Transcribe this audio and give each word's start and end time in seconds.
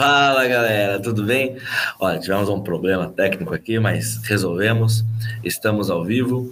Fala 0.00 0.48
galera, 0.48 0.98
tudo 0.98 1.24
bem? 1.24 1.58
Olha, 1.98 2.18
tivemos 2.18 2.48
um 2.48 2.62
problema 2.62 3.08
técnico 3.08 3.52
aqui, 3.52 3.78
mas 3.78 4.16
resolvemos. 4.24 5.04
Estamos 5.44 5.90
ao 5.90 6.02
vivo. 6.02 6.50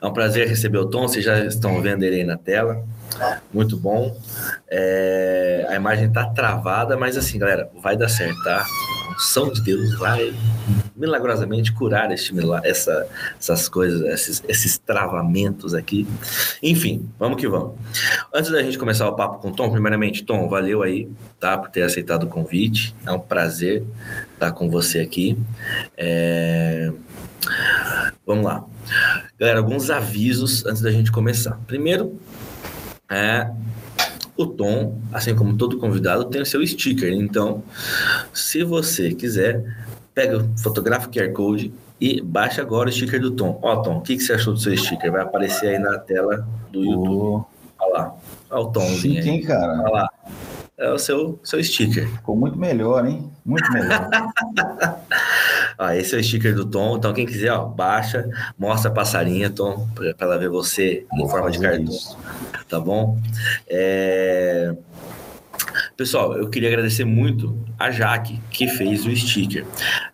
É 0.00 0.06
um 0.06 0.12
prazer 0.12 0.46
receber 0.46 0.78
o 0.78 0.86
Tom, 0.86 1.08
vocês 1.08 1.24
já 1.24 1.44
estão 1.46 1.82
vendo 1.82 2.04
ele 2.04 2.16
aí 2.16 2.24
na 2.24 2.36
tela. 2.36 2.84
Muito 3.52 3.76
bom. 3.76 4.16
É... 4.68 5.66
A 5.68 5.76
imagem 5.76 6.10
tá 6.10 6.26
travada, 6.26 6.96
mas 6.96 7.16
assim, 7.16 7.38
galera, 7.38 7.70
vai 7.82 7.96
dar 7.96 8.08
certo, 8.08 8.42
tá? 8.42 8.64
unção 9.16 9.50
de 9.50 9.62
Deus 9.62 9.94
vai 9.98 10.34
milagrosamente 10.94 11.72
curar 11.72 12.12
este, 12.12 12.34
essa, 12.64 13.08
essas 13.38 13.68
coisas, 13.68 14.02
esses, 14.02 14.42
esses 14.46 14.78
travamentos 14.78 15.74
aqui. 15.74 16.06
Enfim, 16.62 17.08
vamos 17.18 17.40
que 17.40 17.48
vamos. 17.48 17.74
Antes 18.32 18.50
da 18.50 18.62
gente 18.62 18.78
começar 18.78 19.08
o 19.08 19.14
papo 19.14 19.38
com 19.38 19.48
o 19.48 19.52
Tom, 19.52 19.70
primeiramente, 19.70 20.24
Tom, 20.24 20.48
valeu 20.48 20.82
aí, 20.82 21.08
tá, 21.40 21.56
por 21.56 21.70
ter 21.70 21.82
aceitado 21.82 22.24
o 22.24 22.28
convite. 22.28 22.94
É 23.06 23.12
um 23.12 23.18
prazer 23.18 23.84
estar 24.34 24.52
com 24.52 24.70
você 24.70 25.00
aqui. 25.00 25.38
É... 25.96 26.92
Vamos 28.26 28.44
lá. 28.44 28.64
Galera, 29.38 29.58
alguns 29.58 29.90
avisos 29.90 30.64
antes 30.66 30.82
da 30.82 30.90
gente 30.90 31.10
começar. 31.10 31.58
Primeiro, 31.66 32.18
é, 33.10 33.50
o 34.36 34.46
Tom, 34.46 35.00
assim 35.12 35.34
como 35.34 35.56
todo 35.56 35.78
convidado, 35.78 36.24
tem 36.26 36.42
o 36.42 36.46
seu 36.46 36.64
sticker. 36.66 37.12
Então, 37.12 37.62
se 38.32 38.62
você 38.62 39.14
quiser, 39.14 39.64
pega, 40.14 40.46
fotografa 40.62 41.08
o 41.08 41.10
QR 41.10 41.32
Code 41.32 41.72
e 42.00 42.20
baixa 42.20 42.60
agora 42.60 42.88
o 42.88 42.92
sticker 42.92 43.20
do 43.20 43.30
Tom. 43.30 43.58
Ó, 43.62 43.76
Tom, 43.76 43.98
o 43.98 44.00
que, 44.02 44.16
que 44.16 44.22
você 44.22 44.34
achou 44.34 44.52
do 44.52 44.60
seu 44.60 44.76
sticker? 44.76 45.10
Vai 45.10 45.22
aparecer 45.22 45.68
aí 45.68 45.78
na 45.78 45.98
tela 45.98 46.46
do 46.70 46.84
YouTube. 46.84 47.44
Olha 47.78 47.92
lá. 47.92 48.16
Olha 48.50 48.62
o 48.62 48.72
Tomzinho 48.72 49.22
Chique, 49.22 49.28
aí. 49.28 49.36
Hein, 49.36 49.42
cara? 49.42 49.82
Olha 49.82 49.90
lá. 49.90 50.10
É 50.78 50.90
o 50.90 50.98
seu, 50.98 51.40
seu 51.42 51.62
sticker. 51.64 52.06
Ficou 52.08 52.36
muito 52.36 52.58
melhor, 52.58 53.06
hein? 53.06 53.30
Muito 53.44 53.70
melhor. 53.72 54.10
ó, 55.78 55.90
esse 55.92 56.14
é 56.14 56.18
o 56.18 56.24
sticker 56.24 56.54
do 56.54 56.66
Tom. 56.66 56.96
Então, 56.96 57.14
quem 57.14 57.24
quiser, 57.24 57.50
ó, 57.50 57.64
baixa, 57.64 58.28
mostra 58.58 58.90
a 58.90 58.94
passarinha, 58.94 59.48
Tom, 59.48 59.88
para 59.94 60.14
ela 60.20 60.38
ver 60.38 60.50
você 60.50 61.06
em 61.14 61.28
forma 61.28 61.50
de 61.50 61.58
cartão 61.58 61.96
tá 62.68 62.80
bom? 62.80 63.18
É... 63.68 64.74
Pessoal, 65.96 66.36
eu 66.36 66.48
queria 66.48 66.68
agradecer 66.68 67.04
muito 67.04 67.58
a 67.78 67.90
Jaque, 67.90 68.40
que 68.50 68.68
fez 68.68 69.06
o 69.06 69.14
sticker. 69.14 69.64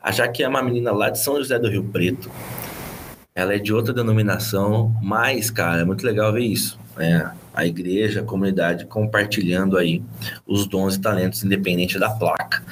A 0.02 0.10
Jaque 0.12 0.42
é 0.42 0.48
uma 0.48 0.62
menina 0.62 0.92
lá 0.92 1.10
de 1.10 1.18
São 1.18 1.36
José 1.36 1.58
do 1.58 1.68
Rio 1.68 1.84
Preto. 1.84 2.30
Ela 3.34 3.54
é 3.54 3.58
de 3.58 3.72
outra 3.72 3.92
denominação, 3.92 4.94
mas, 5.02 5.50
cara, 5.50 5.82
é 5.82 5.84
muito 5.84 6.04
legal 6.04 6.32
ver 6.32 6.42
isso. 6.42 6.78
Né? 6.96 7.30
A 7.54 7.66
igreja, 7.66 8.20
a 8.20 8.24
comunidade 8.24 8.86
compartilhando 8.86 9.76
aí 9.76 10.02
os 10.46 10.66
dons 10.66 10.96
e 10.96 11.00
talentos, 11.00 11.44
independente 11.44 11.98
da 11.98 12.10
placa. 12.10 12.62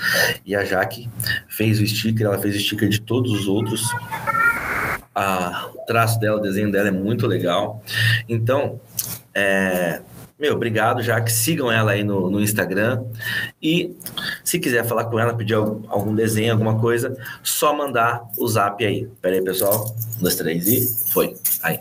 E 0.44 0.54
a 0.54 0.64
Jaque 0.64 1.08
fez 1.48 1.80
o 1.80 1.86
sticker, 1.86 2.26
ela 2.26 2.38
fez 2.38 2.56
o 2.56 2.58
sticker 2.58 2.88
de 2.88 3.00
todos 3.00 3.32
os 3.32 3.46
outros. 3.46 3.82
A, 5.14 5.68
o 5.74 5.84
traço 5.86 6.18
dela, 6.18 6.38
o 6.38 6.42
desenho 6.42 6.70
dela 6.70 6.88
é 6.88 6.92
muito 6.92 7.26
legal. 7.26 7.82
Então, 8.28 8.80
é, 9.34 10.00
meu, 10.40 10.54
obrigado, 10.54 11.02
já 11.02 11.20
que 11.20 11.30
sigam 11.30 11.70
ela 11.70 11.92
aí 11.92 12.02
no, 12.02 12.30
no 12.30 12.40
Instagram. 12.40 13.04
E 13.62 13.94
se 14.42 14.58
quiser 14.58 14.86
falar 14.86 15.04
com 15.04 15.18
ela, 15.18 15.34
pedir 15.34 15.52
algum, 15.52 15.82
algum 15.88 16.14
desenho, 16.14 16.52
alguma 16.52 16.80
coisa, 16.80 17.14
só 17.42 17.76
mandar 17.76 18.22
o 18.38 18.48
zap 18.48 18.82
aí. 18.84 19.06
Pera 19.20 19.34
aí, 19.34 19.42
pessoal. 19.42 19.94
Um, 20.16 20.22
dois, 20.22 20.34
três 20.36 20.66
e 20.66 21.12
foi. 21.12 21.36
Aí. 21.62 21.78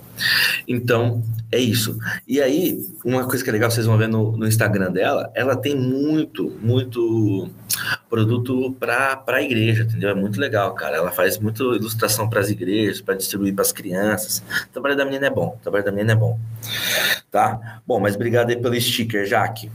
Então, 0.67 1.23
é 1.51 1.57
isso. 1.57 1.97
E 2.27 2.41
aí, 2.41 2.85
uma 3.05 3.25
coisa 3.25 3.43
que 3.43 3.49
é 3.49 3.53
legal, 3.53 3.71
vocês 3.71 3.85
vão 3.85 3.97
ver 3.97 4.09
no, 4.09 4.35
no 4.35 4.45
Instagram 4.45 4.91
dela, 4.91 5.31
ela 5.33 5.55
tem 5.55 5.75
muito, 5.75 6.51
muito 6.61 7.49
produto 8.09 8.75
para 8.79 9.23
a 9.27 9.41
igreja, 9.41 9.83
entendeu? 9.83 10.09
É 10.09 10.15
muito 10.15 10.39
legal, 10.39 10.73
cara. 10.73 10.97
Ela 10.97 11.11
faz 11.11 11.37
muita 11.37 11.63
ilustração 11.63 12.29
para 12.29 12.39
as 12.39 12.49
igrejas, 12.49 13.01
para 13.01 13.15
distribuir 13.15 13.53
para 13.53 13.61
as 13.61 13.71
crianças. 13.71 14.43
O 14.69 14.73
trabalho 14.73 14.97
da 14.97 15.05
menina 15.05 15.27
é 15.27 15.29
bom, 15.29 15.55
o 15.59 15.61
trabalho 15.61 15.83
da 15.83 15.91
menina 15.91 16.13
é 16.13 16.15
bom. 16.15 16.39
Tá? 17.31 17.81
Bom, 17.85 17.99
mas 17.99 18.15
obrigado 18.15 18.49
aí 18.49 18.55
pelo 18.55 18.79
sticker, 18.79 19.25
Jaque. 19.25 19.71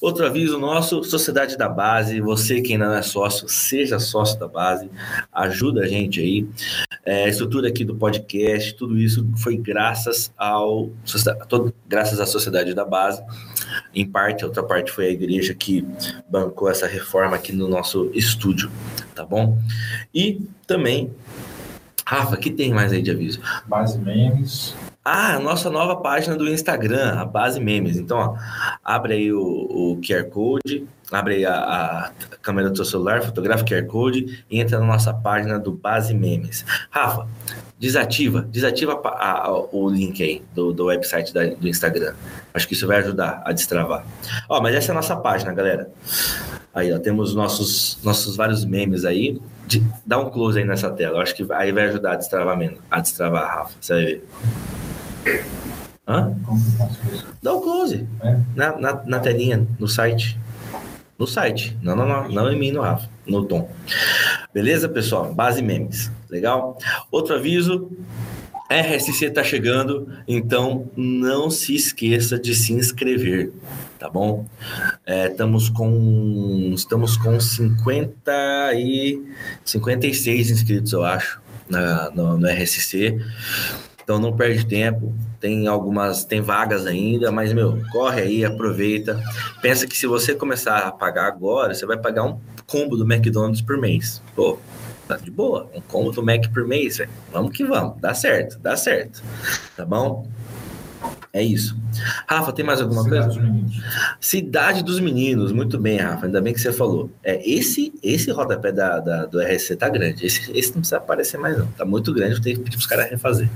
Outro 0.00 0.24
aviso 0.24 0.58
nosso, 0.58 1.02
Sociedade 1.02 1.56
da 1.56 1.68
Base, 1.68 2.20
você 2.20 2.60
que 2.60 2.72
ainda 2.72 2.86
não 2.86 2.94
é 2.94 3.02
sócio, 3.02 3.48
seja 3.48 3.98
sócio 3.98 4.38
da 4.38 4.46
base, 4.46 4.88
ajuda 5.32 5.82
a 5.82 5.86
gente 5.86 6.20
aí. 6.20 6.46
É, 7.04 7.28
estrutura 7.28 7.68
aqui 7.68 7.84
do 7.84 7.96
podcast, 7.96 8.74
tudo 8.74 8.98
isso 8.98 9.26
foi 9.38 9.56
graças 9.56 10.32
ao 10.36 10.90
graças 11.88 12.20
à 12.20 12.26
Sociedade 12.26 12.74
da 12.74 12.84
Base. 12.84 13.22
Em 13.94 14.06
parte, 14.06 14.44
a 14.44 14.46
outra 14.46 14.62
parte 14.62 14.90
foi 14.90 15.06
a 15.06 15.10
igreja 15.10 15.54
que 15.54 15.86
bancou 16.28 16.68
essa 16.68 16.86
reforma 16.86 17.36
aqui 17.36 17.52
no 17.52 17.68
nosso 17.68 18.10
estúdio, 18.14 18.70
tá 19.14 19.24
bom? 19.24 19.58
E 20.14 20.40
também, 20.66 21.12
Rafa, 22.06 22.36
que 22.36 22.50
tem 22.50 22.72
mais 22.72 22.92
aí 22.92 23.02
de 23.02 23.10
aviso? 23.10 23.40
Base 23.66 23.98
Memes. 23.98 24.74
Ah, 25.04 25.34
a 25.34 25.38
nossa 25.38 25.68
nova 25.68 25.96
página 25.96 26.34
do 26.34 26.48
Instagram, 26.48 27.18
a 27.18 27.24
Base 27.26 27.60
Memes. 27.60 27.98
Então, 27.98 28.16
ó, 28.16 28.36
abre 28.82 29.14
aí 29.14 29.32
o, 29.32 29.40
o 29.42 30.00
QR 30.00 30.24
Code, 30.30 30.86
abre 31.10 31.34
aí 31.36 31.46
a, 31.46 31.54
a, 31.54 32.10
câmera 32.42 32.70
do 32.70 32.76
seu 32.76 32.84
celular, 32.84 33.22
fotografa 33.22 33.62
o 33.62 33.66
QR 33.66 33.86
Code 33.86 34.44
e 34.50 34.60
entra 34.60 34.78
na 34.78 34.86
nossa 34.86 35.12
página 35.12 35.58
do 35.58 35.72
Base 35.72 36.14
Memes. 36.14 36.64
Rafa, 36.90 37.26
desativa, 37.78 38.42
desativa 38.42 39.00
a, 39.04 39.46
a, 39.46 39.52
o 39.52 39.88
link 39.88 40.22
aí 40.22 40.42
do, 40.54 40.72
do 40.72 40.86
website 40.86 41.32
da, 41.32 41.44
do 41.46 41.68
Instagram. 41.68 42.14
Acho 42.52 42.66
que 42.66 42.74
isso 42.74 42.86
vai 42.86 42.98
ajudar 42.98 43.42
a 43.44 43.52
destravar. 43.52 44.04
Ó, 44.48 44.60
mas 44.60 44.74
essa 44.74 44.90
é 44.90 44.92
a 44.92 44.94
nossa 44.94 45.16
página, 45.16 45.52
galera. 45.52 45.90
Aí, 46.74 46.92
ó, 46.92 46.98
temos 46.98 47.34
nossos, 47.34 47.98
nossos 48.02 48.36
vários 48.36 48.64
memes 48.64 49.04
aí. 49.04 49.40
De, 49.66 49.82
dá 50.04 50.18
um 50.18 50.28
close 50.30 50.58
aí 50.58 50.64
nessa 50.64 50.90
tela. 50.90 51.22
acho 51.22 51.34
que 51.34 51.46
aí 51.52 51.72
vai 51.72 51.84
ajudar 51.84 52.12
a 52.12 52.16
destravar, 52.16 52.58
a 52.90 53.00
destravar, 53.00 53.58
Rafa. 53.58 53.74
Você 53.80 53.92
vai 53.94 54.04
ver. 54.04 55.44
Hã? 56.06 56.34
Dá 57.42 57.52
o 57.52 57.60
close. 57.60 58.06
É? 58.22 58.38
Na, 58.54 58.78
na, 58.78 59.02
na 59.04 59.20
telinha, 59.20 59.66
no 59.78 59.88
site. 59.88 60.38
No 61.18 61.26
site. 61.26 61.76
Não, 61.82 61.94
não, 61.94 62.06
não. 62.06 62.28
Não 62.28 62.50
em 62.50 62.58
mim, 62.58 62.72
no 62.72 62.80
Rafa. 62.80 63.08
No 63.26 63.44
Tom. 63.44 63.70
Beleza, 64.52 64.88
pessoal? 64.88 65.32
Base 65.32 65.62
memes. 65.62 66.10
Legal? 66.28 66.78
Outro 67.10 67.36
aviso. 67.36 67.90
RSC 68.70 69.26
está 69.26 69.44
chegando, 69.44 70.08
então 70.26 70.90
não 70.96 71.50
se 71.50 71.74
esqueça 71.74 72.38
de 72.38 72.54
se 72.54 72.72
inscrever, 72.72 73.52
tá 73.98 74.08
bom? 74.08 74.46
É, 75.04 75.26
estamos 75.26 75.68
com 75.68 76.72
estamos 76.74 77.16
com 77.18 77.38
50 77.38 78.72
e 78.74 79.22
56 79.64 80.50
inscritos, 80.50 80.92
eu 80.94 81.04
acho, 81.04 81.40
na, 81.68 82.10
no, 82.10 82.38
no 82.38 82.48
RSC. 82.48 83.20
Então 84.04 84.18
não 84.18 84.36
perde 84.36 84.66
tempo, 84.66 85.14
tem 85.40 85.66
algumas, 85.66 86.24
tem 86.24 86.42
vagas 86.42 86.86
ainda, 86.86 87.32
mas 87.32 87.54
meu, 87.54 87.82
corre 87.90 88.20
aí, 88.20 88.44
aproveita. 88.44 89.18
Pensa 89.62 89.86
que 89.86 89.96
se 89.96 90.06
você 90.06 90.34
começar 90.34 90.80
a 90.80 90.92
pagar 90.92 91.26
agora, 91.26 91.74
você 91.74 91.86
vai 91.86 91.96
pagar 91.96 92.24
um 92.24 92.38
combo 92.66 92.96
do 92.96 93.10
McDonald's 93.10 93.62
por 93.62 93.78
mês. 93.78 94.22
Pô, 94.36 94.58
tá 95.08 95.16
de 95.16 95.30
boa, 95.30 95.70
um 95.74 95.80
combo 95.80 96.10
do 96.12 96.22
Mac 96.22 96.46
por 96.52 96.66
mês, 96.66 96.98
vamos 97.32 97.56
que 97.56 97.64
vamos, 97.64 97.98
dá 98.00 98.14
certo, 98.14 98.58
dá 98.58 98.76
certo, 98.76 99.22
tá 99.74 99.84
bom? 99.84 100.28
É 101.34 101.42
isso. 101.42 101.76
Rafa, 102.28 102.52
tem 102.52 102.64
mais 102.64 102.80
alguma 102.80 103.02
Cidade 103.02 103.40
coisa? 103.40 103.50
Dos 103.50 103.82
Cidade 104.20 104.84
dos 104.84 105.00
Meninos, 105.00 105.50
muito 105.50 105.76
bem, 105.80 105.98
Rafa. 105.98 106.26
Ainda 106.26 106.40
bem 106.40 106.54
que 106.54 106.60
você 106.60 106.72
falou. 106.72 107.10
É, 107.24 107.42
esse 107.44 107.92
esse 108.00 108.30
rodapé 108.30 108.70
da, 108.70 109.00
da, 109.00 109.26
do 109.26 109.40
RSC 109.40 109.74
tá 109.74 109.88
grande. 109.88 110.24
Esse, 110.24 110.52
esse 110.56 110.68
não 110.68 110.78
precisa 110.78 110.98
aparecer 110.98 111.36
mais, 111.36 111.58
não. 111.58 111.66
Tá 111.66 111.84
muito 111.84 112.14
grande, 112.14 112.34
vou 112.34 112.42
ter 112.42 112.52
que 112.52 112.60
pedir 112.60 112.76
pros 112.76 112.86
caras 112.86 113.10
refazer. 113.10 113.50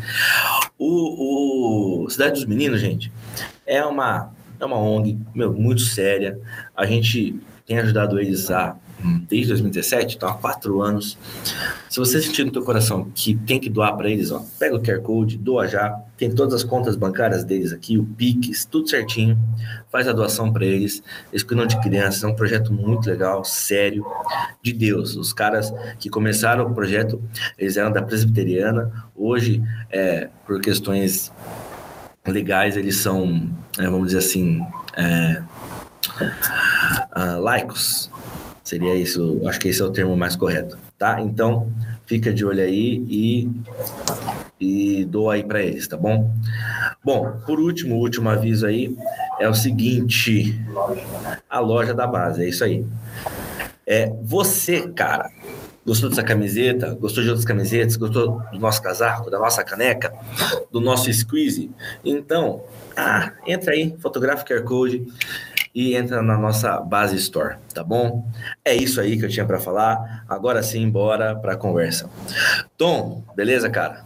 O, 0.76 2.02
o 2.04 2.10
Cidade 2.10 2.32
dos 2.32 2.46
Meninos, 2.46 2.80
gente, 2.80 3.12
é 3.64 3.84
uma, 3.84 4.32
é 4.58 4.64
uma 4.64 4.76
ONG 4.76 5.16
meu, 5.32 5.52
muito 5.52 5.82
séria. 5.82 6.36
A 6.76 6.84
gente 6.84 7.38
tem 7.64 7.78
ajudado 7.78 8.19
eles 8.19 8.50
a 8.50 8.74
desde 9.28 9.50
2017, 9.50 10.16
então 10.16 10.28
há 10.28 10.34
quatro 10.34 10.82
anos. 10.82 11.16
Se 11.88 12.00
você 12.00 12.20
sentir 12.20 12.44
no 12.44 12.50
teu 12.50 12.64
coração 12.64 13.08
que 13.14 13.36
tem 13.36 13.60
que 13.60 13.70
doar 13.70 13.96
para 13.96 14.10
eles, 14.10 14.32
ó, 14.32 14.44
pega 14.58 14.74
o 14.74 14.82
QR 14.82 15.00
Code, 15.00 15.38
doa 15.38 15.69
já, 15.69 15.96
tem 16.19 16.31
todas 16.31 16.53
as 16.53 16.65
contas 16.65 16.97
bancárias 16.97 17.44
deles 17.44 17.73
aqui, 17.73 17.97
o 17.97 18.05
Pix, 18.05 18.65
tudo 18.65 18.88
certinho, 18.88 19.38
faz 19.91 20.09
a 20.09 20.12
doação 20.12 20.53
para 20.53 20.67
eles. 20.67 21.03
Eles 21.32 21.44
cuidam 21.44 21.65
de 21.65 21.81
crianças, 21.81 22.25
é 22.25 22.26
um 22.26 22.35
projeto 22.35 22.73
muito 22.73 23.09
legal, 23.09 23.44
sério, 23.44 24.05
de 24.61 24.73
Deus. 24.73 25.17
Os 25.17 25.32
caras 25.32 25.73
que 25.99 26.11
começaram 26.11 26.67
o 26.67 26.75
projeto, 26.75 27.23
eles 27.56 27.76
eram 27.76 27.93
da 27.93 28.03
presbiteriana, 28.03 29.09
hoje, 29.15 29.62
é, 29.91 30.29
por 30.44 30.61
questões 30.61 31.32
legais, 32.26 32.76
eles 32.76 32.97
são, 32.97 33.49
é, 33.79 33.85
vamos 33.85 34.09
dizer 34.09 34.19
assim, 34.19 34.61
é, 34.97 35.41
uh, 37.17 37.41
laicos, 37.41 38.11
Seria 38.69 38.94
isso, 38.94 39.41
acho 39.47 39.59
que 39.59 39.69
esse 39.69 39.81
é 39.81 39.85
o 39.87 39.91
termo 39.91 40.15
mais 40.15 40.37
correto, 40.37 40.76
tá? 40.99 41.23
Então, 41.23 41.73
fica 42.08 42.32
de 42.32 42.44
olho 42.44 42.62
aí 42.62 43.05
e, 43.06 43.50
e 44.58 45.05
doa 45.05 45.34
aí 45.34 45.44
para 45.44 45.62
eles, 45.62 45.87
tá 45.87 45.96
bom? 45.96 46.34
Bom, 47.05 47.38
por 47.46 47.60
último, 47.60 47.96
último 47.96 48.31
aviso 48.31 48.66
aí 48.66 48.96
é 49.38 49.49
o 49.49 49.55
seguinte: 49.55 50.58
a 51.49 51.60
loja 51.60 51.93
da 51.93 52.06
base, 52.06 52.43
é 52.43 52.49
isso 52.49 52.64
aí. 52.64 52.84
É, 53.87 54.10
você, 54.22 54.88
cara, 54.88 55.31
gostou 55.87 56.08
dessa 56.08 56.22
camiseta? 56.22 56.94
Gostou 56.94 57.22
de 57.22 57.28
outras 57.28 57.44
camisetas? 57.44 57.96
Gostou 57.96 58.43
do 58.52 58.58
nosso 58.58 58.82
casaco, 58.82 59.31
da 59.31 59.38
nossa 59.38 59.62
caneca, 59.62 60.12
do 60.72 60.81
nosso 60.81 61.12
squeeze? 61.12 61.70
Então, 62.05 62.64
ah, 62.96 63.32
entra 63.46 63.75
aí, 63.75 63.94
fotografa 64.00 64.44
QR 64.44 64.62
Code 64.64 65.06
e 65.75 65.94
entra 65.94 66.23
na 66.23 66.37
nossa 66.37 66.81
base 66.81 67.17
store, 67.17 67.56
tá 67.75 67.82
bom? 67.85 68.25
É 68.65 68.75
isso 68.75 69.00
aí 69.00 69.19
que 69.19 69.25
eu 69.25 69.29
tinha 69.29 69.47
para 69.47 69.59
falar. 69.61 70.25
Agora 70.29 70.62
sim, 70.62 70.88
bora 70.91 71.35
para 71.37 71.53
a 71.53 71.56
conversa. 71.56 72.09
Tom, 72.76 73.23
beleza, 73.37 73.69
cara? 73.70 74.05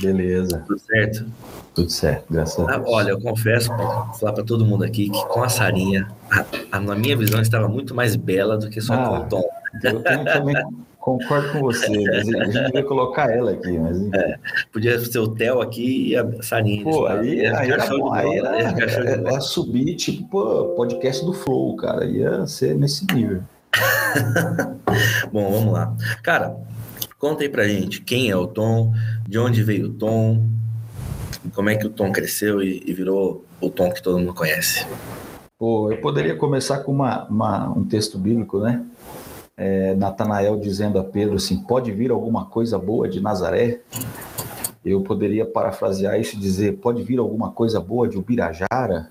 Beleza. 0.00 0.64
Tudo 0.66 0.78
certo? 0.80 1.26
Tudo 1.74 1.90
certo, 1.90 2.24
graças 2.30 2.58
a 2.68 2.72
Ah, 2.74 2.78
Deus. 2.78 2.90
olha, 2.90 3.10
eu 3.10 3.20
confesso, 3.20 3.68
vou 3.76 4.12
falar 4.14 4.32
para 4.32 4.44
todo 4.44 4.64
mundo 4.66 4.84
aqui 4.84 5.08
que 5.08 5.24
com 5.26 5.42
a 5.42 5.48
Sarinha, 5.48 6.08
a, 6.30 6.44
a- 6.76 6.80
na 6.80 6.94
minha 6.94 7.16
visão, 7.16 7.40
estava 7.40 7.68
muito 7.68 7.94
mais 7.94 8.16
bela 8.16 8.56
do 8.58 8.68
que 8.68 8.80
só 8.80 8.94
Ah. 8.94 9.08
com 9.08 9.16
o 9.18 9.24
Tom. 9.26 9.42
Eu 9.82 10.02
também, 10.02 10.24
também 10.24 10.54
concordo 11.00 11.50
com 11.52 11.60
você, 11.60 11.88
mas 11.88 12.28
a 12.28 12.44
gente 12.44 12.62
devia 12.66 12.84
colocar 12.84 13.30
ela 13.30 13.50
aqui, 13.52 13.76
mas 13.78 13.98
Podia 14.72 14.98
ser 15.00 15.18
o 15.18 15.28
Theo 15.34 15.60
aqui 15.60 16.10
e 16.10 16.16
a 16.16 16.42
Sarinha. 16.42 16.84
pô, 16.84 17.06
aí, 17.06 17.44
aí 17.46 17.70
era 17.70 17.86
bom, 17.86 18.12
aí 18.12 18.38
era, 18.38 18.62
ia 18.62 18.68
ficar 18.68 18.88
show 18.88 19.02
de 19.02 19.08
é, 19.08 19.16
bola. 19.16 19.36
é 19.36 19.40
subir 19.40 19.96
tipo 19.96 20.28
pô, 20.28 20.64
podcast 20.76 21.24
do 21.24 21.32
Flow, 21.32 21.74
cara, 21.76 22.04
ia 22.04 22.46
ser 22.46 22.76
nesse 22.76 23.04
nível. 23.12 23.42
Bom, 25.32 25.50
vamos 25.52 25.72
lá. 25.72 25.94
Cara, 26.22 26.56
conta 27.18 27.42
aí 27.44 27.48
pra 27.48 27.66
gente 27.68 28.02
quem 28.02 28.30
é 28.30 28.36
o 28.36 28.46
Tom, 28.46 28.92
de 29.28 29.38
onde 29.38 29.62
veio 29.62 29.86
o 29.86 29.92
Tom, 29.92 30.44
como 31.54 31.70
é 31.70 31.76
que 31.76 31.86
o 31.86 31.90
Tom 31.90 32.10
cresceu 32.12 32.62
e, 32.62 32.82
e 32.84 32.92
virou 32.92 33.44
o 33.60 33.70
Tom 33.70 33.90
que 33.92 34.02
todo 34.02 34.18
mundo 34.18 34.34
conhece. 34.34 34.86
Pô, 35.58 35.90
eu 35.92 35.98
poderia 35.98 36.34
começar 36.36 36.78
com 36.78 36.90
uma, 36.92 37.24
uma- 37.28 37.68
um 37.70 37.84
texto 37.84 38.18
bíblico, 38.18 38.58
né? 38.60 38.82
É, 39.62 39.94
Natanael 39.94 40.56
dizendo 40.58 40.98
a 40.98 41.04
Pedro 41.04 41.36
assim: 41.36 41.58
pode 41.58 41.92
vir 41.92 42.10
alguma 42.10 42.46
coisa 42.46 42.78
boa 42.78 43.06
de 43.06 43.20
Nazaré? 43.20 43.80
Eu 44.82 45.02
poderia 45.02 45.44
parafrasear 45.44 46.18
isso 46.18 46.34
e 46.36 46.38
dizer: 46.38 46.78
pode 46.78 47.02
vir 47.02 47.18
alguma 47.18 47.50
coisa 47.50 47.78
boa 47.78 48.08
de 48.08 48.16
Ubirajara? 48.16 49.10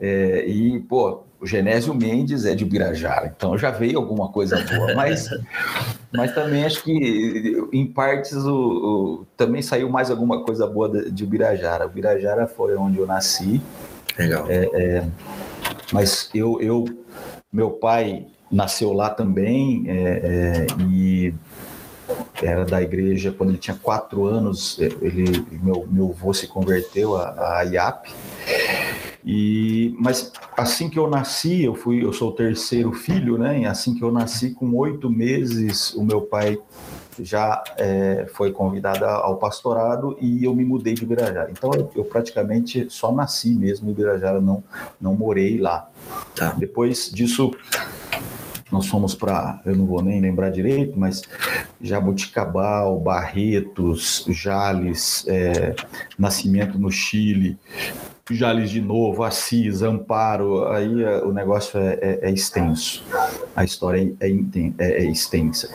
É, 0.00 0.46
e, 0.48 0.80
pô, 0.80 1.20
o 1.38 1.46
Genésio 1.46 1.92
Mendes 1.92 2.46
é 2.46 2.54
de 2.54 2.64
Ubirajara, 2.64 3.34
então 3.36 3.56
já 3.58 3.70
veio 3.70 3.98
alguma 3.98 4.28
coisa 4.30 4.56
boa, 4.64 4.94
mas, 4.94 5.28
mas 6.10 6.34
também 6.34 6.64
acho 6.64 6.82
que, 6.82 7.68
em 7.70 7.86
partes, 7.86 8.34
o, 8.34 8.56
o- 9.20 9.26
também 9.36 9.60
saiu 9.60 9.90
mais 9.90 10.10
alguma 10.10 10.42
coisa 10.42 10.66
boa 10.66 10.88
de, 10.88 11.10
de 11.10 11.22
Ubirajara. 11.22 11.84
Ubirajara 11.86 12.46
foi 12.46 12.74
onde 12.76 12.96
eu 12.98 13.06
nasci, 13.06 13.60
Legal. 14.18 14.46
mas 15.92 16.30
eu, 16.34 16.58
eu 16.62 16.84
meu 17.52 17.70
pai 17.72 18.26
nasceu 18.50 18.92
lá 18.92 19.10
também 19.10 19.84
é, 19.86 19.94
é, 19.94 20.66
e 20.82 21.34
era 22.42 22.64
da 22.64 22.82
igreja 22.82 23.32
quando 23.32 23.50
ele 23.50 23.58
tinha 23.58 23.76
quatro 23.76 24.26
anos 24.26 24.78
é, 24.80 24.86
ele 25.00 25.46
meu 25.62 25.86
meu 25.90 26.10
avô 26.10 26.32
se 26.32 26.46
converteu 26.46 27.16
a, 27.16 27.58
a 27.58 27.62
IAP 27.62 28.10
e 29.24 29.96
mas 29.98 30.32
assim 30.56 30.90
que 30.90 30.98
eu 30.98 31.08
nasci 31.08 31.64
eu 31.64 31.74
fui 31.74 32.04
eu 32.04 32.12
sou 32.12 32.30
o 32.30 32.32
terceiro 32.32 32.92
filho 32.92 33.38
né 33.38 33.60
e 33.60 33.66
assim 33.66 33.94
que 33.94 34.02
eu 34.02 34.12
nasci 34.12 34.50
com 34.50 34.74
oito 34.76 35.08
meses 35.08 35.94
o 35.94 36.04
meu 36.04 36.20
pai 36.20 36.58
já 37.22 37.62
é, 37.76 38.26
foi 38.32 38.52
convidado 38.52 39.04
ao 39.04 39.36
pastorado 39.36 40.16
e 40.20 40.44
eu 40.44 40.54
me 40.54 40.64
mudei 40.64 40.94
de 40.94 41.04
Ibirajara. 41.04 41.50
Então 41.50 41.70
eu, 41.74 41.90
eu 41.94 42.04
praticamente 42.04 42.86
só 42.90 43.12
nasci 43.12 43.54
mesmo 43.54 43.88
em 43.88 43.92
Ibirajara, 43.92 44.40
não, 44.40 44.64
não 45.00 45.14
morei 45.14 45.58
lá. 45.58 45.88
Tá. 46.34 46.54
Depois 46.58 47.10
disso, 47.12 47.52
nós 48.74 48.88
fomos 48.88 49.14
para, 49.14 49.60
eu 49.64 49.76
não 49.76 49.86
vou 49.86 50.02
nem 50.02 50.20
lembrar 50.20 50.50
direito, 50.50 50.98
mas 50.98 51.22
Jabuticabal, 51.80 52.98
Barretos, 52.98 54.26
Jales, 54.28 55.24
é, 55.28 55.76
Nascimento 56.18 56.76
no 56.76 56.90
Chile, 56.90 57.56
Jales 58.28 58.70
de 58.70 58.80
novo, 58.80 59.22
Assis, 59.22 59.80
Amparo, 59.82 60.66
aí 60.68 61.04
é, 61.04 61.18
o 61.22 61.32
negócio 61.32 61.78
é, 61.78 61.98
é- 62.02 62.18
é 62.22 62.30
extenso, 62.32 63.04
a 63.54 63.62
história 63.62 64.12
é, 64.18 64.28
inten- 64.28 64.74
é- 64.78 65.04
é 65.04 65.04
extensa. 65.04 65.68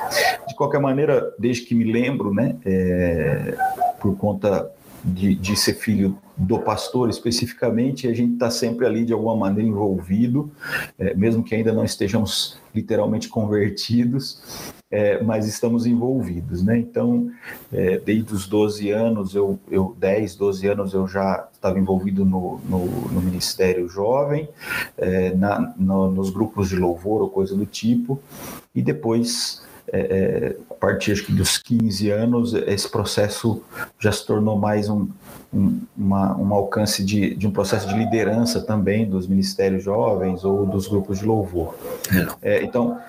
De 0.47 0.53
qualquer 0.55 0.81
maneira, 0.81 1.33
desde 1.39 1.63
que 1.65 1.73
me 1.75 1.89
lembro, 1.89 2.33
né, 2.33 2.57
é, 2.65 3.55
por 4.01 4.17
conta 4.17 4.69
de, 5.03 5.35
de 5.35 5.55
ser 5.55 5.75
filho 5.75 6.17
do 6.39 6.57
pastor 6.59 7.09
especificamente, 7.09 8.07
a 8.07 8.13
gente 8.13 8.33
está 8.33 8.49
sempre 8.49 8.85
ali 8.85 9.03
de 9.03 9.11
alguma 9.11 9.35
maneira 9.35 9.67
envolvido, 9.69 10.49
é, 10.97 11.13
mesmo 11.13 11.43
que 11.43 11.53
ainda 11.53 11.73
não 11.73 11.83
estejamos 11.83 12.57
literalmente 12.73 13.27
convertidos, 13.27 14.41
é, 14.89 15.21
mas 15.21 15.45
estamos 15.47 15.85
envolvidos, 15.85 16.63
né? 16.63 16.77
Então, 16.79 17.29
é, 17.71 17.99
desde 17.99 18.33
os 18.33 18.47
12 18.47 18.89
anos, 18.89 19.35
eu, 19.35 19.59
eu 19.69 19.95
10, 19.99 20.35
12 20.35 20.67
anos, 20.67 20.93
eu 20.93 21.07
já 21.07 21.47
estava 21.53 21.77
envolvido 21.77 22.23
no, 22.23 22.59
no, 22.67 22.85
no 22.85 23.21
Ministério 23.21 23.87
Jovem, 23.89 24.47
é, 24.97 25.35
na, 25.35 25.73
no- 25.77 26.09
nos 26.09 26.29
grupos 26.29 26.69
de 26.69 26.77
louvor 26.77 27.21
ou 27.21 27.29
coisa 27.29 27.55
do 27.55 27.65
tipo, 27.65 28.19
e 28.73 28.81
depois, 28.81 29.61
é, 29.91 29.99
é, 29.99 30.57
a 30.71 30.73
partir 30.73 31.11
acho 31.11 31.25
que 31.25 31.33
dos 31.33 31.57
15 31.57 32.09
anos, 32.09 32.53
esse 32.53 32.89
processo 32.89 33.61
já 33.99 34.11
se 34.11 34.25
tornou 34.25 34.57
mais 34.57 34.89
um, 34.89 35.07
um, 35.51 35.81
uma, 35.97 36.37
um 36.37 36.53
alcance 36.53 37.03
de, 37.03 37.33
de 37.35 37.47
um 37.47 37.51
processo 37.51 37.87
de 37.87 37.95
liderança 37.95 38.61
também 38.61 39.09
dos 39.09 39.27
ministérios 39.27 39.83
jovens 39.83 40.45
ou 40.45 40.65
dos 40.65 40.87
grupos 40.87 41.19
de 41.19 41.25
louvor. 41.25 41.75
É, 42.41 42.63
então, 42.63 42.99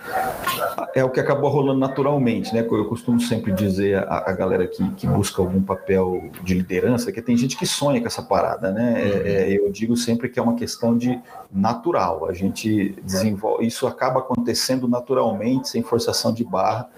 é 0.95 1.05
o 1.05 1.11
que 1.11 1.21
acabou 1.21 1.51
rolando 1.51 1.79
naturalmente, 1.79 2.55
né? 2.55 2.61
Eu 2.61 2.87
costumo 2.87 3.21
sempre 3.21 3.53
dizer 3.53 3.99
a, 4.09 4.25
a 4.27 4.33
galera 4.33 4.67
que, 4.67 4.89
que 4.93 5.07
busca 5.07 5.43
algum 5.43 5.63
papel 5.63 6.31
de 6.43 6.55
liderança, 6.55 7.13
que 7.13 7.21
tem 7.21 7.37
gente 7.37 7.57
que 7.57 7.67
sonha 7.67 8.01
com 8.01 8.07
essa 8.07 8.23
parada, 8.23 8.71
né? 8.71 9.03
É, 9.03 9.53
é, 9.53 9.59
eu 9.59 9.71
digo 9.71 9.97
sempre 9.97 10.29
que 10.29 10.39
é 10.39 10.43
uma 10.43 10.55
questão 10.55 10.97
de 10.97 11.21
natural. 11.53 12.27
A 12.27 12.33
gente 12.33 12.97
desenvolve, 13.05 13.67
isso 13.67 13.87
acaba 13.87 14.21
acontecendo 14.21 14.89
naturalmente, 14.89 15.69
sem 15.69 15.83
forçação 15.83 16.33
de 16.33 16.45
barra, 16.45 16.89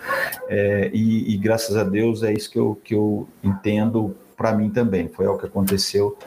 é, 0.48 0.90
e, 0.92 1.34
e 1.34 1.36
graças 1.36 1.76
a 1.76 1.82
Deus 1.82 2.22
é 2.22 2.32
isso 2.32 2.50
que 2.50 2.58
eu, 2.58 2.78
que 2.84 2.94
eu 2.94 3.26
entendo 3.42 4.14
para 4.42 4.52
mim 4.56 4.70
também. 4.70 5.08
Foi 5.08 5.24
algo 5.24 5.38
que 5.38 5.46
aconteceu 5.46 6.18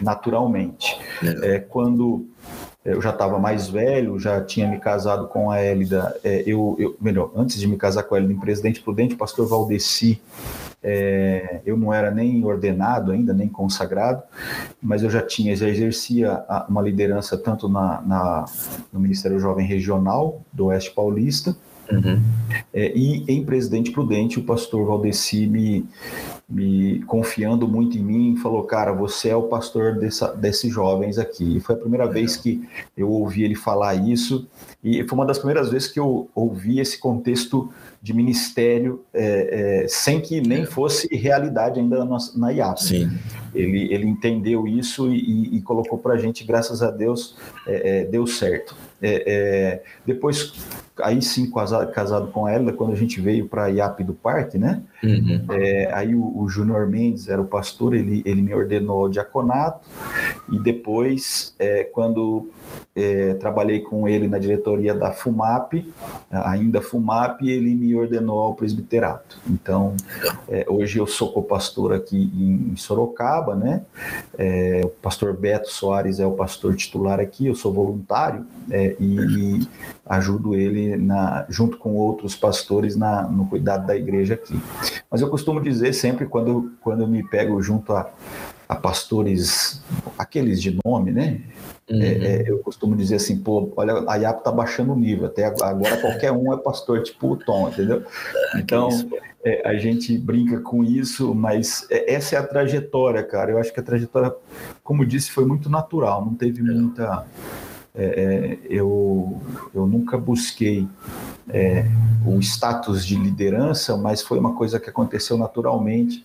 naturalmente. 0.00 0.94
É, 1.42 1.58
quando 1.58 2.26
eu 2.84 3.00
já 3.00 3.10
estava 3.10 3.38
mais 3.38 3.68
velho, 3.68 4.18
já 4.18 4.42
tinha 4.44 4.68
me 4.68 4.78
casado 4.78 5.28
com 5.28 5.50
a 5.50 5.58
Hélida, 5.58 6.14
é, 6.22 6.42
eu, 6.46 6.76
eu, 6.78 6.96
melhor, 7.00 7.30
antes 7.34 7.58
de 7.58 7.66
me 7.66 7.76
casar 7.76 8.02
com 8.02 8.14
a 8.14 8.18
Hélida 8.18 8.32
em 8.34 8.38
Presidente 8.40 8.80
Prudente, 8.82 9.14
o 9.14 9.16
pastor 9.16 9.46
Valdeci, 9.48 10.20
é, 10.82 11.60
eu 11.64 11.76
não 11.76 11.94
era 11.94 12.10
nem 12.10 12.44
ordenado 12.44 13.12
ainda, 13.12 13.32
nem 13.32 13.48
consagrado, 13.48 14.22
mas 14.82 15.02
eu 15.02 15.08
já 15.10 15.22
tinha, 15.22 15.54
já 15.56 15.68
exercia 15.68 16.44
uma 16.68 16.82
liderança 16.82 17.38
tanto 17.38 17.68
na, 17.68 18.02
na- 18.02 18.44
no 18.92 18.98
Ministério 19.00 19.38
Jovem 19.38 19.64
Regional 19.66 20.42
do 20.52 20.66
Oeste 20.66 20.90
Paulista, 20.90 21.56
Uhum. 21.90 22.22
é, 22.72 22.92
e 22.96 23.22
em 23.28 23.44
Presidente 23.44 23.90
Prudente, 23.90 24.38
o 24.38 24.44
pastor 24.44 24.86
Valdeci 24.86 25.46
me, 25.46 25.84
me 26.52 27.00
confiando 27.04 27.66
muito 27.66 27.96
em 27.96 28.02
mim, 28.02 28.36
falou: 28.36 28.62
Cara, 28.64 28.92
você 28.92 29.30
é 29.30 29.36
o 29.36 29.44
pastor 29.44 29.98
dessa, 29.98 30.28
desses 30.34 30.70
jovens 30.72 31.18
aqui. 31.18 31.56
E 31.56 31.60
foi 31.60 31.74
a 31.74 31.78
primeira 31.78 32.06
vez 32.06 32.36
que 32.36 32.62
eu 32.96 33.10
ouvi 33.10 33.42
ele 33.42 33.54
falar 33.54 33.94
isso, 33.94 34.46
e 34.84 35.02
foi 35.04 35.16
uma 35.16 35.24
das 35.24 35.38
primeiras 35.38 35.70
vezes 35.70 35.88
que 35.88 35.98
eu 35.98 36.28
ouvi 36.34 36.78
esse 36.78 36.98
contexto 36.98 37.72
de 38.02 38.12
ministério, 38.12 39.02
é, 39.14 39.84
é, 39.84 39.88
sem 39.88 40.20
que 40.20 40.40
nem 40.40 40.66
fosse 40.66 41.08
realidade 41.14 41.80
ainda 41.80 42.04
na, 42.04 42.18
na 42.36 42.50
IAP. 42.50 42.82
Sim. 42.82 43.10
Ele, 43.54 43.92
ele 43.92 44.06
entendeu 44.06 44.66
isso 44.66 45.10
e, 45.10 45.56
e- 45.56 45.62
colocou 45.62 45.98
para 45.98 46.14
a 46.14 46.18
gente, 46.18 46.42
graças 46.42 46.82
a 46.82 46.90
Deus, 46.90 47.36
é, 47.66 48.00
é, 48.00 48.04
deu 48.04 48.26
certo. 48.26 48.76
É, 49.00 49.22
é, 49.26 49.82
depois, 50.04 50.52
aí 51.00 51.22
sim, 51.22 51.50
casado, 51.50 51.90
casado 51.92 52.28
com 52.28 52.46
ela, 52.46 52.72
quando 52.72 52.92
a 52.92 52.96
gente 52.96 53.20
veio 53.20 53.48
para 53.48 53.64
a 53.64 53.68
IAP 53.68 54.04
do 54.04 54.14
Parque, 54.14 54.58
né? 54.58 54.82
Uhum. 55.02 55.46
É, 55.50 55.92
aí 55.92 56.14
o, 56.14 56.38
o 56.38 56.48
Júnior 56.48 56.86
Mendes 56.86 57.28
era 57.28 57.40
o 57.40 57.46
pastor, 57.46 57.94
ele, 57.94 58.22
ele 58.24 58.42
me 58.42 58.54
ordenou 58.54 59.02
ao 59.02 59.08
diaconato, 59.08 59.88
e 60.50 60.58
depois, 60.58 61.54
é, 61.58 61.84
quando 61.84 62.50
é, 62.94 63.34
trabalhei 63.34 63.80
com 63.80 64.06
ele 64.06 64.28
na 64.28 64.38
diretoria 64.38 64.94
da 64.94 65.12
FUMAP, 65.12 65.92
ainda 66.30 66.82
FUMAP, 66.82 67.42
ele 67.42 67.74
me 67.74 67.94
ordenou 67.94 68.40
ao 68.40 68.54
presbiterato. 68.54 69.38
Então, 69.48 69.94
é, 70.48 70.66
hoje 70.68 70.98
eu 70.98 71.06
sou 71.06 71.32
co-pastor 71.32 71.92
aqui 71.92 72.30
em 72.34 72.76
Sorocaba, 72.76 73.54
né? 73.54 73.82
É, 74.36 74.82
o 74.84 74.88
pastor 74.88 75.34
Beto 75.34 75.70
Soares 75.70 76.20
é 76.20 76.26
o 76.26 76.32
pastor 76.32 76.76
titular 76.76 77.18
aqui, 77.18 77.46
eu 77.46 77.54
sou 77.54 77.72
voluntário, 77.72 78.46
é, 78.70 78.94
e, 79.00 79.16
e 79.16 79.68
ajudo 80.04 80.54
ele 80.54 80.96
na, 80.96 81.46
junto 81.48 81.78
com 81.78 81.94
outros 81.94 82.36
pastores 82.36 82.94
na, 82.96 83.22
no 83.22 83.46
cuidado 83.46 83.86
da 83.86 83.96
igreja 83.96 84.34
aqui. 84.34 84.60
Mas 85.10 85.20
eu 85.20 85.30
costumo 85.30 85.60
dizer 85.60 85.94
sempre 85.94 86.26
quando, 86.26 86.72
quando 86.80 87.02
eu 87.02 87.08
me 87.08 87.26
pego 87.26 87.62
junto 87.62 87.94
a, 87.94 88.10
a 88.72 88.74
pastores, 88.74 89.82
aqueles 90.18 90.60
de 90.60 90.78
nome, 90.84 91.12
né? 91.12 91.40
É, 91.88 91.94
uhum. 91.94 92.00
É, 92.00 92.44
eu 92.46 92.58
costumo 92.60 92.96
dizer 92.96 93.16
assim, 93.16 93.38
pô, 93.38 93.70
olha, 93.76 94.04
a 94.08 94.16
IAP 94.16 94.44
tá 94.44 94.50
baixando 94.50 94.92
o 94.92 94.98
nível, 94.98 95.26
até 95.26 95.44
agora 95.44 96.00
qualquer 96.00 96.32
um 96.32 96.52
é 96.52 96.56
pastor, 96.56 97.02
tipo 97.02 97.32
o 97.32 97.36
Tom, 97.36 97.68
entendeu? 97.68 98.02
Então, 98.56 98.88
é, 99.44 99.66
a 99.68 99.74
gente 99.74 100.16
brinca 100.16 100.60
com 100.60 100.84
isso, 100.84 101.34
mas 101.34 101.86
é, 101.90 102.14
essa 102.14 102.36
é 102.36 102.38
a 102.38 102.46
trajetória, 102.46 103.22
cara. 103.22 103.50
Eu 103.50 103.58
acho 103.58 103.72
que 103.72 103.80
a 103.80 103.82
trajetória, 103.82 104.32
como 104.84 105.04
disse, 105.04 105.30
foi 105.30 105.44
muito 105.44 105.68
natural, 105.68 106.24
não 106.24 106.34
teve 106.34 106.62
muita. 106.62 107.26
É, 107.94 108.04
é, 108.04 108.58
eu, 108.70 109.38
eu 109.74 109.86
nunca 109.86 110.16
busquei 110.16 110.88
é, 111.48 111.86
o 112.26 112.38
status 112.40 113.04
de 113.04 113.16
liderança, 113.16 113.96
mas 113.96 114.22
foi 114.22 114.38
uma 114.38 114.54
coisa 114.54 114.78
que 114.78 114.88
aconteceu 114.88 115.36
naturalmente 115.36 116.24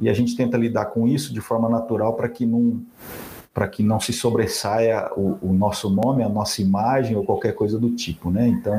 e 0.00 0.08
a 0.08 0.14
gente 0.14 0.36
tenta 0.36 0.56
lidar 0.56 0.86
com 0.86 1.06
isso 1.06 1.32
de 1.32 1.40
forma 1.40 1.68
natural 1.68 2.14
para 2.14 2.28
que 2.28 2.46
não 2.46 2.82
para 3.52 3.68
que 3.68 3.84
não 3.84 4.00
se 4.00 4.12
sobressaia 4.12 5.12
o, 5.16 5.38
o, 5.40 5.52
nosso 5.52 5.88
nome, 5.88 6.24
a 6.24 6.28
nossa 6.28 6.60
imagem 6.60 7.16
ou 7.16 7.24
qualquer 7.24 7.54
coisa 7.54 7.78
do 7.78 7.88
tipo, 7.88 8.28
né? 8.28 8.48
Então, 8.48 8.76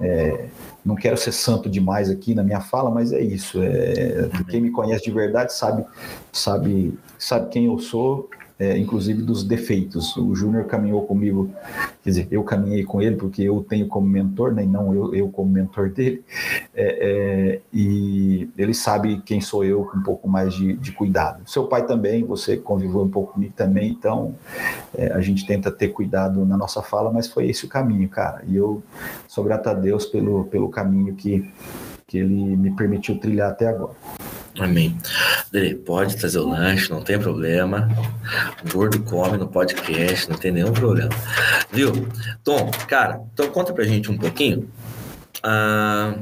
é, 0.00 0.46
não 0.84 0.94
quero 0.94 1.16
ser 1.16 1.32
santo 1.32 1.68
demais 1.68 2.08
aqui 2.08 2.32
na 2.32 2.44
minha 2.44 2.60
fala, 2.60 2.88
mas 2.88 3.12
é 3.12 3.20
isso. 3.20 3.60
É, 3.60 4.30
quem 4.48 4.60
me 4.60 4.70
conhece 4.70 5.06
de 5.06 5.10
verdade 5.10 5.52
sabe, 5.52 5.84
sabe, 6.30 6.96
sabe 7.18 7.48
quem 7.48 7.66
eu 7.66 7.80
sou 7.80 8.30
é, 8.58 8.76
inclusive 8.78 9.22
dos 9.22 9.44
defeitos. 9.44 10.16
O 10.16 10.34
Júnior 10.34 10.64
caminhou 10.64 11.02
comigo, 11.06 11.50
quer 12.02 12.10
dizer, 12.10 12.28
eu 12.30 12.42
caminhei 12.42 12.84
com 12.84 13.02
ele 13.02 13.16
porque 13.16 13.42
eu 13.42 13.64
tenho 13.68 13.86
como 13.86 14.06
mentor, 14.06 14.52
né, 14.52 14.64
não 14.64 14.94
eu, 14.94 15.14
eu 15.14 15.28
como 15.28 15.50
mentor 15.50 15.90
dele, 15.90 16.24
é, 16.74 17.54
é, 17.54 17.60
e 17.72 18.48
ele 18.56 18.72
sabe 18.72 19.20
quem 19.24 19.40
sou 19.40 19.64
eu 19.64 19.84
com 19.84 19.98
um 19.98 20.02
pouco 20.02 20.28
mais 20.28 20.54
de, 20.54 20.74
de, 20.74 20.92
cuidado. 20.92 21.42
Seu 21.46 21.66
pai 21.66 21.86
também, 21.86 22.24
você 22.24 22.56
conviveu 22.56 23.02
um 23.02 23.10
pouco 23.10 23.34
comigo 23.34 23.52
também, 23.54 23.90
então 23.90 24.34
é, 24.96 25.12
a 25.12 25.20
gente 25.20 25.46
tenta 25.46 25.70
ter 25.70 25.88
cuidado 25.88 26.44
na 26.46 26.56
nossa 26.56 26.82
fala, 26.82 27.12
mas 27.12 27.28
foi 27.28 27.48
esse 27.48 27.66
o 27.66 27.68
caminho, 27.68 28.08
cara. 28.08 28.42
E 28.46 28.56
eu 28.56 28.82
sou 29.28 29.44
grato 29.44 29.68
a 29.68 29.74
Deus 29.74 30.06
pelo, 30.06 30.44
pelo 30.44 30.70
caminho 30.70 31.14
que, 31.14 31.50
que 32.08 32.18
ele 32.18 32.56
me 32.56 32.70
permitiu 32.76 33.18
trilhar 33.18 33.50
até 33.50 33.66
agora. 33.66 33.94
Amém. 34.58 34.96
Dele, 35.50 35.74
pode 35.74 36.16
trazer 36.16 36.38
o 36.38 36.48
lanche, 36.48 36.88
não 36.88 37.02
tem 37.02 37.18
problema. 37.18 37.88
Gordo 38.72 39.02
come 39.02 39.36
no 39.36 39.48
podcast, 39.48 40.30
não 40.30 40.38
tem 40.38 40.52
nenhum 40.52 40.72
problema. 40.72 41.10
Viu? 41.72 42.08
Tom, 42.44 42.70
cara, 42.86 43.20
então 43.32 43.50
conta 43.50 43.72
pra 43.72 43.84
gente 43.84 44.10
um 44.10 44.16
pouquinho. 44.16 44.70
Ah, 45.42 46.14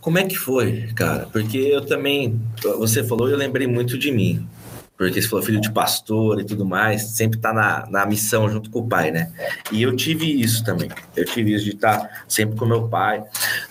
como 0.00 0.18
é 0.18 0.24
que 0.24 0.36
foi, 0.36 0.88
cara? 0.94 1.26
Porque 1.32 1.58
eu 1.58 1.84
também, 1.84 2.40
você 2.78 3.02
falou 3.02 3.28
eu 3.28 3.36
lembrei 3.36 3.66
muito 3.66 3.98
de 3.98 4.12
mim 4.12 4.48
porque 4.96 5.20
você 5.20 5.28
falou 5.28 5.44
filho 5.44 5.60
de 5.60 5.70
pastor 5.70 6.40
e 6.40 6.44
tudo 6.44 6.64
mais, 6.64 7.02
sempre 7.02 7.38
tá 7.38 7.52
na, 7.52 7.86
na 7.90 8.06
missão 8.06 8.48
junto 8.48 8.70
com 8.70 8.80
o 8.80 8.88
pai, 8.88 9.10
né? 9.10 9.30
E 9.70 9.82
eu 9.82 9.94
tive 9.94 10.40
isso 10.40 10.64
também. 10.64 10.90
Eu 11.14 11.24
tive 11.24 11.54
isso 11.54 11.64
de 11.64 11.72
estar 11.72 11.98
tá 11.98 12.10
sempre 12.26 12.56
com 12.56 12.64
meu 12.64 12.88
pai. 12.88 13.22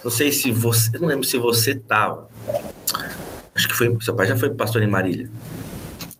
Não 0.03 0.11
sei 0.11 0.31
se 0.31 0.51
você, 0.51 0.97
não 0.99 1.07
lembro 1.07 1.23
se 1.23 1.37
você 1.37 1.73
tava. 1.73 2.29
Acho 3.55 3.67
que 3.67 3.73
foi, 3.73 3.97
seu 4.01 4.13
pai 4.13 4.27
já 4.27 4.37
foi 4.37 4.51
pastor 4.51 4.83
em 4.83 4.87
Marília. 4.87 5.29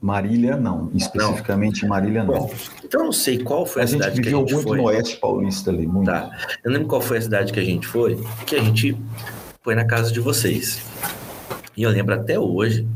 Marília 0.02 0.56
não, 0.56 0.92
especificamente 0.94 1.84
não. 1.84 1.90
Marília 1.90 2.24
não. 2.24 2.34
Bom, 2.34 2.54
então 2.84 3.02
eu 3.02 3.06
não 3.06 3.14
sei 3.14 3.40
qual 3.40 3.66
foi 3.66 3.84
a, 3.84 3.86
a 3.86 3.88
cidade 3.88 4.22
que 4.22 4.28
a 4.28 4.32
gente 4.32 4.54
muito 4.54 4.68
foi. 4.68 4.78
no 4.78 4.84
Oeste 4.86 5.18
Paulista 5.18 5.70
ali, 5.70 5.86
muito. 5.86 6.08
Tá. 6.08 6.32
Eu 6.64 6.72
lembro 6.72 6.88
qual 6.88 7.02
foi 7.02 7.18
a 7.18 7.22
cidade 7.22 7.54
que 7.54 7.60
a 7.60 7.64
gente 7.64 7.88
foi, 7.88 8.20
que 8.46 8.56
a 8.56 8.62
gente 8.62 8.98
foi 9.62 9.76
na 9.76 9.86
casa 9.86 10.12
de 10.12 10.20
vocês. 10.20 10.80
E 11.78 11.84
eu 11.84 11.90
lembro 11.90 12.16
até 12.16 12.40
hoje 12.40 12.88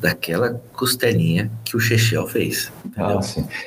daquela 0.00 0.60
costelinha 0.72 1.50
que 1.64 1.76
o 1.76 1.80
Chechel 1.80 2.26
fez. 2.26 2.72
Ah. 2.96 3.18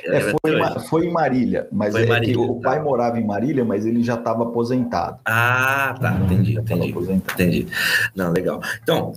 É, 0.06 0.20
foi, 0.22 0.80
foi, 0.90 1.06
em 1.08 1.12
Marília, 1.12 1.68
mas 1.72 1.96
é 1.96 2.06
Marília, 2.06 2.40
o 2.40 2.60
tá. 2.60 2.70
pai 2.70 2.82
morava 2.82 3.20
em 3.20 3.26
Marília, 3.26 3.66
mas 3.66 3.86
ele 3.86 4.04
já 4.04 4.16
estava 4.16 4.44
aposentado. 4.44 5.20
Ah, 5.26 5.96
tá, 6.00 6.14
entendi, 6.24 6.58
entendi, 6.58 6.94
entendi. 7.12 7.68
Não, 8.16 8.32
legal. 8.32 8.62
Então, 8.84 9.14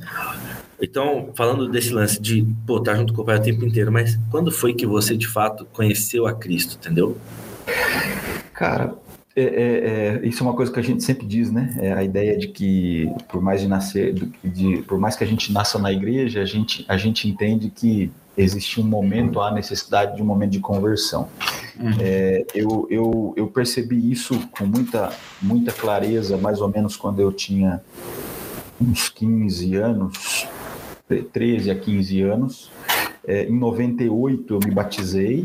então, 0.81 1.31
falando 1.35 1.69
desse 1.69 1.93
lance 1.93 2.21
de, 2.21 2.47
pô, 2.67 2.79
estar 2.79 2.93
tá 2.93 2.99
junto 2.99 3.13
com 3.13 3.23
o 3.23 3.25
pai 3.25 3.37
o 3.37 3.43
tempo 3.43 3.65
inteiro, 3.65 3.93
mas 3.93 4.19
quando 4.31 4.51
foi 4.51 4.75
que 4.75 4.87
você, 4.87 5.17
de 5.17 5.27
fato, 5.27 5.67
conheceu 5.73 6.27
a 6.27 6.33
Cristo, 6.33 6.79
entendeu? 6.81 7.19
Cara, 8.55 8.95
é, 9.39 9.45
é, 9.45 10.21
é, 10.25 10.27
isso 10.27 10.43
é 10.43 10.47
uma 10.47 10.55
coisa 10.55 10.73
que 10.73 10.81
a 10.81 10.83
gente 10.83 11.05
sempre 11.05 11.27
diz, 11.27 11.53
né? 11.53 11.77
É 11.79 11.93
a 11.93 12.03
ideia 12.03 12.37
de 12.37 12.49
que 12.49 13.09
por 13.29 13.41
mais 13.41 13.61
de 13.61 13.69
nascer, 13.69 14.13
de, 14.43 14.83
por 14.83 14.99
mais 14.99 15.15
que 15.15 15.23
a 15.23 15.27
gente 15.27 15.53
nasça 15.53 15.79
na 15.79 15.93
igreja, 15.93 16.43
a 16.43 16.45
gente, 16.45 16.85
a 16.89 16.97
gente 16.97 17.29
entende 17.29 17.71
que 17.71 18.11
existe 18.37 18.81
um 18.81 18.85
momento, 18.85 19.41
há 19.41 19.53
necessidade 19.53 20.17
de 20.17 20.23
um 20.23 20.25
momento 20.25 20.51
de 20.51 20.61
conversão. 20.61 21.29
Uhum. 21.79 21.91
É, 22.01 22.45
eu, 22.55 22.87
eu, 22.91 23.35
eu 23.37 23.47
percebi 23.47 24.11
isso 24.11 24.39
com 24.51 24.65
muita, 24.65 25.13
muita 25.41 25.73
clareza, 25.73 26.37
mais 26.37 26.61
ou 26.61 26.69
menos 26.69 26.97
quando 26.97 27.21
eu 27.21 27.33
tinha 27.33 27.81
uns 28.81 29.09
15 29.09 29.77
anos, 29.77 30.47
13 31.33 31.71
a 31.71 31.75
15 31.75 32.23
anos. 32.23 32.71
É, 33.27 33.45
em 33.45 33.59
98 33.59 34.55
eu 34.55 34.61
me 34.65 34.71
batizei 34.71 35.45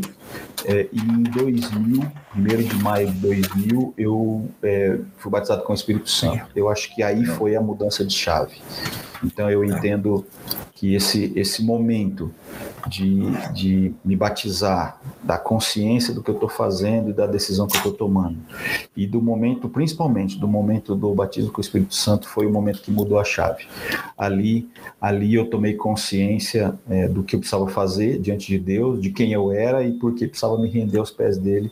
é, 0.64 0.88
e 0.92 0.98
em 0.98 1.22
2000, 1.22 2.02
1 2.36 2.42
de 2.62 2.76
maio 2.82 3.10
de 3.10 3.18
2000, 3.18 3.94
eu 3.96 4.48
é, 4.62 4.98
fui 5.18 5.30
batizado 5.30 5.62
com 5.62 5.72
o 5.72 5.74
Espírito 5.74 6.10
Santo. 6.10 6.46
Eu 6.54 6.68
acho 6.68 6.94
que 6.94 7.02
aí 7.02 7.24
foi 7.24 7.54
a 7.54 7.60
mudança 7.60 8.04
de 8.04 8.14
chave. 8.14 8.56
Então 9.22 9.50
eu 9.50 9.64
entendo 9.64 10.24
que 10.74 10.94
esse, 10.94 11.32
esse 11.36 11.62
momento 11.62 12.32
de, 12.86 13.20
de 13.52 13.94
me 14.04 14.16
batizar, 14.16 15.00
da 15.22 15.38
consciência 15.38 16.12
do 16.12 16.22
que 16.22 16.30
eu 16.30 16.34
estou 16.34 16.48
fazendo 16.48 17.10
e 17.10 17.12
da 17.12 17.26
decisão 17.26 17.66
que 17.66 17.76
eu 17.76 17.78
estou 17.78 17.92
tomando, 17.92 18.38
e 18.96 19.06
do 19.06 19.20
momento, 19.20 19.68
principalmente 19.68 20.38
do 20.38 20.46
momento 20.46 20.94
do 20.94 21.14
batismo 21.14 21.50
com 21.50 21.58
o 21.58 21.60
Espírito 21.60 21.94
Santo, 21.94 22.28
foi 22.28 22.46
o 22.46 22.50
momento 22.50 22.80
que 22.80 22.90
mudou 22.90 23.18
a 23.18 23.24
chave. 23.24 23.66
Ali, 24.16 24.68
ali 25.00 25.34
eu 25.34 25.48
tomei 25.48 25.74
consciência 25.74 26.74
é, 26.88 27.08
do 27.08 27.22
que 27.22 27.36
eu 27.36 27.40
precisava 27.40 27.68
fazer 27.68 28.18
diante 28.18 28.46
de 28.46 28.58
Deus, 28.58 29.00
de 29.00 29.10
quem 29.10 29.32
eu 29.32 29.52
era 29.52 29.82
e 29.82 29.92
por 29.92 30.14
que 30.14 30.26
precisava 30.26 30.58
me 30.58 30.68
render 30.68 30.98
aos 30.98 31.10
pés 31.10 31.38
dele 31.38 31.70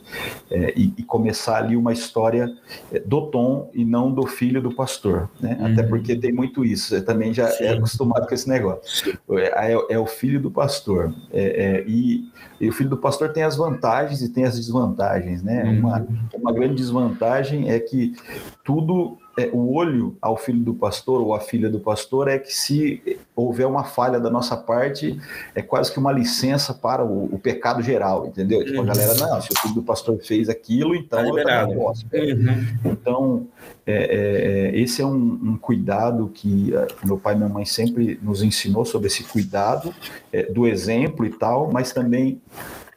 é, 0.49 0.73
e, 0.75 0.93
e, 0.97 1.03
começar 1.03 1.57
ali 1.57 1.75
uma 1.75 1.93
história 1.93 2.51
é, 2.91 2.99
do 2.99 3.27
Tom 3.27 3.69
e 3.73 3.83
não 3.83 4.11
do 4.11 4.25
filho 4.25 4.61
do 4.61 4.73
pastor, 4.73 5.29
né? 5.39 5.57
Uhum. 5.59 5.73
Até 5.73 5.83
porque 5.83 6.15
tem 6.15 6.31
muito 6.31 6.63
isso. 6.63 6.95
Eu 6.95 7.05
também 7.05 7.33
já 7.33 7.49
é 7.59 7.69
acostumado 7.69 8.27
com 8.27 8.33
esse 8.33 8.47
negócio. 8.47 9.17
É, 9.31 9.73
é, 9.73 9.85
é 9.89 9.99
o 9.99 10.05
filho 10.05 10.41
do 10.41 10.51
pastor. 10.51 11.02
É, 11.31 11.41
é, 11.41 11.83
e, 11.87 12.29
e, 12.59 12.69
o 12.69 12.71
filho 12.71 12.89
do 12.89 12.97
pastor 12.97 13.29
tem 13.29 13.43
as 13.43 13.55
vantagens 13.55 14.21
e 14.21 14.29
tem 14.29 14.43
as 14.43 14.55
desvantagens, 14.55 15.41
né? 15.41 15.63
Uhum. 15.63 15.79
Uma, 15.79 16.07
uma 16.33 16.53
grande 16.53 16.75
desvantagem 16.75 17.69
é 17.69 17.79
que 17.79 18.15
tudo 18.63 19.17
é, 19.37 19.49
o 19.51 19.73
olho 19.73 20.15
ao 20.21 20.37
filho 20.37 20.59
do 20.59 20.73
pastor 20.73 21.19
ou 21.19 21.33
à 21.33 21.39
filha 21.39 21.69
do 21.69 21.79
pastor 21.79 22.27
é 22.27 22.37
que 22.37 22.53
se 22.53 23.17
houver 23.35 23.65
uma 23.65 23.83
falha 23.83 24.19
da 24.19 24.29
nossa 24.29 24.55
parte, 24.55 25.19
é 25.55 25.61
quase 25.61 25.91
que 25.91 25.97
uma 25.97 26.11
licença 26.11 26.73
para 26.73 27.03
o, 27.03 27.25
o 27.33 27.39
pecado 27.39 27.81
geral, 27.81 28.27
entendeu? 28.27 28.63
Tipo, 28.63 28.81
a 28.81 28.85
galera, 28.85 29.15
não, 29.15 29.41
se 29.41 29.51
o 29.51 29.59
filho 29.59 29.73
do 29.73 29.83
pastor 29.83 30.19
fez 30.19 30.49
aquilo, 30.49 30.95
então 30.95 31.19
tá 31.19 31.27
eu 31.27 31.43
também 31.43 31.77
posso. 31.77 32.05
Uhum. 32.13 32.91
Então, 32.91 33.47
é, 33.85 33.93
é, 33.93 34.69
é, 34.77 34.79
esse 34.79 35.01
é 35.01 35.05
um, 35.05 35.39
um 35.43 35.57
cuidado 35.57 36.29
que 36.33 36.73
é, 36.75 36.87
meu 37.03 37.17
pai 37.17 37.33
e 37.33 37.37
minha 37.37 37.49
mãe 37.49 37.65
sempre 37.65 38.19
nos 38.21 38.43
ensinou 38.43 38.85
sobre 38.85 39.07
esse 39.07 39.23
cuidado 39.23 39.93
é, 40.31 40.43
do 40.43 40.67
exemplo 40.67 41.25
e 41.25 41.31
tal, 41.31 41.71
mas 41.71 41.91
também 41.91 42.39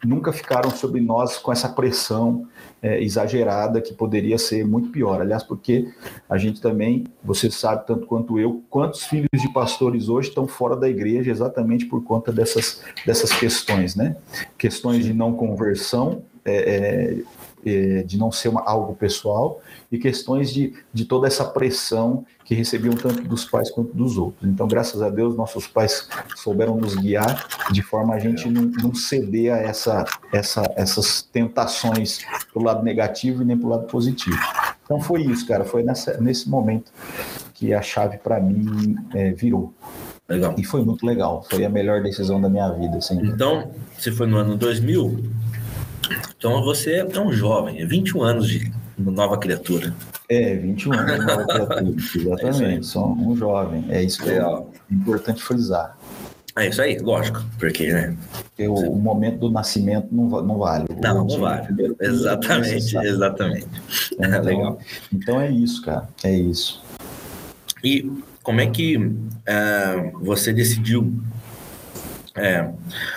nunca 0.04 0.32
ficaram 0.32 0.70
sobre 0.70 1.00
nós 1.00 1.38
com 1.38 1.50
essa 1.50 1.68
pressão 1.68 2.46
é, 2.83 3.02
exagerada 3.02 3.80
que 3.80 3.92
poderia 3.92 4.38
ser 4.38 4.64
muito 4.64 4.90
pior. 4.90 5.21
Aliás, 5.21 5.42
porque 5.42 5.88
a 6.28 6.37
gente 6.37 6.61
também, 6.61 7.04
você 7.23 7.50
sabe 7.50 7.87
tanto 7.87 8.06
quanto 8.06 8.38
eu, 8.38 8.62
quantos 8.68 9.04
filhos 9.04 9.28
de 9.33 9.52
pastores 9.52 10.09
hoje 10.09 10.28
estão 10.28 10.47
fora 10.47 10.76
da 10.76 10.88
igreja 10.88 11.30
exatamente 11.30 11.87
por 11.87 12.02
conta 12.04 12.33
dessas, 12.33 12.83
dessas 13.04 13.33
questões, 13.33 13.97
né? 13.97 14.16
Questões 14.59 15.04
de 15.04 15.12
não 15.12 15.33
conversão, 15.33 16.23
é, 16.45 17.25
é, 17.64 17.68
é 17.99 18.02
de 18.02 18.16
não 18.16 18.30
ser 18.30 18.49
uma, 18.49 18.62
algo 18.62 18.95
pessoal 18.95 19.61
e 19.90 19.99
questões 19.99 20.52
de, 20.52 20.75
de 20.92 21.04
toda 21.04 21.26
essa 21.26 21.45
pressão 21.45 22.25
que 22.47 22.55
recebiam 22.55 22.95
tanto 22.95 23.23
dos 23.25 23.45
pais 23.45 23.71
quanto 23.71 23.93
dos 23.93 24.17
outros. 24.17 24.49
Então, 24.49 24.69
graças 24.69 25.03
a 25.03 25.11
Deus, 25.11 25.37
nossos 25.37 25.67
pais 25.67 26.09
souberam 26.37 26.76
nos 26.76 26.95
guiar 26.95 27.45
de 27.73 27.83
forma 27.83 28.15
a 28.15 28.21
gente 28.21 28.49
não, 28.49 28.62
não 28.62 28.95
ceder 28.95 29.53
a 29.53 29.59
essa, 29.59 30.05
essa, 30.33 30.62
essas 30.76 31.23
tentações 31.23 32.21
para 32.53 32.62
o 32.62 32.62
lado 32.62 32.85
negativo 32.85 33.43
e 33.43 33.45
nem 33.45 33.59
para 33.59 33.67
o 33.67 33.71
lado 33.71 33.87
positivo. 33.88 34.38
Então, 34.85 35.00
foi 35.00 35.23
isso, 35.23 35.45
cara. 35.45 35.65
Foi 35.65 35.83
nessa, 35.83 36.19
nesse 36.19 36.49
momento 36.49 36.93
que 37.53 37.75
a 37.75 37.83
chave 37.83 38.19
para 38.19 38.38
mim 38.38 38.97
é, 39.12 39.33
virou. 39.33 39.75
Legal. 40.29 40.55
E 40.57 40.62
foi 40.62 40.85
muito 40.85 41.05
legal. 41.05 41.45
Foi 41.50 41.65
a 41.65 41.69
melhor 41.69 42.00
decisão 42.00 42.41
da 42.41 42.49
minha 42.49 42.71
vida. 42.71 42.99
Assim. 42.99 43.19
Então, 43.26 43.73
se 43.99 44.12
foi 44.12 44.29
no 44.29 44.37
ano 44.37 44.57
2000, 44.57 45.25
então 46.38 46.62
você 46.62 47.05
é 47.12 47.21
um 47.21 47.33
jovem, 47.33 47.81
é 47.81 47.87
21 47.87 48.23
anos 48.23 48.49
de 48.49 48.73
nova 48.99 49.38
criatura. 49.38 49.95
É, 50.29 50.57
21 50.57 50.93
anos, 50.93 51.26
nova 51.26 51.45
criatura, 51.45 51.97
exatamente. 52.17 52.79
É 52.79 52.83
Sou 52.83 53.12
um 53.12 53.37
jovem. 53.37 53.85
É 53.88 54.03
isso 54.03 54.23
que 54.23 54.31
é, 54.31 54.38
é 54.38 54.62
importante 54.91 55.43
frisar. 55.43 55.97
É 56.59 56.69
isso 56.69 56.81
aí, 56.81 56.99
lógico, 56.99 57.45
porque, 57.59 57.93
né? 57.93 58.17
Porque 58.49 58.67
o, 58.67 58.75
o 58.75 58.97
momento 58.97 59.41
do 59.41 59.50
nascimento 59.50 60.09
não, 60.11 60.25
não 60.43 60.59
vale. 60.59 60.87
Não, 61.03 61.26
não 61.26 61.38
vale. 61.38 61.69
Exatamente, 62.00 62.97
exatamente. 62.97 63.69
Então, 64.19 64.43
Legal. 64.43 64.79
Então 65.12 65.41
é 65.41 65.50
isso, 65.50 65.83
cara, 65.83 66.09
é 66.25 66.33
isso. 66.35 66.83
E 67.85 68.11
como 68.43 68.61
é 68.61 68.67
que 68.67 68.97
uh, 68.97 70.19
você 70.23 70.50
decidiu 70.53 71.12
é, 72.37 72.71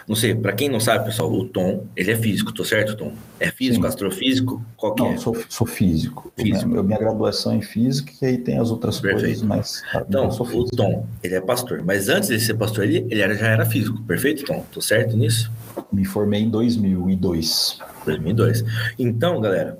não 0.07 0.15
sei, 0.15 0.33
para 0.33 0.53
quem 0.53 0.69
não 0.69 0.79
sabe, 0.79 1.05
pessoal, 1.05 1.31
o 1.31 1.45
Tom, 1.45 1.85
ele 1.95 2.11
é 2.11 2.15
físico, 2.15 2.53
tô 2.53 2.63
certo, 2.63 2.95
Tom? 2.95 3.11
É 3.39 3.51
físico, 3.51 3.83
Sim. 3.83 3.87
astrofísico? 3.89 4.65
Qual 4.77 4.95
que 4.95 5.03
não, 5.03 5.11
é? 5.11 5.17
Sou, 5.17 5.35
sou 5.49 5.67
físico. 5.67 6.31
físico. 6.37 6.67
Minha, 6.67 6.83
minha 6.83 6.99
graduação 6.99 7.51
é 7.51 7.55
em 7.57 7.61
física 7.61 8.11
e 8.21 8.25
aí 8.25 8.37
tem 8.37 8.57
as 8.57 8.71
outras 8.71 8.99
perfeito. 8.99 9.25
coisas, 9.25 9.43
mas. 9.43 9.83
Então, 10.07 10.29
o 10.29 10.65
Tom, 10.65 11.05
ele 11.21 11.35
é 11.35 11.41
pastor, 11.41 11.83
mas 11.83 12.07
antes 12.07 12.29
de 12.29 12.39
ser 12.39 12.53
pastor, 12.53 12.85
ele, 12.85 13.05
ele 13.09 13.21
era, 13.21 13.35
já 13.35 13.47
era 13.47 13.65
físico, 13.65 14.01
perfeito, 14.03 14.45
Tom? 14.45 14.65
Tô 14.71 14.81
certo 14.81 15.17
nisso? 15.17 15.51
Me 15.91 16.05
formei 16.05 16.41
em 16.41 16.49
2002. 16.49 17.79
2002. 18.05 18.63
Então, 18.97 19.41
galera, 19.41 19.77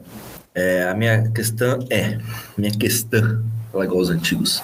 é, 0.53 0.83
a 0.83 0.93
minha 0.93 1.29
questão 1.31 1.79
é, 1.89 2.17
minha 2.57 2.71
questão, 2.71 3.43
falar 3.71 3.85
igual 3.85 4.01
os 4.01 4.09
antigos, 4.09 4.61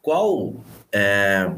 qual 0.00 0.54
é 0.92 1.50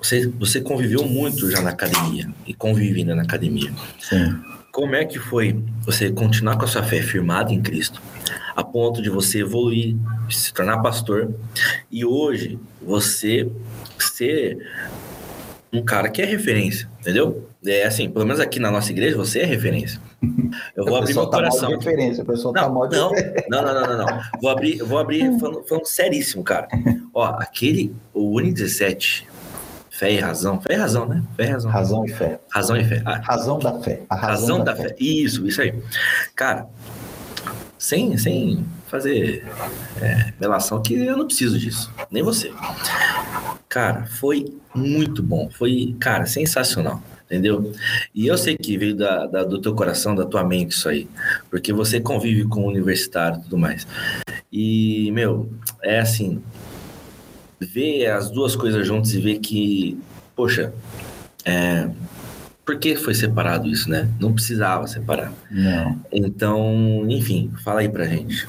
você, 0.00 0.28
você 0.28 0.60
conviveu 0.60 1.04
muito 1.04 1.50
já 1.50 1.60
na 1.60 1.70
academia 1.70 2.28
e 2.46 2.54
convive 2.54 3.00
ainda 3.00 3.14
na 3.14 3.22
academia. 3.22 3.72
Sim. 4.00 4.40
Como 4.70 4.94
é 4.94 5.04
que 5.04 5.18
foi 5.18 5.60
você 5.84 6.10
continuar 6.10 6.56
com 6.56 6.64
a 6.64 6.68
sua 6.68 6.84
fé 6.84 7.02
firmada 7.02 7.52
em 7.52 7.60
Cristo, 7.60 8.00
a 8.54 8.62
ponto 8.62 9.02
de 9.02 9.10
você 9.10 9.40
evoluir, 9.40 9.96
se 10.30 10.52
tornar 10.54 10.78
pastor 10.78 11.34
e 11.90 12.04
hoje 12.04 12.58
você 12.80 13.50
ser 13.98 14.58
um 15.72 15.82
cara 15.84 16.08
que 16.08 16.22
é 16.22 16.24
referência, 16.24 16.88
entendeu? 17.00 17.48
É 17.66 17.84
assim, 17.84 18.08
pelo 18.08 18.24
menos 18.24 18.40
aqui 18.40 18.60
na 18.60 18.70
nossa 18.70 18.92
igreja 18.92 19.16
você 19.16 19.40
é 19.40 19.44
referência. 19.44 20.00
Eu 20.76 20.84
vou 20.84 20.96
abrir 20.96 21.12
meu 21.12 21.26
tá 21.26 21.38
coração. 21.38 21.70
Mal 21.70 21.78
de 21.78 21.84
referência, 21.84 22.22
o 22.22 22.26
pessoal 22.26 22.54
não, 22.54 22.62
tá 22.62 22.68
mal 22.68 22.88
de 22.88 22.96
não, 22.96 23.10
não, 23.50 23.62
não, 23.62 23.74
não, 23.74 23.86
não, 23.86 24.06
não. 24.06 24.20
Vou 24.40 24.50
abrir, 24.50 24.78
vou 24.78 24.98
abrir 24.98 25.38
falando, 25.40 25.64
falando 25.66 25.86
seríssimo, 25.86 26.44
cara. 26.44 26.68
Ó, 27.12 27.24
aquele 27.24 27.92
o 28.14 28.36
Uni 28.36 28.52
17 28.52 29.26
Fé 29.98 30.12
e 30.12 30.20
razão. 30.20 30.60
Fé 30.60 30.74
e 30.74 30.76
razão, 30.76 31.08
né? 31.08 31.24
Fé 31.36 31.46
e 31.46 31.50
razão. 31.50 31.70
Razão 31.72 32.04
e 32.04 32.08
fé. 32.10 32.40
Razão 32.50 32.76
e 32.76 32.84
fé. 32.84 33.02
Ah, 33.04 33.20
razão 33.20 33.58
da 33.58 33.80
fé. 33.80 34.02
A 34.08 34.14
razão, 34.14 34.28
razão 34.30 34.58
da, 34.58 34.72
da 34.72 34.76
fé. 34.76 34.88
fé. 34.90 34.96
Isso, 35.00 35.44
isso 35.44 35.60
aí. 35.60 35.74
Cara, 36.36 36.68
sem, 37.76 38.16
sem 38.16 38.64
fazer 38.86 39.44
é, 40.00 40.32
relação 40.38 40.80
que 40.80 40.94
eu 40.94 41.16
não 41.16 41.26
preciso 41.26 41.58
disso. 41.58 41.92
Nem 42.12 42.22
você. 42.22 42.52
Cara, 43.68 44.06
foi 44.06 44.56
muito 44.72 45.20
bom. 45.20 45.50
Foi, 45.50 45.96
cara, 45.98 46.26
sensacional 46.26 47.02
entendeu? 47.28 47.74
E 48.14 48.26
eu 48.26 48.38
sei 48.38 48.56
que 48.56 48.78
veio 48.78 48.96
da, 48.96 49.26
da, 49.26 49.44
do 49.44 49.60
teu 49.60 49.74
coração, 49.74 50.14
da 50.14 50.24
tua 50.24 50.42
mente 50.42 50.70
isso 50.70 50.88
aí, 50.88 51.06
porque 51.50 51.74
você 51.74 52.00
convive 52.00 52.44
com 52.44 52.62
o 52.62 52.66
universitário 52.66 53.38
e 53.38 53.42
tudo 53.42 53.58
mais. 53.58 53.86
E, 54.50 55.10
meu, 55.12 55.52
é 55.82 56.00
assim, 56.00 56.42
ver 57.60 58.06
as 58.06 58.30
duas 58.30 58.54
coisas 58.54 58.86
juntas 58.86 59.12
e 59.12 59.20
ver 59.20 59.38
que, 59.38 59.98
poxa, 60.34 60.72
é, 61.44 61.88
por 62.64 62.78
que 62.78 62.96
foi 62.96 63.14
separado 63.14 63.66
isso, 63.66 63.88
né? 63.88 64.08
Não 64.20 64.32
precisava 64.32 64.86
separar. 64.86 65.32
Não. 65.50 65.98
Então, 66.12 67.06
enfim, 67.08 67.50
fala 67.64 67.80
aí 67.80 67.88
pra 67.88 68.04
gente. 68.04 68.46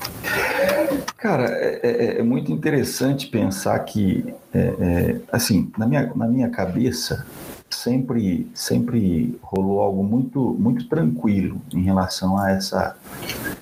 Cara, 1.18 1.46
é, 1.46 1.80
é, 1.84 2.20
é 2.20 2.24
muito 2.24 2.52
interessante 2.52 3.28
pensar 3.28 3.80
que, 3.80 4.26
é, 4.54 4.60
é, 4.60 5.16
assim, 5.32 5.72
na 5.78 5.88
minha, 5.88 6.12
na 6.16 6.28
minha 6.28 6.50
cabeça, 6.50 7.26
sempre, 7.70 8.50
sempre 8.54 9.38
rolou 9.42 9.82
algo 9.82 10.04
muito, 10.04 10.56
muito 10.60 10.88
tranquilo 10.88 11.62
em 11.74 11.84
relação 11.84 12.38
a 12.38 12.52
essa, 12.52 12.96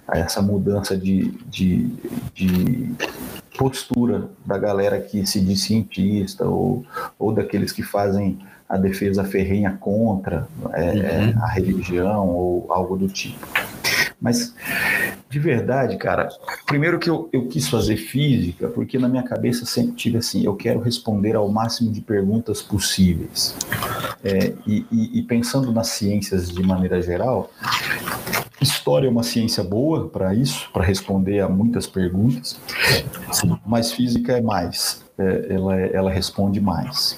a 0.08 0.18
essa 0.18 0.42
mudança 0.42 0.98
de, 0.98 1.32
de, 1.50 1.88
de 2.34 2.92
postura 3.58 4.30
da 4.46 4.58
galera 4.58 5.00
que 5.02 5.26
se 5.26 5.40
diz 5.42 5.64
cientista 5.64 6.46
ou, 6.46 6.86
ou 7.18 7.34
daqueles 7.34 7.72
que 7.72 7.84
fazem 7.84 8.40
a 8.70 8.78
defesa 8.78 9.24
ferrenha 9.24 9.78
contra 9.80 10.48
é, 10.74 11.32
uhum. 11.36 11.44
a 11.44 11.48
religião 11.48 12.30
ou 12.30 12.66
algo 12.70 12.98
do 12.98 13.08
tipo. 13.08 13.48
Mas, 14.20 14.54
de 15.30 15.40
verdade, 15.40 15.96
cara, 15.98 16.30
primeiro 16.66 16.98
que 16.98 17.10
eu, 17.10 17.30
eu 17.32 17.48
quis 17.48 17.68
fazer 17.68 17.98
física, 17.98 18.68
porque 18.68 18.98
na 18.98 19.08
minha 19.08 19.24
cabeça 19.24 19.66
sempre 19.66 19.94
tive 19.94 20.18
assim: 20.18 20.44
eu 20.44 20.56
quero 20.56 20.80
responder 20.80 21.36
ao 21.36 21.48
máximo 21.50 21.92
de 21.92 22.02
perguntas 22.02 22.62
possíveis. 22.62 23.56
É, 24.24 24.54
e, 24.66 24.86
e, 24.92 25.20
e 25.20 25.22
pensando 25.24 25.72
nas 25.72 25.90
ciências 25.90 26.50
de 26.50 26.64
maneira 26.64 27.02
geral, 27.02 27.52
História 28.60 29.08
é 29.08 29.10
uma 29.10 29.22
ciência 29.22 29.64
boa 29.64 30.10
para 30.10 30.34
isso, 30.34 30.70
para 30.74 30.84
responder 30.84 31.42
a 31.42 31.48
muitas 31.48 31.86
perguntas, 31.86 32.60
mas 33.64 33.92
física 33.92 34.36
é 34.36 34.42
mais, 34.42 35.04
é, 35.18 35.48
ela, 35.50 35.76
ela 35.76 36.12
responde 36.12 36.62
mais. 36.62 37.18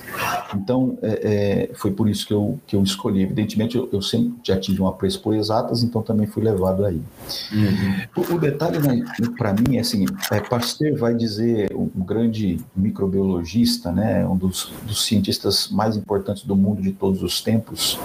Então, 0.55 0.97
é, 1.01 1.67
é, 1.71 1.75
foi 1.75 1.91
por 1.91 2.07
isso 2.09 2.25
que 2.25 2.33
eu, 2.33 2.59
que 2.65 2.75
eu 2.75 2.81
escolhi. 2.81 3.23
Evidentemente, 3.23 3.75
eu, 3.75 3.89
eu 3.91 4.01
sempre 4.01 4.35
já 4.43 4.57
tive 4.57 4.81
um 4.81 4.87
apreço 4.87 5.21
por 5.21 5.35
exatas, 5.35 5.83
então 5.83 6.01
também 6.01 6.25
fui 6.25 6.43
levado 6.43 6.85
aí. 6.85 7.01
Uhum. 7.51 8.23
O, 8.23 8.35
o, 8.35 8.39
detalhe 8.39 8.79
né, 8.79 9.05
para 9.37 9.53
mim 9.53 9.77
é 9.77 9.81
assim: 9.81 10.05
é, 10.31 10.39
Pasteur 10.39 10.97
vai 10.97 11.13
dizer, 11.13 11.69
um 11.75 11.89
grande 11.95 12.59
microbiologista, 12.75 13.91
né, 13.91 14.25
um 14.25 14.37
dos, 14.37 14.71
dos 14.85 15.05
cientistas 15.05 15.67
mais 15.69 15.97
importantes 15.97 16.43
do 16.43 16.55
mundo 16.55 16.81
de 16.81 16.93
todos 16.93 17.21
os 17.21 17.41
tempos, 17.41 17.99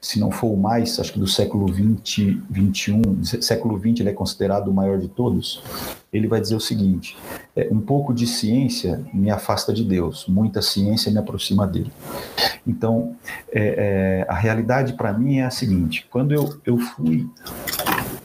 se 0.00 0.20
não 0.20 0.30
for 0.30 0.48
o 0.48 0.56
mais, 0.56 0.98
acho 1.00 1.12
que 1.12 1.18
do 1.18 1.26
século 1.26 1.66
20, 1.66 2.42
21, 2.48 3.24
século 3.24 3.76
20 3.76 4.00
ele 4.00 4.10
é 4.10 4.12
considerado 4.12 4.68
o 4.68 4.74
maior 4.74 4.98
de 4.98 5.08
todos, 5.08 5.62
ele 6.12 6.28
vai 6.28 6.40
dizer 6.40 6.54
o 6.54 6.60
seguinte, 6.60 7.16
é, 7.56 7.68
um 7.70 7.80
pouco 7.80 8.14
de 8.14 8.26
ciência 8.26 9.04
me 9.12 9.30
afasta 9.30 9.72
de 9.72 9.84
Deus, 9.84 10.26
muita 10.28 10.62
ciência 10.62 11.10
me 11.10 11.18
aproxima 11.18 11.66
dele. 11.66 11.90
Então, 12.66 13.16
é, 13.50 14.24
é, 14.26 14.32
a 14.32 14.34
realidade 14.34 14.92
para 14.92 15.12
mim 15.12 15.38
é 15.38 15.44
a 15.44 15.50
seguinte, 15.50 16.06
quando 16.10 16.32
eu, 16.32 16.60
eu 16.64 16.78
fui 16.78 17.28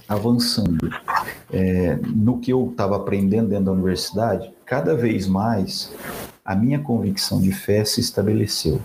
avançando 0.07 0.93
é, 1.51 1.97
no 2.05 2.37
que 2.39 2.51
eu 2.51 2.69
estava 2.69 2.95
aprendendo 2.97 3.49
dentro 3.49 3.65
da 3.65 3.71
universidade, 3.71 4.51
cada 4.65 4.95
vez 4.95 5.27
mais 5.27 5.91
a 6.45 6.55
minha 6.55 6.79
convicção 6.79 7.41
de 7.41 7.51
fé 7.51 7.83
se 7.83 7.99
estabeleceu. 7.99 8.79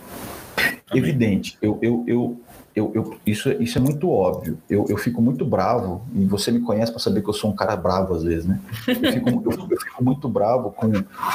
Evidente, 0.94 1.58
eu, 1.60 1.78
eu, 1.82 2.04
eu 2.06 2.40
eu, 2.78 2.92
eu, 2.94 3.16
isso, 3.26 3.50
isso 3.60 3.78
é 3.78 3.80
muito 3.80 4.10
óbvio. 4.10 4.58
Eu, 4.68 4.86
eu 4.88 4.96
fico 4.96 5.20
muito 5.20 5.44
bravo, 5.44 6.02
e 6.14 6.24
você 6.24 6.50
me 6.50 6.60
conhece 6.60 6.92
para 6.92 7.00
saber 7.00 7.22
que 7.22 7.28
eu 7.28 7.34
sou 7.34 7.50
um 7.50 7.56
cara 7.56 7.76
bravo 7.76 8.14
às 8.14 8.22
vezes, 8.22 8.46
né? 8.46 8.60
Eu 8.86 9.12
fico, 9.12 9.28
eu, 9.28 9.68
eu 9.70 9.80
fico 9.80 10.04
muito 10.04 10.28
bravo 10.28 10.70
com 10.70 10.92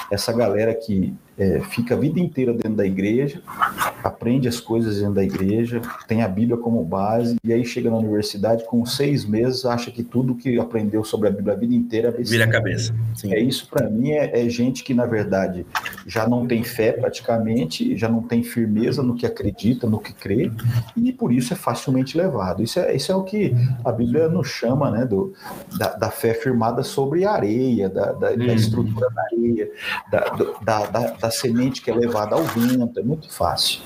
essa 0.10 0.32
galera 0.32 0.74
que 0.74 1.14
é, 1.38 1.60
fica 1.62 1.96
a 1.96 1.98
vida 1.98 2.20
inteira 2.20 2.54
dentro 2.54 2.76
da 2.76 2.86
igreja, 2.86 3.42
aprende 4.04 4.48
as 4.48 4.60
coisas 4.60 5.00
dentro 5.00 5.14
da 5.14 5.24
igreja, 5.24 5.82
tem 6.08 6.22
a 6.22 6.28
Bíblia 6.28 6.58
como 6.58 6.84
base, 6.84 7.38
e 7.44 7.54
aí 7.54 7.66
chega 7.66 7.90
na 7.90 7.98
universidade 7.98 8.66
com 8.66 8.86
seis 8.86 9.26
meses, 9.26 9.66
acha 9.66 9.90
que 9.90 10.04
tudo 10.04 10.36
que 10.36 10.60
aprendeu 10.60 11.04
sobre 11.04 11.30
a 11.30 11.32
Bíblia 11.32 11.54
a 11.54 11.58
vida 11.58 11.74
inteira 11.74 12.14
é 12.18 12.24
vira 12.24 12.46
a 12.46 12.50
cabeça. 12.50 12.94
Sim. 13.16 13.34
É 13.34 13.40
isso 13.40 13.68
para 13.70 13.90
mim 13.90 14.12
é, 14.12 14.46
é, 14.46 14.50
gente 14.50 14.84
que 14.84 14.94
na 14.94 15.06
verdade 15.06 15.66
já 16.06 16.28
não 16.28 16.46
tem 16.46 16.64
fé 16.64 16.92
praticamente, 16.92 17.98
já 17.98 18.10
não 18.10 18.22
tem 18.22 18.44
firmeza 18.44 19.02
no 19.02 19.16
que 19.16 19.26
acredita, 19.26 19.88
no 19.88 20.00
que 20.00 20.14
crê, 20.14 20.52
e 20.96 21.12
por 21.12 21.32
isso 21.32 21.54
é 21.54 21.56
facilmente 21.56 22.18
levado. 22.18 22.62
Isso 22.62 22.80
é, 22.80 22.96
isso 22.96 23.12
é 23.12 23.16
o 23.16 23.24
que 23.24 23.56
a 23.84 23.92
Bíblia 23.92 24.28
nos 24.28 24.48
chama, 24.48 24.92
né, 24.92 25.06
do, 25.06 25.34
da, 25.78 25.96
da 25.96 26.10
fé 26.10 26.34
firmada 26.34 26.84
sobre 26.84 27.26
a 27.26 27.32
areia, 27.32 27.90
da, 27.90 28.12
da, 28.12 28.32
da 28.32 28.44
uhum. 28.44 28.54
estrutura 28.54 29.10
da 29.10 29.22
areia, 29.24 29.72
da, 30.12 30.20
da 30.64 31.24
da 31.24 31.32
semente 31.32 31.82
que 31.82 31.90
é 31.90 31.96
levada 31.96 32.36
ao 32.36 32.44
vento, 32.44 33.00
é 33.00 33.04
muito 33.04 33.32
fácil. 33.32 33.82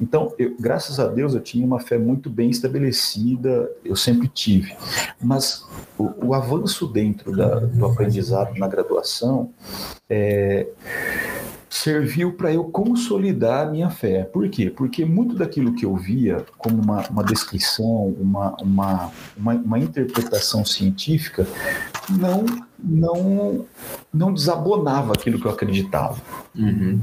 Então, 0.00 0.34
eu, 0.38 0.56
graças 0.58 0.98
a 0.98 1.06
Deus, 1.06 1.34
eu 1.34 1.40
tinha 1.40 1.64
uma 1.64 1.80
fé 1.80 1.98
muito 1.98 2.28
bem 2.28 2.50
estabelecida, 2.50 3.70
eu 3.84 3.96
sempre 3.96 4.28
tive. 4.28 4.74
Mas 5.20 5.64
o, 5.98 6.28
o 6.28 6.34
avanço 6.34 6.86
dentro 6.86 7.34
da, 7.34 7.60
do 7.60 7.86
aprendizado 7.86 8.56
na 8.58 8.66
graduação 8.66 9.50
é, 10.08 10.66
serviu 11.72 12.34
para 12.34 12.52
eu 12.52 12.64
consolidar 12.64 13.66
a 13.66 13.70
minha 13.70 13.88
fé. 13.88 14.24
Por 14.24 14.48
quê? 14.48 14.70
Porque 14.70 15.04
muito 15.04 15.34
daquilo 15.34 15.74
que 15.74 15.86
eu 15.86 15.96
via 15.96 16.44
como 16.58 16.82
uma, 16.82 17.08
uma 17.08 17.24
descrição, 17.24 18.08
uma, 18.08 18.54
uma, 18.60 19.10
uma, 19.36 19.54
uma 19.54 19.78
interpretação 19.78 20.64
científica, 20.64 21.46
não 22.10 22.44
não 22.84 23.64
não 24.12 24.34
desabonava 24.34 25.12
aquilo 25.12 25.40
que 25.40 25.46
eu 25.46 25.50
acreditava. 25.50 26.20
Uhum. 26.54 27.00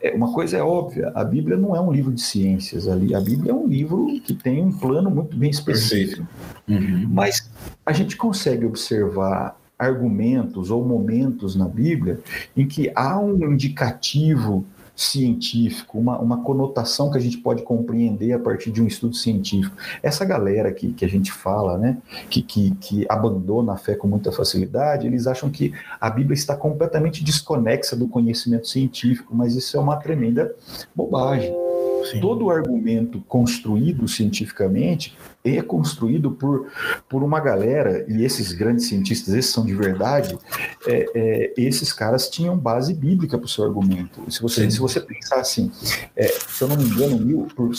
É, 0.00 0.14
uma 0.14 0.32
coisa 0.32 0.56
é 0.56 0.62
óbvia: 0.62 1.10
a 1.14 1.24
Bíblia 1.24 1.56
não 1.56 1.74
é 1.74 1.80
um 1.80 1.92
livro 1.92 2.12
de 2.12 2.20
ciências 2.20 2.88
ali. 2.88 3.14
A 3.14 3.20
Bíblia 3.20 3.52
é 3.52 3.54
um 3.54 3.66
livro 3.66 4.06
que 4.24 4.34
tem 4.34 4.62
um 4.62 4.72
plano 4.72 5.10
muito 5.10 5.36
bem 5.36 5.50
específico. 5.50 6.26
Uhum. 6.68 7.06
Mas 7.10 7.50
a 7.84 7.92
gente 7.92 8.16
consegue 8.16 8.64
observar 8.64 9.56
argumentos 9.78 10.70
ou 10.70 10.84
momentos 10.84 11.54
na 11.54 11.68
Bíblia 11.68 12.20
em 12.56 12.66
que 12.66 12.90
há 12.94 13.18
um 13.18 13.52
indicativo 13.52 14.66
científico, 14.98 15.96
uma, 15.96 16.18
uma 16.18 16.42
conotação 16.42 17.08
que 17.08 17.16
a 17.16 17.20
gente 17.20 17.38
pode 17.38 17.62
compreender 17.62 18.32
a 18.32 18.38
partir 18.38 18.72
de 18.72 18.82
um 18.82 18.86
estudo 18.86 19.14
científico. 19.14 19.76
Essa 20.02 20.24
galera 20.24 20.72
que, 20.72 20.92
que 20.92 21.04
a 21.04 21.08
gente 21.08 21.30
fala, 21.30 21.78
né, 21.78 21.98
que, 22.28 22.42
que, 22.42 22.72
que 22.76 23.06
abandona 23.08 23.74
a 23.74 23.76
fé 23.76 23.94
com 23.94 24.08
muita 24.08 24.32
facilidade, 24.32 25.06
eles 25.06 25.28
acham 25.28 25.50
que 25.50 25.72
a 26.00 26.10
Bíblia 26.10 26.34
está 26.34 26.56
completamente 26.56 27.22
desconexa 27.22 27.94
do 27.94 28.08
conhecimento 28.08 28.66
científico, 28.66 29.34
mas 29.36 29.54
isso 29.54 29.76
é 29.76 29.80
uma 29.80 29.96
tremenda 29.96 30.52
bobagem. 30.94 31.67
Sim. 32.10 32.20
Todo 32.20 32.50
argumento 32.50 33.20
construído 33.28 34.06
cientificamente 34.08 35.16
é 35.44 35.62
construído 35.62 36.30
por, 36.30 36.66
por 37.08 37.22
uma 37.22 37.40
galera, 37.40 38.04
e 38.08 38.24
esses 38.24 38.52
grandes 38.52 38.86
cientistas, 38.86 39.34
esses 39.34 39.50
são 39.50 39.64
de 39.64 39.74
verdade, 39.74 40.38
é, 40.86 41.06
é, 41.14 41.54
esses 41.56 41.92
caras 41.92 42.28
tinham 42.28 42.56
base 42.56 42.92
bíblica 42.92 43.38
para 43.38 43.46
o 43.46 43.48
seu 43.48 43.64
argumento. 43.64 44.20
Se 44.30 44.42
você, 44.42 44.70
se 44.70 44.78
você 44.78 45.00
pensar 45.00 45.40
assim, 45.40 45.70
é, 46.16 46.26
se 46.26 46.62
eu 46.62 46.68
não 46.68 46.76
me 46.76 46.84
engano, 46.84 47.18
mil, 47.18 47.48
por, 47.54 47.70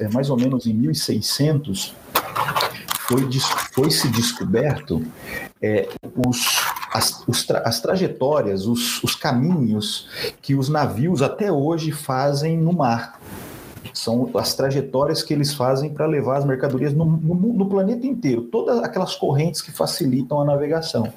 é, 0.00 0.08
mais 0.08 0.30
ou 0.30 0.36
menos 0.36 0.66
em 0.66 0.72
1600, 0.72 1.94
foi, 3.06 3.28
foi 3.72 3.90
se 3.90 4.08
descoberto 4.08 5.02
é, 5.62 5.88
os, 6.26 6.60
as, 6.92 7.22
os 7.26 7.44
tra, 7.44 7.60
as 7.60 7.80
trajetórias, 7.80 8.66
os, 8.66 9.02
os 9.02 9.14
caminhos 9.14 10.08
que 10.42 10.54
os 10.54 10.68
navios 10.68 11.22
até 11.22 11.52
hoje 11.52 11.92
fazem 11.92 12.58
no 12.58 12.72
mar 12.72 13.20
são 13.98 14.30
as 14.34 14.54
trajetórias 14.54 15.22
que 15.22 15.32
eles 15.32 15.54
fazem 15.54 15.90
para 15.90 16.06
levar 16.06 16.36
as 16.36 16.44
mercadorias 16.44 16.92
no, 16.92 17.04
no, 17.04 17.34
no, 17.34 17.68
planeta 17.68 18.06
inteiro, 18.06 18.42
todas 18.42 18.78
aquelas 18.82 19.14
correntes 19.14 19.62
que 19.62 19.72
facilitam 19.72 20.40
a 20.40 20.44
navegação. 20.44 21.12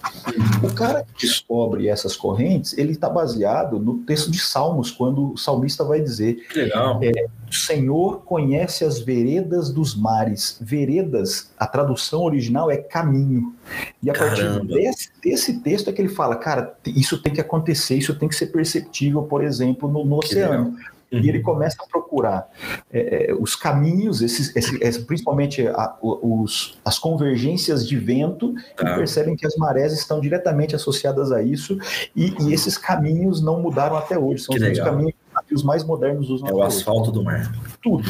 O 0.63 0.74
cara 0.74 1.04
que 1.04 1.28
descobre 1.28 1.89
essas 1.89 2.15
correntes, 2.15 2.78
ele 2.78 2.92
está 2.92 3.10
baseado 3.10 3.80
no 3.80 4.00
texto 4.00 4.32
de 4.32 4.39
Salmos, 4.39 4.92
quando 4.92 5.34
o 5.34 5.38
salmista 5.38 5.84
vai 5.84 6.00
dizer: 6.00 6.46
Legal. 6.56 7.00
É, 7.04 7.28
o 7.50 7.54
Senhor 7.54 8.22
conhece 8.22 8.86
as 8.86 9.00
veredas 9.00 9.72
dos 9.72 9.96
mares. 9.96 10.58
Veredas, 10.62 11.52
a 11.58 11.65
tradução 11.65 12.22
original 12.22 12.70
é 12.70 12.78
caminho. 12.78 13.56
E 14.02 14.10
a 14.10 14.13
Caramba. 14.13 14.60
partir 14.60 14.68
desse, 14.68 15.10
desse, 15.22 15.60
texto 15.62 15.89
é 15.89 15.94
que 15.94 16.02
ele 16.02 16.10
fala, 16.10 16.36
cara, 16.36 16.76
isso 16.86 17.22
tem 17.22 17.34
que 17.34 17.42
acontecer, 17.42 17.96
isso 17.96 18.15
tem 18.18 18.30
que 18.30 18.36
ser 18.36 18.48
perceptível, 18.48 19.24
por 19.24 19.44
exemplo, 19.44 19.89
no, 19.89 20.06
no 20.06 20.20
oceano. 20.20 20.76
Legal. 20.76 20.89
Uhum. 21.12 21.19
E 21.19 21.30
ele 21.30 21.39
começa 21.39 21.78
a 21.82 21.88
procurar 21.88 22.48
é, 22.91 23.32
é 23.32 23.34
os 23.34 23.56
caminhos, 23.56 24.22
esses, 24.22 24.56
esse, 24.56 25.02
principalmente 25.06 25.67
a, 25.67 25.98
os, 26.02 26.78
as 26.86 27.00
convergências 27.00 27.88
de 27.88 27.98
vento, 27.98 28.54
tá. 28.76 28.91
e 28.91 28.95
percebem 28.95 29.36
que 29.36 29.45
as 29.45 29.56
marés 29.56 29.93
estão 29.93 30.19
diretamente 30.19 30.76
associadas 30.76 31.32
a 31.32 31.41
isso, 31.41 31.78
e, 32.15 32.34
e 32.41 32.54
esses 32.54 32.78
caminhos 32.78 33.41
não 33.41 33.60
mudaram 33.62 33.98
até 33.98 34.17
hoje. 34.17 34.43
São 34.43 34.56
que 34.56 34.63
os 34.63 34.80
caminhos 34.80 35.13
os 35.52 35.63
mais 35.63 35.84
modernos 35.84 36.30
usam. 36.30 36.48
É 36.48 36.54
o 36.54 36.62
asfalto 36.62 37.12
do 37.12 37.24
mar. 37.24 37.52
Tudo. 37.82 38.04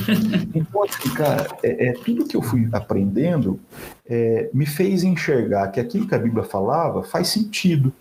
Então, 0.53 0.83
assim, 0.83 1.09
cara, 1.13 1.47
é, 1.63 1.89
é, 1.89 1.93
tudo 1.93 2.25
que 2.25 2.35
eu 2.35 2.41
fui 2.41 2.67
aprendendo 2.71 3.59
é, 4.07 4.49
me 4.53 4.65
fez 4.65 5.03
enxergar 5.03 5.67
que 5.69 5.79
aquilo 5.79 6.07
que 6.07 6.15
a 6.15 6.19
Bíblia 6.19 6.43
falava 6.43 7.03
faz 7.03 7.27
sentido. 7.29 7.93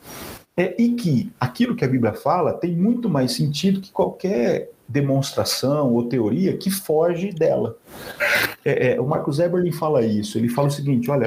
É, 0.59 0.75
e 0.77 0.91
que 0.95 1.31
aquilo 1.39 1.77
que 1.77 1.85
a 1.85 1.89
Bíblia 1.89 2.13
fala 2.13 2.53
tem 2.53 2.75
muito 2.75 3.09
mais 3.09 3.31
sentido 3.31 3.81
que 3.81 3.93
qualquer 3.93 4.71
demonstração 4.89 5.93
ou 5.93 6.09
teoria 6.09 6.57
que 6.57 6.69
foge 6.69 7.31
dela. 7.31 7.77
É, 8.65 8.95
é, 8.95 9.01
o 9.01 9.07
Marcos 9.07 9.39
Eberlin 9.39 9.71
fala 9.71 10.05
isso. 10.05 10.37
Ele 10.37 10.49
fala 10.49 10.67
o 10.67 10.71
seguinte: 10.71 11.09
olha, 11.11 11.27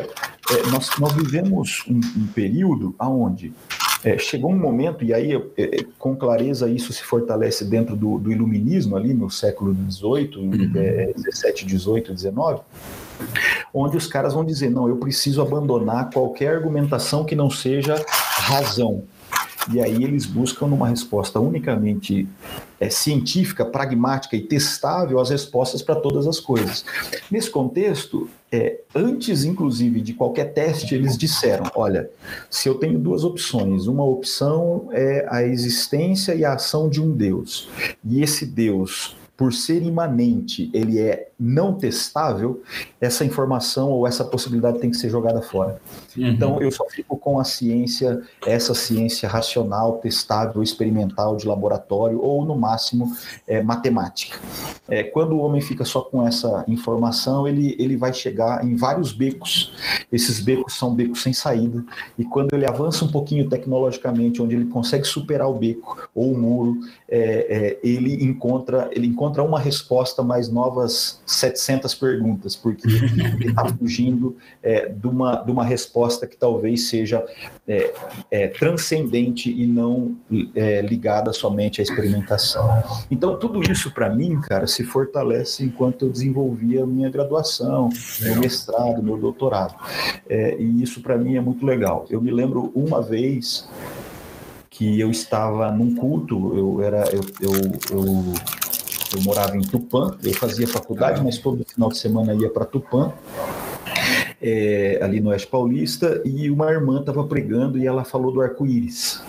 é, 0.49 0.69
nós, 0.69 0.89
nós 0.99 1.13
vivemos 1.13 1.85
um, 1.87 1.97
um 1.97 2.27
período 2.27 2.93
aonde 2.99 3.53
é, 4.03 4.17
chegou 4.17 4.51
um 4.51 4.57
momento, 4.57 5.05
e 5.05 5.13
aí 5.13 5.33
é, 5.57 5.85
com 5.99 6.15
clareza 6.15 6.69
isso 6.69 6.91
se 6.91 7.03
fortalece 7.03 7.63
dentro 7.63 7.95
do, 7.95 8.17
do 8.17 8.31
iluminismo, 8.31 8.95
ali 8.95 9.13
no 9.13 9.29
século 9.29 9.75
XVIII, 9.89 10.37
uhum. 10.37 10.71
é, 10.75 11.13
17, 11.15 11.65
18, 11.65 12.13
19, 12.13 12.61
onde 13.71 13.95
os 13.95 14.07
caras 14.07 14.33
vão 14.33 14.43
dizer: 14.43 14.71
não, 14.71 14.89
eu 14.89 14.97
preciso 14.97 15.41
abandonar 15.41 16.09
qualquer 16.09 16.55
argumentação 16.55 17.23
que 17.23 17.35
não 17.35 17.49
seja 17.49 18.03
razão. 18.07 19.03
E 19.69 19.79
aí 19.79 20.03
eles 20.03 20.25
buscam 20.25 20.67
numa 20.67 20.87
resposta 20.87 21.39
unicamente 21.39 22.27
é, 22.79 22.89
científica, 22.89 23.63
pragmática 23.63 24.35
e 24.35 24.41
testável 24.41 25.19
as 25.19 25.29
respostas 25.29 25.81
para 25.81 25.95
todas 25.95 26.27
as 26.27 26.39
coisas. 26.39 26.83
Nesse 27.29 27.49
contexto, 27.49 28.27
é, 28.51 28.79
antes 28.95 29.43
inclusive 29.43 30.01
de 30.01 30.13
qualquer 30.13 30.53
teste, 30.53 30.95
eles 30.95 31.17
disseram: 31.17 31.69
olha, 31.75 32.09
se 32.49 32.67
eu 32.67 32.75
tenho 32.75 32.97
duas 32.97 33.23
opções, 33.23 33.87
uma 33.87 34.03
opção 34.03 34.89
é 34.91 35.27
a 35.29 35.43
existência 35.43 36.33
e 36.33 36.43
a 36.43 36.53
ação 36.53 36.89
de 36.89 37.01
um 37.01 37.11
Deus, 37.11 37.69
e 38.03 38.21
esse 38.23 38.45
Deus 38.45 39.15
por 39.41 39.51
ser 39.51 39.81
imanente, 39.81 40.69
ele 40.71 40.99
é 40.99 41.31
não 41.39 41.73
testável, 41.73 42.61
essa 42.99 43.25
informação 43.25 43.89
ou 43.89 44.05
essa 44.05 44.23
possibilidade 44.23 44.77
tem 44.77 44.91
que 44.91 44.97
ser 44.97 45.09
jogada 45.09 45.41
fora. 45.41 45.81
Uhum. 46.15 46.27
Então, 46.27 46.61
eu 46.61 46.69
só 46.69 46.85
fico 46.87 47.17
com 47.17 47.39
a 47.39 47.43
ciência, 47.43 48.21
essa 48.45 48.75
ciência 48.75 49.27
racional, 49.27 49.97
testável, 49.97 50.61
experimental, 50.61 51.35
de 51.35 51.47
laboratório, 51.47 52.21
ou 52.21 52.45
no 52.45 52.55
máximo, 52.55 53.11
é, 53.47 53.63
matemática. 53.63 54.37
É, 54.87 55.01
quando 55.01 55.31
o 55.31 55.39
homem 55.39 55.59
fica 55.59 55.83
só 55.83 56.01
com 56.01 56.27
essa 56.27 56.63
informação, 56.67 57.47
ele, 57.47 57.75
ele 57.79 57.97
vai 57.97 58.13
chegar 58.13 58.63
em 58.63 58.75
vários 58.75 59.11
becos. 59.11 59.73
Esses 60.11 60.39
becos 60.39 60.77
são 60.77 60.93
becos 60.93 61.23
sem 61.23 61.33
saída, 61.33 61.83
e 62.19 62.23
quando 62.23 62.53
ele 62.53 62.67
avança 62.67 63.03
um 63.03 63.11
pouquinho 63.11 63.49
tecnologicamente, 63.49 64.39
onde 64.39 64.55
ele 64.55 64.65
consegue 64.65 65.05
superar 65.05 65.49
o 65.49 65.55
beco 65.55 66.07
ou 66.13 66.31
o 66.31 66.37
muro, 66.37 66.77
é, 67.11 67.77
é 67.77 67.79
ele 67.83 68.23
encontra 68.23 68.89
ele 68.93 69.07
encontra 69.07 69.43
uma 69.43 69.59
resposta 69.59 70.23
mais 70.23 70.49
novas 70.49 71.21
700 71.25 71.93
perguntas, 71.95 72.55
porque 72.55 72.87
ele 72.87 73.49
está 73.49 73.65
fugindo 73.67 74.35
é, 74.61 74.89
de, 74.89 75.07
uma, 75.07 75.35
de 75.35 75.51
uma 75.51 75.63
resposta 75.63 76.27
que 76.27 76.37
talvez 76.37 76.89
seja 76.89 77.23
é, 77.67 77.93
é, 78.29 78.47
transcendente 78.47 79.51
e 79.51 79.65
não 79.67 80.15
é, 80.55 80.81
ligada 80.81 81.33
somente 81.33 81.81
à 81.81 81.83
experimentação. 81.83 82.83
Então, 83.09 83.37
tudo 83.37 83.61
isso, 83.71 83.91
para 83.91 84.09
mim, 84.09 84.39
cara, 84.41 84.67
se 84.67 84.83
fortalece 84.83 85.63
enquanto 85.63 86.05
eu 86.05 86.09
desenvolvia 86.09 86.83
a 86.83 86.87
minha 86.87 87.09
graduação, 87.09 87.89
meu 88.21 88.35
mestrado, 88.37 89.01
meu 89.01 89.17
doutorado. 89.17 89.75
E 90.29 90.83
isso, 90.83 91.01
para 91.01 91.17
mim, 91.17 91.35
é 91.35 91.41
muito 91.41 91.65
legal. 91.65 92.05
Eu 92.09 92.21
me 92.21 92.31
lembro 92.31 92.71
uma 92.75 93.01
vez 93.01 93.67
que 94.81 94.99
eu 94.99 95.11
estava 95.11 95.71
num 95.71 95.93
culto, 95.93 96.57
eu 96.57 96.81
era 96.81 97.07
eu, 97.11 97.21
eu, 97.39 97.53
eu 97.91 98.33
eu 99.13 99.21
morava 99.21 99.55
em 99.55 99.61
Tupã, 99.61 100.17
eu 100.23 100.33
fazia 100.33 100.67
faculdade, 100.67 101.19
ah. 101.19 101.23
mas 101.23 101.37
todo 101.37 101.63
final 101.65 101.89
de 101.89 101.99
semana 101.99 102.33
ia 102.33 102.49
para 102.49 102.65
Tupã, 102.65 103.13
é, 104.41 104.99
ali 105.03 105.19
no 105.19 105.29
Oeste 105.29 105.47
Paulista, 105.47 106.19
e 106.25 106.49
uma 106.49 106.71
irmã 106.71 107.01
estava 107.01 107.23
pregando 107.25 107.77
e 107.77 107.85
ela 107.85 108.03
falou 108.03 108.31
do 108.31 108.41
arco-íris. 108.41 109.21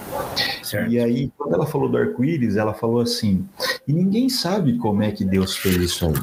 E 0.89 0.99
aí, 0.99 1.31
quando 1.37 1.55
ela 1.55 1.67
falou 1.67 1.87
do 1.87 1.99
arco-íris, 1.99 2.57
ela 2.57 2.73
falou 2.73 3.03
assim: 3.03 3.45
e 3.87 3.93
ninguém 3.93 4.31
sabe 4.31 4.79
como 4.79 5.03
é 5.03 5.11
que 5.11 5.23
Deus 5.23 5.55
fez 5.55 5.77
isso 5.77 6.07
aí. 6.07 6.15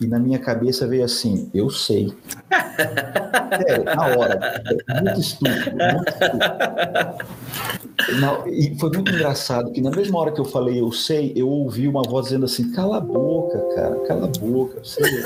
E 0.00 0.06
na 0.08 0.18
minha 0.18 0.40
cabeça 0.40 0.88
veio 0.88 1.04
assim: 1.04 1.48
eu 1.54 1.70
sei. 1.70 2.12
Sério, 3.66 3.84
na 3.84 4.06
hora. 4.06 4.62
Muito 5.02 5.20
estúpido, 5.20 5.76
muito 5.76 6.08
estúpido. 6.08 6.44
Na, 8.20 8.42
e 8.48 8.76
foi 8.78 8.90
muito 8.90 9.12
engraçado 9.12 9.70
que 9.70 9.80
na 9.80 9.90
mesma 9.90 10.18
hora 10.18 10.32
que 10.32 10.40
eu 10.40 10.44
falei 10.44 10.80
eu 10.80 10.90
sei, 10.90 11.32
eu 11.36 11.48
ouvi 11.48 11.86
uma 11.86 12.02
voz 12.02 12.26
dizendo 12.26 12.44
assim: 12.44 12.72
cala 12.72 12.96
a 12.96 13.00
boca, 13.00 13.58
cara, 13.76 13.94
cala 14.06 14.24
a 14.26 14.38
boca. 14.38 14.80
Sei, 14.82 15.24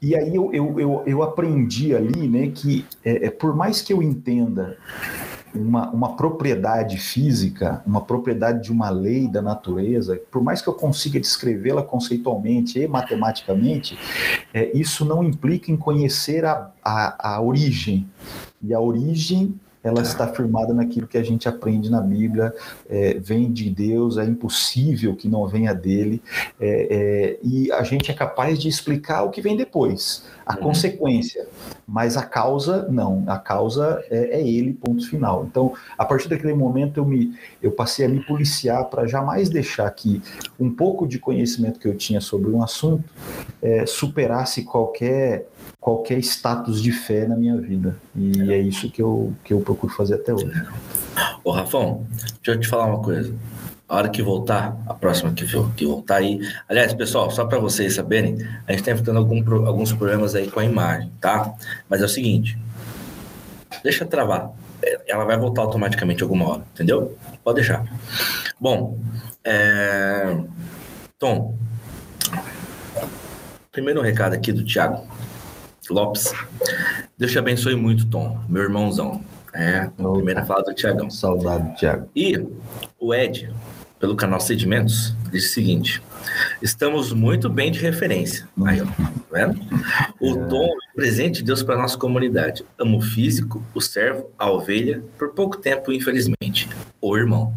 e 0.00 0.16
aí 0.16 0.34
eu, 0.34 0.50
eu, 0.52 0.80
eu, 0.80 1.02
eu, 1.06 1.22
aprendi 1.22 1.94
ali 1.94 2.26
né, 2.26 2.50
que 2.54 2.86
é, 3.04 3.26
é, 3.26 3.30
por 3.30 3.54
mais 3.54 3.82
que 3.82 3.92
eu 3.92 4.02
entenda 4.02 4.78
uma, 5.54 5.90
uma 5.90 6.16
propriedade 6.16 6.96
física, 6.96 7.82
uma 7.86 8.00
propriedade 8.00 8.62
de 8.62 8.72
uma 8.72 8.90
lei 8.90 9.28
da 9.28 9.42
natureza, 9.42 10.20
por 10.30 10.42
mais 10.42 10.62
que 10.62 10.68
eu 10.68 10.74
consiga 10.74 11.18
descrevê-la 11.18 11.82
conceitualmente 11.82 12.78
e 12.78 12.86
matematicamente, 12.86 13.98
é, 14.54 14.70
isso 14.76 15.04
não 15.04 15.22
implica 15.22 15.70
em 15.70 15.76
conhecer 15.76 16.44
a, 16.44 16.70
a, 16.84 17.34
a 17.34 17.40
origem. 17.40 18.08
E 18.62 18.74
a 18.74 18.80
origem 18.80 19.58
ela 19.82 20.02
está 20.02 20.28
firmada 20.28 20.74
naquilo 20.74 21.06
que 21.06 21.16
a 21.16 21.22
gente 21.22 21.48
aprende 21.48 21.90
na 21.90 22.00
Bíblia, 22.00 22.54
é, 22.88 23.14
vem 23.14 23.50
de 23.50 23.70
Deus, 23.70 24.18
é 24.18 24.24
impossível 24.24 25.16
que 25.16 25.28
não 25.28 25.46
venha 25.46 25.74
dele, 25.74 26.22
é, 26.60 26.86
é, 26.90 27.38
e 27.42 27.72
a 27.72 27.82
gente 27.82 28.10
é 28.10 28.14
capaz 28.14 28.58
de 28.58 28.68
explicar 28.68 29.22
o 29.22 29.30
que 29.30 29.40
vem 29.40 29.56
depois, 29.56 30.24
a 30.44 30.54
uhum. 30.54 30.60
consequência, 30.60 31.46
mas 31.86 32.16
a 32.16 32.22
causa 32.22 32.86
não, 32.88 33.24
a 33.26 33.38
causa 33.38 34.04
é, 34.10 34.40
é, 34.40 34.48
ele, 34.48 34.72
ponto 34.72 35.08
final. 35.08 35.44
Então, 35.44 35.72
a 35.96 36.04
partir 36.04 36.28
daquele 36.28 36.54
momento 36.54 36.98
eu 36.98 37.04
me 37.04 37.34
eu 37.62 37.72
passei 37.72 38.06
a 38.06 38.08
me 38.08 38.24
policiar 38.24 38.84
para 38.84 39.06
jamais 39.06 39.48
deixar 39.48 39.90
que 39.90 40.22
um 40.58 40.70
pouco 40.70 41.06
de 41.06 41.18
conhecimento 41.18 41.80
que 41.80 41.88
eu 41.88 41.96
tinha 41.96 42.20
sobre 42.20 42.50
um 42.50 42.62
assunto 42.62 43.04
é, 43.60 43.86
superasse 43.86 44.62
qualquer 44.62 45.46
qualquer 45.80 46.18
status 46.18 46.82
de 46.82 46.92
fé 46.92 47.26
na 47.26 47.34
minha 47.34 47.56
vida. 47.56 47.96
E 48.14 48.52
é 48.52 48.58
isso 48.58 48.90
que 48.90 49.00
eu, 49.00 49.32
que 49.42 49.54
eu 49.54 49.60
procuro 49.60 49.92
fazer 49.92 50.16
até 50.16 50.32
hoje. 50.32 50.62
Ô, 51.42 51.50
Rafão, 51.50 52.06
deixa 52.42 52.52
eu 52.52 52.60
te 52.60 52.68
falar 52.68 52.86
uma 52.86 53.02
coisa. 53.02 53.34
A 53.88 53.96
hora 53.96 54.08
que 54.08 54.22
voltar, 54.22 54.76
a 54.86 54.94
próxima 54.94 55.32
que, 55.32 55.44
que 55.74 55.86
voltar 55.86 56.16
aí. 56.16 56.38
Aliás, 56.68 56.92
pessoal, 56.92 57.30
só 57.30 57.44
para 57.46 57.58
vocês 57.58 57.94
saberem, 57.94 58.34
a 58.68 58.72
gente 58.72 58.80
está 58.80 58.92
enfrentando 58.92 59.18
algum, 59.18 59.66
alguns 59.66 59.92
problemas 59.92 60.34
aí 60.34 60.48
com 60.48 60.60
a 60.60 60.64
imagem, 60.64 61.10
tá? 61.20 61.52
Mas 61.88 62.00
é 62.00 62.04
o 62.04 62.08
seguinte: 62.08 62.56
deixa 63.82 64.04
travar. 64.04 64.52
Ela 65.08 65.24
vai 65.24 65.36
voltar 65.36 65.62
automaticamente 65.62 66.22
alguma 66.22 66.48
hora, 66.48 66.62
entendeu? 66.72 67.16
Pode 67.42 67.56
deixar. 67.56 67.84
Bom, 68.60 68.98
é... 69.44 70.38
Tom, 71.18 71.58
primeiro 73.72 74.00
recado 74.00 74.34
aqui 74.34 74.52
do 74.52 74.64
Thiago 74.64 75.06
Lopes. 75.90 76.32
Deus 77.18 77.32
te 77.32 77.38
abençoe 77.38 77.74
muito, 77.74 78.06
Tom, 78.06 78.38
meu 78.48 78.62
irmãozão. 78.62 79.22
É, 79.52 79.90
primeira 79.96 80.44
fala 80.44 80.62
do 80.62 80.74
Tiagão. 80.74 81.10
Saudade, 81.10 81.76
Tiago. 81.76 82.08
E 82.14 82.38
o 82.98 83.12
Ed, 83.12 83.52
pelo 83.98 84.14
canal 84.14 84.40
Sedimentos, 84.40 85.14
diz 85.30 85.50
o 85.50 85.52
seguinte: 85.52 86.02
estamos 86.62 87.12
muito 87.12 87.48
bem 87.48 87.70
de 87.72 87.80
referência. 87.80 88.48
Aí, 88.64 88.80
ó, 88.80 88.84
tá 88.84 89.12
vendo? 89.32 89.60
O 90.20 90.30
é. 90.30 90.46
Tom 90.46 90.66
é 90.66 90.94
presente 90.94 91.36
de 91.36 91.44
Deus 91.44 91.62
para 91.62 91.76
nossa 91.76 91.98
comunidade. 91.98 92.64
Amo 92.78 92.98
o 92.98 93.02
físico, 93.02 93.62
o 93.74 93.80
servo, 93.80 94.30
a 94.38 94.50
ovelha, 94.50 95.02
por 95.18 95.30
pouco 95.30 95.56
tempo, 95.56 95.92
infelizmente. 95.92 96.68
O 97.00 97.16
irmão. 97.16 97.52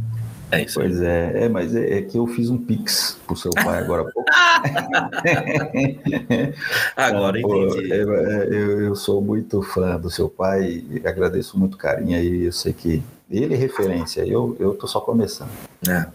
É 0.54 0.64
isso. 0.64 0.80
Pois 0.80 1.02
é, 1.02 1.46
é 1.46 1.50
mas 1.50 1.76
é, 1.76 1.98
é, 1.98 2.02
que 2.04 2.16
eu 2.16 2.28
fiz 2.28 2.48
um 2.50 2.60
pix 2.60 3.20
pro 3.26 3.36
seu 3.36 3.50
pai 3.52 3.80
agora 3.80 4.04
há 4.04 4.12
pouco. 4.12 4.30
agora 6.96 7.40
entendi. 7.40 7.88
Pô, 7.88 7.92
eu, 7.94 8.14
é, 8.14 8.48
eu, 8.48 8.82
eu, 8.82 8.96
sou 8.96 9.20
muito 9.20 9.64
fã 9.64 10.00
do 10.00 10.12
seu 10.12 10.30
pai 10.30 10.84
e 10.92 11.02
agradeço 11.08 11.58
muito 11.58 11.76
carinho 11.76 12.16
aí. 12.16 12.44
Eu 12.44 12.52
sei 12.52 12.72
que 12.72 13.02
ele 13.32 13.56
é 13.56 13.58
referência, 13.58 14.22
eu, 14.22 14.56
eu 14.60 14.76
tô 14.76 14.86
só 14.86 15.00
começando. 15.00 15.50
É. 15.90 16.06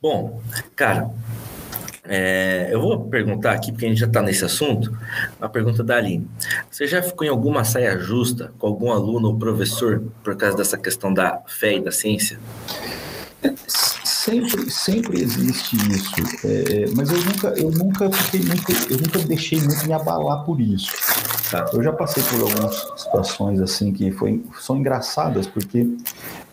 Bom, 0.00 0.40
cara, 0.76 1.10
é, 2.04 2.68
eu 2.70 2.80
vou 2.80 3.08
perguntar 3.08 3.50
aqui, 3.52 3.72
porque 3.72 3.86
a 3.86 3.88
gente 3.88 3.98
já 3.98 4.06
está 4.06 4.22
nesse 4.22 4.44
assunto, 4.44 4.96
uma 5.38 5.48
pergunta 5.48 5.82
da 5.82 5.96
Aline. 5.96 6.30
Você 6.70 6.86
já 6.86 7.02
ficou 7.02 7.26
em 7.26 7.30
alguma 7.30 7.64
saia 7.64 7.98
justa 7.98 8.52
com 8.56 8.68
algum 8.68 8.92
aluno 8.92 9.26
ou 9.28 9.36
professor 9.36 10.00
por 10.22 10.36
causa 10.36 10.56
dessa 10.56 10.78
questão 10.78 11.12
da 11.12 11.42
fé 11.46 11.74
e 11.76 11.80
da 11.80 11.90
ciência? 11.90 12.38
Sempre, 13.66 14.70
sempre 14.70 15.22
existe 15.22 15.76
isso, 15.76 16.14
é, 16.46 16.82
é, 16.82 16.90
mas 16.94 17.10
eu 17.10 17.24
nunca, 17.24 17.48
eu 17.56 17.70
nunca 17.70 18.10
fiquei 18.12 18.40
muito, 18.40 18.92
eu 18.92 18.98
nunca 18.98 19.18
deixei 19.20 19.58
muito 19.60 19.86
me 19.86 19.94
abalar 19.94 20.44
por 20.44 20.60
isso. 20.60 20.92
Tá? 21.50 21.68
Eu 21.72 21.82
já 21.82 21.92
passei 21.92 22.22
por 22.24 22.42
algumas 22.42 22.76
situações 22.96 23.60
assim 23.60 23.92
que 23.92 24.12
foi, 24.12 24.44
são 24.60 24.76
engraçadas 24.76 25.46
porque 25.46 25.96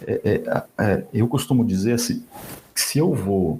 é, 0.08 0.22
é, 0.24 0.64
é 0.78 1.04
eu 1.14 1.28
costumo 1.28 1.66
dizer 1.66 1.94
assim, 1.94 2.24
se 2.74 3.00
eu 3.00 3.14
vou, 3.14 3.60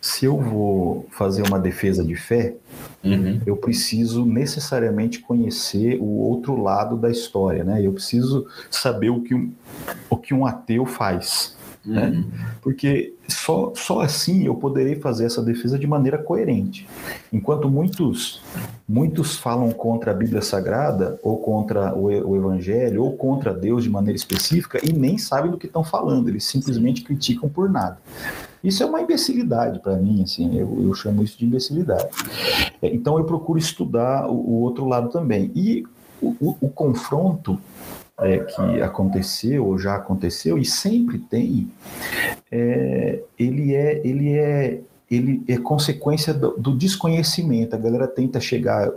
se 0.00 0.24
eu 0.26 0.38
vou 0.38 1.06
fazer 1.10 1.42
uma 1.42 1.58
defesa 1.58 2.04
de 2.04 2.14
fé, 2.14 2.54
uhum. 3.02 3.40
eu 3.44 3.56
preciso 3.56 4.24
necessariamente 4.24 5.20
conhecer 5.20 5.98
o 6.00 6.20
outro 6.20 6.62
lado 6.62 6.96
da 6.96 7.10
história, 7.10 7.64
né? 7.64 7.84
Eu 7.84 7.92
preciso 7.92 8.46
saber 8.70 9.10
o 9.10 9.20
que 9.20 9.34
um, 9.34 9.52
o 10.08 10.16
que 10.16 10.32
um 10.32 10.46
ateu 10.46 10.86
faz. 10.86 11.57
Uhum. 11.88 12.24
Porque 12.60 13.14
só, 13.28 13.72
só 13.74 14.00
assim 14.00 14.44
eu 14.44 14.54
poderei 14.54 14.96
fazer 14.96 15.24
essa 15.24 15.42
defesa 15.42 15.78
de 15.78 15.86
maneira 15.86 16.18
coerente. 16.18 16.86
Enquanto 17.32 17.68
muitos, 17.68 18.42
muitos 18.88 19.36
falam 19.36 19.70
contra 19.70 20.10
a 20.10 20.14
Bíblia 20.14 20.42
Sagrada, 20.42 21.18
ou 21.22 21.38
contra 21.38 21.94
o, 21.94 22.06
o 22.06 22.36
Evangelho, 22.36 23.04
ou 23.04 23.16
contra 23.16 23.54
Deus 23.54 23.84
de 23.84 23.90
maneira 23.90 24.16
específica, 24.16 24.78
e 24.82 24.92
nem 24.92 25.16
sabem 25.16 25.50
do 25.50 25.58
que 25.58 25.66
estão 25.66 25.82
falando, 25.82 26.28
eles 26.28 26.44
simplesmente 26.44 27.02
criticam 27.02 27.48
por 27.48 27.70
nada. 27.70 27.98
Isso 28.62 28.82
é 28.82 28.86
uma 28.86 29.00
imbecilidade 29.00 29.78
para 29.78 29.96
mim, 29.96 30.22
assim, 30.22 30.58
eu, 30.58 30.82
eu, 30.82 30.92
chamo 30.94 31.22
isso 31.22 31.38
de 31.38 31.46
imbecilidade. 31.46 32.08
É, 32.82 32.92
então 32.92 33.16
eu 33.18 33.24
procuro 33.24 33.58
estudar 33.58 34.28
o, 34.28 34.34
o 34.34 34.60
outro 34.62 34.84
lado 34.84 35.08
também. 35.10 35.52
E 35.54 35.86
o, 36.20 36.56
o 36.60 36.68
confronto 36.68 37.58
é, 38.20 38.38
que 38.38 38.82
aconteceu 38.82 39.66
ou 39.66 39.78
já 39.78 39.96
aconteceu 39.96 40.58
e 40.58 40.64
sempre 40.64 41.18
tem, 41.18 41.70
é, 42.50 43.20
ele 43.38 43.74
é 43.74 44.00
ele 44.04 44.32
é 44.32 44.80
ele 45.10 45.42
é 45.48 45.56
consequência 45.56 46.34
do, 46.34 46.50
do, 46.58 46.76
desconhecimento. 46.76 47.74
A 47.74 47.78
galera 47.78 48.06
tenta 48.06 48.38
chegar 48.40 48.90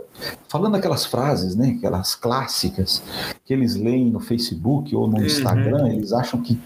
falando 0.46 0.74
aquelas 0.74 1.06
frases, 1.06 1.56
né, 1.56 1.76
aquelas 1.78 2.14
clássicas 2.14 3.02
que 3.46 3.52
eles 3.54 3.76
leem 3.76 4.10
no 4.10 4.20
Facebook 4.20 4.94
ou 4.94 5.08
no 5.08 5.16
uhum. 5.16 5.24
Instagram. 5.24 5.88
Eles 5.88 6.12
acham 6.12 6.42
que 6.42 6.60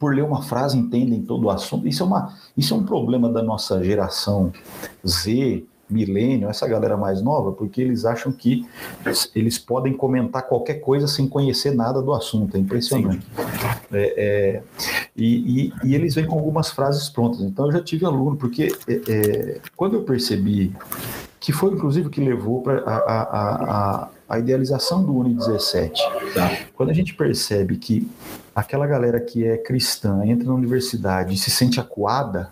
por 0.00 0.12
ler 0.14 0.24
uma 0.24 0.42
frase 0.42 0.76
entendem 0.76 1.22
todo 1.22 1.44
o 1.44 1.50
assunto. 1.50 1.86
Isso 1.86 2.02
é 2.02 2.06
uma 2.06 2.34
isso 2.56 2.74
é 2.74 2.76
um 2.76 2.82
problema 2.82 3.30
da 3.30 3.42
nossa 3.42 3.84
geração 3.84 4.52
Z 5.06 5.64
milênio, 5.90 6.48
essa 6.48 6.66
galera 6.66 6.96
mais 6.96 7.22
nova, 7.22 7.52
porque 7.52 7.80
eles 7.80 8.04
acham 8.04 8.30
que 8.30 8.66
eles 9.34 9.58
podem 9.58 9.92
comentar 9.92 10.42
qualquer 10.42 10.74
coisa 10.74 11.06
sem 11.06 11.28
conhecer 11.28 11.74
nada 11.74 12.02
do 12.02 12.12
assunto. 12.12 12.56
É 12.56 12.60
impressionante. 12.60 13.26
É, 13.92 14.14
é, 14.16 14.62
e, 15.16 15.72
e, 15.82 15.88
e, 15.88 15.94
eles 15.94 16.14
vêm 16.14 16.26
com 16.26 16.36
algumas 16.36 16.70
frases 16.70 17.08
prontas. 17.08 17.40
Então 17.40 17.66
eu 17.66 17.72
já 17.72 17.82
tive 17.82 18.04
aluno, 18.04 18.36
porque 18.36 18.72
é, 18.86 19.00
é 19.08 19.60
quando 19.76 19.94
eu 19.94 20.02
percebi 20.02 20.74
que 21.40 21.52
foi 21.52 21.72
inclusive 21.72 22.08
o 22.08 22.10
que 22.10 22.20
levou 22.20 22.62
para 22.62 22.80
a, 22.80 22.96
a, 22.96 23.22
a, 23.22 24.08
a, 24.28 24.38
idealização 24.38 25.04
do 25.04 25.16
Uni 25.16 25.34
17. 25.34 26.02
Tá. 26.34 26.58
Quando 26.74 26.90
a 26.90 26.92
gente 26.92 27.14
percebe 27.14 27.76
que 27.76 28.08
aquela 28.54 28.86
galera 28.86 29.20
que 29.20 29.46
é 29.46 29.56
cristã 29.56 30.20
entra 30.26 30.46
na 30.46 30.54
universidade 30.54 31.34
e 31.34 31.38
se 31.38 31.50
sente 31.50 31.78
acuada 31.78 32.50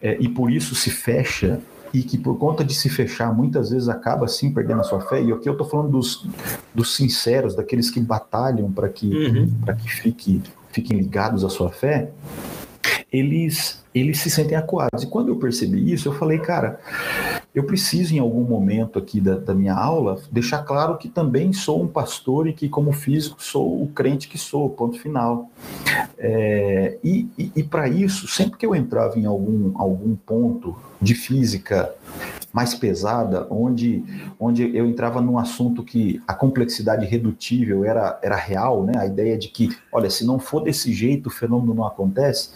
é, 0.00 0.16
e 0.18 0.28
por 0.28 0.50
isso 0.50 0.74
se 0.74 0.90
fecha 0.90 1.60
e 1.92 2.02
que 2.02 2.16
por 2.16 2.38
conta 2.38 2.64
de 2.64 2.74
se 2.74 2.88
fechar 2.88 3.34
muitas 3.34 3.70
vezes 3.70 3.88
acaba 3.88 4.24
assim 4.24 4.52
perdendo 4.52 4.80
a 4.80 4.84
sua 4.84 5.00
fé. 5.00 5.22
E 5.22 5.32
aqui 5.32 5.48
eu 5.48 5.52
estou 5.52 5.66
falando 5.66 5.90
dos, 5.90 6.26
dos 6.74 6.96
sinceros, 6.96 7.54
daqueles 7.54 7.90
que 7.90 8.00
batalham 8.00 8.70
para 8.72 8.88
que, 8.88 9.06
uhum. 9.06 9.48
que 9.76 9.92
fique, 9.92 10.42
fiquem 10.70 10.96
ligados 10.96 11.44
à 11.44 11.48
sua 11.48 11.70
fé, 11.70 12.10
eles, 13.12 13.82
eles 13.94 14.18
se 14.20 14.30
sentem 14.30 14.56
acuados. 14.56 15.02
E 15.02 15.06
quando 15.06 15.28
eu 15.28 15.36
percebi 15.36 15.92
isso, 15.92 16.08
eu 16.08 16.12
falei, 16.14 16.38
cara, 16.38 16.80
eu 17.54 17.64
preciso, 17.64 18.14
em 18.14 18.18
algum 18.18 18.42
momento 18.42 18.98
aqui 18.98 19.20
da, 19.20 19.36
da, 19.36 19.54
minha 19.54 19.74
aula, 19.74 20.20
deixar 20.30 20.62
claro 20.62 20.96
que 20.96 21.08
também 21.08 21.52
sou 21.52 21.82
um 21.82 21.88
pastor 21.88 22.48
e 22.48 22.52
que, 22.52 22.68
como 22.68 22.92
físico, 22.92 23.42
sou 23.42 23.82
o 23.82 23.88
crente 23.88 24.28
que 24.28 24.38
sou, 24.38 24.70
ponto 24.70 24.98
final. 24.98 25.50
É, 26.18 26.98
e 27.04 27.22
e, 27.38 27.52
e 27.56 27.62
para 27.62 27.88
isso, 27.88 28.28
sempre 28.28 28.58
que 28.58 28.66
eu 28.66 28.74
entrava 28.74 29.18
em 29.18 29.26
algum, 29.26 29.72
algum 29.74 30.14
ponto 30.14 30.76
de 31.00 31.14
física 31.14 31.92
mais 32.52 32.74
pesada, 32.74 33.46
onde, 33.50 34.04
onde 34.38 34.76
eu 34.76 34.86
entrava 34.86 35.20
num 35.20 35.38
assunto 35.38 35.82
que 35.82 36.22
a 36.28 36.34
complexidade 36.34 37.06
redutível 37.06 37.84
era, 37.84 38.18
era 38.22 38.36
real, 38.36 38.84
né? 38.84 38.92
a 38.96 39.06
ideia 39.06 39.38
de 39.38 39.48
que, 39.48 39.70
olha, 39.90 40.10
se 40.10 40.24
não 40.24 40.38
for 40.38 40.62
desse 40.62 40.92
jeito, 40.92 41.28
o 41.28 41.30
fenômeno 41.30 41.74
não 41.74 41.86
acontece, 41.86 42.50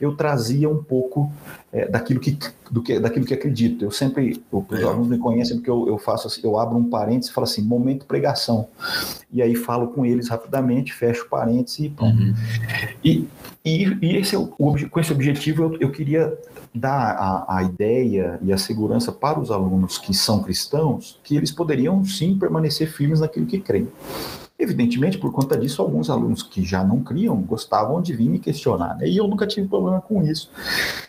eu 0.00 0.16
trazia 0.16 0.68
um 0.68 0.82
pouco 0.82 1.30
é, 1.74 1.88
daquilo, 1.88 2.20
que, 2.20 2.38
do 2.70 2.80
que, 2.80 3.00
daquilo 3.00 3.26
que 3.26 3.34
acredito. 3.34 3.84
Eu 3.84 3.90
sempre, 3.90 4.40
os 4.52 4.80
é. 4.80 4.84
alunos 4.84 5.08
me 5.08 5.18
conhecem 5.18 5.56
porque 5.56 5.68
eu, 5.68 5.88
eu 5.88 5.98
faço 5.98 6.28
assim, 6.28 6.40
eu 6.44 6.56
abro 6.56 6.78
um 6.78 6.88
parênteses 6.88 7.30
e 7.30 7.34
falo 7.34 7.44
assim, 7.44 7.62
momento 7.62 8.06
pregação. 8.06 8.68
E 9.32 9.42
aí 9.42 9.56
falo 9.56 9.88
com 9.88 10.06
eles 10.06 10.28
rapidamente, 10.28 10.94
fecho 10.94 11.28
parênteses 11.28 11.80
e 11.80 11.88
pronto. 11.88 12.16
Uhum. 12.16 12.34
E, 13.04 13.28
e, 13.64 13.98
e, 14.00 14.16
esse 14.16 14.36
é 14.36 14.38
o, 14.38 14.46
com 14.46 15.00
esse 15.00 15.12
objetivo 15.12 15.64
eu, 15.64 15.76
eu 15.80 15.90
queria 15.90 16.38
dar 16.72 17.16
a, 17.18 17.56
a 17.58 17.62
ideia 17.64 18.38
e 18.40 18.52
a 18.52 18.56
segurança 18.56 19.10
para 19.10 19.40
os 19.40 19.50
alunos 19.50 19.98
que 19.98 20.14
são 20.14 20.42
cristãos 20.42 21.18
que 21.24 21.36
eles 21.36 21.50
poderiam 21.50 22.04
sim 22.04 22.38
permanecer 22.38 22.88
firmes 22.88 23.18
naquilo 23.18 23.46
que 23.46 23.58
creem. 23.58 23.88
Evidentemente, 24.64 25.18
por 25.18 25.30
conta 25.30 25.58
disso, 25.58 25.82
alguns 25.82 26.08
alunos 26.08 26.42
que 26.42 26.64
já 26.64 26.82
não 26.82 27.00
criam 27.00 27.36
gostavam 27.42 28.00
de 28.00 28.14
vir 28.16 28.30
me 28.30 28.38
questionar, 28.38 28.96
né? 28.96 29.06
E 29.06 29.18
eu 29.18 29.28
nunca 29.28 29.46
tive 29.46 29.68
problema 29.68 30.00
com 30.00 30.22
isso. 30.22 30.50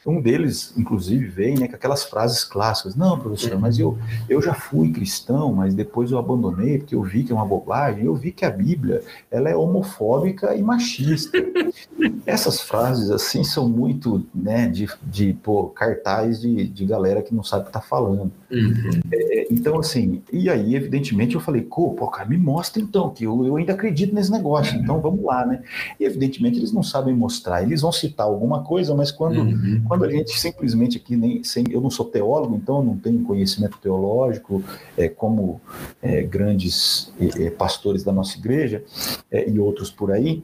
Um 0.05 0.21
deles, 0.21 0.73
inclusive, 0.77 1.25
vem 1.25 1.57
né, 1.57 1.69
com 1.69 1.75
aquelas 1.75 2.03
frases 2.03 2.43
clássicas: 2.43 2.97
Não, 2.97 3.17
professor, 3.17 3.57
mas 3.57 3.79
eu, 3.79 3.97
eu 4.27 4.41
já 4.41 4.53
fui 4.53 4.91
cristão, 4.91 5.53
mas 5.53 5.73
depois 5.73 6.11
eu 6.11 6.17
abandonei 6.17 6.79
porque 6.79 6.95
eu 6.95 7.01
vi 7.01 7.23
que 7.23 7.31
é 7.31 7.35
uma 7.35 7.45
bobagem. 7.45 8.03
Eu 8.03 8.13
vi 8.13 8.33
que 8.33 8.43
a 8.43 8.49
Bíblia 8.49 9.01
ela 9.31 9.49
é 9.49 9.55
homofóbica 9.55 10.53
e 10.53 10.61
machista. 10.61 11.37
Essas 12.25 12.59
frases, 12.59 13.09
assim, 13.09 13.41
são 13.45 13.69
muito, 13.69 14.25
né, 14.35 14.67
de, 14.67 14.89
de 15.01 15.31
pô, 15.33 15.67
cartaz 15.67 16.41
de, 16.41 16.67
de 16.67 16.85
galera 16.85 17.21
que 17.21 17.33
não 17.33 17.43
sabe 17.43 17.61
o 17.61 17.65
que 17.65 17.69
está 17.69 17.81
falando. 17.81 18.33
Uhum. 18.51 19.01
É, 19.11 19.47
então, 19.49 19.79
assim, 19.79 20.21
e 20.31 20.49
aí, 20.49 20.75
evidentemente, 20.75 21.35
eu 21.35 21.41
falei, 21.41 21.61
pô, 21.61 22.07
cara, 22.07 22.27
me 22.27 22.37
mostra 22.37 22.81
então, 22.81 23.09
que 23.09 23.23
eu, 23.23 23.44
eu 23.45 23.55
ainda 23.55 23.73
acredito 23.73 24.13
nesse 24.13 24.31
negócio, 24.31 24.77
então 24.77 24.99
vamos 24.99 25.23
lá, 25.23 25.45
né? 25.45 25.61
E 25.99 26.03
evidentemente 26.03 26.57
eles 26.57 26.71
não 26.71 26.83
sabem 26.83 27.15
mostrar, 27.15 27.63
eles 27.63 27.81
vão 27.81 27.91
citar 27.91 28.25
alguma 28.25 28.63
coisa, 28.63 28.95
mas 28.95 29.11
quando, 29.11 29.39
uhum. 29.39 29.83
quando 29.87 30.05
a 30.05 30.11
gente 30.11 30.31
simplesmente 30.39 30.97
aqui, 30.97 31.15
nem, 31.15 31.43
sem, 31.43 31.65
eu 31.69 31.81
não 31.81 31.89
sou 31.89 32.05
teólogo, 32.05 32.55
então 32.55 32.77
eu 32.77 32.83
não 32.83 32.97
tenho 32.97 33.23
conhecimento 33.23 33.77
teológico, 33.77 34.63
é, 34.97 35.07
como 35.07 35.61
é, 36.01 36.21
grandes 36.23 37.11
é, 37.19 37.49
pastores 37.49 38.03
da 38.03 38.11
nossa 38.11 38.37
igreja 38.37 38.83
é, 39.31 39.49
e 39.49 39.59
outros 39.59 39.89
por 39.89 40.11
aí, 40.11 40.43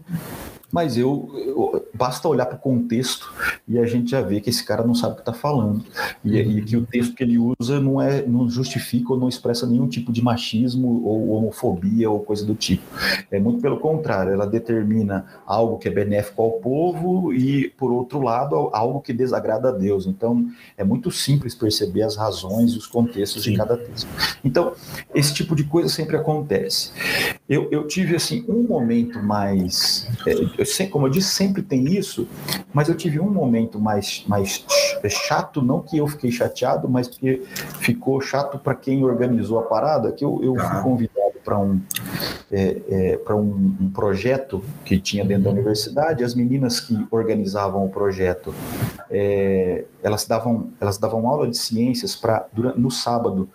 mas 0.71 0.97
eu, 0.97 1.29
eu 1.35 1.85
basta 1.93 2.27
olhar 2.27 2.45
para 2.45 2.55
o 2.55 2.59
contexto 2.59 3.31
e 3.67 3.77
a 3.77 3.85
gente 3.85 4.11
já 4.11 4.21
vê 4.21 4.39
que 4.39 4.49
esse 4.49 4.63
cara 4.63 4.83
não 4.83 4.95
sabe 4.95 5.13
o 5.13 5.15
que 5.15 5.21
está 5.21 5.33
falando 5.33 5.83
e, 6.23 6.37
e, 6.37 6.61
que 6.63 6.77
o 6.77 6.85
texto 6.85 7.13
que 7.13 7.23
ele 7.23 7.37
usa 7.37 7.79
não 7.79 8.01
é 8.01 8.25
não 8.25 8.49
justifica 8.49 9.13
ou 9.13 9.19
não 9.19 9.27
expressa 9.27 9.67
nenhum 9.67 9.87
tipo 9.87 10.11
de 10.11 10.21
machismo 10.21 11.03
ou 11.05 11.29
homofobia 11.31 12.09
ou 12.09 12.19
coisa 12.19 12.45
do 12.45 12.55
tipo. 12.55 12.83
É 13.29 13.39
muito 13.39 13.61
pelo 13.61 13.79
contrário, 13.79 14.31
ela 14.31 14.47
determina 14.47 15.25
algo 15.45 15.77
que 15.77 15.87
é 15.87 15.91
benéfico 15.91 16.41
ao 16.41 16.51
povo 16.53 17.33
e 17.33 17.69
por 17.77 17.91
outro 17.91 18.21
lado 18.21 18.55
algo 18.73 19.01
que 19.01 19.13
desagrada 19.13 19.69
a 19.69 19.71
Deus. 19.71 20.05
Então 20.05 20.47
é 20.77 20.83
muito 20.83 21.11
simples 21.11 21.53
perceber 21.53 22.03
as 22.03 22.15
razões 22.15 22.71
e 22.71 22.77
os 22.77 22.87
contextos 22.87 23.43
Sim. 23.43 23.51
de 23.51 23.57
cada 23.57 23.77
texto. 23.77 24.07
Então 24.43 24.73
esse 25.13 25.33
tipo 25.33 25.55
de 25.55 25.65
coisa 25.65 25.89
sempre 25.89 26.15
acontece. 26.15 26.91
Eu, 27.47 27.67
eu 27.69 27.85
tive 27.85 28.15
assim 28.15 28.45
um 28.47 28.63
momento 28.63 29.21
mais 29.21 30.07
é, 30.25 30.60
eu, 30.61 30.89
como 30.89 31.07
eu 31.07 31.11
disse, 31.11 31.29
sempre 31.29 31.61
tem 31.61 31.85
isso, 31.85 32.27
mas 32.73 32.89
eu 32.89 32.95
tive 32.95 33.19
um 33.19 33.29
momento 33.29 33.79
mais, 33.79 34.23
mais 34.27 34.63
chato, 35.09 35.61
não 35.61 35.81
que 35.81 35.97
eu 35.97 36.07
fiquei 36.07 36.31
chateado, 36.31 36.87
mas 36.89 37.07
que 37.07 37.43
ficou 37.79 38.21
chato 38.21 38.57
para 38.59 38.75
quem 38.75 39.03
organizou 39.03 39.59
a 39.59 39.63
parada, 39.63 40.11
que 40.11 40.23
eu, 40.23 40.39
eu 40.43 40.55
fui 40.55 40.77
ah. 40.77 40.81
convidado 40.81 41.30
para 41.43 41.59
um, 41.59 41.81
é, 42.51 43.17
é, 43.27 43.33
um, 43.33 43.75
um, 43.81 43.91
projeto 43.93 44.63
que 44.85 44.99
tinha 44.99 45.25
dentro 45.25 45.43
da 45.43 45.49
universidade. 45.49 46.23
As 46.23 46.35
meninas 46.35 46.79
que 46.79 47.07
organizavam 47.09 47.85
o 47.85 47.89
projeto, 47.89 48.53
é, 49.09 49.85
elas 50.03 50.25
davam 50.25 50.69
elas 50.79 50.97
davam 50.97 51.27
aula 51.27 51.47
de 51.49 51.57
ciências 51.57 52.15
para 52.15 52.47
no 52.75 52.89
sábado 52.89 53.49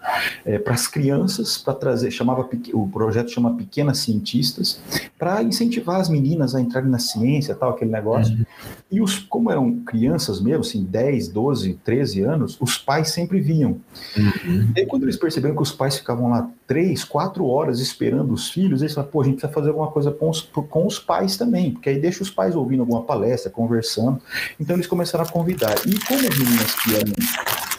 é, 0.44 0.58
para 0.58 0.74
as 0.74 0.86
crianças 0.86 1.58
para 1.58 1.74
trazer 1.74 2.10
chamava 2.10 2.48
o 2.72 2.88
projeto 2.88 3.30
chama 3.30 3.56
pequenas 3.56 3.98
cientistas 3.98 4.80
para 5.18 5.42
incentivar 5.42 6.00
as 6.00 6.08
meninas 6.08 6.54
a 6.54 6.60
entrarem 6.60 6.90
na 6.90 6.98
ciência 6.98 7.54
tal 7.54 7.70
aquele 7.70 7.90
negócio 7.90 8.34
uhum. 8.34 8.44
e 8.90 9.00
os 9.00 9.18
como 9.18 9.50
eram 9.50 9.80
crianças 9.80 10.40
mesmo 10.40 10.60
assim 10.60 10.84
10, 10.84 11.28
12, 11.28 11.74
13 11.84 12.22
anos 12.22 12.56
os 12.60 12.78
pais 12.78 13.10
sempre 13.10 13.40
vinham 13.40 13.80
uhum. 14.16 14.72
e 14.76 14.80
aí, 14.80 14.86
quando 14.86 15.04
eles 15.04 15.16
perceberam 15.16 15.56
que 15.56 15.62
os 15.62 15.72
pais 15.72 15.96
ficavam 15.96 16.30
lá 16.30 16.50
três, 16.66 17.04
quatro 17.04 17.46
horas 17.46 17.80
esperando 17.80 18.32
os 18.32 18.50
filhos, 18.50 18.82
eles 18.82 18.94
falam, 18.94 19.10
pô, 19.10 19.22
a 19.22 19.24
gente 19.24 19.34
precisa 19.34 19.52
fazer 19.52 19.68
alguma 19.68 19.90
coisa 19.90 20.10
com 20.10 20.28
os, 20.28 20.40
com 20.40 20.86
os 20.86 20.98
pais 20.98 21.36
também, 21.36 21.72
porque 21.72 21.88
aí 21.88 21.98
deixa 21.98 22.22
os 22.22 22.30
pais 22.30 22.56
ouvindo 22.56 22.80
alguma 22.80 23.02
palestra, 23.02 23.50
conversando. 23.50 24.20
Então 24.58 24.74
eles 24.74 24.86
começaram 24.86 25.24
a 25.24 25.28
convidar. 25.28 25.74
E 25.86 25.98
como 26.00 26.20
as 26.28 26.38
meninas 26.38 26.74
que, 26.74 26.94
eram, 26.94 27.12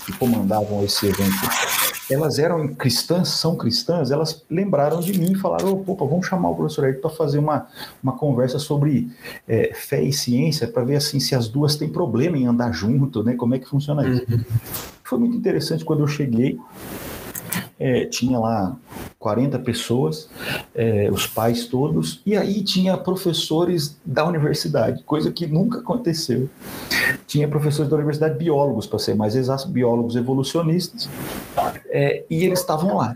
que 0.06 0.14
comandavam 0.14 0.84
esse 0.84 1.06
evento, 1.06 1.36
elas 2.10 2.40
eram 2.40 2.70
cristãs, 2.70 3.28
são 3.30 3.58
cristãs, 3.58 4.10
elas 4.10 4.46
lembraram 4.50 5.02
de 5.02 5.20
mim 5.20 5.34
e 5.34 5.36
falaram, 5.36 5.84
oh, 5.86 5.92
opa, 5.92 6.06
vamos 6.06 6.26
chamar 6.26 6.50
o 6.50 6.56
professor 6.56 6.86
Eric 6.86 7.02
para 7.02 7.10
fazer 7.10 7.40
uma, 7.40 7.68
uma 8.02 8.14
conversa 8.14 8.58
sobre 8.58 9.12
é, 9.46 9.74
fé 9.74 10.02
e 10.02 10.14
ciência, 10.14 10.68
para 10.68 10.86
ver 10.86 10.96
assim 10.96 11.20
se 11.20 11.36
as 11.36 11.50
duas 11.50 11.76
têm 11.76 11.90
problema 11.90 12.38
em 12.38 12.48
andar 12.48 12.72
junto, 12.72 13.22
né? 13.22 13.34
Como 13.34 13.54
é 13.54 13.60
que 13.60 13.68
funciona 13.68 14.08
isso. 14.08 14.24
Uhum. 14.30 14.44
Foi 15.04 15.20
muito 15.20 15.36
interessante 15.36 15.84
quando 15.84 16.02
eu 16.02 16.08
cheguei 16.08 16.58
é, 17.80 18.06
tinha 18.06 18.40
lá 18.40 18.76
40 19.20 19.60
pessoas, 19.60 20.30
é, 20.74 21.10
os 21.12 21.28
pais 21.28 21.66
todos, 21.66 22.22
e 22.26 22.36
aí 22.36 22.64
tinha 22.64 22.98
professores 22.98 23.98
da 24.06 24.26
universidade, 24.26 25.04
coisa 25.04 25.32
que 25.32 25.46
nunca 25.46 25.80
aconteceu. 25.80 26.50
Tinha 27.26 27.48
professores 27.48 27.90
da 27.90 27.96
universidade, 27.96 28.38
biólogos, 28.38 28.88
para 28.88 29.00
ser 29.00 29.16
mais 29.16 29.36
exato, 29.36 29.68
biólogos 29.68 30.16
evolucionistas, 30.16 31.10
é, 31.90 32.24
e 32.30 32.44
eles 32.46 32.60
estavam 32.60 32.98
lá. 32.98 33.16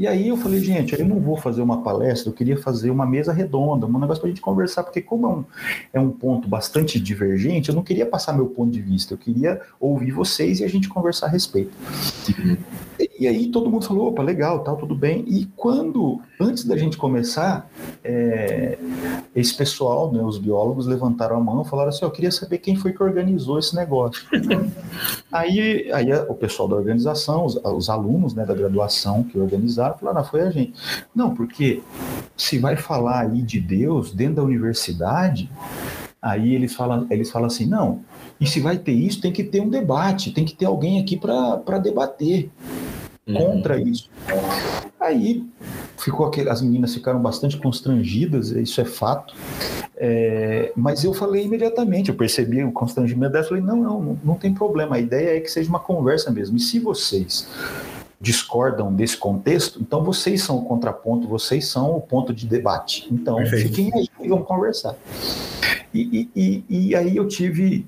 E 0.00 0.06
aí 0.06 0.28
eu 0.28 0.36
falei, 0.38 0.60
gente, 0.60 0.98
eu 0.98 1.06
não 1.06 1.20
vou 1.20 1.36
fazer 1.36 1.60
uma 1.60 1.82
palestra, 1.82 2.30
eu 2.30 2.34
queria 2.34 2.56
fazer 2.56 2.90
uma 2.90 3.04
mesa 3.04 3.34
redonda, 3.34 3.84
um 3.84 3.98
negócio 3.98 4.22
para 4.22 4.28
a 4.28 4.30
gente 4.30 4.40
conversar, 4.40 4.82
porque 4.82 5.02
como 5.02 5.26
é 5.26 5.28
um, 5.28 5.44
é 5.92 6.00
um 6.00 6.10
ponto 6.10 6.48
bastante 6.48 6.98
divergente, 6.98 7.68
eu 7.68 7.74
não 7.74 7.82
queria 7.82 8.06
passar 8.06 8.32
meu 8.32 8.46
ponto 8.46 8.70
de 8.70 8.80
vista, 8.80 9.12
eu 9.12 9.18
queria 9.18 9.60
ouvir 9.78 10.10
vocês 10.10 10.60
e 10.60 10.64
a 10.64 10.68
gente 10.68 10.88
conversar 10.88 11.26
a 11.26 11.28
respeito. 11.28 11.72
Uhum. 12.30 12.56
E 13.18 13.28
aí 13.28 13.48
todo 13.48 13.70
mundo 13.70 13.84
falou, 13.84 14.08
opa, 14.08 14.22
legal, 14.22 14.60
tal, 14.60 14.78
tudo 14.78 14.94
bem. 14.94 15.22
E 15.26 15.44
quando, 15.54 16.18
antes 16.40 16.64
da 16.64 16.74
gente 16.74 16.96
começar, 16.96 17.70
é, 18.02 18.78
esse 19.36 19.54
pessoal, 19.54 20.10
né, 20.10 20.22
os 20.22 20.38
biólogos 20.38 20.86
levantaram 20.86 21.36
a 21.36 21.40
mão 21.40 21.60
e 21.60 21.68
falaram 21.68 21.90
assim, 21.90 22.06
eu 22.06 22.10
queria 22.10 22.30
saber 22.30 22.56
quem 22.56 22.76
foi 22.76 22.94
que 22.94 23.02
organizou 23.02 23.58
esse 23.58 23.76
negócio. 23.76 24.26
aí 25.30 25.92
aí 25.92 26.10
o 26.28 26.34
pessoal 26.34 26.66
da 26.66 26.76
organização, 26.76 27.44
os, 27.44 27.56
os 27.56 27.90
alunos 27.90 28.32
né, 28.32 28.46
da 28.46 28.54
graduação 28.54 29.22
que 29.22 29.38
organizaram, 29.38 29.89
falaram, 29.98 30.20
ah, 30.20 30.24
foi 30.24 30.42
a 30.42 30.50
gente. 30.50 30.74
Não, 31.14 31.34
porque 31.34 31.82
se 32.36 32.58
vai 32.58 32.76
falar 32.76 33.20
aí 33.20 33.42
de 33.42 33.60
Deus 33.60 34.12
dentro 34.12 34.36
da 34.36 34.42
universidade, 34.42 35.50
aí 36.20 36.54
eles 36.54 36.74
falam, 36.74 37.06
eles 37.10 37.30
falam 37.30 37.46
assim, 37.46 37.66
não, 37.66 38.00
e 38.40 38.46
se 38.46 38.60
vai 38.60 38.78
ter 38.78 38.92
isso, 38.92 39.20
tem 39.20 39.32
que 39.32 39.44
ter 39.44 39.60
um 39.60 39.68
debate, 39.68 40.32
tem 40.32 40.44
que 40.44 40.54
ter 40.54 40.66
alguém 40.66 41.00
aqui 41.00 41.16
para 41.16 41.78
debater 41.78 42.50
uhum. 43.26 43.34
contra 43.34 43.80
isso. 43.80 44.08
Aí 44.98 45.46
ficou 45.96 46.26
aquele, 46.26 46.48
as 46.48 46.62
meninas 46.62 46.94
ficaram 46.94 47.20
bastante 47.20 47.56
constrangidas, 47.56 48.50
isso 48.50 48.80
é 48.80 48.84
fato. 48.84 49.34
É, 49.96 50.72
mas 50.74 51.04
eu 51.04 51.12
falei 51.12 51.44
imediatamente, 51.44 52.08
eu 52.08 52.14
percebi 52.14 52.64
o 52.64 52.72
constrangimento 52.72 53.32
dela, 53.32 53.44
falei, 53.44 53.62
não, 53.62 53.76
não, 53.76 54.18
não 54.24 54.34
tem 54.34 54.52
problema, 54.52 54.96
a 54.96 54.98
ideia 54.98 55.36
é 55.36 55.40
que 55.40 55.50
seja 55.50 55.68
uma 55.68 55.80
conversa 55.80 56.30
mesmo. 56.30 56.56
E 56.56 56.60
se 56.60 56.78
vocês 56.78 57.46
discordam 58.20 58.92
desse 58.94 59.16
contexto, 59.16 59.80
então 59.80 60.04
vocês 60.04 60.42
são 60.42 60.58
o 60.58 60.64
contraponto, 60.64 61.26
vocês 61.26 61.66
são 61.66 61.96
o 61.96 62.00
ponto 62.00 62.34
de 62.34 62.46
debate. 62.46 63.08
Então, 63.10 63.36
Perfeito. 63.36 63.68
fiquem 63.68 63.90
aí 63.94 64.08
e 64.20 64.28
vamos 64.28 64.46
conversar. 64.46 64.94
E, 65.92 66.28
e, 66.36 66.64
e, 66.68 66.94
aí 66.94 67.16
eu 67.16 67.26
tive 67.26 67.86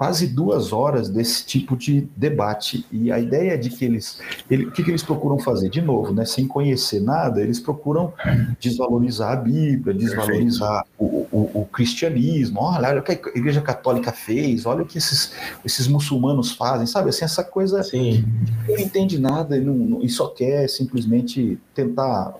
quase 0.00 0.28
duas 0.28 0.72
horas 0.72 1.10
desse 1.10 1.44
tipo 1.44 1.76
de 1.76 2.08
debate. 2.16 2.86
E 2.90 3.12
a 3.12 3.18
ideia 3.18 3.52
é 3.52 3.56
de 3.58 3.68
que 3.68 3.84
eles. 3.84 4.18
Ele, 4.50 4.64
o 4.64 4.70
que, 4.70 4.82
que 4.82 4.90
eles 4.90 5.02
procuram 5.02 5.38
fazer? 5.38 5.68
De 5.68 5.82
novo, 5.82 6.14
né, 6.14 6.24
sem 6.24 6.48
conhecer 6.48 7.02
nada, 7.02 7.42
eles 7.42 7.60
procuram 7.60 8.10
desvalorizar 8.58 9.32
a 9.32 9.36
Bíblia, 9.36 9.92
desvalorizar 9.92 10.86
o, 10.98 11.04
o, 11.30 11.50
o, 11.52 11.66
cristianismo. 11.66 12.60
Olha, 12.60 12.88
olha 12.88 13.00
o 13.00 13.02
que 13.02 13.12
a 13.12 13.38
Igreja 13.38 13.60
Católica 13.60 14.10
fez, 14.10 14.64
olha 14.64 14.84
o 14.84 14.86
que 14.86 14.96
esses, 14.96 15.34
esses 15.66 15.86
muçulmanos 15.86 16.52
fazem, 16.52 16.86
sabe? 16.86 17.10
Assim, 17.10 17.26
essa 17.26 17.44
coisa. 17.44 17.82
Sim. 17.82 18.24
Não 18.66 18.78
entende 18.78 19.18
nada 19.18 19.54
e, 19.54 19.60
não, 19.60 20.00
e 20.02 20.08
só 20.08 20.28
quer 20.28 20.66
simplesmente 20.66 21.58
tentar 21.74 22.32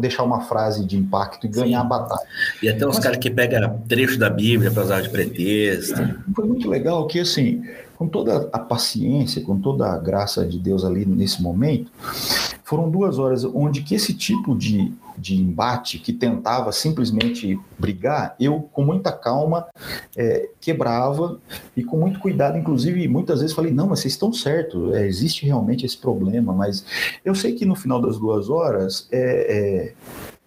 deixar 0.00 0.24
uma 0.24 0.40
frase 0.42 0.84
de 0.84 0.96
impacto 0.96 1.46
e 1.46 1.48
ganhar 1.48 1.80
Sim. 1.80 1.86
a 1.86 1.88
batalha. 1.88 2.26
E 2.62 2.68
até 2.68 2.86
os 2.86 2.98
caras 2.98 3.18
que 3.18 3.30
pegam 3.30 3.82
trecho 3.88 4.18
da 4.18 4.30
Bíblia 4.30 4.70
para 4.70 4.82
usar 4.82 5.00
de 5.00 5.08
pretexto. 5.08 6.00
Foi 6.34 6.46
muito 6.46 6.68
legal 6.68 7.06
que, 7.06 7.20
assim, 7.20 7.62
com 7.96 8.08
toda 8.08 8.48
a 8.52 8.58
paciência, 8.58 9.42
com 9.42 9.60
toda 9.60 9.92
a 9.92 9.98
graça 9.98 10.46
de 10.46 10.58
Deus 10.58 10.84
ali 10.84 11.04
nesse 11.04 11.42
momento, 11.42 11.90
foram 12.64 12.88
duas 12.88 13.18
horas 13.18 13.44
onde 13.44 13.82
que 13.82 13.94
esse 13.94 14.14
tipo 14.14 14.56
de, 14.56 14.92
de 15.20 15.36
embate 15.36 15.98
que 15.98 16.12
tentava 16.12 16.72
simplesmente 16.72 17.58
brigar, 17.78 18.34
eu 18.40 18.62
com 18.72 18.84
muita 18.84 19.12
calma 19.12 19.68
é, 20.16 20.48
quebrava 20.60 21.38
e 21.76 21.84
com 21.84 21.98
muito 21.98 22.18
cuidado, 22.18 22.56
inclusive 22.56 23.06
muitas 23.06 23.40
vezes 23.40 23.54
falei, 23.54 23.72
não, 23.72 23.88
mas 23.88 24.00
vocês 24.00 24.14
estão 24.14 24.32
certos, 24.32 24.94
é, 24.94 25.06
existe 25.06 25.44
realmente 25.44 25.84
esse 25.84 25.96
problema, 25.96 26.52
mas 26.52 26.84
eu 27.24 27.34
sei 27.34 27.54
que 27.54 27.66
no 27.66 27.74
final 27.74 28.00
das 28.00 28.18
duas 28.18 28.48
horas 28.48 29.08
é, 29.12 29.92
é 29.92 29.94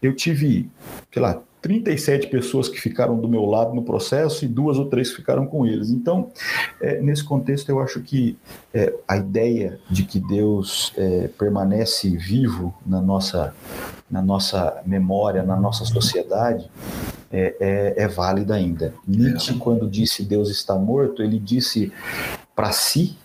eu 0.01 0.13
tive, 0.13 0.69
sei 1.11 1.21
lá, 1.21 1.41
37 1.63 2.27
pessoas 2.27 2.67
que 2.67 2.79
ficaram 2.79 3.17
do 3.17 3.27
meu 3.27 3.45
lado 3.45 3.73
no 3.73 3.83
processo 3.83 4.43
e 4.43 4.49
duas 4.49 4.77
ou 4.77 4.89
três 4.89 5.13
ficaram 5.13 5.47
com 5.47 5.65
eles. 5.65 5.89
Então, 5.89 6.29
é, 6.81 7.01
nesse 7.01 7.23
contexto, 7.23 7.69
eu 7.69 7.79
acho 7.79 8.01
que 8.01 8.37
é, 8.73 8.93
a 9.07 9.15
ideia 9.15 9.79
de 9.89 10.03
que 10.03 10.19
Deus 10.19 10.93
é, 10.97 11.29
permanece 11.29 12.15
vivo 12.17 12.75
na 12.85 13.01
nossa, 13.01 13.55
na 14.11 14.21
nossa 14.21 14.81
memória, 14.85 15.41
na 15.41 15.55
nossa 15.55 15.85
sociedade, 15.85 16.69
é, 17.31 17.55
é, 17.97 18.03
é 18.03 18.07
válida 18.09 18.55
ainda. 18.55 18.93
Nietzsche, 19.07 19.53
quando 19.55 19.89
disse 19.89 20.25
Deus 20.25 20.49
está 20.49 20.75
morto, 20.75 21.23
ele 21.23 21.39
disse 21.39 21.93
para 22.53 22.73
si 22.73 23.17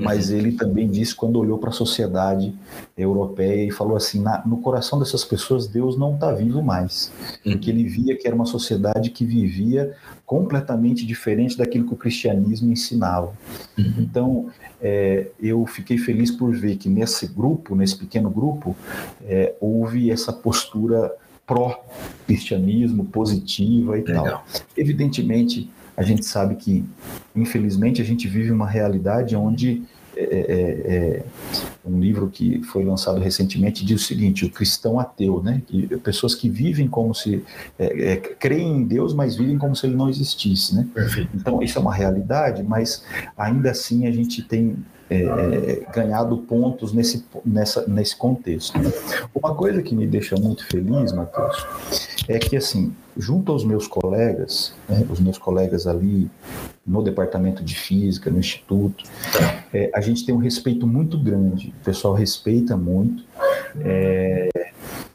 mas 0.00 0.30
ele 0.30 0.52
também 0.52 0.88
disse 0.88 1.14
quando 1.14 1.38
olhou 1.38 1.58
para 1.58 1.70
a 1.70 1.72
sociedade 1.72 2.52
europeia 2.96 3.68
e 3.68 3.70
falou 3.70 3.96
assim: 3.96 4.20
na, 4.20 4.44
no 4.44 4.58
coração 4.58 4.98
dessas 4.98 5.24
pessoas 5.24 5.66
Deus 5.66 5.96
não 5.96 6.14
está 6.14 6.32
vivo 6.32 6.62
mais, 6.62 7.12
porque 7.42 7.70
ele 7.70 7.84
via 7.84 8.16
que 8.16 8.26
era 8.26 8.34
uma 8.34 8.46
sociedade 8.46 9.10
que 9.10 9.24
vivia 9.24 9.94
completamente 10.26 11.06
diferente 11.06 11.56
daquilo 11.56 11.86
que 11.86 11.94
o 11.94 11.96
cristianismo 11.96 12.72
ensinava. 12.72 13.32
Uhum. 13.78 13.94
Então 13.98 14.46
é, 14.80 15.28
eu 15.40 15.64
fiquei 15.66 15.96
feliz 15.96 16.30
por 16.30 16.54
ver 16.54 16.76
que 16.76 16.88
nesse 16.88 17.26
grupo, 17.26 17.76
nesse 17.76 17.96
pequeno 17.96 18.30
grupo, 18.30 18.76
é, 19.24 19.54
houve 19.60 20.10
essa 20.10 20.32
postura 20.32 21.12
pró-cristianismo, 21.46 23.04
positiva 23.04 23.98
e 23.98 24.02
Legal. 24.02 24.24
tal. 24.24 24.44
Evidentemente 24.76 25.70
a 25.96 26.02
gente 26.02 26.24
sabe 26.24 26.56
que, 26.56 26.84
infelizmente, 27.34 28.02
a 28.02 28.04
gente 28.04 28.26
vive 28.28 28.50
uma 28.50 28.68
realidade 28.68 29.36
onde 29.36 29.82
é, 30.16 30.22
é, 30.22 30.26
é, 30.26 30.96
é, 30.96 31.24
um 31.84 31.98
livro 31.98 32.28
que 32.28 32.62
foi 32.62 32.84
lançado 32.84 33.20
recentemente 33.20 33.84
diz 33.84 34.02
o 34.02 34.04
seguinte: 34.04 34.44
o 34.44 34.50
cristão 34.50 34.98
ateu, 34.98 35.42
né? 35.42 35.60
Que, 35.66 35.86
pessoas 35.98 36.34
que 36.34 36.48
vivem 36.48 36.86
como 36.86 37.14
se 37.14 37.42
é, 37.78 38.12
é, 38.12 38.16
creem 38.16 38.78
em 38.78 38.84
Deus, 38.84 39.12
mas 39.12 39.36
vivem 39.36 39.58
como 39.58 39.74
se 39.74 39.86
ele 39.86 39.96
não 39.96 40.08
existisse, 40.08 40.74
né? 40.74 40.86
Perfeito. 40.94 41.30
Então 41.34 41.62
isso 41.62 41.78
é 41.78 41.80
uma 41.80 41.94
realidade, 41.94 42.62
mas 42.62 43.04
ainda 43.36 43.70
assim 43.70 44.06
a 44.06 44.12
gente 44.12 44.42
tem 44.42 44.76
é, 45.10 45.82
ganhado 45.92 46.36
pontos 46.38 46.92
nesse, 46.92 47.24
nessa, 47.44 47.86
nesse 47.86 48.16
contexto. 48.16 48.78
Uma 49.34 49.54
coisa 49.54 49.82
que 49.82 49.94
me 49.94 50.06
deixa 50.06 50.36
muito 50.36 50.66
feliz, 50.66 51.12
Matheus, 51.12 51.66
é 52.28 52.38
que, 52.38 52.56
assim, 52.56 52.92
junto 53.16 53.52
aos 53.52 53.64
meus 53.64 53.86
colegas, 53.86 54.72
né, 54.88 55.06
os 55.08 55.20
meus 55.20 55.38
colegas 55.38 55.86
ali 55.86 56.30
no 56.86 57.02
departamento 57.02 57.62
de 57.62 57.74
física, 57.74 58.30
no 58.30 58.38
instituto, 58.38 59.04
é, 59.72 59.90
a 59.94 60.00
gente 60.00 60.24
tem 60.24 60.34
um 60.34 60.38
respeito 60.38 60.86
muito 60.86 61.18
grande, 61.18 61.74
o 61.80 61.84
pessoal 61.84 62.14
respeita 62.14 62.76
muito. 62.76 63.24
É, 63.80 64.48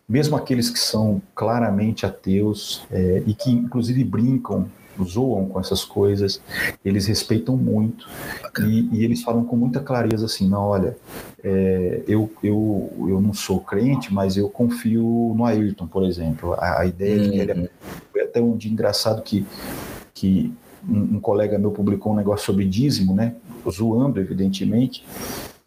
mesmo 0.07 0.35
aqueles 0.35 0.69
que 0.69 0.79
são 0.79 1.21
claramente 1.35 2.05
ateus 2.05 2.83
é, 2.91 3.21
e 3.27 3.33
que 3.33 3.51
inclusive 3.51 4.03
brincam 4.03 4.67
zoam 5.03 5.47
com 5.47 5.59
essas 5.59 5.83
coisas, 5.83 6.41
eles 6.83 7.05
respeitam 7.05 7.55
muito 7.55 8.07
e, 8.59 8.89
e, 8.91 9.03
eles 9.03 9.21
falam 9.21 9.43
com 9.43 9.55
muita 9.55 9.79
clareza 9.79 10.25
assim, 10.25 10.47
não, 10.47 10.61
olha, 10.61 10.97
é, 11.43 12.03
eu, 12.07 12.31
eu, 12.43 12.91
eu 13.07 13.21
não 13.21 13.33
sou 13.33 13.59
crente, 13.59 14.13
mas 14.13 14.35
eu 14.37 14.49
confio 14.49 15.33
no 15.35 15.45
Ayrton, 15.45 15.87
por 15.87 16.03
exemplo. 16.03 16.53
A, 16.53 16.81
a 16.81 16.85
ideia 16.85 17.19
de 17.19 17.29
que 17.29 17.37
ele 17.37 17.51
é, 17.51 17.55
uhum. 17.55 17.67
foi 18.11 18.21
até 18.21 18.41
um 18.41 18.57
dia 18.57 18.71
engraçado 18.71 19.21
que, 19.21 19.45
que 20.13 20.53
um, 20.87 21.15
um, 21.15 21.19
colega 21.19 21.57
meu 21.57 21.71
publicou 21.71 22.13
um 22.13 22.15
negócio 22.15 22.45
sobre 22.45 22.65
dízimo, 22.65 23.13
né? 23.13 23.35
Zoando, 23.69 24.19
evidentemente. 24.19 25.05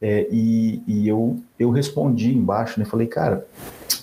É, 0.01 0.27
e, 0.31 0.83
e 0.87 1.09
eu, 1.09 1.39
eu 1.59 1.71
respondi 1.71 2.35
embaixo, 2.35 2.79
né? 2.79 2.85
Falei, 2.85 3.07
cara, 3.07 3.47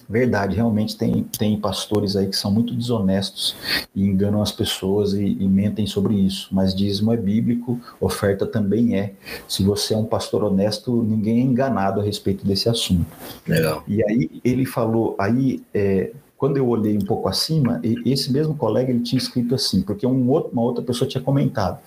verdade, 0.09 0.55
realmente 0.55 0.97
tem, 0.97 1.23
tem 1.37 1.59
pastores 1.59 2.15
aí 2.15 2.25
que 2.25 2.35
são 2.35 2.51
muito 2.51 2.73
desonestos 2.73 3.55
e 3.95 4.03
enganam 4.03 4.41
as 4.41 4.51
pessoas 4.51 5.13
e, 5.13 5.23
e, 5.23 5.47
mentem 5.47 5.85
sobre 5.85 6.15
isso. 6.15 6.49
Mas 6.51 6.73
dízimo 6.73 7.13
é 7.13 7.17
bíblico, 7.17 7.79
oferta 8.01 8.47
também 8.47 8.97
é. 8.97 9.13
Se 9.47 9.61
você 9.61 9.93
é 9.93 9.97
um 9.97 10.05
pastor 10.05 10.43
honesto, 10.43 11.03
ninguém 11.03 11.39
é 11.39 11.43
enganado 11.43 11.99
a 11.99 12.03
respeito 12.03 12.43
desse 12.43 12.67
assunto. 12.67 13.05
Legal. 13.47 13.83
E 13.87 14.03
aí 14.03 14.41
ele 14.43 14.65
falou, 14.65 15.15
aí 15.19 15.61
é, 15.73 16.11
quando 16.39 16.55
eu 16.55 16.65
olhei 16.69 16.95
um 16.95 17.01
pouco 17.01 17.27
acima, 17.27 17.81
esse 18.05 18.31
mesmo 18.31 18.55
colega 18.55 18.89
ele 18.89 19.01
tinha 19.01 19.19
escrito 19.19 19.53
assim, 19.53 19.81
porque 19.81 20.07
um 20.07 20.29
outro, 20.29 20.51
uma 20.53 20.61
outra 20.61 20.81
pessoa 20.81 21.05
tinha 21.05 21.21
comentado, 21.21 21.79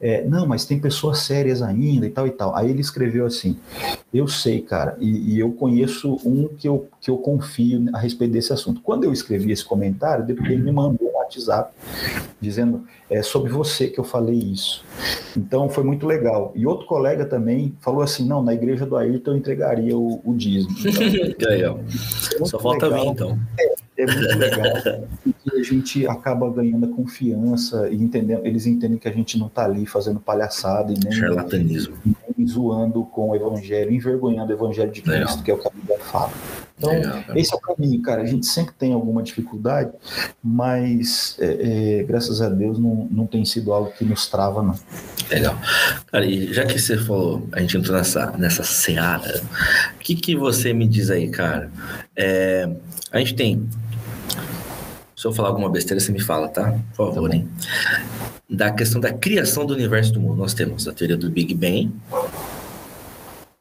é, 0.00 0.24
não, 0.24 0.46
mas 0.46 0.64
tem 0.64 0.78
pessoas 0.78 1.18
sérias 1.18 1.60
ainda 1.60 2.06
e 2.06 2.10
tal 2.10 2.24
e 2.24 2.30
tal. 2.30 2.54
Aí 2.54 2.70
ele 2.70 2.80
escreveu 2.80 3.26
assim, 3.26 3.58
eu 4.14 4.28
sei, 4.28 4.60
cara, 4.60 4.96
e, 5.00 5.34
e 5.34 5.40
eu 5.40 5.50
conheço 5.50 6.20
um 6.24 6.46
que 6.46 6.68
eu, 6.68 6.88
que 7.00 7.10
eu 7.10 7.18
confio 7.18 7.84
a 7.92 7.98
respeito 7.98 8.30
desse 8.30 8.52
assunto. 8.52 8.80
Quando 8.80 9.02
eu 9.02 9.12
escrevi 9.12 9.50
esse 9.50 9.64
comentário, 9.64 10.24
depois 10.24 10.48
ele 10.52 10.62
me 10.62 10.70
mandou 10.70 11.08
um 11.08 11.16
WhatsApp 11.18 11.72
dizendo 12.40 12.84
é 13.08 13.22
sobre 13.22 13.50
você 13.50 13.86
que 13.86 13.98
eu 13.98 14.04
falei 14.04 14.36
isso. 14.36 14.84
Então 15.36 15.68
foi 15.68 15.84
muito 15.84 16.06
legal. 16.06 16.52
E 16.54 16.66
outro 16.66 16.86
colega 16.86 17.24
também 17.24 17.74
falou 17.80 18.02
assim, 18.02 18.26
não, 18.26 18.42
na 18.42 18.52
igreja 18.52 18.84
do 18.84 18.96
Ayrton 18.96 19.32
eu 19.32 19.36
entregaria 19.36 19.96
o, 19.96 20.20
o 20.24 20.34
dízimo. 20.34 20.74
Então, 22.36 22.46
Só 22.46 22.58
falta 22.58 22.86
legal. 22.86 23.04
mim, 23.04 23.10
então. 23.12 23.38
É, 23.58 23.74
é 23.98 24.06
muito 24.06 24.38
legal, 24.38 24.72
porque 25.22 25.56
a 25.56 25.62
gente 25.62 26.06
acaba 26.06 26.50
ganhando 26.50 26.86
a 26.86 26.88
confiança 26.88 27.88
e 27.88 27.96
entendendo, 27.96 28.44
eles 28.44 28.66
entendem 28.66 28.98
que 28.98 29.08
a 29.08 29.12
gente 29.12 29.38
não 29.38 29.46
está 29.46 29.64
ali 29.64 29.86
fazendo 29.86 30.20
palhaçada 30.20 30.92
e 30.92 30.96
nem, 31.02 31.12
Charlatanismo. 31.12 31.96
nem 32.04 32.46
zoando 32.46 33.04
com 33.04 33.30
o 33.30 33.36
evangelho, 33.36 33.92
envergonhando 33.92 34.52
o 34.52 34.54
evangelho 34.54 34.92
de 34.92 35.02
Cristo, 35.02 35.20
legal. 35.20 35.42
que 35.42 35.50
é 35.50 35.54
o 35.54 35.58
que 35.58 35.68
a 35.68 35.70
Bíblia 35.70 35.98
fala. 35.98 36.32
Então, 36.76 36.90
legal, 36.90 37.22
esse 37.34 37.54
é 37.54 37.56
o 37.56 37.60
caminho, 37.60 38.02
cara. 38.02 38.20
A 38.20 38.26
gente 38.26 38.44
sempre 38.44 38.74
tem 38.78 38.92
alguma 38.92 39.22
dificuldade, 39.22 39.92
mas 40.42 41.36
é, 41.40 42.00
é, 42.00 42.02
graças 42.02 42.42
a 42.42 42.50
Deus 42.50 42.78
não, 42.78 43.08
não 43.10 43.26
tem 43.26 43.44
sido 43.46 43.72
algo 43.72 43.90
que 43.92 44.04
nos 44.04 44.26
trava, 44.28 44.62
não. 44.62 44.78
Legal. 45.30 45.58
Cara, 46.12 46.26
e 46.26 46.52
já 46.52 46.66
que 46.66 46.78
você 46.78 46.98
falou, 46.98 47.48
a 47.52 47.60
gente 47.60 47.78
entrou 47.78 47.96
nessa, 47.96 48.30
nessa 48.32 48.62
seara, 48.62 49.42
o 49.94 49.98
que, 50.00 50.14
que 50.14 50.36
você 50.36 50.74
me 50.74 50.86
diz 50.86 51.10
aí, 51.10 51.28
cara? 51.28 51.70
É, 52.14 52.68
a 53.10 53.18
gente 53.18 53.34
tem 53.34 53.66
se 55.16 55.26
eu 55.26 55.32
falar 55.32 55.48
alguma 55.48 55.70
besteira, 55.70 55.98
você 55.98 56.12
me 56.12 56.20
fala, 56.20 56.48
tá? 56.48 56.78
Por 56.94 57.14
favor, 57.14 57.30
tá 57.30 57.36
hein? 57.36 57.48
Da 58.48 58.70
questão 58.70 59.00
da 59.00 59.12
criação 59.12 59.64
do 59.64 59.72
universo 59.72 60.12
do 60.12 60.20
mundo. 60.20 60.36
Nós 60.36 60.52
temos 60.52 60.86
a 60.86 60.92
teoria 60.92 61.16
do 61.16 61.30
Big 61.30 61.54
Bang, 61.54 61.90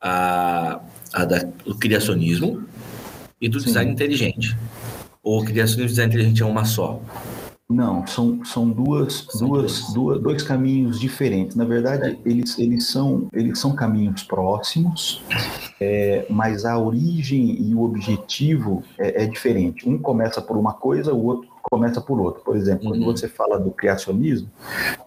a, 0.01 0.81
a 1.13 1.25
da, 1.25 1.43
do 1.63 1.75
criacionismo 1.75 2.63
e 3.39 3.47
do 3.47 3.59
Sim. 3.59 3.67
design 3.67 3.91
inteligente. 3.91 4.55
Ou 5.23 5.43
criacionismo 5.45 5.85
e 5.85 5.87
design 5.87 6.13
inteligente 6.13 6.43
é 6.43 6.45
uma 6.45 6.65
só? 6.65 7.01
Não, 7.69 8.05
são, 8.05 8.45
são 8.45 8.69
duas, 8.69 9.25
são 9.31 9.47
duas, 9.47 9.93
duas, 9.93 10.21
dois 10.21 10.43
caminhos 10.43 10.99
diferentes. 10.99 11.55
Na 11.55 11.65
verdade, 11.65 12.11
é. 12.11 12.29
eles, 12.29 12.59
eles, 12.59 12.87
são, 12.87 13.27
eles 13.33 13.59
são 13.59 13.73
caminhos 13.73 14.23
próximos, 14.23 15.23
é, 15.85 16.25
mas 16.29 16.65
a 16.65 16.79
origem 16.79 17.61
e 17.61 17.75
o 17.75 17.83
objetivo 17.83 18.81
é, 18.97 19.23
é, 19.23 19.27
diferente. 19.27 19.87
Um 19.87 19.99
começa 19.99 20.41
por 20.41 20.57
uma 20.57 20.73
coisa, 20.73 21.13
o 21.13 21.23
outro 21.23 21.47
começa 21.61 22.01
por 22.01 22.19
outra. 22.19 22.41
Por 22.41 22.55
exemplo, 22.55 22.85
uhum. 22.85 23.03
quando 23.03 23.05
você 23.05 23.27
fala 23.27 23.59
do 23.59 23.69
criacionismo, 23.69 24.49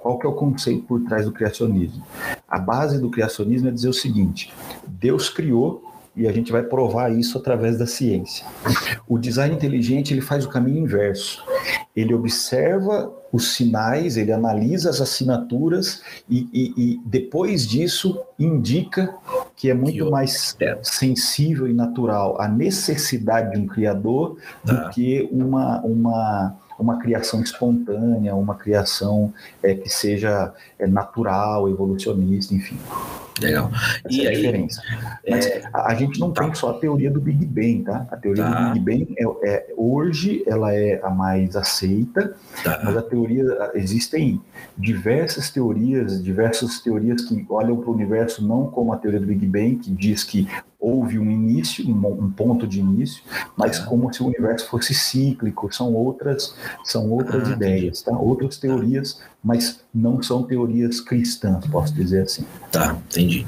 qual 0.01 0.19
que 0.19 0.27
é 0.27 0.29
o 0.29 0.35
conceito 0.35 0.85
por 0.85 1.01
trás 1.05 1.25
do 1.25 1.33
criacionismo? 1.33 2.05
A 2.49 2.61
base 2.61 3.01
do 3.01 3.11
criacionismo 3.11 3.69
é 3.69 3.73
dizer 3.73 3.89
o 3.89 3.93
seguinte: 3.93 4.53
Deus 4.87 5.29
criou 5.29 5.83
e 6.15 6.29
a 6.29 6.33
gente 6.33 6.53
vai 6.53 6.63
provar 6.63 7.11
isso 7.11 7.37
através 7.39 7.77
da 7.77 7.87
ciência. 7.87 8.47
O 9.09 9.19
design 9.19 9.55
inteligente 9.55 10.15
ele 10.15 10.21
faz 10.21 10.45
o 10.45 10.49
caminho 10.49 10.79
inverso. 10.79 11.45
Ele 11.95 12.15
observa 12.15 13.13
os 13.33 13.55
sinais, 13.55 14.17
ele 14.17 14.33
analisa 14.33 14.91
as 14.91 15.01
assinaturas 15.01 16.03
e, 16.29 16.49
e, 16.53 16.75
e 16.77 17.01
depois 17.05 17.67
disso 17.67 18.19
indica 18.39 19.15
que 19.55 19.69
é 19.69 19.75
muito 19.75 20.11
mais 20.11 20.57
sensível 20.83 21.69
e 21.69 21.75
natural 21.75 22.41
a 22.41 22.49
necessidade 22.49 23.53
de 23.53 23.59
um 23.59 23.67
criador 23.67 24.39
do 24.65 24.75
tá. 24.75 24.89
que 24.91 25.29
uma, 25.31 25.81
uma, 25.83 26.57
uma 26.79 26.99
criação 26.99 27.43
espontânea, 27.43 28.35
uma 28.35 28.55
criação 28.55 29.33
é, 29.63 29.75
que 29.75 29.89
seja 29.89 30.53
é, 30.79 30.87
natural, 30.87 31.69
evolucionista, 31.69 32.55
enfim. 32.55 32.79
Legal. 33.41 33.71
Essa 33.73 34.03
e 34.11 34.27
é 34.27 34.29
a 34.29 34.35
diferença. 34.35 34.83
Mas 35.29 35.47
é... 35.47 35.63
a, 35.73 35.93
a, 35.93 35.95
gente 35.95 36.19
não 36.19 36.33
tá. 36.33 36.45
tem 36.45 36.55
só 36.55 36.71
a 36.71 36.75
teoria 36.75 37.11
do 37.11 37.21
Big 37.21 37.45
Bang, 37.47 37.85
tá? 37.85 38.07
A 38.11 38.17
teoria 38.17 38.45
tá. 38.45 38.69
do 38.69 38.81
Big 38.81 39.07
Bang 39.07 39.15
é, 39.19 39.49
é, 39.49 39.75
hoje 39.77 40.43
ela 40.47 40.75
é 40.75 41.01
a 41.03 41.11
mais 41.11 41.57
aceita, 41.57 42.35
tá. 42.63 42.81
mas 42.85 42.97
a 42.97 43.03
teoria 43.03 43.45
existem 43.75 44.41
diversas 44.77 45.51
teorias, 45.51 46.23
diversas 46.23 46.81
teorias 46.81 47.23
que 47.23 47.45
olham 47.49 47.77
para 47.77 47.91
o 47.91 47.95
universo 47.95 48.45
não 48.45 48.67
como 48.67 48.93
a 48.93 48.97
teoria 48.97 49.21
do 49.21 49.27
Big 49.27 49.47
Bang, 49.47 49.77
que 49.77 49.91
diz 49.91 50.25
que 50.25 50.49
houve 50.81 51.19
um 51.19 51.29
início, 51.29 51.89
um, 51.89 52.31
ponto 52.31 52.67
de 52.67 52.79
início, 52.79 53.23
mas 53.57 53.81
é. 53.81 53.85
como 53.85 54.13
se 54.13 54.23
o 54.23 54.27
universo 54.27 54.69
fosse 54.69 54.95
cíclico. 54.95 55.75
São 55.75 55.93
outras, 55.93 56.55
são 56.85 57.11
outras 57.11 57.49
ah, 57.49 57.53
ideias, 57.53 58.03
tá? 58.03 58.17
Outras 58.17 58.59
teorias, 58.59 59.21
mas 59.49 59.81
não 59.95 60.23
são 60.23 60.43
teorias 60.43 61.01
cristãs, 61.01 61.67
posso 61.69 61.95
dizer 61.95 62.25
assim. 62.25 62.45
Tá, 62.71 62.99
entendi. 63.09 63.47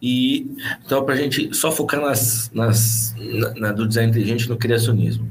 E 0.00 0.50
então 0.82 1.04
para 1.04 1.12
a 1.12 1.18
gente 1.18 1.54
só 1.54 1.70
focar 1.70 2.00
nas, 2.00 2.50
nas 2.54 3.14
na, 3.18 3.54
na, 3.56 3.72
do 3.72 3.86
design 3.86 4.10
inteligente 4.10 4.48
no 4.48 4.56
criacionismo. 4.56 5.28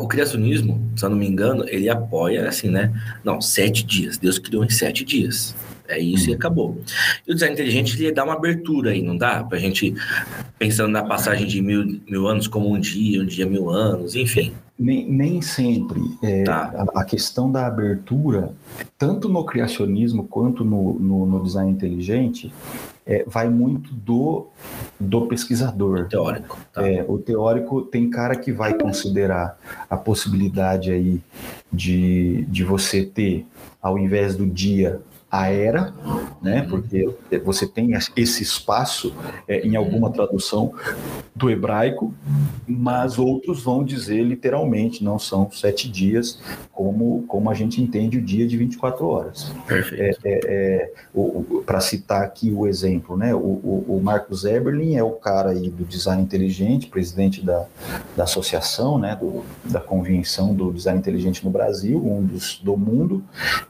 o 0.00 0.08
criacionismo, 0.08 0.90
se 0.96 1.04
eu 1.04 1.10
não 1.10 1.16
me 1.16 1.28
engano, 1.28 1.64
ele 1.68 1.88
apoia 1.88 2.48
assim, 2.48 2.70
né? 2.70 2.92
Não, 3.22 3.40
sete 3.40 3.84
dias. 3.84 4.18
Deus 4.18 4.36
criou 4.36 4.64
em 4.64 4.68
sete 4.68 5.04
dias. 5.04 5.54
É 5.88 5.98
isso 5.98 6.26
e 6.26 6.30
uhum. 6.30 6.36
acabou. 6.36 6.80
E 7.26 7.32
o 7.32 7.34
design 7.34 7.54
inteligente 7.54 8.00
ele 8.00 8.12
dá 8.12 8.22
uma 8.22 8.34
abertura 8.34 8.90
aí, 8.90 9.02
não 9.02 9.16
dá? 9.16 9.42
Para 9.42 9.56
a 9.56 9.60
gente, 9.60 9.94
pensando 10.58 10.90
na 10.90 11.02
passagem 11.02 11.46
de 11.46 11.62
mil, 11.62 12.00
mil 12.06 12.28
anos 12.28 12.46
como 12.46 12.70
um 12.70 12.78
dia, 12.78 13.22
um 13.22 13.26
dia 13.26 13.46
mil 13.46 13.70
anos, 13.70 14.14
enfim. 14.14 14.52
Nem, 14.78 15.10
nem 15.10 15.42
sempre. 15.42 16.00
É, 16.22 16.44
tá. 16.44 16.86
a, 16.94 17.00
a, 17.00 17.04
questão 17.04 17.50
da 17.50 17.66
abertura, 17.66 18.52
tanto 18.96 19.28
no 19.28 19.44
criacionismo 19.44 20.24
quanto 20.28 20.64
no, 20.64 21.00
no, 21.00 21.26
no 21.26 21.42
design 21.42 21.72
inteligente, 21.72 22.52
é, 23.04 23.24
vai 23.26 23.48
muito 23.48 23.92
do, 23.92 24.46
do 25.00 25.26
pesquisador. 25.26 26.00
O 26.00 26.04
teórico. 26.04 26.58
Tá. 26.72 26.86
É, 26.86 27.04
o 27.08 27.18
teórico 27.18 27.82
tem 27.82 28.10
cara 28.10 28.36
que 28.36 28.52
vai 28.52 28.74
considerar 28.74 29.58
a 29.88 29.96
possibilidade 29.96 30.92
aí 30.92 31.20
de, 31.72 32.44
de 32.48 32.62
você 32.62 33.04
ter, 33.04 33.46
ao 33.82 33.98
invés 33.98 34.36
do 34.36 34.46
dia, 34.46 35.00
a 35.30 35.50
era, 35.50 35.92
né? 36.40 36.66
Porque 36.68 37.08
você 37.44 37.66
tem 37.66 37.90
esse 38.16 38.42
espaço 38.42 39.14
é, 39.46 39.60
em 39.60 39.76
alguma 39.76 40.10
tradução 40.10 40.72
do 41.34 41.50
hebraico, 41.50 42.14
mas 42.66 43.18
outros 43.18 43.62
vão 43.62 43.84
dizer 43.84 44.22
literalmente, 44.22 45.04
não 45.04 45.18
são 45.18 45.50
sete 45.50 45.88
dias, 45.88 46.40
como, 46.72 47.24
como 47.28 47.50
a 47.50 47.54
gente 47.54 47.80
entende 47.80 48.18
o 48.18 48.22
dia 48.22 48.46
de 48.46 48.56
24 48.56 49.06
horas. 49.06 49.52
Perfeito. 49.66 50.18
É, 50.24 50.30
é, 50.32 50.40
é 50.44 50.92
Para 51.64 51.80
citar 51.80 52.22
aqui 52.22 52.50
o 52.50 52.66
exemplo, 52.66 53.16
né? 53.16 53.34
O, 53.34 53.38
o, 53.38 53.84
o, 53.88 54.00
Marcos 54.02 54.44
Eberlin 54.44 54.96
é 54.96 55.02
o 55.02 55.12
cara 55.12 55.50
aí 55.50 55.68
do 55.68 55.84
design 55.84 56.22
inteligente, 56.22 56.86
presidente 56.86 57.44
da, 57.44 57.66
da 58.16 58.24
associação, 58.24 58.98
né? 58.98 59.14
Do, 59.14 59.44
da 59.64 59.80
convenção 59.80 60.54
do 60.54 60.72
design 60.72 60.98
inteligente 60.98 61.44
no 61.44 61.50
Brasil, 61.50 61.98
um 61.98 62.24
dos 62.24 62.58
do 62.58 62.76
mundo, 62.76 63.22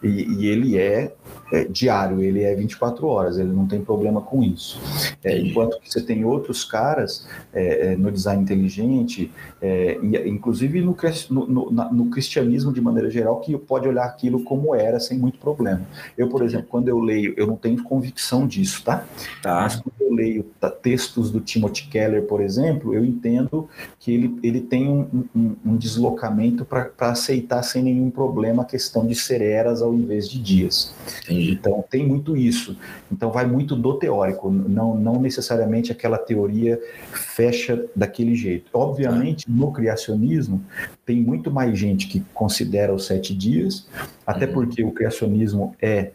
e, 0.02 0.08
e 0.08 0.46
ele 0.46 0.78
é 0.78 1.12
é, 1.52 1.64
diário, 1.64 2.22
ele 2.22 2.42
é 2.42 2.54
24 2.54 3.06
horas, 3.06 3.38
ele 3.38 3.52
não 3.52 3.66
tem 3.66 3.80
problema 3.80 4.20
com 4.20 4.42
isso. 4.42 4.80
É, 5.24 5.38
enquanto 5.38 5.80
que 5.80 5.90
você 5.90 6.00
tem 6.00 6.24
outros 6.24 6.64
caras 6.64 7.26
é, 7.52 7.92
é 7.92 7.96
no 7.96 8.10
design 8.12 8.42
inteligente, 8.42 9.30
é, 9.60 9.98
inclusive 10.26 10.80
no, 10.80 10.96
no, 11.30 11.70
no, 11.70 12.06
cristianismo 12.10 12.72
de 12.72 12.80
maneira 12.80 13.10
geral, 13.10 13.40
que 13.40 13.56
pode 13.56 13.88
olhar 13.88 14.04
aquilo 14.04 14.42
como 14.44 14.74
era 14.74 15.00
sem 15.00 15.18
muito 15.18 15.38
problema. 15.38 15.82
Eu, 16.16 16.28
por 16.28 16.42
exemplo, 16.42 16.66
quando 16.68 16.88
eu 16.88 17.00
leio, 17.00 17.34
eu 17.36 17.46
não 17.46 17.56
tenho 17.56 17.82
convicção 17.82 18.46
disso, 18.46 18.84
tá? 18.84 19.04
tá. 19.42 19.60
Mas 19.62 19.76
quando 19.76 19.94
eu 20.00 20.14
leio 20.14 20.44
tá, 20.60 20.70
textos 20.70 21.30
do 21.30 21.40
Timothy 21.40 21.88
Keller, 21.88 22.22
por 22.22 22.40
exemplo, 22.40 22.94
eu 22.94 23.04
entendo 23.04 23.68
que 23.98 24.12
ele, 24.12 24.38
ele 24.42 24.60
tem 24.60 24.88
um, 24.88 25.24
um, 25.34 25.56
um 25.64 25.76
deslocamento 25.76 26.64
para 26.64 26.92
aceitar 27.00 27.62
sem 27.62 27.82
nenhum 27.82 28.10
problema 28.10 28.62
a 28.62 28.66
questão 28.66 29.06
de 29.06 29.14
ser 29.14 29.40
eras 29.40 29.82
ao 29.82 29.94
invés 29.94 30.28
de 30.28 30.38
dias. 30.38 30.94
Entendi. 31.38 31.52
Então, 31.52 31.84
tem 31.88 32.06
muito 32.06 32.36
isso. 32.36 32.76
Então, 33.10 33.30
vai 33.30 33.46
muito 33.46 33.74
do 33.74 33.94
teórico, 33.98 34.50
não, 34.50 34.94
não 34.96 35.20
necessariamente 35.20 35.92
aquela 35.92 36.18
teoria 36.18 36.80
fecha 37.12 37.84
daquele 37.94 38.34
jeito. 38.34 38.70
Obviamente, 38.72 39.44
no 39.48 39.72
criacionismo, 39.72 40.62
tem 41.04 41.20
muito 41.20 41.50
mais 41.50 41.78
gente 41.78 42.06
que 42.06 42.20
considera 42.34 42.94
os 42.94 43.06
sete 43.06 43.34
dias, 43.34 43.88
até 44.26 44.46
uhum. 44.46 44.52
porque 44.52 44.84
o 44.84 44.90
criacionismo 44.90 45.74
é, 45.80 46.10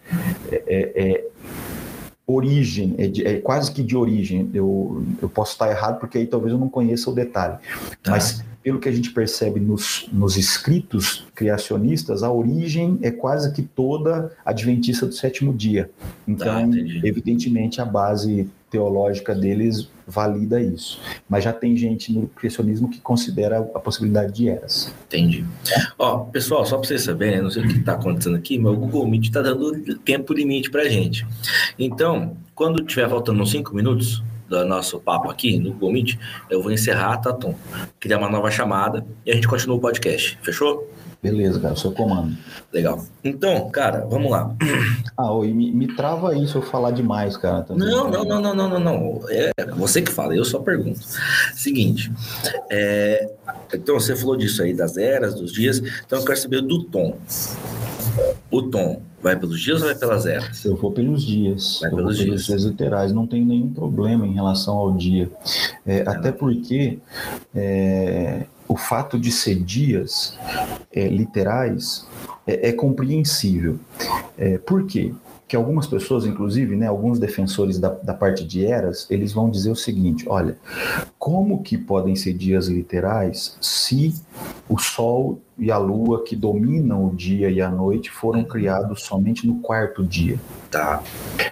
é, 0.51 0.63
é, 0.67 0.91
é 0.95 1.25
origem, 2.25 2.95
é, 2.97 3.07
de, 3.07 3.25
é, 3.25 3.39
quase 3.39 3.71
que 3.71 3.83
de 3.83 3.95
origem. 3.95 4.49
Eu, 4.53 5.05
eu 5.21 5.29
posso 5.29 5.53
estar 5.53 5.69
errado 5.69 5.99
porque 5.99 6.17
aí 6.17 6.27
talvez 6.27 6.53
eu 6.53 6.59
não 6.59 6.69
conheça 6.69 7.09
o 7.09 7.13
detalhe. 7.13 7.57
Tá. 8.01 8.11
Mas 8.11 8.43
pelo 8.63 8.79
que 8.79 8.87
a 8.87 8.91
gente 8.91 9.11
percebe 9.11 9.59
nos, 9.59 10.07
nos 10.11 10.37
escritos 10.37 11.27
criacionistas, 11.35 12.23
a 12.23 12.31
origem 12.31 12.97
é 13.01 13.11
quase 13.11 13.51
que 13.51 13.61
toda 13.61 14.31
adventista 14.45 15.05
do 15.05 15.13
sétimo 15.13 15.53
dia. 15.53 15.91
Então, 16.25 16.47
ah, 16.47 16.63
evidentemente, 17.05 17.81
a 17.81 17.85
base 17.85 18.49
teológica 18.73 19.35
deles 19.35 19.87
valida 20.07 20.59
isso. 20.59 20.99
Mas 21.29 21.43
já 21.43 21.53
tem 21.53 21.77
gente 21.77 22.11
no 22.11 22.27
criacionismo 22.27 22.89
que 22.89 22.99
considera 22.99 23.59
a 23.59 23.79
possibilidade 23.79 24.33
de 24.33 24.49
eras. 24.49 24.91
Entendi. 25.05 25.45
Ó, 25.97 26.19
pessoal, 26.25 26.65
só 26.65 26.77
para 26.77 26.87
vocês 26.87 27.03
saberem, 27.03 27.41
não 27.41 27.51
sei 27.51 27.63
o 27.63 27.67
que 27.67 27.77
está 27.77 27.93
acontecendo 27.93 28.35
aqui, 28.35 28.57
mas 28.57 28.73
o 28.73 28.75
Google 28.75 29.07
Meet 29.07 29.25
está 29.25 29.43
dando 29.43 29.95
tempo 29.99 30.33
limite 30.33 30.71
para 30.71 30.89
gente. 30.89 31.25
Então, 31.77 32.35
quando 32.55 32.83
tiver 32.83 33.07
faltando 33.07 33.43
uns 33.43 33.51
cinco 33.51 33.75
minutos, 33.75 34.23
do 34.49 34.65
nosso 34.65 34.99
papo 34.99 35.29
aqui 35.29 35.57
no 35.57 35.71
Google 35.71 35.93
Meet, 35.93 36.17
eu 36.49 36.61
vou 36.61 36.71
encerrar, 36.71 37.17
tá, 37.17 37.31
Tom? 37.31 37.55
Criar 37.99 38.17
uma 38.17 38.29
nova 38.29 38.51
chamada 38.51 39.05
e 39.25 39.31
a 39.31 39.35
gente 39.35 39.47
continua 39.47 39.77
o 39.77 39.79
podcast. 39.79 40.37
Fechou? 40.41 40.91
Beleza, 41.23 41.57
cara, 41.57 41.73
seu 41.77 41.93
comando. 41.93 42.35
Legal. 42.73 43.01
Então, 43.23 43.69
cara, 43.69 44.05
vamos 44.09 44.29
lá. 44.29 44.53
Ah, 45.15 45.31
oi, 45.31 45.53
me, 45.53 45.71
me 45.71 45.95
trava 45.95 46.31
aí 46.31 46.45
se 46.45 46.55
eu 46.55 46.61
falar 46.61 46.91
demais, 46.91 47.37
cara. 47.37 47.61
Também. 47.61 47.87
Não, 47.87 48.11
não, 48.11 48.25
não, 48.25 48.41
não, 48.41 48.53
não, 48.53 48.69
não, 48.69 48.79
não. 48.79 49.21
É 49.29 49.51
você 49.77 50.01
que 50.01 50.11
fala, 50.11 50.35
eu 50.35 50.43
só 50.43 50.59
pergunto. 50.59 50.99
Seguinte, 51.53 52.11
é, 52.69 53.31
então 53.73 53.97
você 53.97 54.17
falou 54.17 54.35
disso 54.35 54.61
aí, 54.63 54.73
das 54.73 54.97
eras, 54.97 55.35
dos 55.35 55.53
dias, 55.53 55.81
então 56.05 56.19
eu 56.19 56.25
quero 56.25 56.37
saber 56.37 56.61
do 56.61 56.83
tom. 56.83 57.17
O 58.51 58.61
tom 58.61 59.01
vai 59.21 59.37
pelos 59.37 59.61
dias 59.61 59.81
ou 59.81 59.87
vai 59.87 59.95
pelas 59.95 60.25
eras? 60.25 60.65
Eu 60.65 60.75
vou 60.75 60.91
pelos 60.91 61.25
dias. 61.25 61.79
Vai 61.79 61.89
eu 61.89 61.95
pelos 61.95 62.17
vou 62.17 62.25
dias. 62.25 62.27
pelos 62.27 62.45
dias 62.45 62.63
literais. 62.63 63.13
Não 63.13 63.25
tem 63.25 63.45
nenhum 63.45 63.73
problema 63.73 64.27
em 64.27 64.33
relação 64.33 64.75
ao 64.75 64.91
dia. 64.91 65.31
É, 65.85 65.99
é 65.99 66.09
até 66.09 66.31
porque 66.31 66.99
é, 67.55 68.45
o 68.73 68.75
fato 68.75 69.19
de 69.19 69.31
ser 69.31 69.55
dias 69.55 70.35
é, 70.91 71.07
literais 71.07 72.07
é, 72.47 72.69
é 72.69 72.71
compreensível. 72.73 73.79
É, 74.35 74.57
por 74.57 74.87
quê? 74.87 75.13
que 75.45 75.55
algumas 75.55 75.85
pessoas, 75.85 76.25
inclusive, 76.25 76.75
né, 76.75 76.87
alguns 76.87 77.19
defensores 77.19 77.77
da, 77.77 77.89
da 77.89 78.13
parte 78.15 78.43
de 78.43 78.65
eras, 78.65 79.05
eles 79.11 79.31
vão 79.31 79.51
dizer 79.51 79.69
o 79.69 79.75
seguinte: 79.75 80.25
olha, 80.27 80.57
como 81.19 81.61
que 81.61 81.77
podem 81.77 82.15
ser 82.15 82.33
dias 82.33 82.67
literais 82.67 83.55
se 83.61 84.15
o 84.67 84.79
Sol 84.79 85.39
e 85.55 85.69
a 85.69 85.77
Lua 85.77 86.23
que 86.23 86.35
dominam 86.35 87.05
o 87.05 87.15
dia 87.15 87.51
e 87.51 87.61
a 87.61 87.69
noite 87.69 88.09
foram 88.09 88.43
criados 88.43 89.03
somente 89.03 89.45
no 89.45 89.59
quarto 89.59 90.03
dia? 90.03 90.39
Tá. 90.71 91.03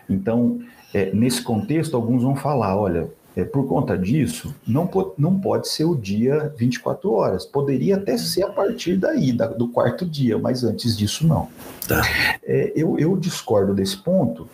Então, 0.09 0.59
é, 0.91 1.13
nesse 1.13 1.43
contexto, 1.43 1.95
alguns 1.95 2.23
vão 2.23 2.35
falar: 2.35 2.75
olha, 2.75 3.07
é, 3.35 3.43
por 3.43 3.65
conta 3.67 3.97
disso, 3.97 4.53
não, 4.67 4.89
não 5.17 5.39
pode 5.39 5.67
ser 5.69 5.85
o 5.85 5.95
dia 5.95 6.53
24 6.57 7.11
horas. 7.11 7.45
Poderia 7.45 7.95
até 7.95 8.17
ser 8.17 8.43
a 8.43 8.49
partir 8.49 8.97
daí, 8.97 9.31
da, 9.31 9.47
do 9.47 9.69
quarto 9.69 10.05
dia, 10.05 10.37
mas 10.37 10.63
antes 10.63 10.97
disso, 10.97 11.25
não. 11.25 11.47
Tá. 11.87 12.01
É, 12.43 12.73
eu, 12.75 12.97
eu, 12.99 13.15
discordo 13.15 13.73
desse 13.73 13.97
ponto, 13.97 14.47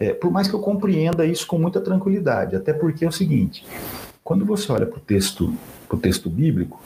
é, 0.00 0.12
por 0.12 0.30
mais 0.30 0.48
que 0.48 0.54
eu 0.54 0.60
compreenda 0.60 1.26
isso 1.26 1.46
com 1.46 1.58
muita 1.58 1.80
tranquilidade, 1.80 2.56
até 2.56 2.72
porque 2.72 3.04
é 3.04 3.08
o 3.08 3.12
seguinte: 3.12 3.66
quando 4.24 4.44
você 4.44 4.70
olha 4.72 4.86
para 4.86 4.98
o 4.98 5.00
texto, 5.00 5.52
texto 6.00 6.30
bíblico, 6.30 6.80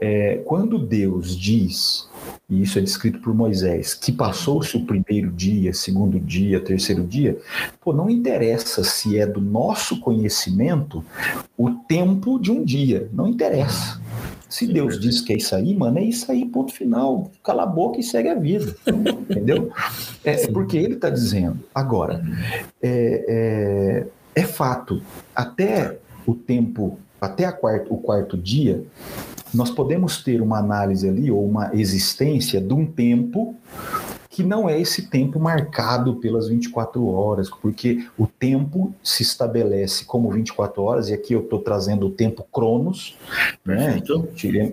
é, 0.00 0.42
quando 0.44 0.78
Deus 0.78 1.34
diz 1.36 2.09
e 2.48 2.62
isso 2.62 2.78
é 2.78 2.82
descrito 2.82 3.20
por 3.20 3.34
Moisés, 3.34 3.94
que 3.94 4.10
passou-se 4.10 4.76
o 4.76 4.84
primeiro 4.84 5.30
dia, 5.30 5.72
segundo 5.72 6.18
dia, 6.18 6.60
terceiro 6.60 7.04
dia, 7.04 7.38
pô, 7.80 7.92
não 7.92 8.10
interessa 8.10 8.82
se 8.82 9.18
é 9.18 9.26
do 9.26 9.40
nosso 9.40 10.00
conhecimento 10.00 11.04
o 11.56 11.70
tempo 11.70 12.38
de 12.38 12.50
um 12.50 12.64
dia, 12.64 13.08
não 13.12 13.28
interessa. 13.28 14.00
Se 14.50 14.66
Deus 14.66 14.98
diz 14.98 15.20
que 15.20 15.32
é 15.32 15.36
isso 15.36 15.54
aí, 15.54 15.72
mano, 15.76 15.98
é 15.98 16.02
isso 16.02 16.30
aí, 16.30 16.44
ponto 16.44 16.72
final. 16.72 17.30
Cala 17.42 17.62
a 17.62 17.66
boca 17.66 18.00
e 18.00 18.02
segue 18.02 18.28
a 18.28 18.34
vida. 18.34 18.74
entendeu? 19.30 19.70
É, 20.24 20.42
é 20.42 20.46
porque 20.48 20.76
ele 20.76 20.94
está 20.94 21.08
dizendo. 21.08 21.60
Agora, 21.72 22.20
é, 22.82 24.04
é, 24.34 24.40
é, 24.42 24.44
fato, 24.44 25.00
até 25.36 25.98
o 26.26 26.34
tempo, 26.34 26.98
até 27.20 27.50
quarto, 27.52 27.94
o 27.94 27.98
quarto 27.98 28.36
dia, 28.36 28.82
nós 29.52 29.70
podemos 29.70 30.22
ter 30.22 30.40
uma 30.40 30.58
análise 30.58 31.08
ali, 31.08 31.30
ou 31.30 31.46
uma 31.46 31.70
existência 31.74 32.60
de 32.60 32.72
um 32.72 32.86
tempo 32.86 33.56
que 34.30 34.44
não 34.44 34.68
é 34.68 34.80
esse 34.80 35.10
tempo 35.10 35.40
marcado 35.40 36.14
pelas 36.14 36.46
24 36.46 37.04
horas, 37.04 37.50
porque 37.50 38.06
o 38.16 38.28
tempo 38.28 38.94
se 39.02 39.24
estabelece 39.24 40.04
como 40.04 40.30
24 40.30 40.80
horas, 40.80 41.08
e 41.08 41.12
aqui 41.12 41.32
eu 41.34 41.40
estou 41.40 41.58
trazendo 41.58 42.06
o 42.06 42.10
tempo 42.10 42.46
Cronos, 42.52 43.18
né? 43.66 44.00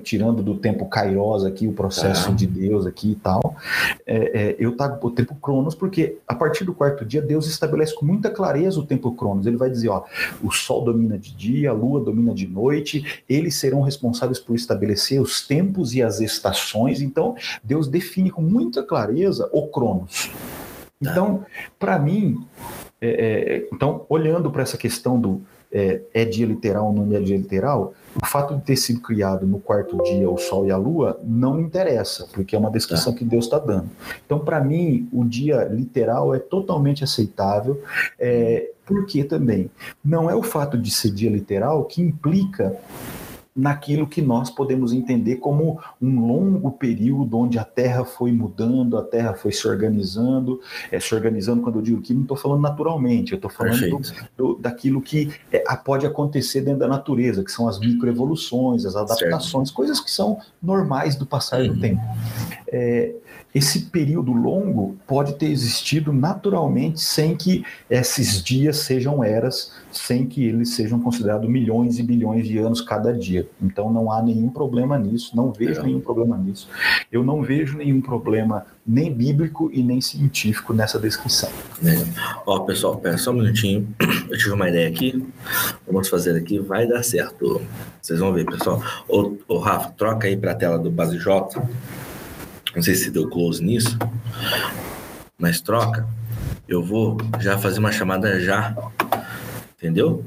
tirando 0.04 0.44
do 0.44 0.56
tempo 0.56 0.86
Kairos 0.86 1.44
aqui, 1.44 1.68
o 1.68 1.74
processo 1.74 2.28
tá. 2.28 2.34
de 2.36 2.46
Deus 2.46 2.86
aqui 2.86 3.14
e 3.14 3.16
tal. 3.16 3.56
É, 4.06 4.42
é, 4.42 4.56
eu 4.60 4.78
tá 4.78 5.00
o 5.02 5.10
tempo 5.10 5.34
Cronos, 5.42 5.74
porque 5.74 6.20
a 6.28 6.36
partir 6.36 6.64
do 6.64 6.74
quarto 6.74 7.04
dia, 7.04 7.22
Deus 7.22 7.48
estabelece 7.48 7.96
com 7.96 8.06
muita 8.06 8.30
clareza 8.30 8.80
o 8.80 8.86
tempo 8.86 9.12
Cronos. 9.14 9.48
Ele 9.48 9.58
vai 9.58 9.72
dizer: 9.72 9.90
ó, 9.90 10.04
o 10.44 10.52
sol 10.52 10.86
domina 10.86 11.18
de 11.18 11.36
dia, 11.36 11.72
a 11.72 11.74
lua 11.74 12.00
domina 12.00 12.32
de 12.32 12.46
noite, 12.46 13.24
eles 13.28 13.56
serão 13.56 13.82
responsáveis 13.82 14.40
por 14.40 14.56
estabelecer 14.56 15.20
os 15.20 15.48
tempos 15.48 15.96
e 15.96 16.04
as 16.04 16.20
estações. 16.20 17.02
Então, 17.02 17.36
Deus 17.64 17.88
define 17.88 18.30
com 18.30 18.44
muita 18.44 18.84
clareza 18.84 19.47
o 19.52 19.68
Cronos. 19.68 20.32
Então, 21.02 21.46
para 21.78 22.00
mim, 22.00 22.44
é, 23.00 23.10
é, 23.10 23.68
então 23.72 24.06
olhando 24.10 24.50
para 24.50 24.64
essa 24.64 24.78
questão 24.78 25.20
do, 25.20 25.42
é, 25.72 26.02
é 26.14 26.26
dia 26.26 26.46
literal 26.46 26.88
ou 26.88 26.94
não 26.94 27.16
é 27.16 27.20
dia 27.20 27.38
literal, 27.38 27.94
o 28.16 28.26
fato 28.26 28.56
de 28.56 28.62
ter 28.64 28.76
sido 28.76 29.02
criado 29.02 29.46
no 29.46 29.60
quarto 29.60 30.02
dia 30.04 30.30
o 30.30 30.38
Sol 30.38 30.66
e 30.66 30.72
a 30.72 30.78
Lua 30.78 31.20
não 31.24 31.56
me 31.56 31.64
interessa, 31.64 32.28
porque 32.34 32.56
é 32.56 32.60
uma 32.60 32.72
descrição 32.72 33.14
tá. 33.14 33.20
que 33.20 33.26
Deus 33.26 33.46
está 33.46 33.60
dando. 33.60 33.90
Então, 34.26 34.40
para 34.40 34.60
mim, 34.60 35.08
o 35.12 35.24
dia 35.24 35.66
literal 35.66 36.34
é 36.34 36.40
totalmente 36.40 37.04
aceitável, 37.04 37.82
é, 38.18 38.72
porque 38.86 39.24
também 39.24 39.70
não 40.04 40.30
é 40.30 40.36
o 40.36 40.42
fato 40.42 40.78
de 40.78 40.90
ser 40.90 41.12
dia 41.12 41.30
literal 41.30 41.84
que 41.84 42.02
implica 42.02 42.76
naquilo 43.58 44.06
que 44.06 44.22
nós 44.22 44.52
podemos 44.52 44.94
entender 44.94 45.38
como 45.38 45.80
um 46.00 46.26
longo 46.28 46.72
período 46.72 47.40
onde 47.40 47.58
a 47.58 47.64
Terra 47.64 48.06
foi 48.06 48.32
mudando, 48.32 48.98
a 48.98 49.04
Terra 49.04 49.34
foi 49.34 49.52
se 49.52 49.68
organizando, 49.68 50.62
é, 50.92 51.00
se 51.00 51.16
organizando 51.16 51.64
quando 51.64 51.80
eu 51.80 51.82
digo 51.82 52.02
que 52.02 52.14
não 52.14 52.22
estou 52.22 52.38
falando 52.38 52.62
naturalmente, 52.62 53.32
eu 53.32 53.38
estou 53.38 53.50
falando 53.50 53.90
do, 53.90 54.02
do, 54.38 54.56
daquilo 54.60 55.02
que 55.02 55.34
é, 55.52 55.64
pode 55.78 56.06
acontecer 56.06 56.62
dentro 56.62 56.82
da 56.82 56.88
natureza, 56.88 57.44
que 57.44 57.52
são 57.52 57.68
as 57.68 57.80
microevoluções, 57.80 58.86
as 58.86 58.96
adaptações, 58.96 59.70
certo. 59.70 59.76
coisas 59.76 60.00
que 60.00 60.12
são 60.12 60.38
normais 60.62 61.16
do 61.16 61.26
passar 61.26 61.62
uhum. 61.62 61.74
do 61.74 61.80
tempo. 61.80 62.02
É, 62.68 63.16
esse 63.58 63.82
período 63.86 64.32
longo 64.32 64.96
pode 65.08 65.34
ter 65.34 65.48
existido 65.48 66.14
naturalmente 66.14 67.02
sem 67.02 67.36
que 67.36 67.66
esses 67.90 68.44
dias 68.44 68.78
sejam 68.78 69.24
eras, 69.24 69.72
sem 69.92 70.28
que 70.28 70.46
eles 70.46 70.76
sejam 70.76 71.00
considerados 71.00 71.50
milhões 71.50 71.98
e 71.98 72.04
bilhões 72.04 72.48
de 72.48 72.58
anos 72.60 72.82
cada 72.82 73.12
dia. 73.12 73.48
Então 73.60 73.92
não 73.92 74.12
há 74.12 74.22
nenhum 74.22 74.50
problema 74.50 74.98
nisso, 74.98 75.36
não 75.36 75.52
vejo 75.52 75.82
nenhum 75.82 76.00
problema 76.00 76.38
nisso. 76.38 76.70
Eu 77.12 77.24
não 77.24 77.42
vejo 77.42 77.78
nenhum 77.78 78.00
problema 78.00 78.66
nem 78.86 79.12
bíblico 79.12 79.72
e 79.74 79.82
nem 79.82 80.00
científico 80.00 80.72
nessa 80.72 81.00
descrição. 81.00 81.50
É. 81.84 81.96
Ó, 82.46 82.60
pessoal, 82.60 82.98
pera 82.98 83.18
só 83.18 83.32
um 83.32 83.36
minutinho. 83.36 83.88
Eu 84.30 84.38
tive 84.38 84.52
uma 84.52 84.70
ideia 84.70 84.88
aqui. 84.88 85.26
Vamos 85.86 86.10
fazer 86.10 86.38
aqui, 86.38 86.60
vai 86.60 86.88
dar 86.88 87.04
certo. 87.04 87.62
Vocês 88.02 88.20
vão 88.20 88.32
ver, 88.32 88.46
pessoal. 88.46 88.82
Ô, 89.10 89.34
ô 89.48 89.58
Rafa, 89.58 89.90
troca 89.98 90.28
aí 90.28 90.38
para 90.38 90.52
a 90.52 90.56
tela 90.56 90.78
do 90.78 90.92
Base 90.92 91.18
J 91.18 91.68
não 92.76 92.82
sei 92.82 92.96
se 92.96 93.12
deu 93.12 93.30
close 93.30 93.64
nisso, 93.64 93.98
mas 95.38 95.62
troca. 95.62 96.08
Eu 96.68 96.84
vou 96.84 97.18
já 97.40 97.58
fazer 97.58 97.80
uma 97.80 97.92
chamada 97.92 98.40
já, 98.40 98.76
entendeu? 99.78 100.24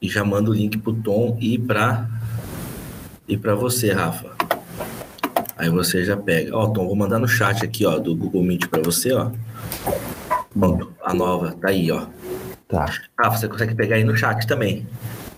E 0.00 0.08
já 0.08 0.24
mando 0.24 0.50
o 0.50 0.54
link 0.54 0.78
pro 0.78 0.92
Tom 0.92 1.36
e 1.40 1.58
para 1.58 2.08
e 3.26 3.36
para 3.36 3.54
você, 3.54 3.92
Rafa. 3.92 4.30
Aí 5.56 5.68
você 5.68 6.04
já 6.04 6.16
pega. 6.16 6.56
Ó, 6.56 6.68
Tom, 6.68 6.86
vou 6.86 6.96
mandar 6.96 7.18
no 7.18 7.28
chat 7.28 7.64
aqui, 7.64 7.84
ó, 7.84 7.98
do 7.98 8.16
Google 8.16 8.42
Meet 8.42 8.66
para 8.68 8.82
você, 8.82 9.12
ó. 9.12 9.30
Pronto, 10.58 10.92
a 11.04 11.12
nova 11.12 11.52
tá 11.52 11.68
aí, 11.68 11.90
ó. 11.90 12.06
Tá. 12.66 12.86
Rafa, 13.18 13.36
você 13.36 13.48
consegue 13.48 13.74
pegar 13.74 13.96
aí 13.96 14.04
no 14.04 14.16
chat 14.16 14.46
também, 14.46 14.86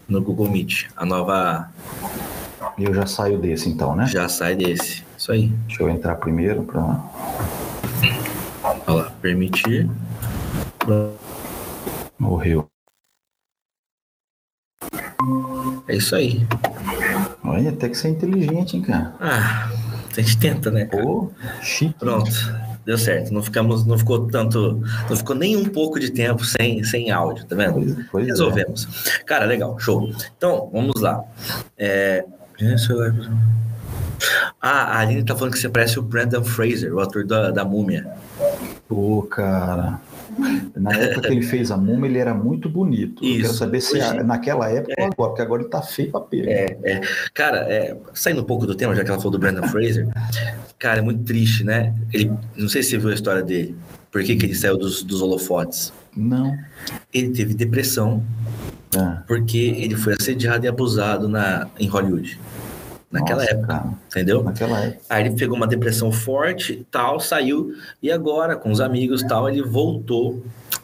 no 0.09 0.23
Google 0.23 0.49
Meet, 0.51 0.87
a 0.97 1.05
nova. 1.05 1.71
Eu 2.79 2.95
já 2.95 3.07
saio 3.07 3.39
desse 3.39 3.69
então, 3.69 3.97
né? 3.97 4.07
Já 4.07 4.29
sai 4.29 4.55
desse. 4.55 5.03
Isso 5.23 5.31
aí. 5.31 5.47
Deixa 5.69 5.85
eu 5.85 5.89
entrar 5.89 6.17
primeiro 6.17 6.65
para. 6.65 6.83
Olha 8.65 9.03
lá, 9.05 9.11
permitir. 9.23 9.89
Morreu. 12.19 12.67
É 15.87 15.95
isso 15.95 16.17
aí. 16.17 16.45
Olha, 17.45 17.71
até 17.71 17.89
que 17.89 17.97
você 17.97 18.09
é 18.09 18.11
inteligente, 18.11 18.77
hein, 18.77 18.83
cara? 18.83 19.15
Ah, 19.21 19.71
a 20.11 20.21
gente 20.21 20.39
tenta, 20.41 20.73
né? 20.73 20.87
Cara? 20.87 21.05
Pô, 21.05 21.31
chique. 21.63 21.95
Pronto. 22.01 22.33
Deu 22.85 22.99
certo. 22.99 23.33
Não 23.33 23.45
ficamos, 23.45 23.87
não 23.87 23.97
ficou 23.97 24.27
tanto, 24.27 24.83
não 25.09 25.17
ficou 25.17 25.37
nem 25.37 25.57
um 25.57 25.67
pouco 25.67 26.01
de 26.01 26.11
tempo 26.11 26.45
sem, 26.45 26.83
sem 26.83 27.13
áudio, 27.13 27.47
tá 27.47 27.55
vendo? 27.55 27.75
Pois, 27.75 28.07
pois 28.11 28.25
é. 28.27 28.31
Resolvemos. 28.31 29.07
É. 29.21 29.23
Cara, 29.23 29.45
legal, 29.45 29.79
show. 29.79 30.13
Então, 30.37 30.69
vamos 30.73 31.01
lá. 31.01 31.23
É, 31.79 32.25
ah, 34.61 34.97
a 34.97 35.01
Aline 35.01 35.25
tá 35.25 35.35
falando 35.35 35.55
que 35.55 35.59
você 35.59 35.69
parece 35.69 35.99
o 35.99 36.03
Brandon 36.03 36.45
Fraser, 36.45 36.95
o 36.95 37.01
ator 37.01 37.25
da, 37.25 37.51
da 37.51 37.65
Múmia. 37.65 38.07
Pô, 38.89 39.23
cara. 39.23 40.01
Na 40.75 40.93
época 40.97 41.29
que 41.29 41.35
ele 41.35 41.43
fez 41.43 41.71
a 41.71 41.77
Múmia, 41.77 42.09
ele 42.09 42.19
era 42.19 42.33
muito 42.33 42.69
bonito. 42.69 43.25
Isso. 43.25 43.39
Eu 43.39 43.43
quero 43.43 43.55
saber 43.55 43.81
se 43.81 43.99
Hoje, 43.99 44.23
naquela 44.23 44.71
época 44.71 44.95
é. 44.97 45.03
ou 45.03 45.09
agora, 45.09 45.29
porque 45.31 45.43
agora 45.43 45.63
ele 45.63 45.71
tá 45.71 45.83
feio 45.83 46.11
pra 46.11 46.21
pelo. 46.21 46.49
É, 46.49 46.77
é. 46.85 47.01
Cara, 47.35 47.59
é, 47.69 47.97
saindo 48.15 48.41
um 48.41 48.45
pouco 48.45 48.67
do 48.67 48.75
tema, 48.75 48.95
já 48.95 49.03
que 49.03 49.11
ela 49.11 49.19
falou 49.19 49.33
do 49.33 49.39
Brandon 49.39 49.67
Fraser, 49.69 50.09
cara, 50.79 51.01
é 51.01 51.03
muito 51.03 51.25
triste, 51.25 51.65
né? 51.65 51.95
Ele, 52.13 52.33
não 52.57 52.69
sei 52.69 52.83
se 52.83 52.91
você 52.91 52.99
viu 52.99 53.11
a 53.11 53.15
história 53.15 53.43
dele. 53.43 53.77
Por 54.11 54.23
que, 54.23 54.37
que 54.37 54.47
ele 54.47 54.55
saiu 54.55 54.77
dos, 54.77 55.03
dos 55.03 55.21
holofotes? 55.21 55.93
Não. 56.17 56.57
Ele 57.13 57.31
teve 57.31 57.55
depressão. 57.55 58.23
Ah. 58.97 59.23
Porque 59.27 59.59
ele 59.59 59.97
foi 59.97 60.15
assediado 60.15 60.65
e 60.67 60.69
abusado 60.69 61.29
na, 61.29 61.67
em 61.79 61.89
Hollywood 61.89 62.39
naquela 63.13 63.43
Nossa, 63.43 63.55
época, 63.55 63.67
cara. 63.67 63.95
entendeu? 64.07 64.43
Naquela 64.43 64.81
época. 64.81 65.03
Aí 65.09 65.27
ele 65.27 65.37
pegou 65.37 65.57
uma 65.57 65.67
depressão 65.67 66.11
forte, 66.11 66.87
tal, 66.91 67.21
saiu 67.21 67.75
e 68.03 68.11
agora 68.11 68.57
com 68.57 68.71
os 68.71 68.81
amigos, 68.81 69.23
tal, 69.23 69.49
ele 69.49 69.63
voltou 69.63 70.43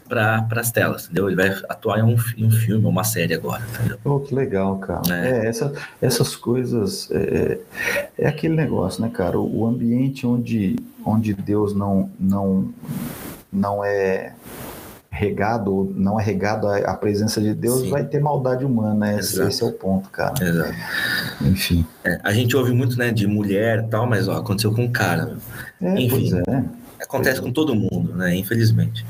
para 0.08 0.46
as 0.52 0.70
telas, 0.70 1.04
entendeu? 1.04 1.28
Ele 1.28 1.36
vai 1.36 1.48
atuar 1.68 1.98
em 1.98 2.02
um, 2.02 2.16
em 2.36 2.46
um 2.46 2.50
filme, 2.50 2.86
uma 2.86 3.04
série 3.04 3.34
agora, 3.34 3.62
entendeu? 3.74 3.98
Oh, 4.04 4.20
que 4.20 4.34
legal, 4.34 4.78
cara. 4.78 5.02
É, 5.10 5.46
é 5.46 5.48
essa, 5.48 5.72
essas 6.00 6.36
coisas 6.36 7.10
é, 7.10 7.18
é, 7.18 8.08
é 8.18 8.28
aquele 8.28 8.54
negócio, 8.54 9.02
né, 9.02 9.10
cara? 9.12 9.38
O, 9.38 9.60
o 9.60 9.66
ambiente 9.66 10.26
onde, 10.26 10.76
onde 11.04 11.34
Deus 11.34 11.74
não 11.74 12.10
não 12.18 12.72
não 13.50 13.82
é 13.82 14.34
regado, 15.18 15.92
não 15.96 16.20
é 16.20 16.22
regado 16.22 16.68
a, 16.68 16.94
presença 16.94 17.40
de 17.40 17.52
Deus, 17.52 17.80
Sim. 17.80 17.90
vai 17.90 18.04
ter 18.04 18.20
maldade 18.20 18.64
humana. 18.64 19.18
Esse, 19.18 19.42
esse, 19.42 19.62
é 19.62 19.66
o 19.66 19.72
ponto, 19.72 20.08
cara. 20.10 20.34
Exato. 20.40 20.74
Enfim. 21.40 21.84
É, 22.04 22.18
a 22.22 22.32
gente 22.32 22.56
ouve 22.56 22.72
muito, 22.72 22.98
né, 22.98 23.10
de 23.10 23.26
mulher 23.26 23.84
e 23.84 23.88
tal, 23.88 24.06
mas 24.06 24.28
ó, 24.28 24.36
aconteceu 24.36 24.72
com 24.72 24.84
um 24.84 24.92
cara. 24.92 25.36
É, 25.80 26.00
Enfim. 26.00 26.30
É. 26.48 26.88
Acontece 27.00 27.40
com 27.40 27.52
todo 27.52 27.74
mundo, 27.74 28.12
né? 28.14 28.34
Infelizmente. 28.34 29.06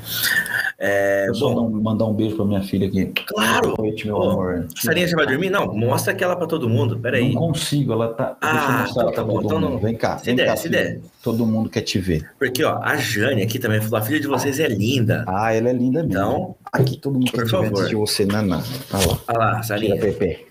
É, 0.77 1.27
eu 1.27 1.33
só 1.33 1.51
bom, 1.51 1.69
mandar 1.69 2.05
um 2.05 2.13
beijo 2.13 2.35
para 2.35 2.45
minha 2.45 2.61
filha 2.61 2.87
aqui. 2.87 3.11
Claro! 3.27 3.75
Boa 3.75 3.89
noite, 3.89 4.05
meu 4.05 4.15
Pô, 4.15 4.29
amor. 4.29 4.67
Sarinha 4.75 5.07
já 5.07 5.17
vai 5.17 5.25
dormir? 5.25 5.49
Não, 5.49 5.73
mostra 5.75 6.13
aquela 6.13 6.35
para 6.35 6.45
todo 6.45 6.69
mundo. 6.69 6.99
Peraí. 6.99 7.33
Não 7.33 7.47
consigo, 7.47 7.91
ela 7.91 8.13
tá. 8.13 8.37
Ah, 8.39 8.53
deixa 8.53 8.65
eu 8.65 9.03
mostrar 9.05 9.11
tá 9.11 9.23
bom. 9.23 9.41
Então 9.41 9.59
não... 9.59 9.79
Vem 9.79 9.95
cá. 9.95 10.19
Se 10.19 10.25
vem 10.25 10.35
der, 10.35 10.45
cá, 10.45 10.55
se 10.55 10.69
der. 10.69 11.01
Todo 11.23 11.45
mundo 11.45 11.69
quer 11.69 11.81
te 11.81 11.99
ver. 11.99 12.29
Porque, 12.37 12.63
ó, 12.63 12.79
a 12.81 12.95
Jane 12.95 13.41
aqui 13.41 13.57
também 13.57 13.81
falou: 13.81 13.97
a 13.97 14.01
filha 14.01 14.19
de 14.19 14.27
vocês 14.27 14.59
é 14.59 14.67
linda. 14.67 15.25
Ah, 15.27 15.51
ela 15.53 15.69
é 15.69 15.73
linda 15.73 16.03
mesmo. 16.03 16.13
Então, 16.13 16.55
aqui 16.71 16.95
todo 16.97 17.13
mundo 17.13 17.31
quer 17.31 17.43
te 17.43 17.51
ver 17.51 17.67
antes 17.67 17.89
de 17.89 17.95
você, 17.95 18.25
Nanã. 18.25 18.63
Olha 18.93 19.07
lá. 19.07 19.19
Olha 19.27 19.37
lá, 19.37 19.63
Sarinha. 19.63 19.95
Tira, 19.95 20.13
Pepe. 20.13 20.45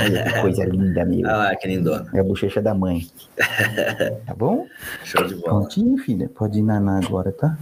Olha 0.00 0.24
que 0.24 0.40
coisa 0.40 0.64
linda, 0.64 1.04
meu. 1.04 1.20
Olha 1.20 1.36
lá, 1.36 1.56
que 1.56 1.68
lindona. 1.68 2.10
É 2.14 2.20
a 2.20 2.24
bochecha 2.24 2.60
da 2.60 2.74
mãe. 2.74 3.06
Tá 4.26 4.34
bom? 4.34 4.66
Show 5.04 5.24
de 5.26 5.34
bola. 5.36 5.60
Prontinho, 5.60 5.96
filha. 5.98 6.28
Pode 6.28 6.58
ir 6.58 6.62
naná 6.62 6.98
agora, 6.98 7.32
tá? 7.32 7.56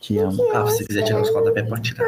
Te 0.00 0.18
amo. 0.18 0.36
Ah, 0.54 0.66
se 0.66 0.84
quiser 0.86 1.04
tirar 1.04 1.20
os 1.20 1.32
da 1.32 1.52
pé, 1.52 1.62
pode 1.62 1.92
tirar. 1.92 2.06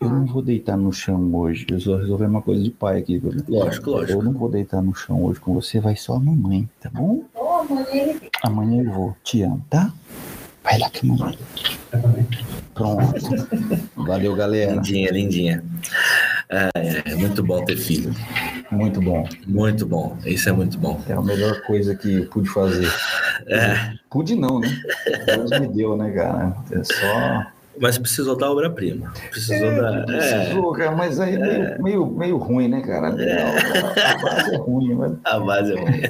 Eu 0.00 0.08
não 0.08 0.26
vou 0.26 0.42
deitar 0.42 0.76
no 0.76 0.92
chão 0.92 1.32
hoje. 1.34 1.64
Eu 1.70 1.78
vou 1.78 1.96
resolver 1.96 2.26
uma 2.26 2.42
coisa 2.42 2.62
de 2.62 2.70
pai 2.70 2.98
aqui. 2.98 3.22
Lógico, 3.48 3.90
lógico. 3.90 4.18
Eu 4.18 4.22
não 4.22 4.32
vou 4.32 4.48
deitar 4.48 4.82
no 4.82 4.94
chão 4.94 5.22
hoje 5.24 5.38
com 5.38 5.54
você. 5.54 5.78
Vai 5.78 5.94
só 5.94 6.14
a 6.14 6.20
mamãe, 6.20 6.68
tá 6.80 6.90
bom? 6.90 7.22
Amanhã 8.42 8.82
eu 8.82 8.92
vou. 8.92 9.16
Te 9.22 9.42
amo, 9.42 9.64
tá? 9.70 9.92
Vai 10.62 10.78
lá 10.78 10.90
que 10.90 11.06
mamãe. 11.06 11.38
Pronto. 12.74 13.48
Valeu, 13.96 14.34
galera. 14.34 14.72
Lindinha, 14.72 15.10
lindinha. 15.10 15.64
É, 16.48 16.70
é, 17.10 17.14
muito 17.14 17.42
bom 17.42 17.64
ter 17.64 17.76
filho. 17.76 18.14
Muito 18.70 19.00
bom. 19.00 19.26
Muito 19.46 19.86
bom. 19.86 20.16
Isso 20.24 20.48
é 20.48 20.52
muito 20.52 20.78
bom. 20.78 21.00
É 21.08 21.12
a 21.12 21.22
melhor 21.22 21.62
coisa 21.62 21.94
que 21.94 22.22
pude 22.26 22.48
fazer. 22.48 22.88
É. 23.46 23.94
Pude 24.10 24.34
não, 24.34 24.60
né? 24.60 24.68
Deus 25.26 25.50
me 25.50 25.68
deu, 25.68 25.96
né, 25.96 26.10
cara? 26.12 26.56
É 26.70 26.84
só. 26.84 27.46
Mas 27.80 27.98
precisou 27.98 28.36
da 28.36 28.50
obra-prima. 28.50 29.12
Precisou 29.30 29.68
é, 29.68 29.80
da. 29.80 30.02
Precisou, 30.04 30.74
é, 30.74 30.78
cara, 30.78 30.92
mas 30.92 31.18
aí 31.18 31.34
é 31.34 31.38
meio, 31.38 31.82
meio, 31.82 32.06
meio 32.06 32.36
ruim, 32.36 32.68
né, 32.68 32.82
cara? 32.82 33.08
É. 33.20 34.12
A 34.12 34.18
base 34.18 34.54
é 34.54 34.58
ruim, 34.58 34.94
mas... 34.94 35.12
A 35.24 35.40
base 35.40 35.72
é 35.72 35.80
ruim. 35.80 36.00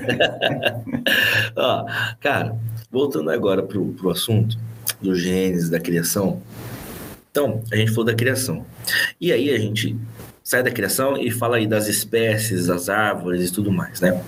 Ó, 1.56 1.86
cara, 2.20 2.56
voltando 2.92 3.30
agora 3.30 3.62
pro, 3.62 4.10
assunto 4.10 4.58
do 5.00 5.14
Gênesis, 5.14 5.70
da 5.70 5.80
criação. 5.80 6.42
Então, 7.30 7.62
a 7.72 7.76
gente 7.76 7.90
falou 7.90 8.04
da 8.04 8.14
criação. 8.14 8.66
E 9.18 9.32
aí 9.32 9.50
a 9.50 9.58
gente 9.58 9.96
sai 10.44 10.62
da 10.62 10.70
criação 10.70 11.16
e 11.16 11.30
fala 11.30 11.56
aí 11.56 11.66
das 11.66 11.88
espécies, 11.88 12.66
das 12.66 12.90
árvores 12.90 13.48
e 13.48 13.52
tudo 13.52 13.72
mais, 13.72 14.00
né? 14.02 14.22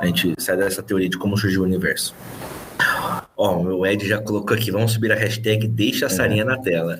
A 0.00 0.06
gente 0.06 0.34
sai 0.38 0.56
dessa 0.56 0.82
teoria 0.82 1.08
de 1.08 1.16
como 1.16 1.38
surgiu 1.38 1.60
o 1.60 1.64
universo. 1.64 2.14
Ó, 3.36 3.58
o 3.58 3.64
meu 3.64 3.86
Ed 3.86 4.06
já 4.06 4.20
colocou 4.20 4.56
aqui, 4.56 4.70
vamos 4.70 4.92
subir 4.92 5.12
a 5.12 5.14
hashtag 5.14 5.68
deixa 5.68 6.06
a 6.06 6.08
é. 6.08 6.10
Sarinha 6.10 6.44
na 6.44 6.58
tela. 6.58 6.98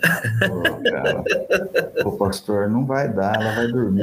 Pô, 2.02 2.10
o 2.10 2.16
pastor 2.16 2.68
não 2.68 2.86
vai 2.86 3.12
dar, 3.12 3.34
ela 3.34 3.54
vai 3.56 3.68
dormir. 3.68 4.02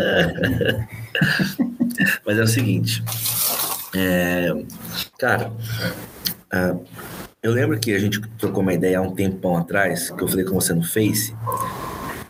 Mas 2.25 2.37
é 2.37 2.41
o 2.41 2.47
seguinte, 2.47 3.03
é, 3.95 4.53
cara, 5.17 5.51
uh, 6.73 6.85
eu 7.41 7.51
lembro 7.51 7.79
que 7.79 7.93
a 7.93 7.99
gente 7.99 8.19
trocou 8.37 8.61
uma 8.61 8.73
ideia 8.73 8.99
há 8.99 9.01
um 9.01 9.13
tempão 9.13 9.55
atrás, 9.55 10.09
que 10.09 10.21
eu 10.21 10.27
falei 10.27 10.43
com 10.43 10.55
você 10.55 10.73
no 10.73 10.83
Face, 10.83 11.33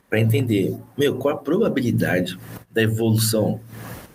para 0.09 0.19
entender, 0.19 0.75
meu, 0.97 1.15
qual 1.15 1.36
a 1.36 1.38
probabilidade 1.38 2.38
da 2.69 2.82
evolução 2.82 3.59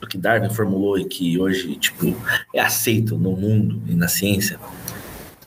do 0.00 0.06
que 0.06 0.18
Darwin 0.18 0.50
formulou 0.50 0.98
e 0.98 1.04
que 1.04 1.38
hoje, 1.38 1.76
tipo, 1.76 2.14
é 2.54 2.60
aceito 2.60 3.16
no 3.16 3.32
mundo 3.32 3.80
e 3.86 3.94
na 3.94 4.08
ciência, 4.08 4.58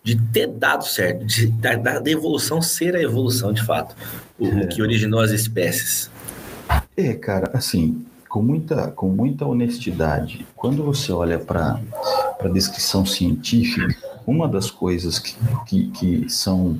de 0.04 0.16
ter 0.16 0.48
dado 0.48 0.86
certo, 0.86 1.26
de, 1.26 1.48
da, 1.48 1.76
da 1.76 2.12
evolução 2.12 2.62
ser 2.62 2.96
a 2.96 3.02
evolução 3.02 3.52
de 3.52 3.64
fato, 3.64 3.96
o, 4.38 4.48
é. 4.48 4.68
que 4.68 4.82
originou 4.82 5.20
as 5.20 5.32
espécies. 5.32 6.12
É, 6.96 7.14
cara, 7.14 7.50
assim, 7.54 8.06
com 8.30 8.42
muita, 8.42 8.92
com 8.92 9.10
muita 9.10 9.46
honestidade, 9.46 10.46
quando 10.56 10.84
você 10.84 11.12
olha 11.12 11.40
para 11.40 11.80
a 12.40 12.48
descrição 12.48 13.06
científica, 13.06 14.15
uma 14.26 14.48
das 14.48 14.72
coisas 14.72 15.20
que, 15.20 15.36
que, 15.66 15.88
que, 15.92 16.30
são 16.30 16.78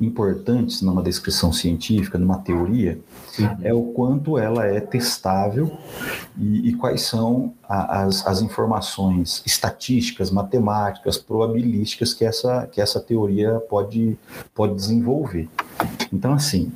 importantes 0.00 0.82
numa 0.82 1.02
descrição 1.02 1.52
científica, 1.52 2.18
numa 2.18 2.38
teoria, 2.38 2.98
uhum. 3.38 3.56
é 3.62 3.72
o 3.72 3.82
quanto 3.84 4.36
ela 4.38 4.66
é 4.66 4.80
testável 4.80 5.78
e, 6.36 6.68
e 6.68 6.74
quais 6.74 7.02
são 7.02 7.54
a, 7.66 8.02
as, 8.02 8.26
as 8.26 8.42
informações 8.42 9.42
estatísticas, 9.46 10.30
matemáticas, 10.30 11.16
probabilísticas 11.16 12.12
que 12.12 12.24
essa, 12.24 12.66
que 12.66 12.80
essa 12.80 13.00
teoria 13.00 13.58
pode, 13.70 14.18
pode 14.54 14.74
desenvolver. 14.74 15.48
Então, 16.12 16.34
assim, 16.34 16.72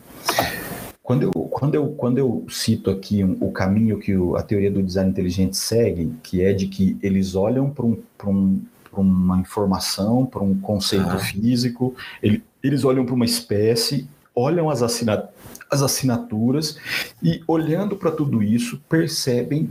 quando 1.11 1.25
eu, 1.25 1.33
quando 1.33 1.75
eu, 1.75 1.89
quando 1.89 2.19
eu 2.19 2.47
cito 2.49 2.89
aqui 2.89 3.25
um, 3.25 3.37
o 3.41 3.51
caminho 3.51 3.99
que 3.99 4.17
o, 4.17 4.37
a 4.37 4.43
teoria 4.45 4.71
do 4.71 4.81
design 4.81 5.11
inteligente 5.11 5.57
segue, 5.57 6.13
que 6.23 6.41
é 6.41 6.53
de 6.53 6.69
que 6.69 6.97
eles 7.03 7.35
olham 7.35 7.69
para 7.69 7.85
um, 7.85 7.99
um, 8.27 8.63
uma 8.99 9.39
informação, 9.39 10.27
para 10.27 10.43
um 10.43 10.59
conceito 10.59 11.09
ah. 11.09 11.19
físico, 11.19 11.95
ele, 12.23 12.43
eles 12.63 12.85
olham 12.85 13.05
para 13.05 13.15
uma 13.15 13.25
espécie, 13.25 14.09
olham 14.35 14.71
as, 14.71 14.83
assina, 14.83 15.29
as 15.71 15.83
assinaturas 15.83 16.77
e, 17.23 17.43
olhando 17.47 17.97
para 17.97 18.11
tudo 18.11 18.43
isso, 18.43 18.81
percebem 18.89 19.71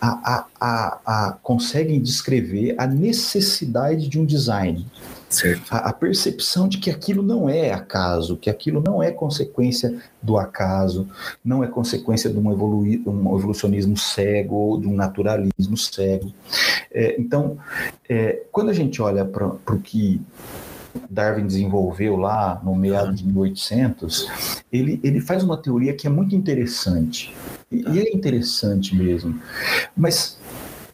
a, 0.00 0.08
a, 0.08 0.46
a, 0.60 1.00
a, 1.06 1.32
conseguem 1.42 2.00
descrever 2.00 2.74
a 2.78 2.86
necessidade 2.86 4.08
de 4.08 4.18
um 4.18 4.24
design. 4.24 4.86
A, 5.70 5.90
a, 5.90 5.92
percepção 5.92 6.68
de 6.68 6.78
que 6.78 6.90
aquilo 6.90 7.22
não 7.22 7.48
é 7.48 7.72
acaso, 7.72 8.36
que 8.36 8.50
aquilo 8.50 8.82
não 8.84 9.00
é 9.00 9.12
consequência 9.12 10.02
do 10.20 10.36
acaso, 10.36 11.06
não 11.44 11.62
é 11.62 11.68
consequência 11.68 12.28
de 12.28 12.36
um, 12.36 12.50
evolui, 12.50 13.00
um 13.06 13.38
evolucionismo 13.38 13.96
cego 13.96 14.56
ou 14.56 14.80
de 14.80 14.88
um 14.88 14.94
naturalismo 14.94 15.76
cego. 15.76 16.32
É, 16.92 17.14
então, 17.20 17.58
é, 18.08 18.42
quando 18.50 18.70
a 18.70 18.74
gente 18.74 19.00
olha 19.00 19.24
para 19.24 19.46
o 19.46 19.78
que 19.78 20.20
Darwin 21.08 21.46
desenvolveu 21.46 22.16
lá 22.16 22.60
no 22.64 22.74
meado 22.74 23.14
de 23.14 23.24
1800, 23.24 24.28
ele, 24.72 25.00
ele 25.02 25.20
faz 25.20 25.44
uma 25.44 25.56
teoria 25.56 25.94
que 25.94 26.06
é 26.06 26.10
muito 26.10 26.34
interessante. 26.34 27.32
E, 27.70 27.84
e 27.88 28.00
é 28.00 28.12
interessante 28.12 28.96
mesmo. 28.96 29.40
Mas, 29.96 30.38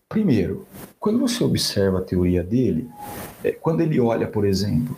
primeiro, 0.09 0.67
quando 1.01 1.19
você 1.19 1.43
observa 1.43 1.99
a 1.99 2.03
teoria 2.03 2.43
dele, 2.43 2.89
quando 3.53 3.81
ele 3.81 4.01
olha, 4.01 4.27
por 4.27 4.47
exemplo, 4.47 4.97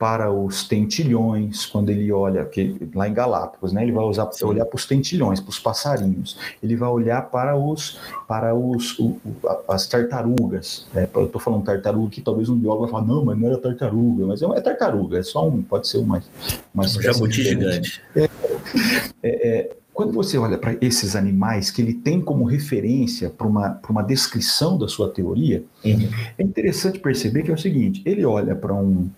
para 0.00 0.32
os 0.32 0.66
tentilhões, 0.66 1.66
quando 1.66 1.90
ele 1.90 2.10
olha 2.10 2.42
que, 2.46 2.74
lá 2.94 3.06
em 3.06 3.12
Galápagos, 3.12 3.70
né, 3.70 3.82
ele 3.82 3.92
vai 3.92 4.02
usar, 4.02 4.30
olhar 4.44 4.64
para 4.64 4.76
os 4.76 4.86
tentilhões, 4.86 5.40
para 5.40 5.50
os 5.50 5.58
passarinhos, 5.58 6.38
ele 6.62 6.74
vai 6.74 6.88
olhar 6.88 7.20
para 7.30 7.54
os 7.54 8.00
para 8.26 8.54
os 8.54 8.98
o, 8.98 9.20
as 9.68 9.86
tartarugas. 9.86 10.86
Né, 10.94 11.06
eu 11.14 11.26
estou 11.26 11.38
falando 11.38 11.64
tartaruga 11.64 12.10
que 12.10 12.22
talvez 12.22 12.48
um 12.48 12.56
biólogo 12.56 12.84
vai 12.84 12.92
falar 12.92 13.06
não, 13.06 13.26
mas 13.26 13.38
não 13.38 13.48
era 13.48 13.58
tartaruga, 13.58 14.24
mas 14.24 14.40
é, 14.40 14.46
é 14.46 14.60
tartaruga, 14.62 15.18
é 15.18 15.22
só 15.22 15.46
um, 15.46 15.60
pode 15.60 15.86
ser 15.86 15.98
uma, 15.98 16.22
uma 16.72 16.84
um 16.84 16.88
jabuti 16.88 17.42
gigante. 17.42 18.00
É, 18.16 18.30
é, 19.22 19.48
é 19.48 19.79
quando 19.92 20.12
você 20.12 20.38
olha 20.38 20.56
para 20.56 20.76
esses 20.80 21.14
animais 21.14 21.70
que 21.70 21.82
ele 21.82 21.94
tem 21.94 22.20
como 22.20 22.44
referência 22.44 23.28
para 23.30 23.46
uma, 23.46 23.80
uma 23.88 24.02
descrição 24.02 24.78
da 24.78 24.88
sua 24.88 25.10
teoria, 25.10 25.64
uhum. 25.84 26.08
é 26.38 26.42
interessante 26.42 26.98
perceber 26.98 27.42
que 27.42 27.50
é 27.50 27.54
o 27.54 27.58
seguinte: 27.58 28.02
ele 28.04 28.24
olha 28.24 28.54
para 28.54 28.74
um 28.74 29.08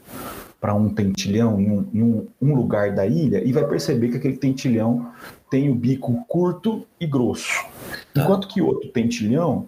para 0.62 0.74
um 0.74 0.88
tentilhão 0.88 1.60
em, 1.60 1.68
um, 1.68 1.88
em 1.92 2.02
um, 2.04 2.26
um, 2.40 2.54
lugar 2.54 2.94
da 2.94 3.04
ilha 3.04 3.42
e 3.44 3.52
vai 3.52 3.66
perceber 3.66 4.10
que 4.10 4.18
aquele 4.18 4.36
tentilhão 4.36 5.08
tem 5.50 5.68
o 5.68 5.74
bico 5.74 6.24
curto 6.28 6.86
e 7.00 7.06
grosso, 7.06 7.66
tá. 8.14 8.22
enquanto 8.22 8.46
que 8.46 8.62
outro 8.62 8.88
tentilhão 8.88 9.66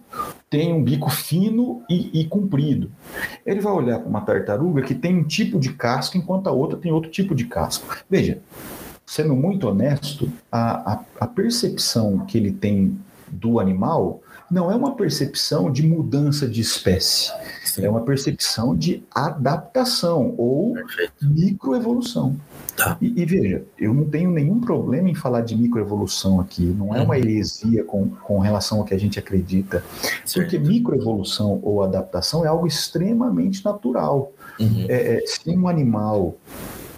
tem 0.49 0.71
um 0.71 0.81
bico 0.81 1.09
fino 1.09 1.83
e, 1.89 2.21
e 2.21 2.25
comprido. 2.25 2.89
Ele 3.45 3.59
vai 3.59 3.73
olhar 3.73 3.99
para 3.99 4.07
uma 4.07 4.21
tartaruga 4.21 4.83
que 4.83 4.95
tem 4.95 5.17
um 5.17 5.25
tipo 5.25 5.59
de 5.59 5.73
casco, 5.73 6.17
enquanto 6.17 6.47
a 6.47 6.53
outra 6.53 6.77
tem 6.77 6.93
outro 6.93 7.11
tipo 7.11 7.35
de 7.35 7.43
casco. 7.43 7.93
Veja, 8.09 8.39
sendo 9.05 9.35
muito 9.35 9.67
honesto, 9.67 10.31
a, 10.51 10.93
a, 10.93 10.99
a 11.21 11.27
percepção 11.27 12.19
que 12.25 12.37
ele 12.37 12.51
tem 12.51 12.97
do 13.27 13.59
animal 13.59 14.21
não 14.49 14.71
é 14.71 14.75
uma 14.75 14.95
percepção 14.95 15.71
de 15.71 15.85
mudança 15.85 16.47
de 16.47 16.61
espécie, 16.61 17.31
Sim. 17.63 17.85
é 17.85 17.89
uma 17.89 18.01
percepção 18.01 18.75
de 18.75 19.03
adaptação 19.13 20.35
ou 20.37 20.75
microevolução. 21.21 22.35
Tá. 22.77 22.97
E, 23.01 23.21
e, 23.21 23.25
veja, 23.25 23.63
eu 23.77 23.93
não 23.93 24.05
tenho 24.05 24.29
nenhum 24.29 24.59
problema 24.59 25.09
em 25.09 25.15
falar 25.15 25.41
de 25.41 25.55
microevolução 25.55 26.39
aqui, 26.39 26.61
não 26.61 26.93
é 26.93 27.01
uma 27.01 27.15
uhum. 27.15 27.19
heresia 27.21 27.83
com, 27.83 28.09
com 28.09 28.39
relação 28.39 28.79
ao 28.79 28.85
que 28.85 28.93
a 28.93 28.99
gente 28.99 29.17
acredita, 29.17 29.83
certo. 30.25 30.51
porque 30.51 30.59
microevolução 30.59 31.59
ou 31.63 31.81
adaptação 31.81 32.45
é 32.45 32.47
algo 32.47 32.67
extremamente 32.67 33.63
natural. 33.63 34.31
Uhum. 34.59 34.85
É, 34.87 35.17
é, 35.17 35.23
se 35.25 35.49
um 35.49 35.67
animal 35.67 36.35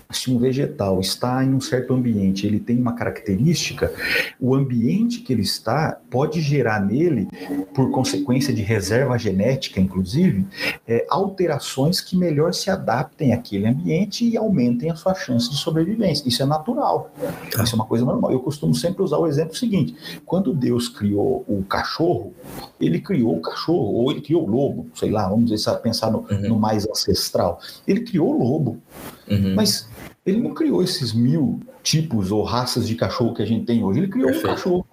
se 0.09 0.31
um 0.31 0.37
vegetal 0.37 0.99
está 0.99 1.43
em 1.43 1.53
um 1.53 1.59
certo 1.59 1.93
ambiente, 1.93 2.47
ele 2.47 2.59
tem 2.59 2.79
uma 2.79 2.93
característica, 2.93 3.91
o 4.39 4.55
ambiente 4.55 5.19
que 5.19 5.33
ele 5.33 5.41
está 5.41 5.99
pode 6.09 6.39
gerar 6.39 6.79
nele, 6.79 7.27
por 7.73 7.91
consequência 7.91 8.53
de 8.53 8.61
reserva 8.61 9.17
genética, 9.17 9.79
inclusive, 9.79 10.45
é, 10.87 11.05
alterações 11.09 11.99
que 11.99 12.15
melhor 12.15 12.53
se 12.53 12.69
adaptem 12.69 13.33
àquele 13.33 13.67
ambiente 13.67 14.27
e 14.27 14.37
aumentem 14.37 14.89
a 14.89 14.95
sua 14.95 15.13
chance 15.13 15.49
de 15.49 15.57
sobrevivência. 15.57 16.27
Isso 16.27 16.41
é 16.41 16.45
natural. 16.45 17.11
Tá. 17.51 17.63
Isso 17.63 17.75
é 17.75 17.75
uma 17.75 17.85
coisa 17.85 18.05
normal. 18.05 18.31
Eu 18.31 18.39
costumo 18.39 18.73
sempre 18.73 19.03
usar 19.03 19.17
o 19.17 19.27
exemplo 19.27 19.55
seguinte: 19.55 19.95
quando 20.25 20.53
Deus 20.53 20.87
criou 20.87 21.43
o 21.47 21.63
cachorro, 21.63 22.33
ele 22.79 22.99
criou 22.99 23.35
o 23.35 23.41
cachorro, 23.41 23.93
ou 23.93 24.11
ele 24.11 24.21
criou 24.21 24.43
o 24.43 24.49
lobo, 24.49 24.87
sei 24.95 25.11
lá, 25.11 25.27
vamos 25.27 25.49
dizer, 25.49 25.75
pensar 25.79 26.11
no, 26.11 26.19
uhum. 26.19 26.49
no 26.49 26.59
mais 26.59 26.87
ancestral. 26.87 27.59
Ele 27.87 28.01
criou 28.01 28.33
o 28.33 28.37
lobo. 28.37 28.81
Uhum. 29.29 29.55
Mas 29.55 29.87
ele 30.25 30.41
não 30.41 30.53
criou 30.53 30.83
esses 30.83 31.13
mil 31.13 31.59
tipos 31.81 32.31
ou 32.31 32.43
raças 32.43 32.85
de 32.85 32.95
cachorro 32.95 33.33
que 33.33 33.41
a 33.41 33.45
gente 33.45 33.65
tem 33.65 33.81
hoje, 33.81 34.01
ele 34.01 34.09
criou 34.09 34.27
Perfeito. 34.27 34.47
um 34.47 34.55
cachorro. 34.55 34.87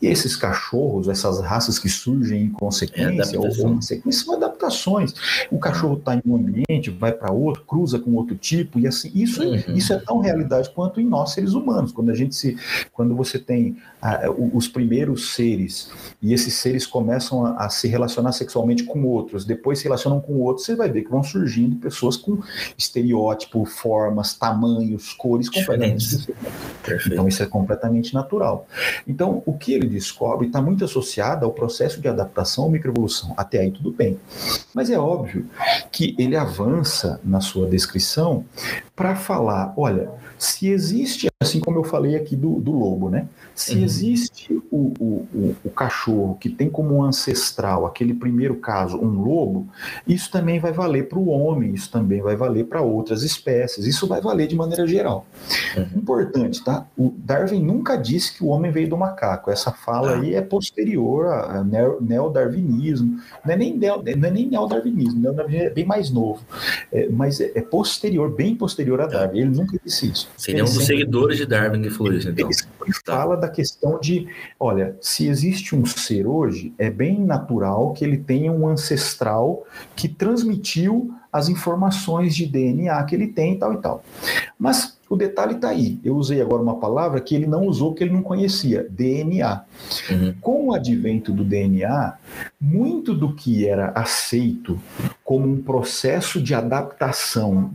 E 0.00 0.08
esses 0.08 0.34
cachorros, 0.34 1.06
essas 1.08 1.40
raças 1.40 1.78
que 1.78 1.88
surgem 1.88 2.42
em 2.42 2.50
consequência, 2.50 3.36
é 3.36 3.38
ou 3.38 3.46
em 3.46 3.80
sequência, 3.80 4.24
são 4.24 4.34
adaptações. 4.34 5.14
O 5.52 5.58
cachorro 5.60 5.96
está 5.96 6.16
em 6.16 6.22
um 6.26 6.34
ambiente, 6.34 6.90
vai 6.90 7.12
para 7.12 7.30
outro, 7.30 7.62
cruza 7.64 8.00
com 8.00 8.12
outro 8.16 8.34
tipo, 8.34 8.80
e 8.80 8.88
assim, 8.88 9.12
isso, 9.14 9.40
uhum. 9.44 9.62
isso 9.68 9.92
é 9.92 9.98
tão 9.98 10.18
realidade 10.18 10.68
quanto 10.70 11.00
em 11.00 11.06
nós, 11.06 11.30
seres 11.30 11.52
humanos. 11.52 11.92
Quando 11.92 12.10
a 12.10 12.14
gente 12.14 12.34
se. 12.34 12.56
Quando 12.92 13.14
você 13.14 13.38
tem 13.38 13.76
os 14.52 14.66
primeiros 14.66 15.34
seres, 15.34 15.90
e 16.20 16.32
esses 16.32 16.54
seres 16.54 16.84
começam 16.84 17.46
a, 17.46 17.66
a, 17.66 17.68
se 17.68 17.86
relacionar 17.86 18.32
sexualmente 18.32 18.82
com 18.82 19.04
outros, 19.04 19.44
depois 19.44 19.78
se 19.78 19.84
relacionam 19.84 20.20
com 20.20 20.40
outros, 20.40 20.66
você 20.66 20.74
vai 20.74 20.90
ver 20.90 21.02
que 21.02 21.10
vão 21.10 21.22
surgindo 21.22 21.76
pessoas 21.76 22.16
com 22.16 22.40
estereótipo, 22.76 23.64
formas, 23.64 24.34
tamanhos, 24.34 25.12
cores 25.12 25.48
completamente. 25.48 26.26
Então, 27.06 27.28
isso 27.28 27.42
é 27.42 27.46
completamente 27.46 28.12
natural. 28.12 28.66
Então, 29.06 29.42
o 29.46 29.52
que 29.56 29.72
ele 29.72 29.86
descobre 29.86 30.48
está 30.48 30.60
muito 30.60 30.84
associado 30.84 31.44
ao 31.44 31.52
processo 31.52 32.00
de 32.00 32.08
adaptação 32.08 32.64
ou 32.64 32.70
microevolução. 32.70 33.34
Até 33.36 33.60
aí, 33.60 33.70
tudo 33.70 33.92
bem. 33.92 34.18
Mas 34.74 34.90
é 34.90 34.98
óbvio 34.98 35.46
que 35.92 36.16
ele 36.18 36.36
avança 36.36 37.20
na 37.22 37.40
sua 37.40 37.68
descrição 37.68 38.44
para 38.96 39.14
falar: 39.14 39.72
olha, 39.76 40.10
se 40.38 40.68
existe, 40.68 41.28
assim 41.42 41.60
como 41.60 41.78
eu 41.78 41.84
falei 41.84 42.16
aqui 42.16 42.34
do, 42.34 42.60
do 42.60 42.72
lobo, 42.72 43.10
né? 43.10 43.26
Se 43.54 43.76
uhum. 43.76 43.84
existe 43.84 44.62
o, 44.70 44.76
o, 44.98 45.28
o, 45.34 45.56
o, 45.64 45.70
cachorro 45.70 46.36
que 46.40 46.48
tem 46.48 46.70
como 46.70 47.02
ancestral, 47.02 47.84
aquele 47.84 48.14
primeiro 48.14 48.56
caso, 48.56 48.96
um 48.96 49.22
lobo, 49.22 49.68
isso 50.06 50.30
também 50.30 50.58
vai 50.58 50.72
valer 50.72 51.08
para 51.08 51.18
o 51.18 51.28
homem, 51.28 51.74
isso 51.74 51.90
também 51.90 52.22
vai 52.22 52.34
valer 52.34 52.64
para 52.64 52.80
outras 52.80 53.22
espécies, 53.22 53.86
isso 53.86 54.06
vai 54.06 54.20
valer 54.20 54.46
de 54.46 54.56
maneira 54.56 54.86
geral. 54.86 55.26
Uhum. 55.76 55.86
Importante, 55.96 56.64
tá? 56.64 56.86
O 56.96 57.12
Darwin 57.16 57.62
nunca 57.62 57.96
disse 57.96 58.34
que 58.34 58.44
o 58.44 58.48
homem 58.48 58.70
veio 58.70 58.88
do 58.88 58.96
macaco. 58.96 59.50
Essa 59.50 59.70
fala 59.70 60.12
ah. 60.12 60.20
aí 60.20 60.34
é 60.34 60.40
posterior 60.40 61.26
a 61.26 61.64
neodarwinismo. 62.00 63.20
Não 63.44 63.52
é 63.52 63.56
nem, 63.56 63.76
neo, 63.76 64.02
não 64.02 64.28
é 64.28 64.30
nem 64.30 64.48
neodarwinismo, 64.48 65.20
neodarwinismo 65.20 65.66
é 65.66 65.70
bem 65.70 65.84
mais 65.84 66.10
novo. 66.10 66.40
É, 66.90 67.08
mas 67.08 67.40
é, 67.40 67.52
é 67.54 67.60
posterior, 67.60 68.30
bem 68.30 68.54
posterior 68.54 69.00
a 69.00 69.06
Darwin. 69.06 69.40
Ele 69.40 69.50
nunca 69.50 69.78
disse 69.84 70.10
isso. 70.10 70.28
Seria 70.36 70.62
um 70.62 70.66
dos 70.66 70.84
seguidores 70.84 71.31
de 71.36 71.46
Darwin 71.46 71.88
falou 71.90 72.12
isso, 72.12 72.28
então. 72.28 72.48
Ele 72.48 72.94
fala 73.04 73.36
da 73.36 73.48
questão 73.48 73.98
de, 74.00 74.28
olha, 74.58 74.96
se 75.00 75.28
existe 75.28 75.74
um 75.74 75.84
ser 75.84 76.26
hoje, 76.26 76.74
é 76.78 76.90
bem 76.90 77.20
natural 77.20 77.92
que 77.92 78.04
ele 78.04 78.18
tenha 78.18 78.52
um 78.52 78.66
ancestral 78.68 79.66
que 79.94 80.08
transmitiu 80.08 81.14
as 81.32 81.48
informações 81.48 82.34
de 82.34 82.46
DNA 82.46 83.02
que 83.04 83.14
ele 83.14 83.28
tem 83.28 83.54
e 83.54 83.58
tal 83.58 83.72
e 83.74 83.78
tal. 83.78 84.04
Mas 84.58 84.91
O 85.12 85.16
detalhe 85.16 85.56
está 85.56 85.68
aí. 85.68 86.00
Eu 86.02 86.16
usei 86.16 86.40
agora 86.40 86.62
uma 86.62 86.80
palavra 86.80 87.20
que 87.20 87.34
ele 87.34 87.46
não 87.46 87.66
usou, 87.66 87.92
que 87.92 88.02
ele 88.02 88.14
não 88.14 88.22
conhecia: 88.22 88.86
DNA. 88.88 89.62
Uhum. 90.10 90.34
Com 90.40 90.68
o 90.68 90.74
advento 90.74 91.30
do 91.30 91.44
DNA, 91.44 92.14
muito 92.58 93.12
do 93.12 93.34
que 93.34 93.68
era 93.68 93.92
aceito 93.94 94.80
como 95.22 95.46
um 95.46 95.62
processo 95.62 96.40
de 96.40 96.54
adaptação, 96.54 97.70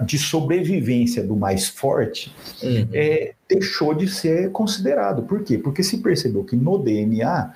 de 0.00 0.18
sobrevivência 0.18 1.22
do 1.22 1.36
mais 1.36 1.68
forte, 1.68 2.34
uhum. 2.62 2.88
é, 2.94 3.34
deixou 3.46 3.92
de 3.92 4.08
ser 4.08 4.50
considerado. 4.50 5.24
Por 5.24 5.42
quê? 5.42 5.58
Porque 5.58 5.82
se 5.82 5.98
percebeu 5.98 6.44
que 6.44 6.56
no 6.56 6.78
DNA 6.78 7.52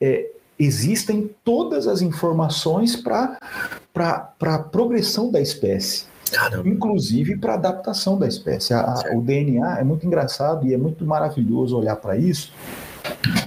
é, 0.00 0.26
existem 0.58 1.30
todas 1.44 1.86
as 1.86 2.02
informações 2.02 2.96
para 2.96 3.38
a 3.94 4.58
progressão 4.58 5.30
da 5.30 5.40
espécie. 5.40 6.09
Caramba. 6.30 6.68
Inclusive 6.68 7.36
para 7.36 7.54
adaptação 7.54 8.18
da 8.18 8.26
espécie. 8.26 8.72
A, 8.72 8.80
a, 8.80 9.16
o 9.16 9.20
DNA 9.20 9.80
é 9.80 9.84
muito 9.84 10.06
engraçado 10.06 10.66
e 10.66 10.74
é 10.74 10.78
muito 10.78 11.04
maravilhoso 11.04 11.76
olhar 11.76 11.96
para 11.96 12.16
isso, 12.16 12.52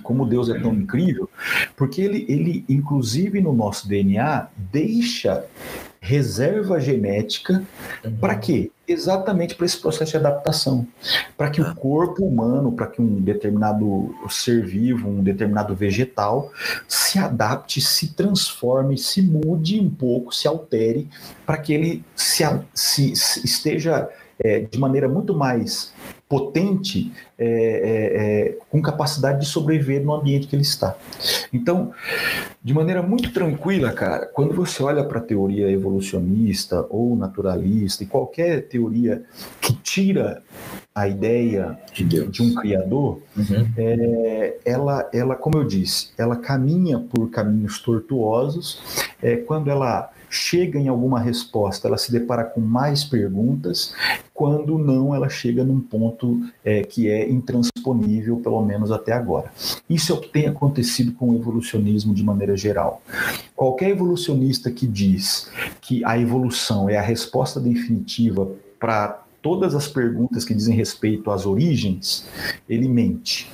como 0.01 0.25
Deus 0.25 0.49
é 0.49 0.59
tão 0.59 0.73
incrível, 0.73 1.29
porque 1.75 2.01
ele, 2.01 2.25
ele, 2.27 2.65
inclusive 2.67 3.39
no 3.39 3.53
nosso 3.53 3.87
DNA, 3.87 4.47
deixa 4.71 5.45
reserva 6.03 6.81
genética 6.81 7.63
uhum. 8.03 8.17
para 8.17 8.35
quê? 8.35 8.69
Exatamente 8.85 9.55
para 9.55 9.65
esse 9.65 9.79
processo 9.79 10.11
de 10.11 10.17
adaptação, 10.17 10.85
para 11.37 11.49
que 11.49 11.61
ah. 11.61 11.71
o 11.71 11.75
corpo 11.75 12.25
humano, 12.25 12.73
para 12.73 12.87
que 12.87 13.01
um 13.01 13.21
determinado 13.21 14.13
ser 14.29 14.65
vivo, 14.65 15.07
um 15.07 15.23
determinado 15.23 15.73
vegetal 15.73 16.51
se 16.89 17.17
adapte, 17.17 17.79
se 17.79 18.09
transforme, 18.09 18.97
se 18.97 19.21
mude 19.21 19.79
um 19.79 19.89
pouco, 19.89 20.35
se 20.35 20.45
altere, 20.45 21.07
para 21.45 21.57
que 21.57 21.73
ele 21.73 22.03
se, 22.13 22.43
se, 22.73 23.15
se 23.15 23.45
esteja 23.45 24.09
é, 24.43 24.59
de 24.59 24.77
maneira 24.79 25.07
muito 25.07 25.33
mais 25.33 25.93
potente, 26.33 27.11
é, 27.37 27.45
é, 27.45 28.49
é, 28.49 28.57
com 28.71 28.81
capacidade 28.81 29.41
de 29.41 29.45
sobreviver 29.45 30.03
no 30.03 30.15
ambiente 30.15 30.47
que 30.47 30.55
ele 30.55 30.63
está. 30.63 30.95
Então, 31.53 31.91
de 32.63 32.73
maneira 32.73 33.03
muito 33.03 33.31
tranquila, 33.31 33.91
cara, 33.91 34.25
quando 34.25 34.55
você 34.55 34.81
olha 34.81 35.03
para 35.03 35.19
a 35.19 35.21
teoria 35.21 35.69
evolucionista 35.69 36.87
ou 36.89 37.15
naturalista 37.15 38.03
e 38.03 38.07
qualquer 38.07 38.67
teoria 38.67 39.23
que 39.61 39.73
tira 39.73 40.41
a 40.95 41.07
ideia 41.07 41.77
de, 41.93 42.03
de 42.03 42.41
um 42.41 42.55
criador, 42.55 43.19
uhum. 43.37 43.71
é, 43.77 44.57
ela, 44.65 45.07
ela, 45.13 45.35
como 45.35 45.57
eu 45.57 45.63
disse, 45.63 46.09
ela 46.17 46.35
caminha 46.35 46.99
por 46.99 47.29
caminhos 47.29 47.79
tortuosos. 47.79 48.81
É, 49.21 49.37
quando 49.37 49.69
ela 49.69 50.11
chega 50.33 50.79
em 50.79 50.87
alguma 50.87 51.19
resposta, 51.19 51.87
ela 51.87 51.97
se 51.97 52.11
depara 52.11 52.43
com 52.43 52.59
mais 52.59 53.03
perguntas, 53.03 53.93
quando 54.33 54.79
não, 54.79 55.13
ela 55.13 55.29
chega 55.29 55.63
num 55.63 55.79
ponto 55.79 56.41
é, 56.65 56.81
que 56.81 57.07
é 57.07 57.29
intransponível, 57.29 58.37
pelo 58.37 58.63
menos 58.65 58.91
até 58.91 59.11
agora. 59.11 59.51
Isso 59.87 60.11
é 60.11 60.15
o 60.15 60.19
que 60.19 60.29
tem 60.29 60.47
acontecido 60.47 61.11
com 61.11 61.29
o 61.29 61.35
evolucionismo 61.35 62.15
de 62.15 62.23
maneira 62.23 62.57
geral. 62.57 63.01
Qualquer 63.55 63.91
evolucionista 63.91 64.71
que 64.71 64.87
diz 64.87 65.51
que 65.79 66.03
a 66.03 66.17
evolução 66.17 66.89
é 66.89 66.97
a 66.97 67.01
resposta 67.01 67.59
definitiva 67.59 68.49
para 68.79 69.23
todas 69.39 69.75
as 69.75 69.87
perguntas 69.87 70.43
que 70.43 70.55
dizem 70.55 70.75
respeito 70.75 71.29
às 71.29 71.45
origens, 71.45 72.25
ele 72.67 72.87
mente 72.87 73.51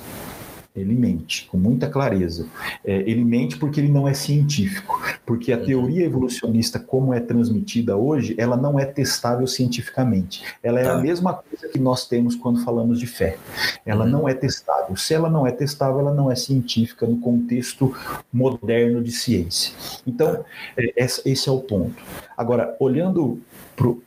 ele 0.74 0.94
mente 0.94 1.48
com 1.50 1.56
muita 1.56 1.88
clareza. 1.88 2.46
É, 2.84 2.98
ele 2.98 3.24
mente 3.24 3.56
porque 3.56 3.80
ele 3.80 3.90
não 3.90 4.06
é 4.06 4.14
científico, 4.14 5.00
porque 5.26 5.52
a 5.52 5.58
teoria 5.58 6.04
evolucionista, 6.04 6.78
como 6.78 7.12
é 7.12 7.20
transmitida 7.20 7.96
hoje, 7.96 8.34
ela 8.38 8.56
não 8.56 8.78
é 8.78 8.84
testável 8.84 9.46
cientificamente. 9.46 10.44
Ela 10.62 10.80
é 10.80 10.84
tá. 10.84 10.94
a 10.94 10.98
mesma 10.98 11.34
coisa 11.34 11.68
que 11.68 11.78
nós 11.78 12.06
temos 12.06 12.36
quando 12.36 12.64
falamos 12.64 12.98
de 12.98 13.06
fé. 13.06 13.36
Ela 13.84 14.04
uhum. 14.04 14.10
não 14.10 14.28
é 14.28 14.34
testável. 14.34 14.96
Se 14.96 15.12
ela 15.14 15.28
não 15.28 15.46
é 15.46 15.52
testável, 15.52 16.00
ela 16.00 16.14
não 16.14 16.30
é 16.30 16.36
científica 16.36 17.06
no 17.06 17.18
contexto 17.18 17.94
moderno 18.32 19.02
de 19.02 19.12
ciência. 19.12 19.74
Então, 20.06 20.36
tá. 20.36 20.44
é, 20.76 20.94
esse 20.96 21.48
é 21.48 21.52
o 21.52 21.60
ponto. 21.60 22.02
Agora, 22.36 22.76
olhando 22.78 23.40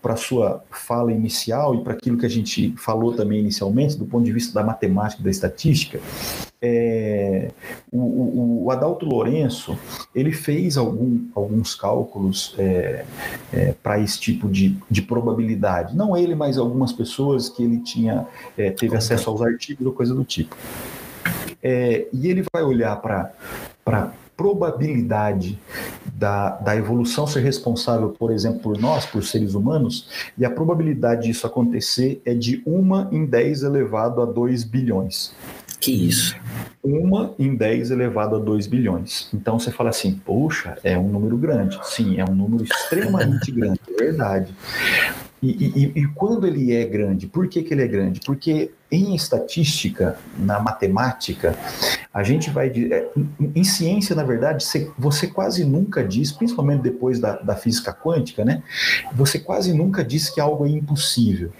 para 0.01 0.13
a 0.13 0.17
sua 0.17 0.63
fala 0.69 1.11
inicial 1.11 1.75
e 1.75 1.83
para 1.83 1.93
aquilo 1.93 2.17
que 2.17 2.25
a 2.25 2.29
gente 2.29 2.73
falou 2.77 3.13
também 3.13 3.39
inicialmente, 3.39 3.97
do 3.97 4.05
ponto 4.05 4.23
de 4.23 4.31
vista 4.31 4.53
da 4.53 4.63
matemática 4.65 5.21
e 5.21 5.23
da 5.23 5.31
estatística, 5.31 5.99
é, 6.65 7.51
o, 7.91 7.97
o, 7.97 8.63
o, 8.63 8.71
Adalto 8.71 9.05
Lourenço 9.05 9.77
ele 10.15 10.31
fez 10.31 10.77
algum, 10.77 11.27
alguns 11.35 11.75
cálculos 11.75 12.55
é, 12.57 13.03
é, 13.51 13.73
para 13.83 13.99
esse 13.99 14.17
tipo 14.17 14.47
de, 14.47 14.77
de 14.89 15.01
probabilidade. 15.01 15.93
Não 15.93 16.15
ele, 16.15 16.35
mas 16.35 16.57
algumas 16.57 16.93
pessoas 16.93 17.49
que 17.49 17.61
ele 17.63 17.79
tinha 17.79 18.25
é, 18.57 18.71
teve 18.71 18.95
acesso 18.95 19.29
aos 19.29 19.41
artigos 19.41 19.85
ou 19.85 19.91
coisa 19.91 20.15
do 20.15 20.23
tipo. 20.23 20.55
É, 21.61 22.07
e 22.13 22.29
ele 22.29 22.45
vai 22.53 22.63
olhar 22.63 22.95
para 23.01 24.13
probabilidade 24.37 25.59
da, 26.15 26.51
da 26.51 26.75
evolução 26.75 27.25
ser 27.25 27.41
responsável, 27.41 28.09
por 28.09 28.31
exemplo, 28.31 28.59
por 28.59 28.77
nós, 28.77 29.05
por 29.05 29.23
seres 29.23 29.53
humanos, 29.55 30.07
e 30.37 30.45
a 30.45 30.49
probabilidade 30.49 31.23
disso 31.27 31.47
acontecer 31.47 32.21
é 32.25 32.33
de 32.33 32.61
1 32.65 33.09
em 33.11 33.25
10 33.25 33.63
elevado 33.63 34.21
a 34.21 34.25
2 34.25 34.63
bilhões. 34.63 35.33
Que 35.79 35.91
isso? 36.07 36.35
Uma 36.81 37.33
em 37.37 37.55
10 37.55 37.91
elevado 37.91 38.37
a 38.37 38.39
2 38.39 38.67
bilhões. 38.67 39.27
Então 39.33 39.59
você 39.59 39.69
fala 39.69 39.89
assim, 39.89 40.13
poxa, 40.13 40.77
é 40.83 40.97
um 40.97 41.09
número 41.09 41.37
grande. 41.37 41.77
Sim, 41.83 42.19
é 42.19 42.23
um 42.23 42.33
número 42.33 42.63
extremamente 42.63 43.51
grande, 43.51 43.79
é 43.89 43.93
verdade. 43.93 44.53
E, 45.43 45.73
e, 45.75 45.99
e, 45.99 46.07
quando 46.07 46.47
ele 46.47 46.73
é 46.73 46.85
grande, 46.85 47.27
por 47.27 47.49
que, 47.49 47.61
que 47.63 47.73
ele 47.73 47.83
é 47.83 47.87
grande? 47.87 48.21
Porque 48.21 48.71
em 48.89 49.13
estatística, 49.13 50.17
na 50.37 50.57
matemática, 50.61 51.53
a 52.13 52.23
gente 52.23 52.49
vai. 52.49 52.69
É, 52.69 53.09
em 53.53 53.63
ciência, 53.65 54.15
na 54.15 54.23
verdade, 54.23 54.65
você 54.97 55.27
quase 55.27 55.65
nunca 55.65 56.01
diz, 56.01 56.31
principalmente 56.31 56.83
depois 56.83 57.19
da, 57.19 57.35
da 57.35 57.57
física 57.57 57.91
quântica, 57.91 58.45
né? 58.45 58.63
Você 59.13 59.37
quase 59.37 59.73
nunca 59.73 60.01
diz 60.01 60.29
que 60.29 60.39
algo 60.39 60.65
é 60.65 60.69
impossível. 60.69 61.51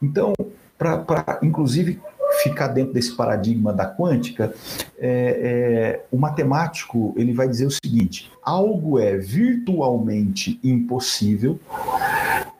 Então, 0.00 0.32
para 0.78 1.40
inclusive 1.42 2.00
ficar 2.44 2.68
dentro 2.68 2.92
desse 2.92 3.16
paradigma 3.16 3.72
da 3.72 3.92
quântica, 3.92 4.54
é, 4.96 5.98
é, 5.98 6.04
o 6.12 6.16
matemático 6.16 7.12
ele 7.16 7.32
vai 7.32 7.48
dizer 7.48 7.66
o 7.66 7.70
seguinte: 7.70 8.30
algo 8.44 9.00
é 9.00 9.16
virtualmente 9.16 10.60
impossível 10.62 11.58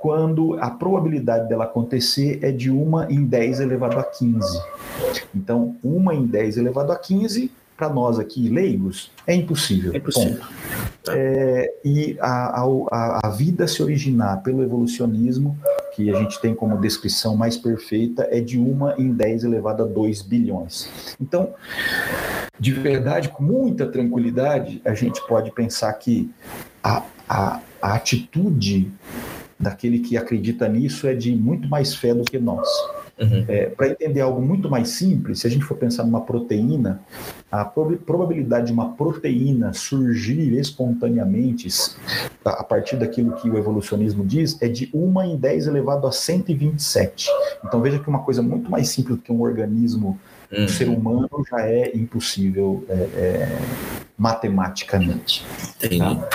quando 0.04 0.58
a 0.60 0.68
probabilidade 0.68 1.48
dela 1.48 1.64
acontecer 1.64 2.38
é 2.42 2.52
de 2.52 2.70
1 2.70 3.04
em 3.04 3.24
10 3.24 3.60
elevado 3.60 3.98
a 3.98 4.04
15. 4.04 4.62
Então, 5.34 5.76
1 5.82 6.12
em 6.12 6.26
10 6.26 6.58
elevado 6.58 6.92
a 6.92 6.96
15, 6.96 7.50
para 7.74 7.88
nós 7.88 8.18
aqui 8.18 8.50
leigos, 8.50 9.10
é 9.26 9.34
impossível. 9.34 9.94
É 9.94 9.96
impossível. 9.96 10.44
É, 11.08 11.74
e 11.82 12.18
a, 12.20 12.60
a, 12.60 13.20
a 13.24 13.30
vida 13.30 13.66
se 13.66 13.82
originar 13.82 14.42
pelo 14.42 14.62
evolucionismo, 14.62 15.56
que 15.96 16.10
a 16.10 16.18
gente 16.18 16.38
tem 16.38 16.54
como 16.54 16.76
descrição 16.76 17.34
mais 17.34 17.56
perfeita, 17.56 18.28
é 18.30 18.40
de 18.40 18.60
1 18.60 18.98
em 18.98 19.10
10 19.10 19.44
elevado 19.44 19.84
a 19.84 19.86
2 19.86 20.20
bilhões. 20.20 21.16
Então, 21.18 21.54
de 22.60 22.72
verdade, 22.72 23.30
com 23.30 23.42
muita 23.42 23.86
tranquilidade, 23.86 24.82
a 24.84 24.92
gente 24.92 25.26
pode 25.26 25.50
pensar 25.50 25.90
que 25.94 26.30
a, 26.82 27.02
a, 27.26 27.60
a 27.80 27.94
atitude 27.94 28.92
daquele 29.64 29.98
que 29.98 30.16
acredita 30.16 30.68
nisso 30.68 31.06
é 31.06 31.14
de 31.14 31.34
muito 31.34 31.68
mais 31.68 31.94
fé 31.94 32.14
do 32.14 32.22
que 32.22 32.38
nós. 32.38 32.68
Uhum. 33.18 33.44
É, 33.46 33.66
Para 33.66 33.88
entender 33.88 34.20
algo 34.20 34.42
muito 34.42 34.68
mais 34.68 34.88
simples, 34.88 35.40
se 35.40 35.46
a 35.46 35.50
gente 35.50 35.64
for 35.64 35.76
pensar 35.76 36.04
numa 36.04 36.20
proteína, 36.20 37.00
a 37.50 37.64
probabilidade 37.64 38.66
de 38.66 38.72
uma 38.72 38.92
proteína 38.92 39.72
surgir 39.72 40.52
espontaneamente 40.58 41.68
a 42.44 42.64
partir 42.64 42.96
daquilo 42.96 43.32
que 43.36 43.48
o 43.48 43.56
evolucionismo 43.56 44.24
diz 44.24 44.60
é 44.60 44.68
de 44.68 44.90
1 44.92 45.22
em 45.22 45.36
10 45.36 45.68
elevado 45.68 46.06
a 46.06 46.12
127. 46.12 47.28
Então 47.64 47.80
veja 47.80 47.98
que 47.98 48.08
uma 48.08 48.24
coisa 48.24 48.42
muito 48.42 48.70
mais 48.70 48.88
simples 48.88 49.16
do 49.16 49.22
que 49.22 49.32
um 49.32 49.40
organismo 49.40 50.18
uhum. 50.50 50.64
um 50.64 50.68
ser 50.68 50.88
humano 50.88 51.28
já 51.48 51.60
é 51.60 51.96
impossível 51.96 52.84
é, 52.88 52.92
é, 52.92 53.58
matematicamente. 54.16 55.44
Entendi. 55.76 55.98
Tá? 55.98 56.28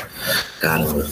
Caramba. 0.60 1.08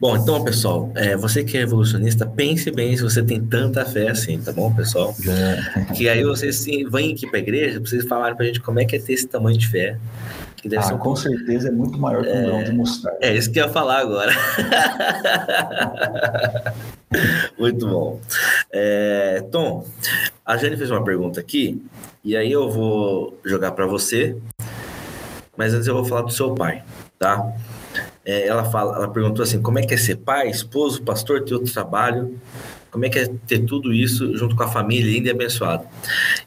Bom, 0.00 0.16
então, 0.16 0.42
pessoal, 0.42 0.90
é, 0.94 1.16
você 1.16 1.44
que 1.44 1.58
é 1.58 1.60
evolucionista, 1.60 2.24
pense 2.24 2.70
bem 2.70 2.96
se 2.96 3.02
você 3.02 3.22
tem 3.22 3.44
tanta 3.44 3.84
fé 3.84 4.08
assim, 4.08 4.40
tá 4.40 4.52
bom, 4.52 4.72
pessoal? 4.74 5.14
É. 5.28 5.92
Que 5.92 6.08
aí 6.08 6.24
vocês 6.24 6.56
sim, 6.56 6.88
vêm 6.88 7.12
aqui 7.12 7.26
para 7.26 7.38
a 7.38 7.42
igreja 7.42 7.80
vocês 7.80 8.06
falarem 8.06 8.36
para 8.36 8.44
a 8.44 8.46
gente 8.46 8.60
como 8.60 8.80
é 8.80 8.84
que 8.84 8.96
é 8.96 8.98
ter 8.98 9.12
esse 9.12 9.26
tamanho 9.26 9.58
de 9.58 9.68
fé. 9.68 9.98
Que 10.56 10.68
deve 10.68 10.82
ah, 10.82 10.86
ser 10.86 10.98
com 10.98 11.14
certeza 11.14 11.68
é 11.68 11.70
muito 11.70 11.98
maior 11.98 12.22
que 12.22 12.30
um 12.30 12.44
grão 12.44 12.64
de 12.64 12.72
mostarda. 12.72 13.18
É 13.20 13.36
isso 13.36 13.50
que 13.50 13.60
eu 13.60 13.66
ia 13.66 13.72
falar 13.72 13.98
agora. 13.98 14.32
muito 17.58 17.86
bom. 17.86 18.20
É, 18.72 19.44
Tom, 19.50 19.86
a 20.44 20.56
Jane 20.56 20.76
fez 20.76 20.90
uma 20.90 21.04
pergunta 21.04 21.40
aqui, 21.40 21.82
e 22.24 22.36
aí 22.36 22.50
eu 22.50 22.70
vou 22.70 23.38
jogar 23.44 23.72
para 23.72 23.86
você, 23.86 24.36
mas 25.56 25.74
antes 25.74 25.86
eu 25.86 25.94
vou 25.94 26.04
falar 26.04 26.22
do 26.22 26.32
seu 26.32 26.54
pai, 26.54 26.82
tá? 27.18 27.54
é, 28.26 28.48
ela 28.48 28.64
fala, 28.64 28.96
ela 28.96 29.08
perguntou 29.08 29.44
assim, 29.44 29.62
como 29.62 29.78
é 29.78 29.82
que 29.82 29.94
é 29.94 29.96
ser 29.96 30.16
pai, 30.16 30.50
esposo, 30.50 31.00
pastor, 31.02 31.44
ter 31.44 31.54
outro 31.54 31.72
trabalho? 31.72 32.38
Como 32.90 33.04
é 33.04 33.08
que 33.08 33.20
é 33.20 33.28
ter 33.46 33.60
tudo 33.64 33.92
isso 33.92 34.36
junto 34.36 34.56
com 34.56 34.64
a 34.64 34.68
família 34.68 35.12
linda 35.12 35.28
e 35.28 35.30
abençoada? 35.30 35.84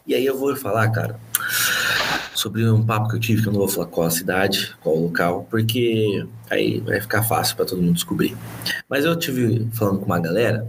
E 0.05 0.13
aí 0.13 0.25
eu 0.25 0.37
vou 0.37 0.53
falar, 0.57 0.89
cara, 0.89 1.17
sobre 2.35 2.67
um 2.69 2.83
papo 2.85 3.07
que 3.07 3.15
eu 3.15 3.19
tive, 3.19 3.43
que 3.43 3.47
eu 3.47 3.53
não 3.53 3.59
vou 3.59 3.69
falar 3.69 3.87
qual 3.87 4.07
a 4.07 4.11
cidade, 4.11 4.75
qual 4.81 4.97
o 4.97 5.03
local, 5.03 5.47
porque 5.49 6.25
aí 6.49 6.81
vai 6.81 6.99
ficar 6.99 7.23
fácil 7.23 7.55
para 7.55 7.65
todo 7.65 7.81
mundo 7.81 7.93
descobrir. 7.93 8.35
Mas 8.89 9.05
eu 9.05 9.15
tive 9.15 9.67
falando 9.71 9.99
com 9.99 10.05
uma 10.05 10.19
galera 10.19 10.67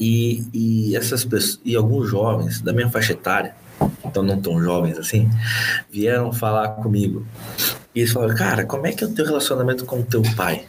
e, 0.00 0.42
e 0.52 0.96
essas 0.96 1.24
pessoas 1.24 1.60
e 1.64 1.76
alguns 1.76 2.08
jovens 2.08 2.60
da 2.60 2.72
minha 2.72 2.88
faixa 2.90 3.12
etária, 3.12 3.54
então 4.04 4.22
não 4.22 4.40
tão 4.40 4.62
jovens 4.62 4.98
assim, 4.98 5.28
vieram 5.90 6.32
falar 6.32 6.68
comigo. 6.70 7.26
E 7.94 8.00
eles 8.00 8.12
falaram, 8.12 8.34
cara, 8.34 8.66
como 8.66 8.86
é 8.86 8.92
que 8.92 9.04
é 9.04 9.06
o 9.06 9.12
teu 9.12 9.24
relacionamento 9.24 9.84
com 9.84 10.00
o 10.00 10.04
teu 10.04 10.22
pai? 10.36 10.64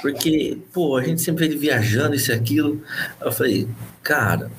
Porque, 0.00 0.58
pô, 0.72 0.96
a 0.96 1.02
gente 1.02 1.20
sempre 1.20 1.46
ele 1.46 1.56
viajando, 1.56 2.14
isso 2.14 2.30
e 2.30 2.34
aquilo. 2.34 2.80
Eu 3.20 3.32
falei, 3.32 3.68
cara, 4.02 4.50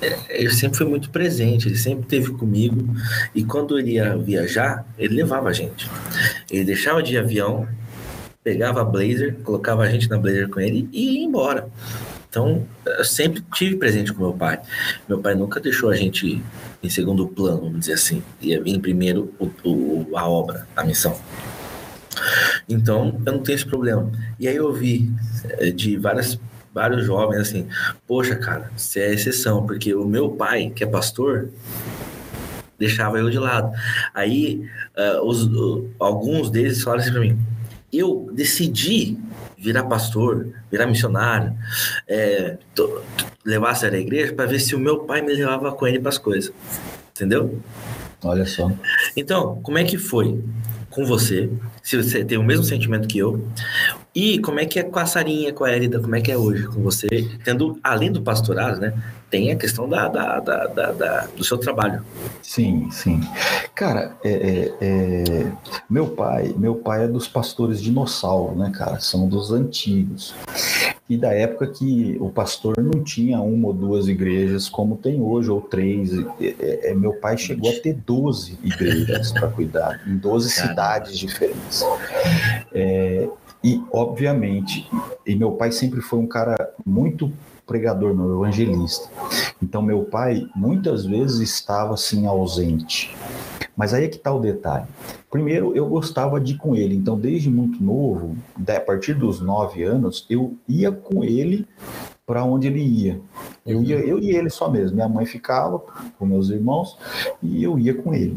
é, 0.00 0.16
ele 0.28 0.50
sempre 0.50 0.78
foi 0.78 0.86
muito 0.86 1.10
presente, 1.10 1.68
ele 1.68 1.76
sempre 1.76 2.02
esteve 2.02 2.32
comigo. 2.32 2.94
E 3.34 3.44
quando 3.44 3.78
ele 3.78 3.92
ia 3.92 4.16
viajar, 4.16 4.86
ele 4.98 5.14
levava 5.14 5.48
a 5.48 5.52
gente. 5.52 5.88
Ele 6.50 6.64
deixava 6.64 7.02
de 7.02 7.16
avião, 7.16 7.66
pegava 8.44 8.80
a 8.80 8.84
Blazer, 8.84 9.36
colocava 9.42 9.82
a 9.82 9.90
gente 9.90 10.08
na 10.08 10.18
Blazer 10.18 10.48
com 10.48 10.60
ele 10.60 10.88
e 10.92 11.18
ia 11.18 11.24
embora. 11.24 11.68
Então, 12.28 12.66
eu 12.84 13.04
sempre 13.04 13.42
tive 13.54 13.76
presente 13.76 14.12
com 14.12 14.22
meu 14.22 14.32
pai. 14.32 14.60
Meu 15.08 15.18
pai 15.18 15.34
nunca 15.34 15.58
deixou 15.60 15.90
a 15.90 15.96
gente 15.96 16.42
em 16.82 16.90
segundo 16.90 17.26
plano, 17.26 17.62
vamos 17.62 17.80
dizer 17.80 17.94
assim. 17.94 18.22
Ia 18.40 18.62
vir 18.62 18.78
primeiro 18.80 19.32
o, 19.38 19.46
o, 19.64 20.16
a 20.16 20.28
obra, 20.28 20.66
a 20.76 20.84
missão. 20.84 21.18
Então, 22.68 23.20
eu 23.24 23.32
não 23.32 23.42
tenho 23.42 23.56
esse 23.56 23.64
problema. 23.64 24.10
E 24.38 24.46
aí 24.46 24.56
eu 24.56 24.66
ouvi 24.66 25.10
eh, 25.58 25.70
de 25.70 25.96
várias, 25.96 26.38
vários 26.74 27.06
jovens 27.06 27.40
assim, 27.40 27.66
poxa, 28.06 28.36
cara, 28.36 28.70
você 28.76 29.00
é 29.00 29.14
exceção, 29.14 29.64
porque 29.64 29.94
o 29.94 30.04
meu 30.04 30.30
pai, 30.30 30.70
que 30.74 30.84
é 30.84 30.86
pastor, 30.86 31.48
deixava 32.78 33.18
eu 33.18 33.30
de 33.30 33.38
lado. 33.38 33.72
Aí, 34.14 34.68
uh, 34.96 35.26
os, 35.26 35.44
uh, 35.44 35.88
alguns 35.98 36.50
deles 36.50 36.82
falaram 36.82 37.02
assim 37.02 37.12
para 37.12 37.20
mim, 37.20 37.38
eu 37.92 38.30
decidi 38.32 39.18
virar 39.56 39.84
pastor, 39.84 40.48
virar 40.70 40.86
missionário, 40.86 41.54
é, 42.06 42.58
tô, 42.74 43.02
levar 43.44 43.70
a 43.70 43.74
sério 43.74 43.98
a 43.98 44.00
igreja 44.00 44.32
para 44.32 44.46
ver 44.46 44.60
se 44.60 44.74
o 44.74 44.78
meu 44.78 45.00
pai 45.00 45.22
me 45.22 45.32
levava 45.32 45.72
com 45.72 45.86
ele 45.86 45.98
para 45.98 46.10
as 46.10 46.18
coisas. 46.18 46.52
Entendeu? 47.14 47.60
Olha 48.22 48.46
só. 48.46 48.70
Então, 49.16 49.60
como 49.62 49.78
é 49.78 49.84
que 49.84 49.98
foi 49.98 50.42
com 50.90 51.04
você? 51.04 51.50
Se 51.82 51.96
você 51.96 52.24
tem 52.24 52.38
o 52.38 52.42
mesmo 52.42 52.64
sentimento 52.64 53.08
que 53.08 53.18
eu. 53.18 53.44
E 54.14 54.38
como 54.40 54.58
é 54.58 54.66
que 54.66 54.78
é 54.78 54.82
com 54.82 54.98
a 54.98 55.06
Sarinha, 55.06 55.52
com 55.52 55.64
a 55.64 55.70
Érida, 55.70 56.00
como 56.00 56.14
é 56.16 56.20
que 56.20 56.32
é 56.32 56.36
hoje 56.36 56.66
com 56.66 56.82
você? 56.82 57.06
Tendo, 57.44 57.78
além 57.82 58.10
do 58.10 58.22
pastorado, 58.22 58.80
né? 58.80 58.92
Tem 59.30 59.52
a 59.52 59.56
questão 59.56 59.88
da, 59.88 60.08
da, 60.08 60.40
da, 60.40 60.66
da 60.66 61.26
do 61.36 61.44
seu 61.44 61.58
trabalho. 61.58 62.02
Sim, 62.42 62.88
sim. 62.90 63.20
Cara, 63.74 64.16
é, 64.24 64.30
é, 64.30 64.74
é, 64.80 65.52
meu 65.88 66.08
pai, 66.08 66.54
meu 66.56 66.74
pai 66.74 67.04
é 67.04 67.08
dos 67.08 67.28
pastores 67.28 67.80
dinossauro, 67.80 68.56
né, 68.56 68.72
cara? 68.74 68.98
São 69.00 69.28
dos 69.28 69.52
antigos. 69.52 70.34
E 71.08 71.16
da 71.16 71.32
época 71.32 71.66
que 71.68 72.16
o 72.20 72.28
pastor 72.28 72.74
não 72.78 73.02
tinha 73.02 73.40
uma 73.40 73.68
ou 73.68 73.72
duas 73.72 74.08
igrejas 74.08 74.68
como 74.68 74.96
tem 74.96 75.20
hoje, 75.22 75.50
ou 75.50 75.60
três. 75.60 76.12
É, 76.40 76.90
é, 76.90 76.94
meu 76.94 77.14
pai 77.14 77.38
chegou 77.38 77.70
a 77.70 77.80
ter 77.80 77.94
12 77.94 78.58
igrejas 78.62 79.32
para 79.32 79.48
cuidar, 79.48 80.02
em 80.06 80.16
12 80.16 80.50
cidades 80.50 81.18
diferentes. 81.18 81.82
É, 82.72 83.28
e, 83.64 83.82
obviamente, 83.90 84.88
e 85.26 85.34
meu 85.34 85.52
pai 85.52 85.72
sempre 85.72 86.00
foi 86.00 86.18
um 86.18 86.26
cara 86.26 86.74
muito 86.84 87.32
pregador, 87.66 88.14
meu 88.14 88.42
evangelista. 88.42 89.08
Então, 89.62 89.82
meu 89.82 90.04
pai 90.04 90.46
muitas 90.54 91.04
vezes 91.04 91.40
estava 91.40 91.94
assim 91.94 92.26
ausente. 92.26 93.14
Mas 93.78 93.94
aí 93.94 94.06
é 94.06 94.08
que 94.08 94.16
está 94.16 94.34
o 94.34 94.40
detalhe. 94.40 94.86
Primeiro, 95.30 95.72
eu 95.72 95.86
gostava 95.86 96.40
de 96.40 96.54
ir 96.54 96.56
com 96.56 96.74
ele. 96.74 96.96
Então, 96.96 97.16
desde 97.16 97.48
muito 97.48 97.80
novo, 97.80 98.36
a 98.66 98.80
partir 98.80 99.14
dos 99.14 99.40
nove 99.40 99.84
anos, 99.84 100.26
eu 100.28 100.56
ia 100.68 100.90
com 100.90 101.22
ele 101.22 101.64
para 102.28 102.44
onde 102.44 102.66
ele 102.66 102.82
ia. 102.82 103.18
Eu 103.64 103.82
ia, 103.82 103.96
eu 103.96 104.18
e 104.18 104.36
ele 104.36 104.50
só 104.50 104.70
mesmo. 104.70 104.96
Minha 104.96 105.08
mãe 105.08 105.24
ficava 105.24 105.78
com 106.18 106.26
meus 106.26 106.50
irmãos 106.50 106.98
e 107.42 107.64
eu 107.64 107.78
ia 107.78 107.94
com 107.94 108.12
ele. 108.12 108.36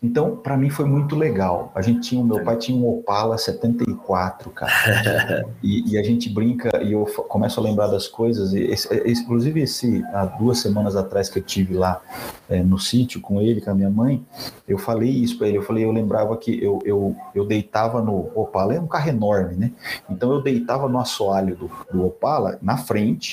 Então, 0.00 0.36
para 0.36 0.56
mim 0.56 0.70
foi 0.70 0.84
muito 0.84 1.16
legal. 1.16 1.72
A 1.74 1.82
gente 1.82 2.08
tinha, 2.08 2.22
meu 2.22 2.44
pai 2.44 2.56
tinha 2.56 2.78
um 2.78 2.88
Opala 2.88 3.36
74, 3.36 4.48
cara. 4.50 5.44
e, 5.60 5.92
e, 5.92 5.98
a 5.98 6.04
gente 6.04 6.30
brinca 6.30 6.82
e 6.84 6.92
eu 6.92 7.04
começo 7.28 7.58
a 7.58 7.62
lembrar 7.62 7.88
das 7.88 8.06
coisas. 8.06 8.54
Esse, 8.54 8.94
esse, 9.04 9.22
inclusive, 9.22 9.60
esse 9.60 10.04
há 10.12 10.24
duas 10.24 10.58
semanas 10.58 10.94
atrás 10.94 11.28
que 11.28 11.40
eu 11.40 11.42
tive 11.42 11.74
lá 11.74 12.00
é, 12.48 12.62
no 12.62 12.78
sítio 12.78 13.20
com 13.20 13.40
ele, 13.40 13.60
com 13.60 13.70
a 13.70 13.74
minha 13.74 13.90
mãe, 13.90 14.24
eu 14.68 14.78
falei 14.78 15.10
isso 15.10 15.38
para 15.38 15.48
ele. 15.48 15.58
Eu 15.58 15.62
falei, 15.62 15.84
eu 15.84 15.92
lembrava 15.92 16.36
que 16.36 16.62
eu, 16.62 16.80
eu, 16.84 17.16
eu 17.34 17.46
deitava 17.46 18.02
no 18.02 18.30
Opala, 18.34 18.74
é 18.74 18.80
um 18.80 18.86
carro 18.86 19.08
enorme, 19.08 19.56
né? 19.56 19.72
Então 20.10 20.32
eu 20.32 20.42
deitava 20.42 20.88
no 20.88 20.98
assoalho 20.98 21.56
do, 21.56 21.70
do 21.92 22.06
Opala 22.06 22.58
na 22.60 22.76
frente, 22.76 23.31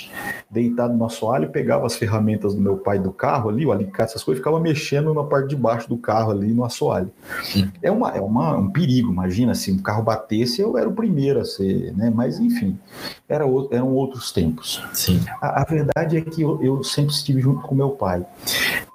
deitado 0.49 0.93
no 0.93 1.05
assoalho 1.05 1.49
pegava 1.49 1.85
as 1.85 1.95
ferramentas 1.95 2.53
do 2.53 2.61
meu 2.61 2.77
pai 2.77 2.99
do 2.99 3.11
carro 3.11 3.49
ali, 3.49 3.65
o 3.65 3.71
alicate, 3.71 4.11
essas 4.11 4.23
coisas, 4.23 4.39
ficava 4.39 4.59
mexendo 4.59 5.13
na 5.13 5.23
parte 5.23 5.49
de 5.49 5.55
baixo 5.55 5.87
do 5.87 5.97
carro 5.97 6.31
ali 6.31 6.53
no 6.53 6.63
assoalho. 6.63 7.11
É, 7.81 7.91
uma, 7.91 8.11
é 8.11 8.21
uma, 8.21 8.57
um 8.57 8.69
perigo, 8.69 9.11
imagina, 9.11 9.53
se 9.53 9.71
o 9.71 9.81
carro 9.81 10.03
batesse, 10.03 10.61
eu 10.61 10.77
era 10.77 10.87
o 10.87 10.93
primeiro 10.93 11.39
a 11.39 11.45
ser, 11.45 11.95
né? 11.95 12.11
Mas 12.13 12.39
enfim, 12.39 12.77
era, 13.27 13.45
eram 13.71 13.93
outros 13.93 14.31
tempos. 14.31 14.83
Sim. 14.93 15.19
A, 15.41 15.61
a 15.61 15.65
verdade 15.65 16.17
é 16.17 16.21
que 16.21 16.41
eu, 16.41 16.61
eu, 16.63 16.83
sempre 16.83 17.13
estive 17.13 17.41
junto 17.41 17.61
com 17.61 17.75
meu 17.75 17.91
pai. 17.91 18.25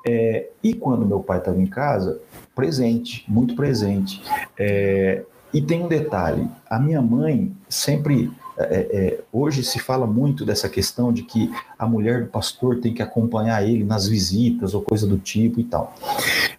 É, 0.06 0.48
e 0.62 0.74
quando 0.74 1.06
meu 1.06 1.20
pai 1.20 1.38
estava 1.38 1.60
em 1.60 1.66
casa, 1.66 2.20
presente, 2.54 3.24
muito 3.28 3.54
presente. 3.54 4.22
É, 4.58 5.24
e 5.52 5.62
tem 5.62 5.82
um 5.82 5.88
detalhe: 5.88 6.48
a 6.68 6.78
minha 6.78 7.00
mãe 7.00 7.52
sempre 7.68 8.30
é, 8.56 8.88
é, 8.92 9.20
hoje 9.32 9.64
se 9.64 9.78
fala 9.78 10.06
muito 10.06 10.44
dessa 10.44 10.68
questão 10.68 11.12
de 11.12 11.22
que 11.22 11.50
a 11.78 11.86
mulher 11.86 12.22
do 12.24 12.30
pastor 12.30 12.80
tem 12.80 12.94
que 12.94 13.02
acompanhar 13.02 13.66
ele 13.66 13.84
nas 13.84 14.06
visitas 14.06 14.74
ou 14.74 14.82
coisa 14.82 15.06
do 15.06 15.18
tipo 15.18 15.60
e 15.60 15.64
tal. 15.64 15.94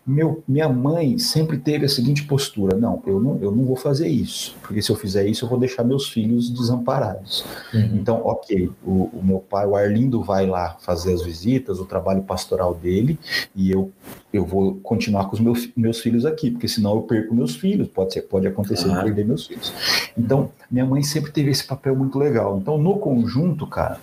Meu, 0.05 0.43
minha 0.47 0.69
mãe 0.69 1.17
sempre 1.17 1.57
teve 1.57 1.85
a 1.85 1.89
seguinte 1.89 2.23
postura: 2.23 2.77
não, 2.77 3.01
eu 3.05 3.19
não, 3.19 3.39
eu 3.41 3.51
não 3.51 3.63
vou 3.65 3.75
fazer 3.75 4.07
isso, 4.07 4.55
porque 4.61 4.81
se 4.81 4.91
eu 4.91 4.95
fizer 4.95 5.25
isso 5.25 5.45
eu 5.45 5.49
vou 5.49 5.57
deixar 5.57 5.83
meus 5.83 6.09
filhos 6.09 6.49
desamparados. 6.49 7.45
Uhum. 7.73 7.91
Então, 7.95 8.21
ok, 8.23 8.69
o, 8.83 9.09
o 9.13 9.21
meu 9.23 9.39
pai, 9.39 9.65
o 9.65 9.75
Arlindo, 9.75 10.21
vai 10.21 10.45
lá 10.45 10.77
fazer 10.81 11.13
as 11.13 11.21
visitas, 11.21 11.79
o 11.79 11.85
trabalho 11.85 12.23
pastoral 12.23 12.73
dele, 12.73 13.17
e 13.55 13.71
eu 13.71 13.91
eu 14.35 14.45
vou 14.45 14.75
continuar 14.75 15.25
com 15.25 15.35
os 15.35 15.39
meus, 15.39 15.69
meus 15.75 15.99
filhos 15.99 16.25
aqui, 16.25 16.51
porque 16.51 16.67
senão 16.67 16.95
eu 16.95 17.01
perco 17.03 17.33
meus 17.33 17.55
filhos, 17.55 17.87
pode, 17.87 18.13
ser, 18.13 18.23
pode 18.23 18.45
acontecer 18.47 18.89
de 18.89 18.95
perder 18.95 19.25
meus 19.25 19.47
filhos. 19.47 19.73
Então, 20.17 20.51
minha 20.69 20.85
mãe 20.85 21.01
sempre 21.03 21.31
teve 21.31 21.51
esse 21.51 21.65
papel 21.65 21.95
muito 21.95 22.19
legal. 22.19 22.57
Então, 22.57 22.77
no 22.77 22.97
conjunto, 22.97 23.65
cara, 23.65 23.99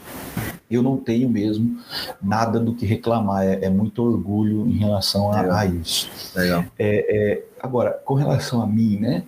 eu 0.70 0.82
não 0.82 0.96
tenho 0.96 1.28
mesmo 1.28 1.78
nada 2.22 2.58
do 2.58 2.74
que 2.74 2.86
reclamar, 2.86 3.44
é, 3.44 3.66
é 3.66 3.70
muito 3.70 4.02
orgulho 4.02 4.66
em 4.66 4.78
relação 4.78 5.30
a, 5.30 5.60
a 5.60 5.66
isso. 5.66 6.10
Legal. 6.34 6.64
É, 6.78 7.32
é, 7.32 7.44
agora, 7.60 7.90
com 8.04 8.14
relação 8.14 8.62
a 8.62 8.66
mim, 8.66 8.96
né, 8.96 9.24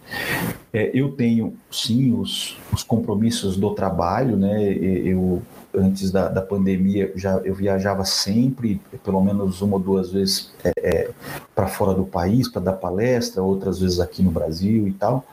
é, 0.72 0.90
eu 0.94 1.12
tenho 1.12 1.54
sim 1.70 2.12
os, 2.18 2.56
os 2.72 2.82
compromissos 2.82 3.56
do 3.56 3.74
trabalho, 3.74 4.36
né, 4.36 4.72
eu 4.72 5.42
antes 5.76 6.10
da, 6.10 6.28
da 6.28 6.42
pandemia 6.42 7.12
já 7.16 7.38
eu 7.44 7.54
viajava 7.54 8.04
sempre, 8.04 8.80
pelo 9.04 9.22
menos 9.22 9.60
uma 9.62 9.74
ou 9.74 9.80
duas 9.80 10.12
vezes 10.12 10.52
é, 10.64 10.72
é, 10.76 11.10
para 11.54 11.66
fora 11.66 11.94
do 11.94 12.04
país 12.04 12.48
para 12.48 12.62
dar 12.62 12.72
palestra, 12.74 13.42
outras 13.42 13.80
vezes 13.80 14.00
aqui 14.00 14.22
no 14.22 14.30
Brasil 14.30 14.86
e 14.88 14.92
tal. 14.92 15.24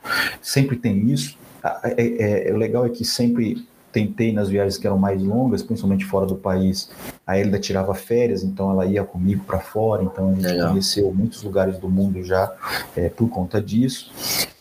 Sempre 0.41 0.75
tem 0.75 1.09
isso. 1.11 1.37
É, 1.83 1.93
é, 1.97 2.49
é, 2.49 2.53
o 2.53 2.57
legal 2.57 2.85
é 2.85 2.89
que 2.89 3.05
sempre 3.05 3.65
tentei 3.91 4.31
nas 4.31 4.49
viagens 4.49 4.77
que 4.77 4.87
eram 4.87 4.97
mais 4.97 5.21
longas, 5.21 5.61
principalmente 5.61 6.05
fora 6.05 6.25
do 6.25 6.35
país, 6.35 6.89
a 7.27 7.37
Elida 7.37 7.59
tirava 7.59 7.93
férias, 7.93 8.43
então 8.43 8.71
ela 8.71 8.85
ia 8.85 9.03
comigo 9.03 9.43
para 9.43 9.59
fora, 9.59 10.03
então 10.03 10.29
a 10.29 10.33
gente 10.33 10.47
Legal. 10.47 10.69
conheceu 10.69 11.11
muitos 11.13 11.43
lugares 11.43 11.77
do 11.77 11.89
mundo 11.89 12.23
já 12.23 12.51
é, 12.95 13.09
por 13.09 13.29
conta 13.29 13.61
disso. 13.61 14.11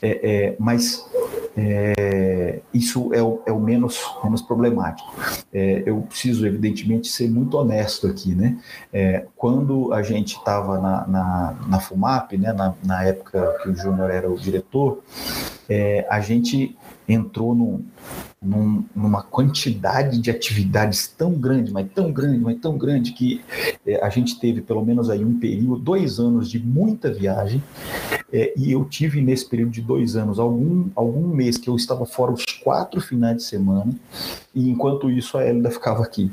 É, 0.02 0.08
é, 0.22 0.56
mas 0.58 1.04
é, 1.56 2.60
isso 2.72 3.12
é 3.12 3.22
o, 3.22 3.42
é 3.46 3.52
o, 3.52 3.60
menos, 3.60 4.00
menos 4.22 4.42
problemático. 4.42 5.12
É, 5.52 5.82
eu 5.86 6.00
preciso, 6.02 6.46
evidentemente, 6.46 7.08
ser 7.08 7.30
muito 7.30 7.56
honesto 7.56 8.06
aqui, 8.06 8.34
né? 8.34 8.58
É, 8.92 9.26
quando 9.36 9.92
a 9.92 10.02
gente 10.02 10.36
estava 10.36 10.78
na, 10.78 11.06
na, 11.06 11.56
na, 11.66 11.80
FUMAP, 11.80 12.38
né, 12.38 12.52
na, 12.52 12.74
na 12.84 13.04
época 13.04 13.58
que 13.62 13.68
o 13.68 13.76
Júnior 13.76 14.10
era 14.10 14.30
o 14.30 14.36
diretor, 14.36 15.02
a 16.08 16.20
gente 16.20 16.76
entrou 17.08 17.54
num, 17.54 17.84
num, 18.42 18.84
numa 18.96 19.22
quantidade 19.22 20.18
de 20.18 20.30
atividades 20.30 21.06
tão 21.06 21.32
grande, 21.32 21.70
mas 21.70 21.86
tão 21.94 22.10
grande, 22.10 22.38
mas 22.38 22.58
tão 22.58 22.78
grande, 22.78 23.12
que 23.12 23.42
é, 23.86 24.02
a 24.02 24.08
gente 24.08 24.40
teve 24.40 24.62
pelo 24.62 24.82
menos 24.84 25.10
aí 25.10 25.22
um 25.22 25.38
período, 25.38 25.76
dois 25.76 26.18
anos 26.18 26.50
de 26.50 26.58
muita 26.58 27.12
viagem, 27.12 27.62
é, 28.32 28.54
e 28.56 28.72
eu 28.72 28.84
tive 28.86 29.20
nesse 29.20 29.46
período 29.46 29.72
de 29.72 29.82
dois 29.82 30.16
anos 30.16 30.38
algum, 30.38 30.88
algum 30.94 31.28
mês 31.28 31.58
que 31.58 31.68
eu 31.68 31.76
estava 31.76 32.06
fora 32.06 32.32
os 32.32 32.44
quatro 32.64 32.98
finais 33.00 33.36
de 33.36 33.42
semana, 33.42 33.92
e 34.54 34.70
enquanto 34.70 35.10
isso 35.10 35.36
a 35.36 35.44
Hélida 35.44 35.70
ficava 35.70 36.02
aqui. 36.02 36.30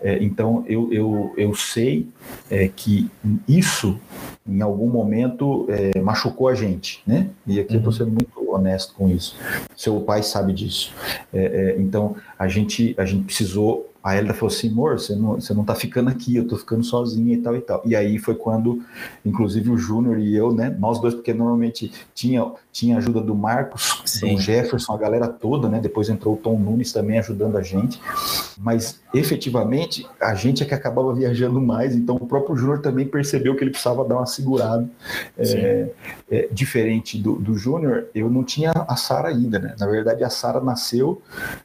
É, 0.00 0.22
então 0.24 0.64
eu, 0.66 0.90
eu, 0.92 1.34
eu 1.36 1.54
sei 1.54 2.08
é, 2.50 2.68
que 2.68 3.10
isso 3.46 3.98
em 4.46 4.60
algum 4.60 4.88
momento 4.88 5.66
é, 5.68 6.00
machucou 6.00 6.48
a 6.48 6.54
gente, 6.54 7.02
né? 7.06 7.30
E 7.46 7.60
aqui 7.60 7.70
uhum. 7.70 7.76
eu 7.76 7.90
estou 7.90 7.92
sendo 7.92 8.10
muito 8.10 8.44
honesto 8.54 8.94
com 8.94 9.08
isso. 9.08 9.36
Seu 9.76 10.00
pai 10.00 10.22
sabe 10.22 10.52
disso. 10.52 10.92
É, 11.34 11.44
é, 11.44 11.80
então, 11.80 12.16
a 12.38 12.46
gente, 12.48 12.94
a 12.96 13.04
gente 13.04 13.24
precisou. 13.24 13.90
A 14.02 14.16
Elida 14.16 14.34
falou 14.34 14.54
assim: 14.54 14.70
amor, 14.70 14.98
você 14.98 15.14
não, 15.16 15.34
você 15.34 15.52
não 15.52 15.64
tá 15.64 15.74
ficando 15.74 16.10
aqui, 16.10 16.36
eu 16.36 16.46
tô 16.46 16.56
ficando 16.56 16.84
sozinha 16.84 17.34
e 17.34 17.38
tal 17.38 17.56
e 17.56 17.60
tal. 17.60 17.82
E 17.84 17.96
aí 17.96 18.18
foi 18.18 18.34
quando, 18.34 18.82
inclusive, 19.24 19.70
o 19.70 19.76
Júnior 19.76 20.18
e 20.18 20.34
eu, 20.34 20.52
né? 20.52 20.74
Nós 20.78 21.00
dois, 21.00 21.14
porque 21.14 21.32
normalmente 21.34 21.90
tinha 22.14 22.52
tinha 22.70 22.98
ajuda 22.98 23.20
do 23.20 23.34
Marcos, 23.34 24.02
Sim. 24.04 24.34
do 24.34 24.40
Jefferson, 24.40 24.92
a 24.92 24.98
galera 24.98 25.28
toda, 25.28 25.68
né? 25.68 25.80
Depois 25.80 26.08
entrou 26.08 26.34
o 26.34 26.36
Tom 26.36 26.58
Nunes 26.58 26.92
também 26.92 27.18
ajudando 27.18 27.56
a 27.56 27.62
gente. 27.62 28.00
Mas 28.58 29.00
efetivamente 29.14 30.06
a 30.20 30.34
gente 30.34 30.62
é 30.62 30.66
que 30.66 30.74
acabava 30.74 31.14
viajando 31.14 31.60
mais, 31.60 31.94
então 31.94 32.16
o 32.16 32.26
próprio 32.26 32.56
Júnior 32.56 32.80
também 32.80 33.06
percebeu 33.06 33.54
que 33.54 33.62
ele 33.62 33.70
precisava 33.70 34.04
dar 34.04 34.16
uma 34.16 34.26
segurada. 34.26 34.88
É, 35.38 35.88
é, 36.30 36.48
diferente 36.50 37.18
do, 37.18 37.36
do 37.36 37.56
Júnior, 37.56 38.06
eu 38.14 38.30
não 38.30 38.42
tinha 38.42 38.72
a 38.72 38.96
Sara 38.96 39.28
ainda, 39.28 39.58
né? 39.58 39.74
Na 39.78 39.86
verdade, 39.86 40.24
a 40.24 40.30
Sara 40.30 40.60
nasceu 40.60 41.20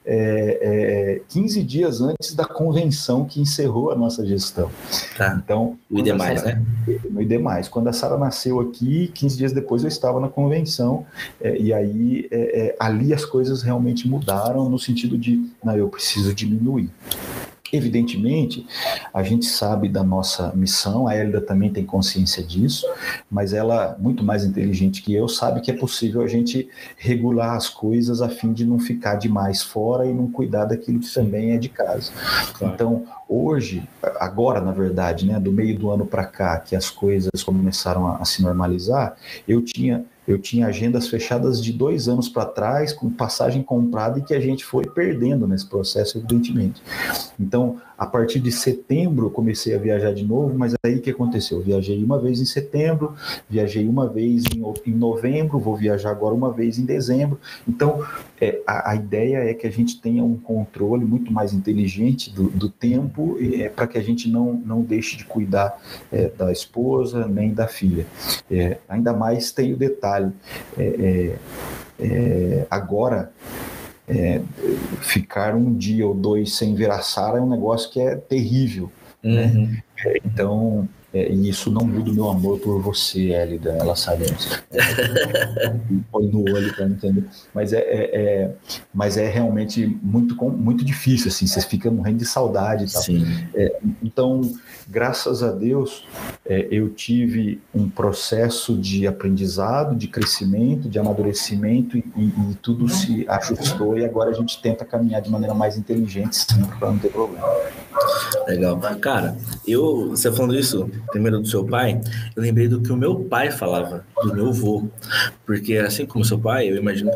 é, 0.05 1.21
15 1.29 1.59
é, 1.59 1.63
dias 1.63 2.01
antes 2.01 2.35
da 2.35 2.45
convenção 2.45 3.25
que 3.25 3.41
encerrou 3.41 3.91
a 3.91 3.95
nossa 3.95 4.25
gestão. 4.25 4.69
Tá. 5.17 5.39
Então, 5.43 5.77
o 5.89 5.99
IDEMAIS, 5.99 6.43
né? 6.43 6.61
No 7.09 7.21
IDEMAIS. 7.21 7.67
Quando 7.67 7.87
a 7.87 7.93
Sara 7.93 8.17
nasceu 8.17 8.59
aqui, 8.59 9.11
15 9.13 9.37
dias 9.37 9.51
depois 9.51 9.83
eu 9.83 9.87
estava 9.87 10.19
na 10.19 10.29
convenção 10.29 11.05
é, 11.41 11.57
e 11.57 11.73
aí 11.73 12.27
é, 12.31 12.75
ali 12.79 13.13
as 13.13 13.25
coisas 13.25 13.61
realmente 13.61 14.07
mudaram 14.07 14.69
no 14.69 14.77
sentido 14.77 15.17
de, 15.17 15.49
não, 15.63 15.75
eu 15.75 15.87
preciso 15.87 16.33
diminuir. 16.33 16.89
Evidentemente, 17.71 18.65
a 19.13 19.23
gente 19.23 19.45
sabe 19.45 19.89
da 19.89 20.03
nossa 20.03 20.51
missão, 20.55 21.07
a 21.07 21.15
Elida 21.15 21.41
também 21.41 21.71
tem 21.71 21.85
consciência 21.85 22.43
disso, 22.43 22.85
mas 23.29 23.53
ela, 23.53 23.95
muito 23.99 24.23
mais 24.23 24.43
inteligente 24.43 25.01
que 25.01 25.13
eu, 25.13 25.27
sabe 25.27 25.61
que 25.61 25.71
é 25.71 25.73
possível 25.73 26.21
a 26.21 26.27
gente 26.27 26.69
regular 26.97 27.55
as 27.55 27.69
coisas 27.69 28.21
a 28.21 28.29
fim 28.29 28.53
de 28.53 28.65
não 28.65 28.79
ficar 28.79 29.15
demais 29.15 29.61
fora 29.61 30.05
e 30.05 30.13
não 30.13 30.31
cuidar 30.31 30.65
daquilo 30.65 30.99
que 30.99 31.13
também 31.13 31.51
é 31.51 31.57
de 31.57 31.69
casa. 31.69 32.11
Claro. 32.53 32.73
Então, 32.73 33.05
hoje, 33.27 33.87
agora, 34.19 34.59
na 34.59 34.71
verdade, 34.71 35.25
né, 35.25 35.39
do 35.39 35.51
meio 35.51 35.77
do 35.77 35.89
ano 35.91 36.05
para 36.05 36.25
cá, 36.25 36.59
que 36.59 36.75
as 36.75 36.89
coisas 36.89 37.43
começaram 37.43 38.07
a, 38.07 38.17
a 38.17 38.25
se 38.25 38.41
normalizar, 38.41 39.15
eu 39.47 39.61
tinha 39.61 40.05
eu 40.29 40.37
tinha 40.37 40.67
agendas 40.67 41.07
fechadas 41.07 41.63
de 41.63 41.73
dois 41.73 42.07
anos 42.07 42.29
para 42.29 42.45
trás, 42.45 42.93
com 42.93 43.09
passagem 43.09 43.63
comprada 43.63 44.19
e 44.19 44.21
que 44.21 44.35
a 44.35 44.39
gente 44.39 44.63
foi 44.63 44.85
perdendo 44.85 45.47
nesse 45.47 45.65
processo, 45.65 46.19
evidentemente. 46.19 46.83
Então, 47.39 47.81
a 47.99 48.05
partir 48.05 48.39
de 48.39 48.49
setembro 48.49 49.29
comecei 49.29 49.75
a 49.75 49.77
viajar 49.77 50.13
de 50.13 50.25
novo, 50.25 50.57
mas 50.57 50.73
aí 50.81 50.95
o 50.95 51.01
que 51.01 51.09
aconteceu? 51.09 51.57
Eu 51.57 51.63
viajei 51.65 52.01
uma 52.01 52.17
vez 52.17 52.39
em 52.39 52.45
setembro, 52.45 53.13
viajei 53.49 53.85
uma 53.89 54.07
vez 54.07 54.45
em, 54.55 54.63
em 54.89 54.95
novembro, 54.95 55.59
vou 55.59 55.75
viajar 55.75 56.11
agora 56.11 56.33
uma 56.33 56.49
vez 56.49 56.79
em 56.79 56.85
dezembro. 56.85 57.37
Então, 57.67 58.01
é, 58.39 58.61
a, 58.65 58.91
a, 58.91 58.95
ideia 58.95 59.39
é 59.39 59.53
que 59.53 59.67
a 59.67 59.69
gente 59.69 59.99
tenha 59.99 60.23
um 60.23 60.37
controle 60.37 61.03
muito 61.03 61.29
mais 61.29 61.53
inteligente 61.53 62.33
do, 62.33 62.49
do 62.49 62.69
tempo 62.69 63.37
é, 63.41 63.67
para 63.67 63.85
que 63.85 63.97
a 63.97 64.01
gente 64.01 64.29
não, 64.29 64.53
não 64.53 64.81
deixe 64.81 65.17
de 65.17 65.25
cuidar 65.25 65.77
é, 66.09 66.29
da 66.29 66.53
esposa 66.53 67.27
nem 67.27 67.53
da 67.53 67.67
filha. 67.67 68.05
É, 68.49 68.77
ainda 68.87 69.11
mais 69.11 69.51
tem 69.51 69.73
o 69.73 69.77
detalhe. 69.77 70.31
É, 70.77 71.35
é 71.99 72.65
agora 72.69 73.29
é, 74.09 74.41
ficar 75.01 75.55
um 75.55 75.73
dia 75.73 76.05
ou 76.07 76.13
dois 76.13 76.55
sem 76.55 76.73
ver 76.73 76.89
a 76.89 76.99
Sara 76.99 77.37
é 77.37 77.41
um 77.41 77.49
negócio 77.49 77.91
que 77.91 78.01
é 78.01 78.15
terrível. 78.15 78.91
Né? 79.23 79.45
Uhum. 79.45 79.65
Né? 79.65 80.13
Então, 80.25 80.89
é, 81.11 81.31
e 81.31 81.49
isso 81.49 81.71
não 81.71 81.85
muda 81.85 82.11
o 82.11 82.13
meu 82.13 82.29
amor 82.29 82.59
por 82.59 82.79
você, 82.79 83.31
Elida, 83.31 83.71
ela 83.71 83.95
sabe 83.95 84.25
disso. 84.25 84.63
Põe 86.11 86.27
no 86.27 86.41
olho 86.41 86.73
para 86.75 86.85
entender. 86.85 87.25
Mas 87.53 87.73
é, 87.73 87.79
é, 87.79 88.09
é, 88.13 88.51
mas 88.93 89.17
é 89.17 89.27
realmente 89.27 89.87
muito, 90.03 90.35
muito 90.45 90.85
difícil, 90.85 91.29
assim, 91.29 91.47
você 91.47 91.61
fica 91.61 91.89
morrendo 91.89 92.19
de 92.19 92.25
saudade. 92.25 92.85
É, 93.55 93.79
então, 94.03 94.41
graças 94.87 95.41
a 95.41 95.51
Deus, 95.51 96.05
é, 96.45 96.67
eu 96.69 96.89
tive 96.89 97.59
um 97.73 97.89
processo 97.89 98.77
de 98.77 99.07
aprendizado, 99.07 99.95
de 99.95 100.07
crescimento, 100.07 100.87
de 100.87 100.99
amadurecimento 100.99 101.97
e, 101.97 102.03
e, 102.15 102.55
tudo 102.61 102.87
se 102.87 103.25
ajustou 103.27 103.97
e 103.97 104.05
agora 104.05 104.29
a 104.29 104.33
gente 104.33 104.61
tenta 104.61 104.85
caminhar 104.85 105.21
de 105.21 105.29
maneira 105.29 105.53
mais 105.53 105.77
inteligente 105.77 106.35
sempre 106.35 106.77
para 106.77 106.91
não 106.91 106.99
ter 106.99 107.09
problema. 107.09 107.47
Legal. 108.47 108.79
Cara, 109.01 109.37
eu, 109.67 110.09
você 110.09 110.31
falando 110.31 110.55
isso, 110.55 110.89
primeiro 111.11 111.39
do 111.39 111.47
seu 111.47 111.63
pai, 111.65 111.99
eu 112.35 112.41
lembrei 112.41 112.67
do 112.67 112.81
que 112.81 112.91
o 112.91 112.97
meu 112.97 113.15
pai 113.15 113.51
falava, 113.51 114.05
do 114.23 114.33
meu 114.33 114.49
avô. 114.49 114.87
Porque 115.45 115.77
assim 115.77 116.05
como 116.05 116.23
seu 116.23 116.39
pai, 116.39 116.69
eu 116.69 116.77
imagino, 116.77 117.11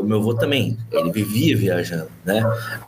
o 0.00 0.02
meu 0.02 0.18
avô 0.18 0.34
também, 0.34 0.76
ele 0.90 1.10
vivia 1.12 1.56
viajando, 1.56 2.08
né? 2.24 2.42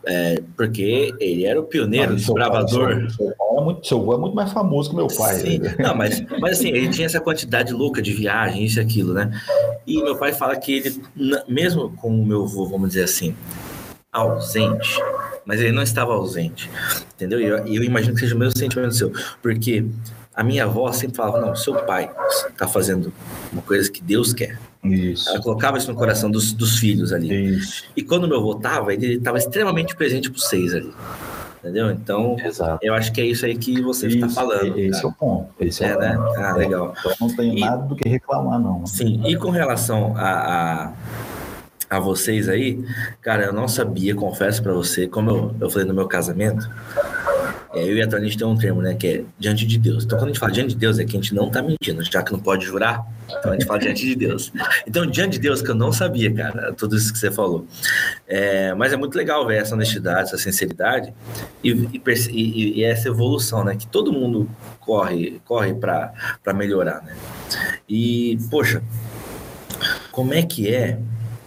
É, 0.06 0.42
porque 0.56 1.14
ele 1.18 1.44
era 1.44 1.60
o 1.60 1.64
pioneiro, 1.64 2.12
o 2.12 2.16
desbravador. 2.16 3.10
Seu, 3.10 3.10
seu, 3.10 3.34
é 3.58 3.60
muito, 3.60 3.86
seu 3.86 4.00
avô 4.00 4.14
é 4.14 4.18
muito 4.18 4.34
mais 4.34 4.52
famoso 4.52 4.90
que 4.90 4.96
meu 4.96 5.08
pai. 5.08 5.34
Sim, 5.36 5.58
né? 5.58 5.74
não, 5.78 5.94
mas, 5.94 6.22
mas 6.40 6.58
assim, 6.58 6.68
ele 6.68 6.88
tinha 6.88 7.06
essa 7.06 7.20
quantidade 7.20 7.72
louca 7.72 8.00
de 8.00 8.12
viagem, 8.12 8.64
isso 8.64 8.78
e 8.78 8.82
aquilo, 8.82 9.12
né? 9.12 9.30
E 9.86 10.02
meu 10.02 10.16
pai 10.16 10.32
fala 10.32 10.56
que 10.56 10.72
ele, 10.72 11.02
mesmo 11.48 11.90
com 11.96 12.08
o 12.08 12.24
meu 12.24 12.44
avô, 12.44 12.66
vamos 12.66 12.90
dizer 12.90 13.04
assim, 13.04 13.34
ausente, 14.12 14.98
mas 15.50 15.60
ele 15.60 15.72
não 15.72 15.82
estava 15.82 16.12
ausente, 16.12 16.70
entendeu? 17.16 17.40
E 17.40 17.44
eu, 17.44 17.58
eu, 17.66 17.82
imagino 17.82 18.14
que 18.14 18.20
seja 18.20 18.36
o 18.36 18.38
mesmo 18.38 18.56
sentimento 18.56 18.94
seu, 18.94 19.12
porque 19.42 19.84
a 20.32 20.44
minha 20.44 20.62
avó 20.62 20.92
sempre 20.92 21.16
falava: 21.16 21.40
não, 21.40 21.56
seu 21.56 21.74
pai 21.74 22.08
está 22.48 22.68
fazendo 22.68 23.12
uma 23.52 23.60
coisa 23.60 23.90
que 23.90 24.00
Deus 24.00 24.32
quer. 24.32 24.60
Isso. 24.84 25.28
Ela 25.28 25.42
colocava 25.42 25.76
isso 25.76 25.90
no 25.90 25.98
coração 25.98 26.30
dos, 26.30 26.52
dos 26.52 26.78
filhos 26.78 27.12
ali. 27.12 27.56
Isso. 27.56 27.82
E 27.96 28.02
quando 28.04 28.28
meu 28.28 28.38
avô 28.38 28.52
estava, 28.52 28.94
ele 28.94 29.14
estava 29.14 29.38
extremamente 29.38 29.96
presente 29.96 30.30
para 30.30 30.40
vocês 30.40 30.72
ali. 30.72 30.94
Entendeu? 31.58 31.90
Então, 31.90 32.36
Exato. 32.38 32.78
eu 32.80 32.94
acho 32.94 33.12
que 33.12 33.20
é 33.20 33.26
isso 33.26 33.44
aí 33.44 33.56
que 33.56 33.82
você 33.82 34.06
está 34.06 34.28
falando. 34.28 34.78
Esse 34.78 35.02
cara. 35.02 35.04
é 35.04 35.06
o 35.08 35.12
ponto. 35.12 35.48
Esse 35.58 35.82
é, 35.84 35.88
é 35.88 35.98
né? 35.98 36.16
Ah, 36.36 36.52
legal. 36.52 36.94
Então, 36.96 37.12
não 37.20 37.36
tenho 37.36 37.58
e, 37.58 37.60
nada 37.60 37.82
do 37.88 37.96
que 37.96 38.08
reclamar, 38.08 38.60
não. 38.60 38.86
Sim, 38.86 39.20
e 39.26 39.36
com 39.36 39.50
relação 39.50 40.14
a, 40.16 40.84
a 40.84 40.92
a 41.90 41.98
vocês 41.98 42.48
aí, 42.48 42.82
cara, 43.20 43.46
eu 43.46 43.52
não 43.52 43.66
sabia, 43.66 44.14
confesso 44.14 44.62
para 44.62 44.72
você, 44.72 45.08
como 45.08 45.28
eu, 45.28 45.56
eu 45.60 45.68
falei 45.68 45.86
no 45.88 45.92
meu 45.92 46.06
casamento, 46.06 46.70
é, 47.74 47.82
eu 47.82 47.96
e 47.96 48.02
a 48.02 48.06
Tony, 48.06 48.22
a 48.22 48.28
gente 48.28 48.38
tem 48.38 48.46
um 48.46 48.56
termo, 48.56 48.80
né, 48.80 48.94
que 48.94 49.06
é 49.06 49.24
diante 49.38 49.66
de 49.66 49.76
Deus. 49.76 50.04
Então, 50.04 50.16
quando 50.16 50.30
a 50.30 50.32
gente 50.32 50.38
fala 50.38 50.52
diante 50.52 50.70
de 50.70 50.76
Deus, 50.76 50.98
é 51.00 51.04
que 51.04 51.16
a 51.16 51.20
gente 51.20 51.34
não 51.34 51.50
tá 51.50 51.60
mentindo, 51.62 52.02
já 52.04 52.22
que 52.22 52.32
não 52.32 52.38
pode 52.38 52.64
jurar, 52.64 53.04
então 53.26 53.50
a 53.50 53.54
gente 53.54 53.66
fala 53.66 53.80
diante 53.80 54.06
de 54.06 54.14
Deus. 54.14 54.52
Então, 54.86 55.04
diante 55.04 55.32
de 55.32 55.40
Deus, 55.40 55.62
que 55.62 55.70
eu 55.70 55.74
não 55.74 55.92
sabia, 55.92 56.32
cara, 56.32 56.72
tudo 56.72 56.96
isso 56.96 57.12
que 57.12 57.18
você 57.18 57.30
falou. 57.30 57.66
É, 58.26 58.72
mas 58.74 58.92
é 58.92 58.96
muito 58.96 59.16
legal 59.16 59.44
ver 59.46 59.60
essa 59.60 59.74
honestidade, 59.74 60.28
essa 60.28 60.38
sinceridade 60.38 61.12
e, 61.62 61.70
e, 61.70 62.78
e 62.78 62.84
essa 62.84 63.08
evolução, 63.08 63.64
né, 63.64 63.74
que 63.76 63.86
todo 63.86 64.12
mundo 64.12 64.48
corre, 64.78 65.40
corre 65.44 65.74
para 65.74 66.12
melhorar, 66.54 67.02
né. 67.02 67.16
E, 67.88 68.38
poxa, 68.48 68.80
como 70.12 70.34
é 70.34 70.42
que 70.42 70.72
é 70.72 70.98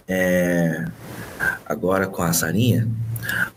é, 0.08 0.84
agora 1.66 2.06
com 2.06 2.22
a 2.22 2.32
Sarinha, 2.32 2.88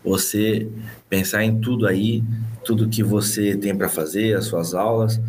você 0.04 0.68
pensar 1.08 1.44
em 1.44 1.60
tudo 1.60 1.86
aí, 1.86 2.22
tudo 2.64 2.88
que 2.88 3.02
você 3.02 3.56
tem 3.56 3.76
para 3.76 3.88
fazer, 3.88 4.36
as 4.36 4.46
suas 4.46 4.74
aulas, 4.74 5.20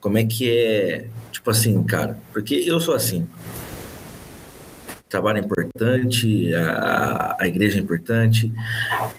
como 0.00 0.18
é 0.18 0.24
que 0.24 0.50
é, 0.50 1.06
tipo 1.30 1.50
assim, 1.50 1.82
cara, 1.84 2.18
porque 2.32 2.54
eu 2.54 2.80
sou 2.80 2.94
assim, 2.94 3.26
trabalho 5.08 5.38
é 5.38 5.40
importante, 5.40 6.54
a, 6.54 7.36
a 7.40 7.48
igreja 7.48 7.78
é 7.78 7.80
importante. 7.80 8.52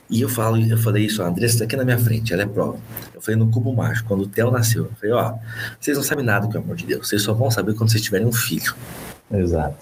E 0.10 0.22
eu 0.22 0.30
falo, 0.30 0.58
eu 0.58 0.78
falei 0.78 1.06
isso, 1.06 1.22
a 1.24 1.28
Andressa 1.28 1.56
está 1.56 1.66
aqui 1.66 1.76
na 1.76 1.84
minha 1.84 1.98
frente, 1.98 2.34
ela 2.34 2.44
é 2.44 2.46
prova. 2.46 2.78
Eu 3.14 3.22
falei 3.22 3.38
no 3.38 3.50
cubo 3.50 3.74
mágico, 3.76 4.08
quando 4.08 4.22
o 4.22 4.28
Theo 4.28 4.52
nasceu, 4.52 4.86
eu 4.86 4.92
falei, 5.00 5.12
ó, 5.14 5.34
vocês 5.80 5.98
não 5.98 6.04
sabem 6.04 6.24
nada, 6.24 6.48
pelo 6.48 6.64
amor 6.64 6.76
de 6.76 6.86
Deus, 6.86 7.08
vocês 7.08 7.22
só 7.22 7.34
vão 7.34 7.50
saber 7.50 7.74
quando 7.74 7.90
vocês 7.92 8.04
tiverem 8.04 8.28
um 8.28 8.32
filho. 8.32 8.76
Exato. 9.32 9.78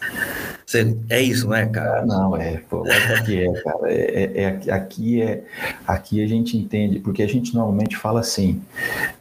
Você, 0.67 0.97
é 1.09 1.21
isso, 1.21 1.47
não 1.47 1.55
é, 1.55 1.65
cara? 1.65 2.05
Não, 2.05 2.35
é. 2.35 2.57
Pô, 2.69 2.83
aqui 3.17 3.39
é, 3.39 3.61
cara. 3.61 3.89
É, 3.89 3.93
é, 3.93 4.59
é, 4.67 4.71
aqui, 4.73 5.21
é, 5.21 5.41
aqui 5.87 6.21
a 6.21 6.27
gente 6.27 6.57
entende, 6.57 6.99
porque 6.99 7.23
a 7.23 7.27
gente 7.27 7.55
normalmente 7.55 7.95
fala 7.95 8.19
assim, 8.19 8.61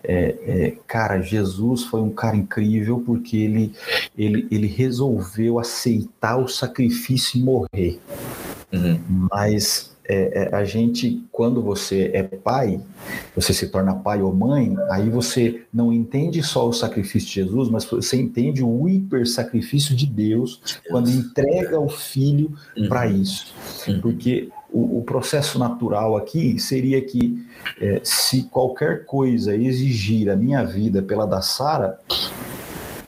é, 0.03 0.35
é, 0.45 0.75
cara, 0.89 1.21
Jesus 1.21 1.85
foi 1.85 2.01
um 2.01 2.11
cara 2.11 2.37
incrível 2.37 3.01
porque 3.07 3.37
ele, 3.37 3.73
ele, 4.19 4.49
ele 4.51 4.67
resolveu 4.67 5.61
aceitar 5.61 6.37
o 6.37 6.49
sacrifício 6.49 7.39
e 7.39 7.45
morrer. 7.45 8.01
Uhum. 8.73 9.29
Mas 9.31 9.96
é, 10.09 10.49
é, 10.53 10.55
a 10.55 10.65
gente, 10.65 11.25
quando 11.33 11.61
você 11.61 12.11
é 12.15 12.23
pai, 12.23 12.81
você 13.35 13.53
se 13.53 13.69
torna 13.69 13.95
pai 13.95 14.23
ou 14.23 14.33
mãe, 14.33 14.77
aí 14.91 15.11
você 15.11 15.63
não 15.73 15.93
entende 15.93 16.43
só 16.43 16.69
o 16.69 16.73
sacrifício 16.73 17.29
de 17.29 17.35
Jesus, 17.35 17.69
mas 17.69 17.85
você 17.85 18.17
entende 18.17 18.63
o 18.63 18.89
hiper 18.89 19.27
sacrifício 19.27 19.97
de 19.97 20.07
Deus, 20.07 20.61
Deus. 20.61 20.81
quando 20.89 21.11
entrega 21.11 21.81
o 21.81 21.89
filho 21.89 22.53
uhum. 22.77 22.89
para 22.89 23.07
isso. 23.07 23.53
Uhum. 23.89 24.01
Porque 24.01 24.49
o, 24.73 24.99
o, 24.99 25.03
processo 25.03 25.59
natural 25.59 26.17
aqui 26.17 26.59
seria 26.59 27.01
que 27.01 27.45
é, 27.81 28.01
se 28.05 28.45
qualquer 28.45 29.05
coisa 29.05 29.57
exigir 29.57 30.31
a 30.31 30.37
minha 30.37 30.65
vida 30.65 31.03
pela 31.03 31.27
da 31.27 31.43
Sara, 31.43 31.99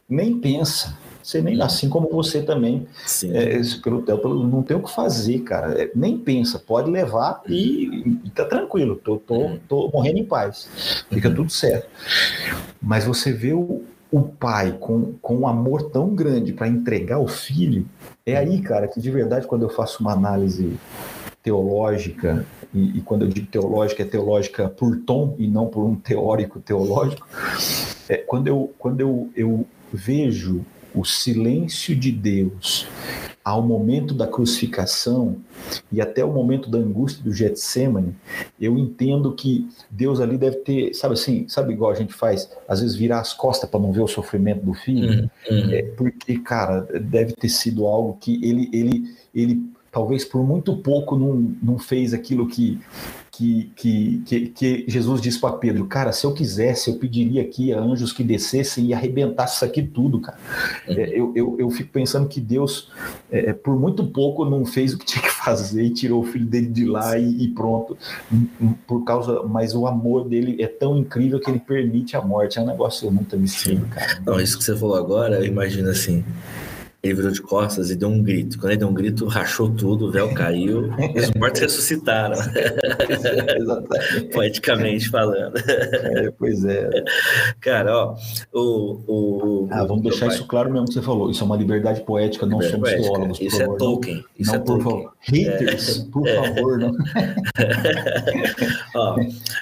nem 0.09 0.39
pensa 0.39 0.97
você 1.29 1.43
nem, 1.43 1.61
assim 1.61 1.91
como 1.91 2.09
você 2.09 2.41
também, 2.41 2.87
é, 3.25 3.61
pelo, 3.85 4.03
pelo, 4.03 4.49
não 4.49 4.63
tem 4.63 4.75
o 4.75 4.83
que 4.83 4.91
fazer, 4.91 5.41
cara. 5.41 5.79
É, 5.79 5.91
nem 5.95 6.17
pensa, 6.17 6.59
pode 6.59 6.91
levar 6.91 7.43
e, 7.47 8.19
e 8.25 8.31
tá 8.31 8.47
tranquilo, 8.47 8.97
tô, 8.97 9.19
tô, 9.19 9.35
uhum. 9.35 9.59
tô 9.69 9.91
morrendo 9.93 10.21
em 10.21 10.25
paz, 10.25 11.05
fica 11.11 11.31
tudo 11.31 11.51
certo. 11.51 11.87
Mas 12.81 13.05
você 13.05 13.31
vê 13.31 13.53
o, 13.53 13.83
o 14.11 14.23
pai 14.23 14.79
com, 14.81 15.17
com 15.21 15.37
um 15.37 15.47
amor 15.47 15.91
tão 15.91 16.15
grande 16.15 16.55
para 16.55 16.67
entregar 16.67 17.19
o 17.19 17.29
filho, 17.29 17.85
é 18.25 18.35
aí, 18.35 18.63
cara, 18.63 18.89
que 18.89 18.99
de 18.99 19.11
verdade, 19.11 19.47
quando 19.47 19.65
eu 19.65 19.69
faço 19.69 20.01
uma 20.01 20.15
análise 20.15 20.79
teológica, 21.43 22.47
e, 22.73 22.99
e, 22.99 23.01
quando 23.03 23.27
eu 23.27 23.29
digo 23.29 23.49
teológica, 23.49 24.03
é 24.03 24.07
teológica 24.07 24.67
por 24.67 24.97
tom 24.97 25.35
e 25.39 25.47
não 25.47 25.67
por 25.67 25.85
um 25.85 25.95
teórico 25.95 26.59
teológico, 26.59 27.29
é, 28.09 28.17
quando 28.17 28.47
eu, 28.47 28.73
quando 28.79 29.03
eu, 29.03 29.31
eu 29.37 29.67
vejo 29.93 30.65
o 30.95 31.05
silêncio 31.05 31.95
de 31.95 32.11
Deus 32.11 32.87
ao 33.49 33.63
momento 33.63 34.13
da 34.13 34.27
crucificação 34.27 35.39
e 35.91 36.03
até 36.03 36.23
o 36.23 36.31
momento 36.31 36.69
da 36.69 36.77
angústia 36.77 37.25
do 37.25 37.33
Getsemane, 37.33 38.15
eu 38.61 38.77
entendo 38.77 39.33
que 39.33 39.67
Deus 39.91 40.21
ali 40.21 40.37
deve 40.37 40.57
ter, 40.57 40.93
sabe 40.93 41.15
assim, 41.15 41.49
sabe 41.49 41.73
igual 41.73 41.91
a 41.91 41.95
gente 41.95 42.13
faz, 42.13 42.51
às 42.69 42.83
vezes 42.83 42.95
virar 42.95 43.21
as 43.21 43.33
costas 43.33 43.71
para 43.71 43.81
não 43.81 43.91
ver 43.91 44.03
o 44.03 44.07
sofrimento 44.07 44.67
do 44.67 44.75
filho, 44.75 45.31
uhum. 45.51 45.73
É, 45.73 45.83
porque, 45.97 46.39
cara, 46.41 46.83
deve 47.01 47.33
ter 47.33 47.49
sido 47.49 47.87
algo 47.87 48.19
que 48.21 48.35
ele, 48.45 48.69
ele, 48.71 49.17
ele 49.35 49.63
talvez 49.91 50.27
por 50.27 50.45
muito 50.47 50.77
pouco 50.77 51.17
não, 51.17 51.55
não 51.63 51.79
fez 51.79 52.13
aquilo 52.13 52.47
que 52.47 52.79
que, 53.39 53.71
que, 53.77 54.23
que, 54.27 54.47
que 54.49 54.85
Jesus 54.89 55.21
disse 55.21 55.41
para 55.41 55.53
Pedro, 55.53 55.87
cara, 55.87 56.11
se 56.11 56.27
eu 56.27 56.35
quisesse, 56.35 56.91
eu 56.91 56.97
pediria 56.97 57.41
aqui 57.41 57.73
a 57.73 57.79
anjos 57.79 58.13
que 58.13 58.25
descessem 58.25 58.87
e 58.87 58.93
arrebentassem 58.93 59.55
isso 59.55 59.65
aqui 59.65 59.81
tudo, 59.81 60.21
cara. 60.21 60.37
Uhum. 60.89 60.95
É, 60.99 61.09
eu, 61.11 61.33
eu, 61.37 61.57
eu 61.61 61.71
fico 61.71 61.91
pensando 61.93 62.27
que 62.27 62.41
Deus, 62.41 62.91
é, 63.31 63.51
é, 63.51 63.53
por 63.53 63.79
muito 63.79 64.05
pouco, 64.05 64.45
não 64.45 64.67
fez 64.67 64.93
o 64.93 64.99
que 64.99 65.07
tinha 65.07 65.23
que 65.23 65.31
fazer 65.31 65.85
e 65.85 65.91
tirou 65.91 66.23
o 66.23 66.25
filho 66.27 66.47
dele 66.47 66.67
de 66.67 66.85
lá 66.85 67.17
e, 67.17 67.45
e, 67.45 67.49
pronto. 67.49 67.97
Por 68.89 69.05
causa, 69.05 69.45
mas 69.45 69.73
o 69.73 69.87
amor 69.87 70.29
dele 70.29 70.61
é 70.61 70.67
tão 70.67 70.99
incrível 70.99 71.39
que 71.39 71.49
ele 71.49 71.61
permite 71.61 72.17
a 72.17 72.21
morte. 72.21 72.59
É 72.59 72.63
um 72.63 72.67
negócio 72.67 73.09
muito 73.09 73.37
absurdo, 73.37 73.87
cara. 73.87 74.21
Não, 74.27 74.41
isso 74.41 74.59
que 74.59 74.65
você 74.65 74.77
falou 74.77 74.97
agora, 74.97 75.37
eu 75.37 75.45
imagino 75.45 75.89
assim 75.91 76.25
ele 77.01 77.15
virou 77.15 77.31
de 77.31 77.41
costas 77.41 77.91
e 77.91 77.97
deu 77.97 78.09
um 78.09 78.23
grito. 78.23 78.59
Quando 78.59 78.73
ele 78.73 78.79
deu 78.79 78.89
um 78.89 78.95
grito, 78.95 79.27
rachou 79.27 79.71
tudo, 79.71 80.07
o 80.07 80.11
véu 80.11 80.35
caiu 80.35 80.91
e 81.15 81.21
os 81.21 81.31
mortos 81.33 81.61
ressuscitaram. 81.61 82.37
Poeticamente 84.35 85.09
falando. 85.09 85.57
É, 85.59 86.31
pois 86.33 86.65
é. 86.65 86.91
Cara, 87.61 87.97
ó, 87.97 88.17
o. 88.53 89.01
o 89.07 89.69
ah, 89.71 89.85
vamos 89.85 90.03
deixar 90.03 90.27
pai. 90.27 90.35
isso 90.35 90.47
claro 90.47 90.73
mesmo 90.73 90.89
que 90.89 90.95
você 90.95 91.03
falou. 91.03 91.31
Isso 91.31 91.43
é 91.43 91.47
uma 91.47 91.57
liberdade 91.57 92.01
poética, 92.01 92.45
não 92.45 92.61
liberdade 92.61 93.05
somos 93.05 93.13
poética. 93.13 93.13
teólogos. 93.13 93.41
Isso 93.41 93.57
é 93.57 93.61
favor, 93.61 93.75
é 93.75 93.79
Tolkien. 93.79 94.25
Isso 94.39 94.51
não, 94.51 94.57
é 94.57 94.59
por 94.59 94.83
Tolkien. 94.83 94.93
Favor. 94.99 95.13
Haters, 95.21 95.99
é. 95.99 96.11
por 96.11 96.27
é. 96.27 96.35
favor, 96.35 96.79
não. 96.79 96.93
ó, 98.97 99.17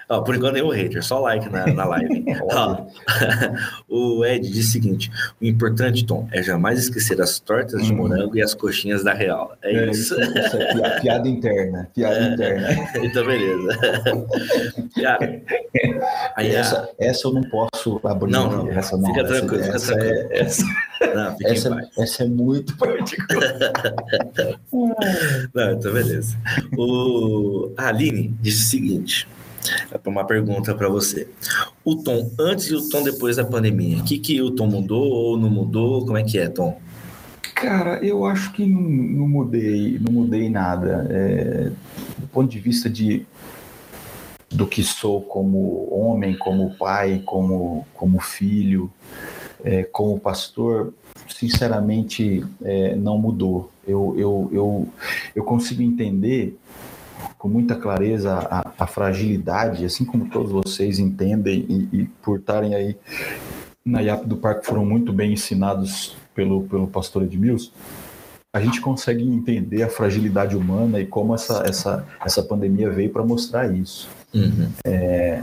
ó, 0.08 0.20
por 0.22 0.34
enquanto 0.36 0.54
nenhum 0.54 0.70
hater, 0.70 1.04
só 1.04 1.20
like 1.20 1.48
na, 1.50 1.66
na 1.66 1.84
live. 1.84 2.24
ó, 2.50 2.86
o 3.88 4.24
Ed 4.24 4.48
disse 4.48 4.68
o 4.68 4.72
seguinte: 4.72 5.10
o 5.40 5.44
importante, 5.44 6.06
Tom, 6.06 6.26
é 6.32 6.42
jamais 6.42 6.78
esquecer 6.78 7.20
as 7.26 7.40
tortas 7.40 7.82
de 7.84 7.90
uhum. 7.90 7.98
morango 7.98 8.36
e 8.36 8.42
as 8.42 8.54
coxinhas 8.54 9.02
da 9.02 9.12
Real. 9.12 9.56
É, 9.62 9.74
é 9.74 9.90
isso. 9.90 10.14
isso. 10.14 10.56
é 10.56 10.74
piada, 10.74 11.00
piada, 11.00 11.28
interna. 11.28 11.90
Piada 11.94 12.16
é, 12.16 12.32
interna. 12.32 12.68
Então, 13.06 13.26
beleza. 13.26 13.78
Cara, 15.02 15.42
aí, 16.36 16.54
essa, 16.54 16.88
essa 16.98 17.28
eu 17.28 17.32
não 17.32 17.42
posso 17.42 18.00
abrir. 18.04 18.30
Não, 18.30 18.50
não. 18.50 18.70
Essa 18.70 18.96
não. 18.96 19.06
Fica 19.06 19.24
tranquilo, 19.24 19.62
essa, 19.62 19.94
fica 19.94 19.98
tranquilo. 19.98 20.30
É, 20.30 20.40
essa, 20.40 20.64
não, 21.14 21.36
essa, 21.42 21.90
essa, 21.98 22.22
é 22.22 22.26
muito 22.26 22.76
particular. 22.76 23.56
não, 25.54 25.72
então, 25.72 25.92
beleza. 25.92 26.36
O, 26.76 27.72
a 27.76 27.88
Aline 27.88 28.34
disse 28.40 28.64
o 28.64 28.68
seguinte. 28.68 29.28
É 29.90 30.08
uma 30.08 30.24
pergunta 30.24 30.74
para 30.74 30.88
você. 30.88 31.28
O 31.84 31.96
Tom 31.96 32.30
antes 32.38 32.66
e 32.66 32.74
o 32.74 32.88
Tom 32.88 33.02
depois 33.02 33.36
da 33.36 33.44
pandemia. 33.44 33.98
O 33.98 34.04
que, 34.04 34.18
que 34.18 34.40
o 34.40 34.50
Tom 34.50 34.66
mudou 34.66 35.04
ou 35.04 35.36
não 35.36 35.50
mudou? 35.50 36.04
Como 36.04 36.16
é 36.16 36.22
que 36.22 36.38
é, 36.38 36.48
Tom? 36.48 36.80
Cara, 37.56 38.04
eu 38.04 38.26
acho 38.26 38.52
que 38.52 38.66
não, 38.66 38.82
não 38.82 39.26
mudei, 39.26 39.98
não 39.98 40.12
mudei 40.12 40.50
nada. 40.50 41.06
É, 41.08 41.72
do 42.18 42.26
ponto 42.28 42.50
de 42.50 42.60
vista 42.60 42.90
de 42.90 43.24
do 44.50 44.66
que 44.66 44.82
sou 44.82 45.22
como 45.22 45.88
homem, 45.90 46.36
como 46.36 46.76
pai, 46.76 47.22
como, 47.24 47.86
como 47.94 48.20
filho, 48.20 48.92
é, 49.64 49.84
como 49.84 50.20
pastor, 50.20 50.92
sinceramente 51.30 52.44
é, 52.62 52.94
não 52.94 53.16
mudou. 53.16 53.70
Eu, 53.88 54.14
eu, 54.18 54.50
eu, 54.52 54.88
eu 55.34 55.42
consigo 55.42 55.80
entender 55.80 56.58
com 57.38 57.48
muita 57.48 57.74
clareza 57.74 58.34
a, 58.50 58.70
a 58.78 58.86
fragilidade, 58.86 59.82
assim 59.86 60.04
como 60.04 60.28
todos 60.28 60.52
vocês 60.52 60.98
entendem 60.98 61.64
e, 61.70 62.00
e 62.00 62.04
por 62.22 62.38
estarem 62.38 62.74
aí 62.74 62.96
na 63.82 64.02
IAP 64.02 64.26
do 64.26 64.36
Parque 64.36 64.66
foram 64.66 64.84
muito 64.84 65.10
bem 65.10 65.32
ensinados 65.32 66.16
pelo, 66.36 66.64
pelo 66.64 66.86
pastor 66.86 67.24
Edmilson, 67.24 67.72
a 68.52 68.60
gente 68.60 68.80
consegue 68.80 69.22
entender 69.22 69.82
a 69.82 69.88
fragilidade 69.88 70.56
humana 70.56 71.00
e 71.00 71.06
como 71.06 71.34
essa, 71.34 71.64
essa, 71.66 72.06
essa 72.24 72.42
pandemia 72.42 72.90
veio 72.90 73.10
para 73.10 73.24
mostrar 73.24 73.74
isso. 73.74 74.08
Uhum. 74.32 74.68
É, 74.84 75.42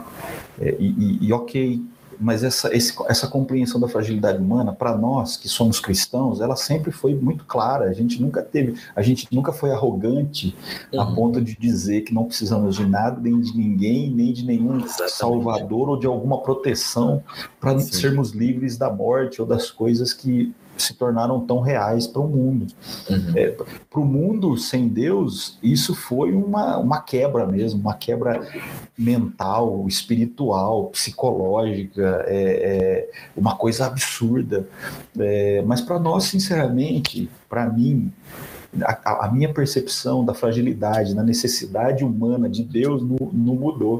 é, 0.59 0.75
e, 0.79 1.19
e, 1.21 1.33
ok, 1.33 1.81
mas 2.19 2.43
essa, 2.43 2.75
esse, 2.75 2.93
essa 3.07 3.27
compreensão 3.27 3.79
da 3.79 3.87
fragilidade 3.87 4.39
humana, 4.39 4.73
para 4.73 4.95
nós 4.97 5.37
que 5.37 5.47
somos 5.47 5.79
cristãos, 5.79 6.41
ela 6.41 6.55
sempre 6.55 6.91
foi 6.91 7.13
muito 7.13 7.45
clara. 7.45 7.85
A 7.85 7.93
gente 7.93 8.21
nunca 8.21 8.41
teve, 8.41 8.79
a 8.95 9.01
gente 9.01 9.27
nunca 9.31 9.51
foi 9.51 9.71
arrogante 9.71 10.55
uhum. 10.91 11.01
a 11.01 11.13
ponto 11.13 11.41
de 11.41 11.55
dizer 11.55 12.01
que 12.01 12.13
não 12.13 12.25
precisamos 12.25 12.75
de 12.75 12.85
nada, 12.85 13.19
nem 13.19 13.39
de 13.39 13.55
ninguém, 13.55 14.09
nem 14.09 14.33
de 14.33 14.45
nenhum 14.45 14.77
Exatamente. 14.77 15.11
salvador 15.11 15.89
ou 15.89 15.99
de 15.99 16.07
alguma 16.07 16.41
proteção 16.41 17.23
para 17.59 17.77
sermos 17.79 18.31
livres 18.31 18.77
da 18.77 18.89
morte 18.91 19.41
ou 19.41 19.47
das 19.47 19.69
coisas 19.69 20.13
que 20.13 20.53
se 20.77 20.93
tornaram 20.93 21.39
tão 21.41 21.59
reais 21.59 22.07
para 22.07 22.21
o 22.21 22.27
mundo. 22.27 22.67
Uhum. 23.09 23.33
É, 23.35 23.49
para 23.49 23.99
o 23.99 24.05
mundo 24.05 24.57
sem 24.57 24.87
Deus, 24.87 25.57
isso 25.61 25.95
foi 25.95 26.33
uma, 26.33 26.77
uma 26.77 27.01
quebra 27.01 27.45
mesmo, 27.45 27.79
uma 27.79 27.93
quebra 27.93 28.45
mental, 28.97 29.85
espiritual, 29.87 30.85
psicológica, 30.87 32.23
é, 32.27 33.07
é 33.07 33.09
uma 33.35 33.55
coisa 33.55 33.85
absurda. 33.85 34.67
É, 35.17 35.61
mas 35.65 35.81
para 35.81 35.99
nós, 35.99 36.25
sinceramente, 36.25 37.29
para 37.47 37.69
mim, 37.69 38.11
a, 38.81 39.25
a, 39.25 39.31
minha 39.31 39.53
percepção 39.53 40.25
da 40.25 40.33
fragilidade, 40.33 41.13
da 41.13 41.21
necessidade 41.21 42.03
humana 42.03 42.49
de 42.49 42.63
Deus 42.63 43.03
não, 43.03 43.29
não 43.31 43.55
mudou. 43.55 43.99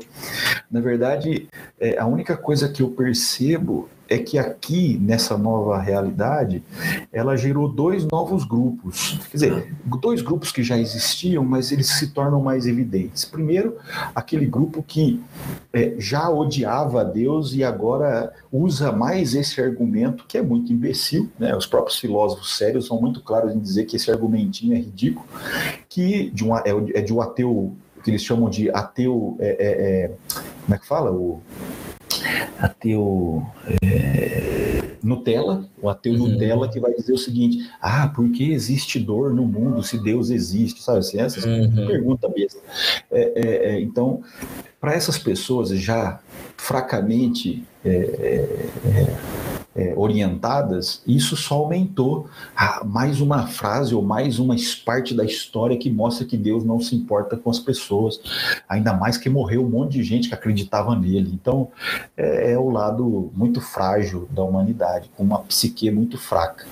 Na 0.71 0.79
verdade, 0.79 1.47
é, 1.79 1.99
a 1.99 2.05
única 2.05 2.35
coisa 2.35 2.67
que 2.69 2.81
eu 2.81 2.89
percebo 2.89 3.87
é 4.09 4.17
que 4.17 4.37
aqui, 4.37 4.97
nessa 5.01 5.37
nova 5.37 5.79
realidade, 5.79 6.63
ela 7.11 7.35
gerou 7.35 7.67
dois 7.67 8.05
novos 8.05 8.43
grupos. 8.43 9.19
Quer 9.31 9.37
dizer, 9.37 9.75
dois 10.01 10.21
grupos 10.21 10.51
que 10.51 10.61
já 10.61 10.77
existiam, 10.77 11.43
mas 11.43 11.71
eles 11.71 11.87
se 11.87 12.07
tornam 12.07 12.41
mais 12.41 12.67
evidentes. 12.67 13.25
Primeiro, 13.25 13.77
aquele 14.13 14.45
grupo 14.45 14.83
que 14.83 15.21
é, 15.71 15.95
já 15.97 16.29
odiava 16.29 17.01
a 17.01 17.03
Deus 17.03 17.53
e 17.53 17.63
agora 17.63 18.31
usa 18.51 18.91
mais 18.91 19.33
esse 19.33 19.61
argumento, 19.61 20.25
que 20.27 20.37
é 20.37 20.41
muito 20.41 20.71
imbecil. 20.71 21.29
Né? 21.39 21.55
Os 21.55 21.65
próprios 21.65 21.97
filósofos 21.97 22.57
sérios 22.57 22.87
são 22.87 22.99
muito 22.99 23.21
claros 23.21 23.55
em 23.55 23.59
dizer 23.59 23.85
que 23.85 23.95
esse 23.95 24.11
argumentinho 24.11 24.75
é 24.75 24.77
ridículo, 24.77 25.25
que 25.87 26.29
de 26.31 26.43
um, 26.43 26.55
é, 26.55 26.63
é 26.93 27.01
de 27.01 27.13
um 27.13 27.21
ateu, 27.21 27.73
que 28.03 28.11
eles 28.11 28.21
chamam 28.21 28.49
de 28.49 28.69
ateu. 28.69 29.37
É, 29.39 29.47
é, 29.47 30.05
é 30.05 30.11
como 30.63 30.75
é 30.75 30.77
que 30.77 30.85
fala? 30.85 31.11
O 31.11 31.41
ateu 32.59 33.45
é, 33.81 34.95
Nutella, 35.03 35.69
o 35.81 35.89
ateu 35.89 36.13
uhum. 36.13 36.29
Nutella 36.29 36.69
que 36.69 36.79
vai 36.79 36.93
dizer 36.93 37.13
o 37.13 37.17
seguinte: 37.17 37.69
ah, 37.81 38.07
por 38.07 38.31
que 38.31 38.51
existe 38.51 38.99
dor 38.99 39.33
no 39.33 39.45
mundo 39.45 39.83
se 39.83 39.97
Deus 39.97 40.29
existe? 40.29 40.81
Sabe 40.81 40.99
assim, 40.99 41.19
essa 41.19 41.47
uhum. 41.47 41.87
pergunta 41.87 42.29
besta. 42.29 42.59
É, 43.11 43.33
é, 43.35 43.75
é 43.75 43.81
então, 43.81 44.21
para 44.79 44.93
essas 44.93 45.17
pessoas 45.17 45.69
já 45.69 46.19
fracamente 46.57 47.63
é, 47.85 47.89
é, 48.85 49.17
é, 49.75 49.93
orientadas, 49.97 51.01
isso 51.07 51.35
só 51.35 51.55
aumentou 51.55 52.27
ah, 52.55 52.83
mais 52.85 53.19
uma 53.19 53.47
frase 53.47 53.95
ou 53.95 54.01
mais 54.01 54.37
uma 54.37 54.55
parte 54.85 55.13
da 55.13 55.25
história 55.25 55.77
que 55.77 55.89
mostra 55.89 56.25
que 56.25 56.37
Deus 56.37 56.63
não 56.63 56.79
se 56.79 56.95
importa 56.95 57.35
com 57.35 57.49
as 57.49 57.59
pessoas, 57.59 58.19
ainda 58.69 58.93
mais 58.93 59.17
que 59.17 59.29
morreu 59.29 59.65
um 59.65 59.69
monte 59.69 59.93
de 59.93 60.03
gente 60.03 60.29
que 60.29 60.35
acreditava 60.35 60.95
nele. 60.95 61.31
Então, 61.33 61.69
é, 62.15 62.51
é 62.51 62.57
o 62.57 62.69
lado 62.69 63.31
muito 63.35 63.59
frágil 63.59 64.27
da 64.29 64.43
humanidade, 64.43 65.09
com 65.17 65.23
uma 65.23 65.39
psique 65.39 65.89
muito 65.89 66.17
fraca. 66.17 66.65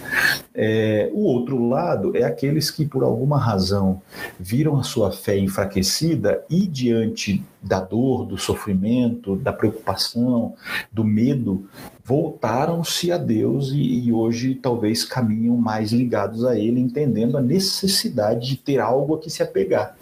É, 0.53 1.09
o 1.13 1.23
outro 1.23 1.67
lado 1.67 2.15
é 2.15 2.23
aqueles 2.23 2.69
que, 2.69 2.85
por 2.85 3.03
alguma 3.03 3.39
razão, 3.39 4.01
viram 4.39 4.77
a 4.77 4.83
sua 4.83 5.11
fé 5.11 5.37
enfraquecida 5.37 6.43
e, 6.49 6.67
diante 6.67 7.43
da 7.61 7.79
dor, 7.79 8.25
do 8.25 8.37
sofrimento, 8.37 9.35
da 9.35 9.50
preocupação, 9.53 10.55
do 10.91 11.03
medo, 11.03 11.67
voltaram-se 12.03 13.11
a 13.11 13.17
Deus 13.17 13.71
e, 13.71 14.05
e, 14.05 14.11
hoje 14.11 14.55
talvez 14.55 15.03
caminham 15.03 15.55
mais 15.55 15.91
ligados 15.91 16.43
a 16.45 16.57
Ele, 16.57 16.79
entendendo 16.79 17.37
a 17.37 17.41
necessidade 17.41 18.47
de 18.47 18.57
ter 18.57 18.79
algo 18.79 19.15
a 19.15 19.19
que 19.19 19.29
se 19.29 19.41
apegar. 19.41 19.95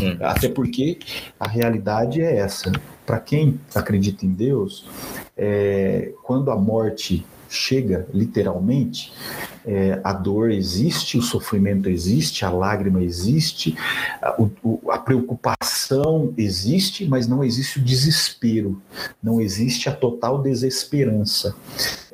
Hum. 0.00 0.16
Até 0.20 0.48
porque 0.48 0.98
a 1.38 1.46
realidade 1.46 2.20
é 2.20 2.36
essa. 2.36 2.72
Para 3.04 3.18
quem 3.20 3.60
acredita 3.74 4.24
em 4.24 4.30
Deus, 4.30 4.86
é, 5.36 6.12
quando 6.22 6.50
a 6.50 6.56
morte 6.56 7.24
chega 7.52 8.08
literalmente, 8.12 9.12
é, 9.64 10.00
a 10.02 10.12
dor 10.12 10.50
existe, 10.50 11.16
o 11.16 11.22
sofrimento 11.22 11.88
existe, 11.88 12.44
a 12.44 12.50
lágrima 12.50 13.02
existe, 13.02 13.76
a, 14.20 14.34
o, 14.40 14.80
a, 14.90 14.98
preocupação 14.98 16.32
existe, 16.36 17.06
mas 17.06 17.28
não 17.28 17.44
existe 17.44 17.78
o 17.78 17.82
desespero, 17.82 18.80
não 19.22 19.40
existe 19.40 19.88
a 19.88 19.92
total 19.92 20.42
desesperança. 20.42 21.54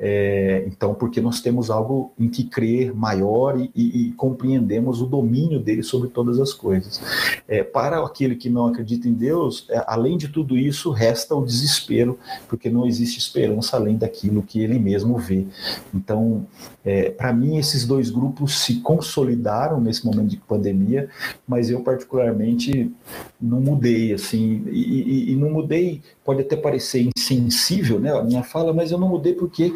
É, 0.01 0.63
então, 0.67 0.93
porque 0.93 1.19
nós 1.19 1.41
temos 1.41 1.69
algo 1.69 2.13
em 2.17 2.29
que 2.29 2.43
crer 2.43 2.93
maior 2.93 3.59
e, 3.59 3.69
e, 3.75 4.07
e 4.07 4.11
compreendemos 4.11 5.01
o 5.01 5.05
domínio 5.05 5.59
dele 5.59 5.83
sobre 5.83 6.09
todas 6.09 6.39
as 6.39 6.53
coisas. 6.53 7.01
É, 7.47 7.63
para 7.63 8.03
aquele 8.05 8.35
que 8.35 8.49
não 8.49 8.67
acredita 8.67 9.09
em 9.09 9.13
Deus, 9.13 9.65
é, 9.69 9.83
além 9.87 10.17
de 10.17 10.27
tudo 10.27 10.57
isso, 10.57 10.91
resta 10.91 11.35
o 11.35 11.45
desespero, 11.45 12.17
porque 12.47 12.69
não 12.69 12.85
existe 12.85 13.17
esperança 13.17 13.75
além 13.75 13.97
daquilo 13.97 14.43
que 14.43 14.61
ele 14.61 14.79
mesmo 14.79 15.17
vê. 15.29 15.45
Então, 15.93 16.47
é, 16.83 17.11
para 17.11 17.31
mim, 17.31 17.57
esses 17.57 17.85
dois 17.85 18.09
grupos 18.09 18.59
se 18.59 18.81
consolidaram 18.81 19.79
nesse 19.79 20.05
momento 20.05 20.29
de 20.29 20.37
pandemia, 20.37 21.09
mas 21.47 21.69
eu, 21.69 21.81
particularmente, 21.81 22.91
não 23.39 23.61
mudei, 23.61 24.13
assim, 24.13 24.63
e, 24.71 25.29
e, 25.29 25.31
e 25.31 25.35
não 25.35 25.51
mudei, 25.51 26.01
pode 26.25 26.41
até 26.41 26.55
parecer 26.55 27.07
insensível, 27.15 27.99
né, 27.99 28.11
a 28.11 28.23
minha 28.23 28.43
fala, 28.43 28.73
mas 28.73 28.91
eu 28.91 28.97
não 28.97 29.09
mudei 29.09 29.33
porque 29.33 29.73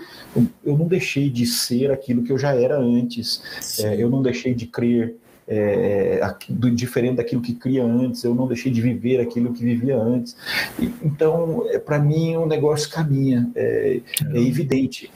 eu 0.65 0.77
não 0.77 0.87
deixei 0.87 1.29
de 1.29 1.45
ser 1.45 1.91
aquilo 1.91 2.23
que 2.23 2.31
eu 2.31 2.37
já 2.37 2.55
era 2.55 2.79
antes, 2.79 3.41
é, 3.79 4.01
eu 4.01 4.09
não 4.09 4.21
deixei 4.21 4.53
de 4.53 4.65
crer, 4.65 5.15
é, 5.47 6.19
do, 6.49 6.71
diferente 6.71 7.17
daquilo 7.17 7.41
que 7.41 7.53
cria 7.53 7.83
antes, 7.83 8.23
eu 8.23 8.33
não 8.33 8.47
deixei 8.47 8.71
de 8.71 8.81
viver 8.81 9.19
aquilo 9.19 9.53
que 9.53 9.63
vivia 9.63 9.97
antes. 9.97 10.35
E, 10.79 10.91
então, 11.03 11.65
é, 11.69 11.79
para 11.79 11.99
mim, 11.99 12.35
o 12.35 12.45
negócio 12.45 12.89
caminha, 12.89 13.49
é, 13.55 13.99
é, 14.33 14.39
evidente. 14.39 15.11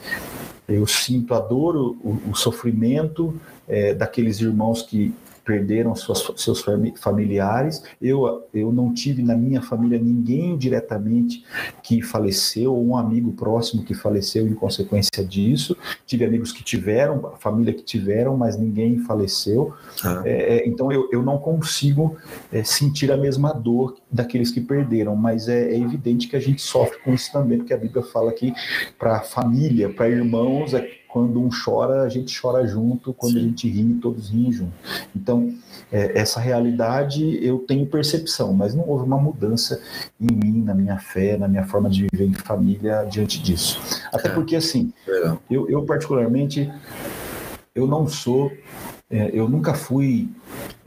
Eu 0.68 0.86
sinto 0.86 1.34
a 1.34 1.40
dor, 1.40 1.76
o, 1.76 2.20
o 2.30 2.34
sofrimento 2.34 3.34
é, 3.66 3.94
daqueles 3.94 4.40
irmãos 4.40 4.82
que 4.82 5.14
perderam 5.48 5.94
suas, 5.94 6.30
seus 6.36 6.62
familiares. 7.00 7.82
Eu, 8.02 8.46
eu 8.52 8.70
não 8.70 8.92
tive 8.92 9.22
na 9.22 9.34
minha 9.34 9.62
família 9.62 9.98
ninguém 9.98 10.58
diretamente 10.58 11.42
que 11.82 12.02
faleceu, 12.02 12.74
ou 12.74 12.86
um 12.86 12.94
amigo 12.94 13.32
próximo 13.32 13.82
que 13.82 13.94
faleceu 13.94 14.46
em 14.46 14.52
consequência 14.52 15.24
disso. 15.24 15.74
Tive 16.04 16.26
amigos 16.26 16.52
que 16.52 16.62
tiveram, 16.62 17.32
família 17.38 17.72
que 17.72 17.82
tiveram, 17.82 18.36
mas 18.36 18.58
ninguém 18.58 18.98
faleceu. 18.98 19.72
Ah. 20.04 20.20
É, 20.26 20.58
é, 20.58 20.68
então 20.68 20.92
eu, 20.92 21.08
eu 21.10 21.22
não 21.22 21.38
consigo 21.38 22.18
é, 22.52 22.62
sentir 22.62 23.10
a 23.10 23.16
mesma 23.16 23.54
dor 23.54 23.96
daqueles 24.12 24.50
que 24.50 24.60
perderam, 24.60 25.16
mas 25.16 25.48
é, 25.48 25.70
é, 25.70 25.78
evidente 25.78 26.28
que 26.28 26.36
a 26.36 26.40
gente 26.40 26.60
sofre 26.60 26.98
com 26.98 27.14
isso 27.14 27.32
também, 27.32 27.56
porque 27.56 27.72
a 27.72 27.78
Bíblia 27.78 28.02
fala 28.02 28.30
que 28.32 28.52
para 28.98 29.20
família, 29.20 29.88
para 29.88 30.10
irmãos, 30.10 30.74
é 30.74 30.98
quando 31.08 31.40
um 31.40 31.48
chora, 31.48 32.02
a 32.02 32.08
gente 32.08 32.38
chora 32.38 32.66
junto, 32.66 33.14
quando 33.14 33.32
Sim. 33.32 33.38
a 33.38 33.42
gente 33.42 33.68
ri, 33.68 33.94
todos 33.94 34.28
riem 34.28 34.52
junto. 34.52 34.72
Então, 35.16 35.54
é, 35.90 36.18
essa 36.18 36.38
realidade 36.38 37.38
eu 37.44 37.58
tenho 37.60 37.86
percepção, 37.86 38.52
mas 38.52 38.74
não 38.74 38.86
houve 38.86 39.04
uma 39.04 39.18
mudança 39.18 39.80
em 40.20 40.32
mim, 40.32 40.62
na 40.62 40.74
minha 40.74 40.98
fé, 40.98 41.38
na 41.38 41.48
minha 41.48 41.64
forma 41.64 41.88
de 41.88 42.06
viver 42.12 42.26
em 42.26 42.34
família 42.34 43.04
diante 43.04 43.42
disso. 43.42 43.80
Até 44.12 44.28
é. 44.28 44.32
porque, 44.32 44.54
assim, 44.54 44.92
eu, 45.50 45.68
eu 45.68 45.82
particularmente, 45.84 46.70
eu 47.74 47.86
não 47.86 48.06
sou, 48.06 48.52
é, 49.10 49.30
eu 49.32 49.48
nunca 49.48 49.72
fui 49.72 50.28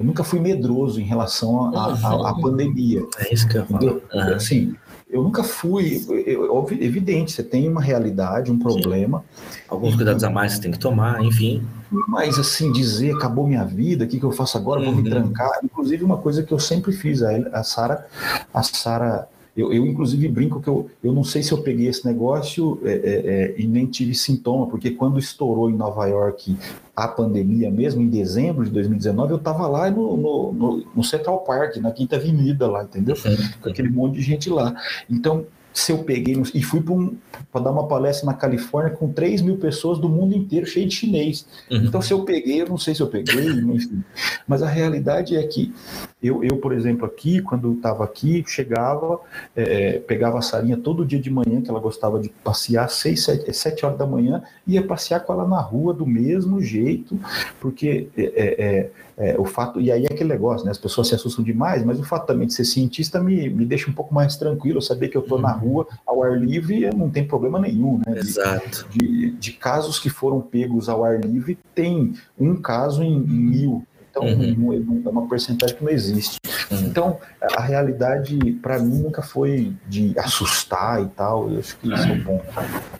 eu 0.01 0.05
nunca 0.05 0.23
fui 0.23 0.39
medroso 0.39 0.99
em 0.99 1.03
relação 1.03 1.75
à 1.75 2.33
uhum. 2.33 2.41
pandemia. 2.41 3.05
É 3.19 3.31
isso 3.31 3.47
que 3.47 3.55
eu 3.55 3.65
falo. 3.67 4.01
Uhum. 4.11 4.33
Assim, 4.33 4.75
eu 5.11 5.21
nunca 5.21 5.43
fui. 5.43 6.03
Eu, 6.25 6.65
evidente, 6.79 7.33
você 7.33 7.43
tem 7.43 7.67
uma 7.67 7.81
realidade, 7.81 8.51
um 8.51 8.57
problema. 8.57 9.23
Sim. 9.51 9.59
Alguns 9.67 9.95
cuidados 9.95 10.23
a 10.23 10.29
mais 10.29 10.53
você 10.53 10.61
tem 10.61 10.71
que 10.71 10.79
tomar, 10.79 11.21
enfim. 11.23 11.61
Mas 12.07 12.39
assim, 12.39 12.71
dizer 12.71 13.13
acabou 13.13 13.45
minha 13.45 13.65
vida, 13.65 14.05
o 14.05 14.07
que, 14.07 14.17
que 14.17 14.25
eu 14.25 14.31
faço 14.31 14.57
agora? 14.57 14.81
Vou 14.81 14.93
me 14.93 15.01
uhum. 15.01 15.09
trancar. 15.09 15.59
Inclusive, 15.63 16.03
uma 16.03 16.17
coisa 16.17 16.43
que 16.43 16.53
eu 16.53 16.59
sempre 16.59 16.93
fiz, 16.93 17.21
a 17.21 17.63
Sara, 17.63 18.07
a 18.53 18.63
Sara 18.63 19.27
eu, 19.55 19.73
eu, 19.73 19.85
inclusive, 19.85 20.27
brinco 20.29 20.61
que 20.61 20.67
eu, 20.69 20.89
eu 21.03 21.11
não 21.11 21.25
sei 21.25 21.43
se 21.43 21.51
eu 21.51 21.61
peguei 21.61 21.87
esse 21.87 22.05
negócio 22.05 22.79
é, 22.85 22.91
é, 22.91 22.93
é, 22.93 23.55
e 23.57 23.67
nem 23.67 23.85
tive 23.85 24.15
sintoma, 24.15 24.65
porque 24.67 24.91
quando 24.91 25.19
estourou 25.19 25.69
em 25.69 25.75
Nova 25.75 26.05
York 26.07 26.55
a 26.95 27.07
pandemia 27.07 27.69
mesmo, 27.69 28.01
em 28.01 28.07
dezembro 28.07 28.63
de 28.63 28.71
2019, 28.71 29.33
eu 29.33 29.37
estava 29.37 29.67
lá 29.67 29.91
no, 29.91 30.15
no, 30.15 30.53
no, 30.53 30.85
no, 30.95 31.03
Central 31.03 31.39
Park, 31.39 31.77
na 31.77 31.91
Quinta 31.91 32.15
Avenida 32.15 32.65
lá, 32.67 32.83
entendeu? 32.83 33.15
Com 33.61 33.69
aquele 33.69 33.89
monte 33.89 34.15
de 34.15 34.21
gente 34.21 34.49
lá. 34.49 34.73
Então, 35.09 35.45
se 35.73 35.91
eu 35.91 35.99
peguei 35.99 36.41
e 36.53 36.61
fui 36.61 36.81
para 36.81 36.93
um, 36.93 37.15
dar 37.53 37.71
uma 37.71 37.87
palestra 37.87 38.25
na 38.25 38.33
Califórnia 38.33 38.91
com 38.95 39.11
3 39.11 39.41
mil 39.41 39.57
pessoas 39.57 39.99
do 39.99 40.09
mundo 40.09 40.35
inteiro, 40.35 40.65
cheio 40.65 40.87
de 40.87 40.95
chinês. 40.95 41.45
Uhum. 41.69 41.85
Então, 41.85 42.01
se 42.01 42.13
eu 42.13 42.23
peguei, 42.23 42.61
eu 42.61 42.67
não 42.67 42.77
sei 42.77 42.93
se 42.93 43.01
eu 43.01 43.07
peguei, 43.07 43.47
enfim. 43.49 44.03
Mas 44.47 44.61
a 44.61 44.67
realidade 44.67 45.35
é 45.35 45.43
que 45.43 45.73
eu, 46.21 46.43
eu 46.43 46.57
por 46.57 46.71
exemplo, 46.71 47.05
aqui, 47.05 47.41
quando 47.41 47.73
estava 47.73 48.03
aqui, 48.03 48.43
chegava, 48.45 49.19
é, 49.55 49.95
é, 49.95 49.99
pegava 49.99 50.37
a 50.37 50.41
Sarinha 50.41 50.77
todo 50.77 51.05
dia 51.05 51.19
de 51.19 51.31
manhã, 51.31 51.61
que 51.61 51.69
ela 51.69 51.79
gostava 51.79 52.19
de 52.19 52.29
passear, 52.43 52.89
6, 52.89 53.23
7, 53.23 53.53
7 53.53 53.85
horas 53.85 53.97
da 53.97 54.05
manhã, 54.05 54.43
ia 54.67 54.83
passear 54.83 55.21
com 55.21 55.33
ela 55.33 55.47
na 55.47 55.59
rua 55.59 55.93
do 55.93 56.05
mesmo 56.05 56.61
jeito, 56.61 57.19
porque 57.59 58.07
é, 58.15 58.23
é, 58.25 58.89
é 59.21 59.35
o 59.37 59.45
fato, 59.45 59.79
e 59.79 59.91
aí 59.91 60.03
é 60.03 60.07
aquele 60.07 60.29
negócio, 60.29 60.65
né? 60.65 60.71
As 60.71 60.79
pessoas 60.79 61.07
se 61.07 61.13
assustam 61.13 61.45
demais, 61.45 61.85
mas 61.85 61.99
o 61.99 62.03
fato 62.03 62.25
também 62.25 62.47
de 62.47 62.55
ser 62.55 62.65
cientista 62.65 63.21
me, 63.21 63.49
me 63.51 63.65
deixa 63.65 63.87
um 63.87 63.93
pouco 63.93 64.11
mais 64.11 64.35
tranquilo, 64.35 64.81
saber 64.81 65.09
que 65.09 65.15
eu 65.15 65.21
estou 65.21 65.37
uhum. 65.37 65.43
na 65.43 65.51
rua, 65.51 65.87
ao 66.07 66.23
ar 66.23 66.35
livre, 66.39 66.89
não 66.95 67.07
tem 67.07 67.27
problema 67.27 67.59
nenhum, 67.59 68.01
né? 68.03 68.17
Exato. 68.17 68.87
De, 68.89 69.29
de, 69.29 69.51
casos 69.51 69.99
que 69.99 70.09
foram 70.09 70.41
pegos 70.41 70.89
ao 70.89 71.05
ar 71.05 71.19
livre, 71.19 71.59
tem 71.75 72.13
um 72.39 72.55
caso 72.55 73.03
em, 73.03 73.13
em 73.13 73.39
mil. 73.39 73.85
Então, 74.09 74.23
uhum. 74.23 75.01
é 75.05 75.09
uma 75.09 75.27
porcentagem 75.27 75.75
que 75.77 75.83
não 75.83 75.91
existe. 75.91 76.37
Uhum. 76.71 76.79
Então, 76.79 77.19
a 77.55 77.61
realidade, 77.61 78.37
para 78.61 78.79
mim, 78.79 78.97
nunca 78.97 79.21
foi 79.21 79.71
de 79.87 80.17
assustar 80.17 81.01
e 81.01 81.05
tal. 81.09 81.49
Eu 81.49 81.59
acho 81.59 81.77
que 81.77 81.93
isso 81.93 82.07
é 82.07 82.15
bom. 82.15 82.41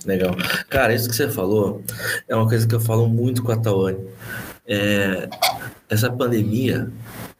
Legal. 0.05 0.35
Cara, 0.69 0.93
isso 0.93 1.09
que 1.09 1.15
você 1.15 1.27
falou 1.29 1.81
é 2.29 2.35
uma 2.35 2.47
coisa 2.47 2.65
que 2.65 2.75
eu 2.75 2.79
falo 2.79 3.09
muito 3.09 3.43
com 3.43 3.51
a 3.51 3.57
Tawane. 3.57 3.99
É, 4.67 5.29
essa 5.89 6.09
pandemia, 6.09 6.89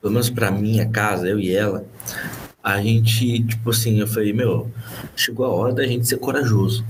pelo 0.01 0.13
menos 0.13 0.29
para 0.29 0.51
minha 0.51 0.87
casa, 0.89 1.27
eu 1.27 1.39
e 1.39 1.55
ela, 1.55 1.85
a 2.63 2.79
gente, 2.81 3.43
tipo 3.43 3.69
assim, 3.71 3.99
eu 3.99 4.07
falei, 4.07 4.33
meu, 4.33 4.69
chegou 5.15 5.45
a 5.45 5.49
hora 5.49 5.73
da 5.73 5.85
gente 5.85 6.07
ser 6.07 6.17
corajoso, 6.17 6.85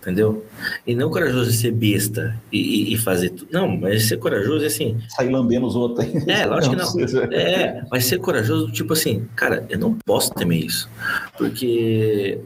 entendeu? 0.00 0.44
E 0.86 0.94
não 0.94 1.10
corajoso 1.10 1.50
de 1.50 1.56
ser 1.56 1.72
besta 1.72 2.40
e, 2.52 2.92
e 2.94 2.96
fazer 2.96 3.30
tudo. 3.30 3.48
Não, 3.52 3.76
mas 3.76 4.06
ser 4.06 4.18
corajoso 4.18 4.62
é 4.62 4.68
assim. 4.68 4.98
Sair 5.08 5.30
lambendo 5.30 5.66
os 5.66 5.74
outros. 5.74 6.06
É, 6.28 6.46
lógico 6.46 6.76
que 6.76 7.12
não. 7.12 7.22
É, 7.32 7.84
mas 7.90 8.04
ser 8.04 8.18
corajoso, 8.18 8.70
tipo 8.70 8.92
assim, 8.92 9.26
cara, 9.34 9.66
eu 9.68 9.78
não 9.78 9.94
posso 10.04 10.32
temer 10.32 10.64
isso. 10.64 10.88
Porque 11.36 12.38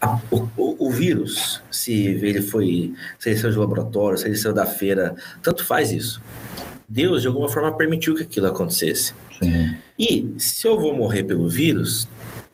a, 0.00 0.18
o, 0.30 0.86
o, 0.86 0.90
vírus, 0.90 1.62
se 1.70 1.92
ele 1.92 2.40
foi, 2.40 2.94
se 3.18 3.30
ele 3.30 3.38
saiu 3.38 3.52
de 3.52 3.58
laboratório, 3.58 4.16
se 4.16 4.26
ele 4.26 4.36
saiu 4.36 4.54
da 4.54 4.64
feira, 4.64 5.14
tanto 5.42 5.64
faz 5.64 5.92
isso. 5.92 6.22
Deus, 6.88 7.22
de 7.22 7.28
alguma 7.28 7.48
forma, 7.48 7.76
permitiu 7.76 8.14
que 8.14 8.22
aquilo 8.22 8.46
acontecesse. 8.46 9.14
Sim. 9.38 9.76
E 9.98 10.34
se 10.38 10.66
eu 10.66 10.80
vou 10.80 10.96
morrer 10.96 11.22
pelo 11.24 11.48
vírus, 11.48 12.08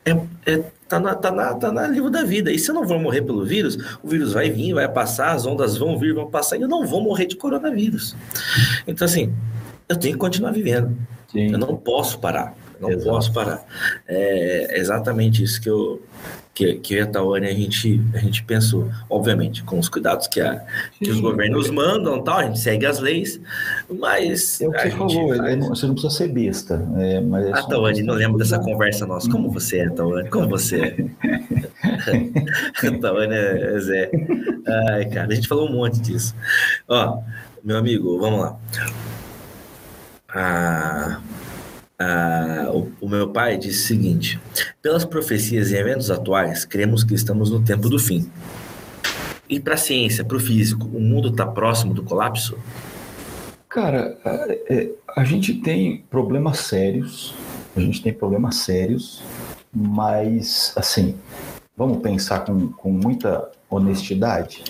é, 0.04 0.10
é, 0.44 0.64
tá, 0.88 0.98
na, 0.98 1.14
tá, 1.14 1.30
na, 1.30 1.54
tá 1.54 1.72
na 1.72 1.86
livro 1.86 2.10
da 2.10 2.22
vida. 2.22 2.50
E 2.52 2.58
se 2.58 2.70
eu 2.70 2.74
não 2.74 2.86
vou 2.86 2.98
morrer 2.98 3.22
pelo 3.22 3.44
vírus, 3.44 3.78
o 4.02 4.08
vírus 4.08 4.32
vai 4.32 4.50
vir, 4.50 4.74
vai 4.74 4.88
passar, 4.88 5.32
as 5.32 5.46
ondas 5.46 5.76
vão 5.76 5.98
vir, 5.98 6.14
vão 6.14 6.28
passar, 6.28 6.56
e 6.56 6.62
eu 6.62 6.68
não 6.68 6.84
vou 6.84 7.02
morrer 7.02 7.26
de 7.26 7.36
coronavírus. 7.36 8.16
Então, 8.86 9.04
assim, 9.04 9.32
eu 9.88 9.96
tenho 9.96 10.14
que 10.14 10.20
continuar 10.20 10.50
vivendo. 10.50 10.96
Sim. 11.30 11.52
Eu 11.52 11.58
não 11.58 11.76
posso 11.76 12.18
parar. 12.18 12.54
Não 12.80 12.90
Exato. 12.90 13.10
posso 13.10 13.32
parar. 13.32 13.66
É 14.06 14.78
exatamente 14.78 15.42
isso 15.42 15.60
que 15.60 15.70
eu, 15.70 16.02
que, 16.56 16.74
que 16.76 16.98
a 16.98 17.06
Tawane 17.06 17.46
a 17.46 17.52
gente, 17.52 18.00
a 18.14 18.18
gente 18.18 18.42
pensou, 18.42 18.90
obviamente, 19.10 19.62
com 19.62 19.78
os 19.78 19.90
cuidados 19.90 20.26
que, 20.26 20.40
a, 20.40 20.64
que 20.98 21.10
os 21.10 21.20
governos 21.20 21.68
mandam, 21.68 22.24
tal, 22.24 22.38
a 22.38 22.44
gente 22.44 22.58
segue 22.58 22.86
as 22.86 22.98
leis, 22.98 23.38
mas. 23.90 24.58
É 24.62 24.66
o 24.66 24.72
que 24.72 24.80
você 24.80 24.90
falou, 24.90 25.36
faz... 25.36 25.58
não, 25.58 25.68
você 25.68 25.86
não 25.86 25.94
precisa 25.94 26.14
ser 26.14 26.28
besta. 26.28 26.88
É, 26.96 27.20
mas 27.20 27.46
é 27.46 27.52
a 27.52 27.62
Tawane, 27.62 28.02
não 28.02 28.14
lembro 28.14 28.38
dessa 28.38 28.58
conversa 28.58 29.06
nossa. 29.06 29.30
Como 29.30 29.50
você 29.50 29.80
é, 29.80 29.90
Tawane? 29.90 30.30
Como 30.30 30.48
você 30.48 30.80
é? 30.80 30.96
Tawane 33.02 33.34
é 33.34 33.78
Zé. 33.78 34.10
Ai, 34.88 35.04
cara, 35.10 35.30
a 35.30 35.34
gente 35.34 35.46
falou 35.46 35.68
um 35.68 35.72
monte 35.72 36.00
disso. 36.00 36.34
Ó, 36.88 37.20
meu 37.62 37.76
amigo, 37.76 38.18
vamos 38.18 38.40
lá. 38.40 38.58
Ah 40.28 41.20
ah, 41.98 42.70
o, 42.72 42.92
o, 43.00 43.08
meu 43.08 43.28
pai 43.30 43.56
disse 43.56 43.84
o 43.84 43.86
seguinte: 43.86 44.40
pelas 44.82 45.04
profecias 45.04 45.70
e 45.70 45.76
eventos 45.76 46.10
atuais, 46.10 46.64
cremos 46.64 47.02
que 47.02 47.14
estamos 47.14 47.50
no 47.50 47.62
tempo 47.62 47.88
do 47.88 47.98
fim. 47.98 48.30
E 49.48 49.58
para 49.58 49.74
a 49.74 49.78
ciência, 49.78 50.24
para 50.24 50.36
o 50.36 50.40
físico, 50.40 50.86
o 50.86 51.00
mundo 51.00 51.28
está 51.28 51.46
próximo 51.46 51.94
do 51.94 52.02
colapso? 52.02 52.58
Cara, 53.68 54.18
a, 54.24 54.46
é, 54.68 54.90
a 55.16 55.24
gente 55.24 55.54
tem 55.54 56.04
problemas 56.10 56.58
sérios, 56.58 57.34
a 57.74 57.80
gente 57.80 58.02
tem 58.02 58.12
problemas 58.12 58.56
sérios, 58.56 59.22
mas 59.72 60.72
assim, 60.76 61.16
vamos 61.76 61.98
pensar 61.98 62.40
com, 62.40 62.68
com 62.72 62.90
muita 62.90 63.50
honestidade. 63.70 64.64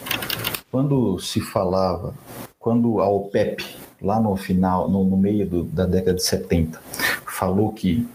Quando 0.70 1.18
se 1.18 1.40
falava, 1.40 2.14
quando 2.58 3.00
a 3.00 3.08
OPEP, 3.08 3.64
lá 4.00 4.20
no 4.20 4.36
final, 4.36 4.88
no, 4.88 5.04
no 5.04 5.16
meio 5.16 5.46
do, 5.46 5.64
da 5.64 5.86
década 5.86 6.14
de 6.14 6.22
70, 6.22 6.80
falou 7.26 7.72
que 7.72 8.06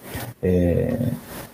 é, 0.41 0.97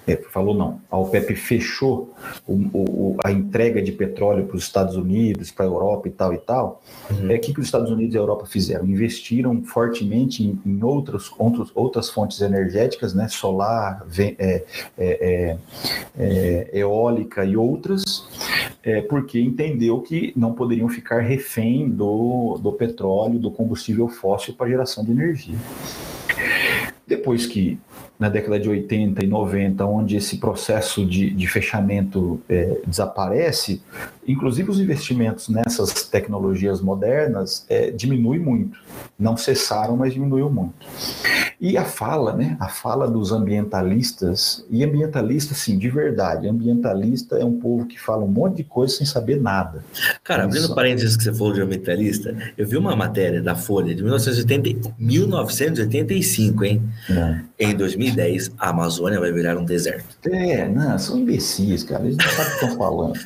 é, 0.07 0.15
falou 0.15 0.55
não, 0.55 0.79
a 0.89 0.97
OPEP 0.97 1.35
fechou 1.35 2.13
o, 2.47 2.53
o, 2.53 3.17
a 3.23 3.31
entrega 3.31 3.81
de 3.81 3.91
petróleo 3.91 4.45
para 4.45 4.55
os 4.55 4.63
Estados 4.63 4.95
Unidos, 4.95 5.51
para 5.51 5.65
a 5.65 5.67
Europa 5.67 6.07
e 6.07 6.11
tal 6.11 6.34
e 6.34 6.38
tal, 6.38 6.81
uhum. 7.11 7.29
é 7.29 7.35
o 7.35 7.39
que, 7.39 7.53
que 7.53 7.59
os 7.59 7.65
Estados 7.65 7.91
Unidos 7.91 8.15
e 8.15 8.17
a 8.17 8.21
Europa 8.21 8.45
fizeram? 8.45 8.85
Investiram 8.85 9.61
fortemente 9.63 10.43
em, 10.43 10.59
em 10.65 10.81
outros, 10.81 11.29
outros, 11.38 11.71
outras 11.75 12.09
fontes 12.09 12.39
energéticas, 12.39 13.13
né, 13.13 13.27
solar, 13.27 14.05
é, 14.17 14.35
é, 14.39 14.63
é, 14.97 15.57
é, 16.17 16.69
eólica 16.73 17.43
e 17.43 17.57
outras, 17.57 18.25
é, 18.81 19.01
porque 19.01 19.41
entendeu 19.41 19.99
que 19.99 20.31
não 20.38 20.53
poderiam 20.53 20.88
ficar 20.88 21.19
refém 21.19 21.89
do, 21.89 22.57
do 22.61 22.71
petróleo, 22.71 23.38
do 23.38 23.51
combustível 23.51 24.07
fóssil 24.07 24.53
para 24.53 24.69
geração 24.69 25.03
de 25.03 25.11
energia. 25.11 25.55
Depois 27.05 27.45
que 27.45 27.79
na 28.19 28.30
década 28.30 28.60
de 28.60 28.68
80 28.68 29.23
e 29.23 29.27
90, 29.27 29.85
onde 29.85 30.18
esse 30.18 30.38
processo 30.38 31.06
de, 31.06 31.30
de 31.30 31.48
fechamento 31.48 32.41
é, 32.49 32.80
desaparece, 32.85 33.81
inclusive 34.27 34.69
os 34.69 34.79
investimentos 34.79 35.47
nessas 35.49 36.03
tecnologias 36.03 36.81
modernas 36.81 37.65
é, 37.69 37.91
diminui 37.91 38.39
muito. 38.39 38.79
Não 39.17 39.37
cessaram, 39.37 39.95
mas 39.95 40.13
diminuiu 40.13 40.49
muito. 40.49 40.73
E 41.59 41.75
a 41.75 41.83
fala, 41.83 42.33
né? 42.33 42.55
A 42.59 42.67
fala 42.67 43.09
dos 43.09 43.31
ambientalistas, 43.31 44.63
e 44.69 44.83
ambientalista, 44.83 45.55
sim, 45.55 45.77
de 45.77 45.89
verdade. 45.89 46.47
Ambientalista 46.47 47.37
é 47.37 47.43
um 47.43 47.59
povo 47.59 47.85
que 47.85 47.99
fala 47.99 48.23
um 48.23 48.27
monte 48.27 48.57
de 48.57 48.63
coisa 48.63 48.95
sem 48.95 49.07
saber 49.07 49.41
nada. 49.41 49.83
Cara, 50.23 50.43
abrindo 50.43 50.75
parênteses 50.75 51.17
que 51.17 51.23
você 51.23 51.33
falou 51.33 51.53
de 51.53 51.61
ambientalista, 51.61 52.35
eu 52.55 52.67
vi 52.67 52.77
uma 52.77 52.95
matéria 52.95 53.41
da 53.41 53.55
Folha 53.55 53.95
de 53.95 54.03
1980, 54.03 54.93
1985, 54.99 56.65
hein? 56.65 56.83
É. 57.09 57.67
Em 57.71 57.75
2010, 57.75 58.51
a 58.59 58.69
Amazônia 58.69 59.19
vai 59.19 59.31
virar 59.31 59.57
um 59.57 59.65
deserto. 59.65 60.17
É, 60.25 60.67
não, 60.67 60.97
são 60.99 61.17
imbecis, 61.17 61.83
cara. 61.83 62.03
Eles 62.03 62.17
não 62.17 62.29
sabem 62.29 62.45
o 62.45 62.49
que 62.49 62.65
estão 62.65 62.77
falando. 62.77 63.19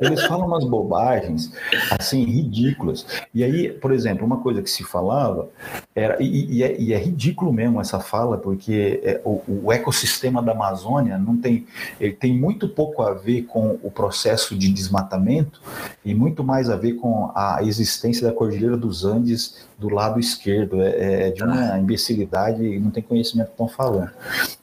Eles 0.00 0.22
falam 0.26 0.47
umas 0.48 0.64
bobagens, 0.64 1.52
assim, 1.98 2.24
ridículas. 2.24 3.06
E 3.34 3.44
aí, 3.44 3.70
por 3.70 3.92
exemplo, 3.92 4.26
uma 4.26 4.38
coisa 4.38 4.62
que 4.62 4.70
se 4.70 4.82
falava 4.82 5.48
era, 5.94 6.16
e, 6.20 6.56
e, 6.56 6.62
é, 6.62 6.80
e 6.80 6.92
é 6.92 6.98
ridículo 6.98 7.52
mesmo 7.52 7.80
essa 7.80 8.00
fala, 8.00 8.36
porque 8.36 9.00
é, 9.02 9.20
o, 9.24 9.42
o, 9.64 9.72
ecossistema 9.72 10.42
da 10.42 10.52
Amazônia 10.52 11.18
não 11.18 11.36
tem, 11.36 11.66
ele 12.00 12.12
tem 12.12 12.36
muito 12.36 12.68
pouco 12.68 13.02
a 13.02 13.12
ver 13.12 13.42
com 13.42 13.78
o 13.82 13.90
processo 13.90 14.56
de 14.56 14.68
desmatamento 14.72 15.60
e 16.04 16.14
muito 16.14 16.42
mais 16.42 16.70
a 16.70 16.76
ver 16.76 16.94
com 16.94 17.30
a 17.34 17.60
existência 17.62 18.26
da 18.26 18.32
Cordilheira 18.32 18.76
dos 18.76 19.04
Andes 19.04 19.68
do 19.78 19.88
lado 19.88 20.18
esquerdo. 20.18 20.82
É, 20.82 21.28
é 21.28 21.30
de 21.30 21.42
uma 21.42 21.78
imbecilidade 21.78 22.62
e 22.64 22.78
não 22.78 22.90
tem 22.90 23.02
conhecimento 23.02 23.48
que 23.48 23.52
estão 23.52 23.68
falando. 23.68 24.10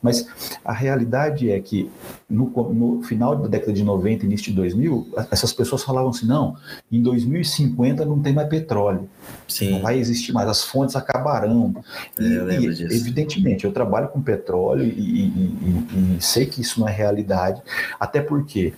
Mas 0.01 0.27
a 0.63 0.73
realidade 0.73 1.51
é 1.51 1.59
que 1.59 1.89
no, 2.29 2.45
no, 2.73 3.03
final 3.03 3.35
da 3.35 3.47
década 3.47 3.73
de 3.73 3.83
90, 3.83 4.25
início 4.25 4.47
de 4.47 4.53
2000, 4.53 5.07
essas 5.31 5.53
pessoas 5.53 5.74
falavam 5.83 6.09
assim: 6.09 6.25
não, 6.25 6.55
em 6.91 7.01
2050 7.01 8.05
não 8.05 8.19
tem 8.19 8.33
mais 8.33 8.47
petróleo. 8.47 9.09
Sim. 9.47 9.71
Não 9.71 9.81
vai 9.81 9.97
existir 9.97 10.33
mais, 10.33 10.47
as 10.47 10.63
fontes 10.63 10.95
acabarão. 10.95 11.75
É, 12.17 12.23
e, 12.23 12.35
eu 12.35 12.45
lembro 12.45 12.73
disso. 12.73 12.93
Evidentemente, 12.93 13.65
eu 13.65 13.71
trabalho 13.71 14.07
com 14.09 14.21
petróleo 14.21 14.83
e, 14.83 14.89
e, 14.89 15.25
e, 15.27 16.17
e 16.17 16.21
sei 16.21 16.45
que 16.45 16.61
isso 16.61 16.79
não 16.79 16.87
é 16.87 16.91
realidade, 16.91 17.61
até 17.99 18.21
porque 18.21 18.73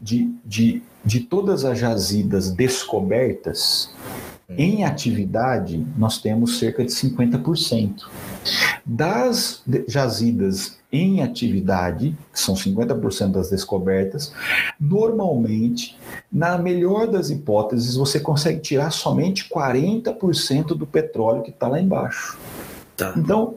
de, 0.00 0.30
de, 0.44 0.82
de 1.04 1.20
todas 1.20 1.64
as 1.64 1.78
jazidas 1.78 2.50
descobertas. 2.50 3.90
Em 4.48 4.84
atividade, 4.84 5.84
nós 5.96 6.18
temos 6.18 6.58
cerca 6.58 6.84
de 6.84 6.90
50%. 6.90 8.02
Das 8.84 9.62
jazidas 9.88 10.78
em 10.92 11.22
atividade, 11.22 12.16
que 12.32 12.38
são 12.38 12.54
50% 12.54 13.32
das 13.32 13.50
descobertas, 13.50 14.32
normalmente, 14.78 15.98
na 16.30 16.56
melhor 16.58 17.06
das 17.08 17.30
hipóteses, 17.30 17.96
você 17.96 18.20
consegue 18.20 18.60
tirar 18.60 18.90
somente 18.90 19.48
40% 19.48 20.66
do 20.76 20.86
petróleo 20.86 21.42
que 21.42 21.50
está 21.50 21.66
lá 21.66 21.80
embaixo. 21.80 22.38
Tá. 22.96 23.12
Então, 23.16 23.54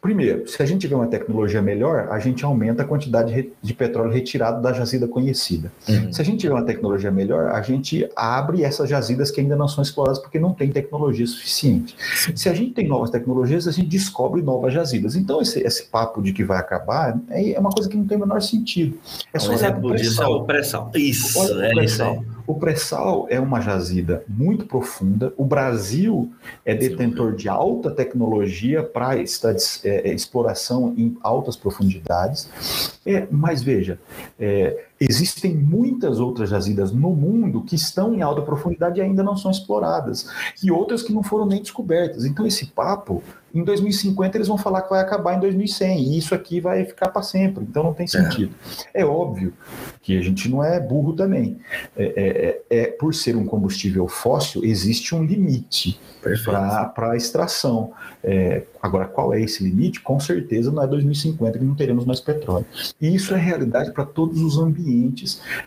Primeiro, 0.00 0.48
se 0.48 0.62
a 0.62 0.66
gente 0.66 0.80
tiver 0.80 0.96
uma 0.96 1.06
tecnologia 1.06 1.60
melhor, 1.60 2.08
a 2.10 2.18
gente 2.18 2.42
aumenta 2.42 2.82
a 2.82 2.86
quantidade 2.86 3.52
de 3.60 3.74
petróleo 3.74 4.10
retirado 4.10 4.62
da 4.62 4.72
jazida 4.72 5.06
conhecida. 5.06 5.70
Uhum. 5.86 6.10
Se 6.10 6.22
a 6.22 6.24
gente 6.24 6.40
tiver 6.40 6.54
uma 6.54 6.64
tecnologia 6.64 7.10
melhor, 7.10 7.48
a 7.48 7.60
gente 7.60 8.08
abre 8.16 8.64
essas 8.64 8.88
jazidas 8.88 9.30
que 9.30 9.42
ainda 9.42 9.54
não 9.56 9.68
são 9.68 9.82
exploradas 9.82 10.18
porque 10.18 10.38
não 10.38 10.54
tem 10.54 10.70
tecnologia 10.70 11.26
suficiente. 11.26 11.94
Sim. 12.16 12.34
Se 12.34 12.48
a 12.48 12.54
gente 12.54 12.72
tem 12.72 12.88
novas 12.88 13.10
tecnologias, 13.10 13.68
a 13.68 13.72
gente 13.72 13.88
descobre 13.88 14.40
novas 14.40 14.72
jazidas. 14.72 15.16
Então, 15.16 15.42
esse, 15.42 15.60
esse 15.60 15.84
papo 15.84 16.22
de 16.22 16.32
que 16.32 16.44
vai 16.44 16.58
acabar 16.58 17.20
é, 17.28 17.52
é 17.52 17.60
uma 17.60 17.70
coisa 17.70 17.88
que 17.88 17.96
não 17.96 18.06
tem 18.06 18.16
o 18.16 18.20
menor 18.20 18.40
sentido. 18.40 18.98
É 19.34 19.38
só 19.38 19.52
disso 19.52 20.22
é 20.22 20.26
o 20.26 20.44
pré-sal. 20.44 20.90
Isso, 20.94 21.38
Olha 21.38 21.66
é 21.66 21.74
pré-sal. 21.74 22.14
isso 22.14 22.39
o 22.46 22.54
pré-sal 22.54 23.26
é 23.30 23.38
uma 23.40 23.60
jazida 23.60 24.24
muito 24.28 24.66
profunda. 24.66 25.32
O 25.36 25.44
Brasil 25.44 26.32
é 26.64 26.74
detentor 26.74 27.34
de 27.34 27.48
alta 27.48 27.90
tecnologia 27.90 28.82
para 28.82 29.16
é, 29.18 29.24
é, 29.84 30.14
exploração 30.14 30.94
em 30.96 31.16
altas 31.22 31.56
profundidades. 31.56 32.48
É, 33.04 33.26
mas 33.30 33.62
veja, 33.62 33.98
é, 34.38 34.84
Existem 35.00 35.54
muitas 35.54 36.20
outras 36.20 36.50
jazidas 36.50 36.92
no 36.92 37.10
mundo 37.14 37.62
que 37.62 37.74
estão 37.74 38.12
em 38.12 38.20
alta 38.20 38.42
profundidade 38.42 38.98
e 38.98 39.02
ainda 39.02 39.22
não 39.22 39.34
são 39.34 39.50
exploradas, 39.50 40.28
e 40.62 40.70
outras 40.70 41.02
que 41.02 41.10
não 41.10 41.22
foram 41.22 41.46
nem 41.46 41.62
descobertas. 41.62 42.26
Então, 42.26 42.46
esse 42.46 42.66
papo, 42.66 43.22
em 43.54 43.64
2050, 43.64 44.36
eles 44.36 44.48
vão 44.48 44.58
falar 44.58 44.82
que 44.82 44.90
vai 44.90 45.00
acabar 45.00 45.36
em 45.36 45.40
2100, 45.40 45.98
e 46.02 46.18
isso 46.18 46.34
aqui 46.34 46.60
vai 46.60 46.84
ficar 46.84 47.08
para 47.08 47.22
sempre, 47.22 47.64
então 47.64 47.82
não 47.82 47.94
tem 47.94 48.04
é. 48.04 48.08
sentido. 48.08 48.54
É. 48.92 49.00
é. 49.00 49.06
óbvio 49.06 49.54
que 50.02 50.18
a 50.18 50.22
gente 50.22 50.50
não 50.50 50.62
é 50.62 50.78
burro 50.78 51.14
também. 51.14 51.56
É, 51.96 52.04
é, 52.04 52.76
é, 52.78 52.82
é 52.82 52.86
por 52.88 53.14
ser 53.14 53.36
um 53.36 53.46
combustível 53.46 54.06
fóssil, 54.06 54.62
existe 54.64 55.14
um 55.14 55.24
limite 55.24 55.98
para 56.44 57.12
a 57.12 57.16
extração. 57.16 57.92
É, 58.22 58.64
agora, 58.82 59.06
qual 59.06 59.32
é 59.32 59.40
esse 59.40 59.64
limite? 59.64 60.00
Com 60.00 60.20
certeza 60.20 60.70
não 60.70 60.82
é 60.82 60.86
2050 60.86 61.58
que 61.58 61.64
não 61.64 61.74
teremos 61.74 62.04
mais 62.04 62.20
petróleo. 62.20 62.66
E 63.00 63.14
isso 63.14 63.34
é 63.34 63.38
realidade 63.38 63.92
para 63.92 64.04
todos 64.04 64.42
os 64.42 64.58
ambientes. 64.58 64.89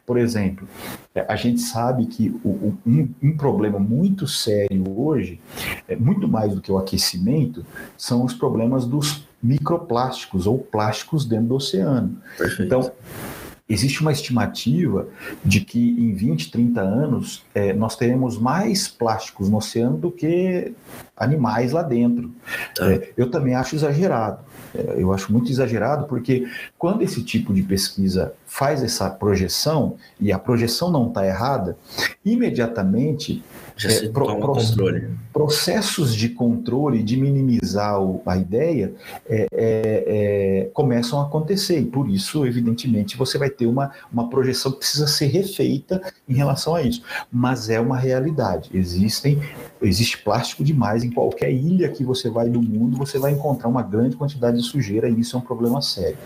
Por 0.06 0.18
exemplo, 0.18 0.68
é, 1.14 1.26
a 1.28 1.36
gente 1.36 1.62
sabe 1.62 2.06
que 2.06 2.30
o, 2.44 2.76
um, 2.86 3.10
um, 3.22 3.38
problema 3.38 3.80
muito 3.80 4.28
sério 4.28 4.84
hoje, 5.00 5.40
é, 5.88 5.96
muito 5.96 6.28
mais 6.28 6.54
do 6.54 6.62
que 6.62 6.72
o 6.72 6.78
aquecimento, 6.78 7.66
são 7.98 8.24
os 8.24 8.34
problemas 8.34 8.86
dos 8.86 9.28
microplásticos 9.42 10.48
ou 10.48 10.58
plásticos 10.58 11.26
dentro 11.26 11.48
do 11.48 11.56
oceano. 11.56 12.18
Perfeito. 12.38 12.64
Então, 12.64 12.92
Existe 13.74 14.02
uma 14.02 14.12
estimativa 14.12 15.08
de 15.44 15.62
que 15.62 15.80
em 15.80 16.14
20, 16.14 16.52
30 16.52 16.82
anos 16.82 17.46
é, 17.56 17.72
nós 17.72 17.96
teremos 17.96 18.38
mais 18.38 18.90
plásticos 18.90 19.50
no 19.50 19.58
oceano 19.58 19.98
do 19.98 20.12
que 20.12 20.74
animais 21.16 21.72
lá 21.72 21.82
dentro. 21.82 22.30
Tá. 22.76 22.92
É, 22.92 23.14
eu 23.16 23.32
também 23.32 23.56
acho 23.56 23.74
exagerado. 23.74 24.40
É, 24.76 24.96
eu 24.98 25.14
acho 25.14 25.32
muito 25.32 25.52
exagerado 25.52 26.06
porque 26.06 26.48
quando 26.78 27.02
esse 27.02 27.24
tipo 27.24 27.54
de 27.54 27.62
pesquisa 27.62 28.34
faz 28.46 28.84
essa 28.84 29.10
projeção, 29.10 29.96
e 30.20 30.32
a 30.32 30.40
projeção 30.40 30.92
não 30.92 31.08
está 31.08 31.26
errada, 31.26 31.78
imediatamente 32.26 33.44
já 33.76 33.90
se 33.90 34.06
é, 34.06 34.10
pro, 34.10 34.26
toma 34.26 34.48
controle. 34.48 35.10
Processos 35.32 36.16
de 36.16 36.30
controle, 36.30 37.02
de 37.02 37.18
minimizar 37.18 38.02
o, 38.02 38.22
a 38.26 38.38
ideia, 38.38 38.94
é, 39.28 39.48
é, 39.52 40.04
é, 40.08 40.70
começam 40.74 41.20
a 41.20 41.24
acontecer. 41.24 41.80
E 41.80 41.86
por 41.86 42.10
isso, 42.10 42.46
evidentemente, 42.46 43.18
você 43.18 43.38
vai 43.38 43.50
ter 43.50 43.66
uma, 43.66 43.92
uma 44.12 44.30
projeção 44.30 44.72
que 44.72 44.80
precisa 44.80 45.08
ser 45.08 45.28
refeita 45.28 46.02
em 46.28 46.34
relação 46.34 46.76
a 46.76 46.82
isso. 46.82 47.02
Mas 47.32 47.70
é 47.70 47.80
uma 47.80 47.98
realidade. 47.98 48.70
Existem, 48.74 49.42
existe 49.82 50.18
plástico 50.20 50.64
demais 50.64 51.04
em 51.04 51.10
qualquer 51.10 51.52
ilha 51.52 51.90
que 51.90 52.04
você 52.04 52.30
vai 52.30 52.50
do 52.50 52.62
mundo, 52.62 52.98
você 52.98 53.18
vai 53.18 53.32
encontrar 53.32 53.68
uma 53.68 53.82
grande 53.82 54.16
quantidade 54.16 54.58
de 54.58 54.64
sujeira 54.64 55.10
e 55.10 55.20
isso 55.20 55.36
é 55.36 55.40
um 55.40 55.44
problema 55.44 55.82
sério. 55.82 56.18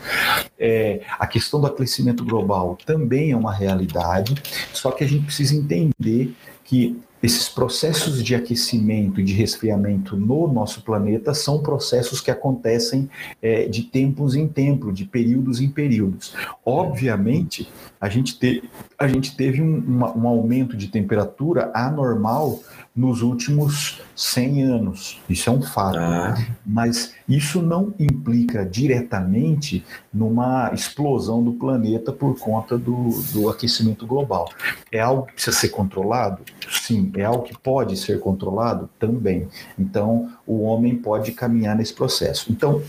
É, 0.60 1.02
a 1.18 1.26
questão 1.26 1.60
do 1.60 1.68
aquecimento 1.68 2.24
global 2.26 2.78
também 2.86 3.32
é 3.32 3.38
uma 3.38 3.54
realidade, 3.54 4.36
só 4.74 4.92
que 4.92 5.04
a 5.04 5.08
gente 5.08 5.26
precisa 5.26 5.56
entender 5.56 6.34
que 6.64 7.00
esses 7.22 7.50
processos 7.50 8.24
de 8.24 8.36
aquecimento 8.36 9.20
e 9.20 9.24
de 9.24 9.34
resfriamento 9.34 10.16
no 10.16 10.48
nosso 10.48 10.84
planeta 10.84 11.34
são 11.34 11.62
processos 11.62 12.22
que 12.22 12.30
acontecem 12.30 13.10
é, 13.42 13.68
de 13.68 13.84
tempos 13.84 14.36
em 14.36 14.48
tempos, 14.48 14.94
de 14.94 15.06
períodos 15.06 15.60
em 15.60 15.70
períodos. 15.70 16.36
Obviamente, 16.66 17.68
a 18.00 18.08
gente, 18.08 18.38
te, 18.38 18.64
a 18.98 19.08
gente 19.08 19.36
teve 19.36 19.62
um, 19.62 19.84
um 20.16 20.28
aumento 20.28 20.78
de 20.78 20.88
temperatura 20.88 21.72
anormal 21.74 22.60
nos 22.98 23.22
últimos 23.22 24.02
100 24.16 24.64
anos. 24.64 25.22
Isso 25.30 25.48
é 25.48 25.54
um 25.54 25.62
fato. 25.62 26.00
Ah. 26.00 26.36
Mas 26.66 27.14
isso 27.30 27.62
não 27.62 27.94
implica 28.00 28.66
diretamente 28.66 29.86
numa 30.12 30.72
explosão 30.74 31.44
do 31.44 31.54
planeta 31.54 32.12
por 32.12 32.38
conta 32.40 32.76
do, 32.76 33.10
do 33.32 33.50
aquecimento 33.50 34.08
global. 34.08 34.50
É 34.92 35.00
algo 35.00 35.28
que 35.28 35.34
precisa 35.34 35.56
ser 35.56 35.70
controlado? 35.70 36.42
Sim. 36.68 37.12
É 37.16 37.24
algo 37.24 37.44
que 37.44 37.56
pode 37.56 37.96
ser 37.96 38.20
controlado? 38.20 38.90
Também. 38.98 39.48
Então, 39.78 40.32
o 40.48 40.64
homem 40.64 40.96
pode 40.96 41.32
caminhar 41.34 41.76
nesse 41.76 41.94
processo. 41.94 42.52
Então, 42.52 42.82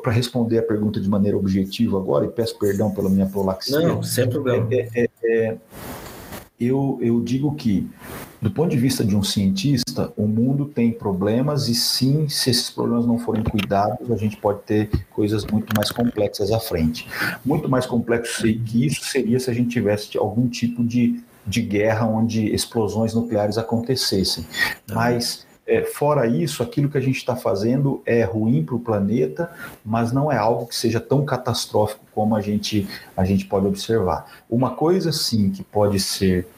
para 0.00 0.12
responder 0.12 0.58
a 0.58 0.62
pergunta 0.62 1.00
de 1.00 1.08
maneira 1.08 1.36
objetiva 1.36 1.98
agora, 1.98 2.26
e 2.26 2.28
peço 2.28 2.56
perdão 2.56 2.92
pela 2.92 3.10
minha 3.10 3.26
prolaxia. 3.26 3.80
Não, 3.80 4.00
sem 4.02 4.28
problema. 4.28 4.68
É, 4.70 4.88
é, 4.94 5.10
é, 5.24 5.56
eu, 6.58 6.98
eu 7.02 7.20
digo 7.20 7.54
que 7.54 7.88
do 8.40 8.50
ponto 8.50 8.70
de 8.70 8.76
vista 8.76 9.04
de 9.04 9.16
um 9.16 9.22
cientista, 9.22 10.12
o 10.16 10.26
mundo 10.26 10.66
tem 10.66 10.92
problemas 10.92 11.68
e 11.68 11.74
sim, 11.74 12.28
se 12.28 12.50
esses 12.50 12.70
problemas 12.70 13.06
não 13.06 13.18
forem 13.18 13.42
cuidados, 13.42 14.10
a 14.10 14.16
gente 14.16 14.36
pode 14.36 14.60
ter 14.60 14.90
coisas 15.10 15.44
muito 15.44 15.74
mais 15.76 15.90
complexas 15.90 16.52
à 16.52 16.60
frente. 16.60 17.08
Muito 17.44 17.68
mais 17.68 17.86
complexo 17.86 18.42
que 18.42 18.86
isso 18.86 19.04
seria 19.04 19.40
se 19.40 19.50
a 19.50 19.54
gente 19.54 19.70
tivesse 19.70 20.16
algum 20.16 20.48
tipo 20.48 20.84
de, 20.84 21.20
de 21.46 21.60
guerra 21.62 22.06
onde 22.06 22.46
explosões 22.54 23.14
nucleares 23.14 23.58
acontecessem. 23.58 24.46
Mas 24.92 25.46
é, 25.66 25.82
fora 25.82 26.26
isso, 26.26 26.62
aquilo 26.62 26.88
que 26.88 26.98
a 26.98 27.02
gente 27.02 27.16
está 27.16 27.34
fazendo 27.34 28.00
é 28.06 28.22
ruim 28.22 28.64
para 28.64 28.76
o 28.76 28.80
planeta, 28.80 29.50
mas 29.84 30.12
não 30.12 30.30
é 30.30 30.36
algo 30.36 30.66
que 30.66 30.76
seja 30.76 31.00
tão 31.00 31.24
catastrófico 31.24 32.05
como 32.16 32.34
a 32.34 32.40
gente, 32.40 32.88
a 33.14 33.26
gente 33.26 33.44
pode 33.44 33.66
observar. 33.66 34.24
Uma 34.48 34.70
coisa, 34.70 35.12
sim, 35.12 35.50
que 35.50 35.62
pode 35.62 36.00
ser 36.00 36.48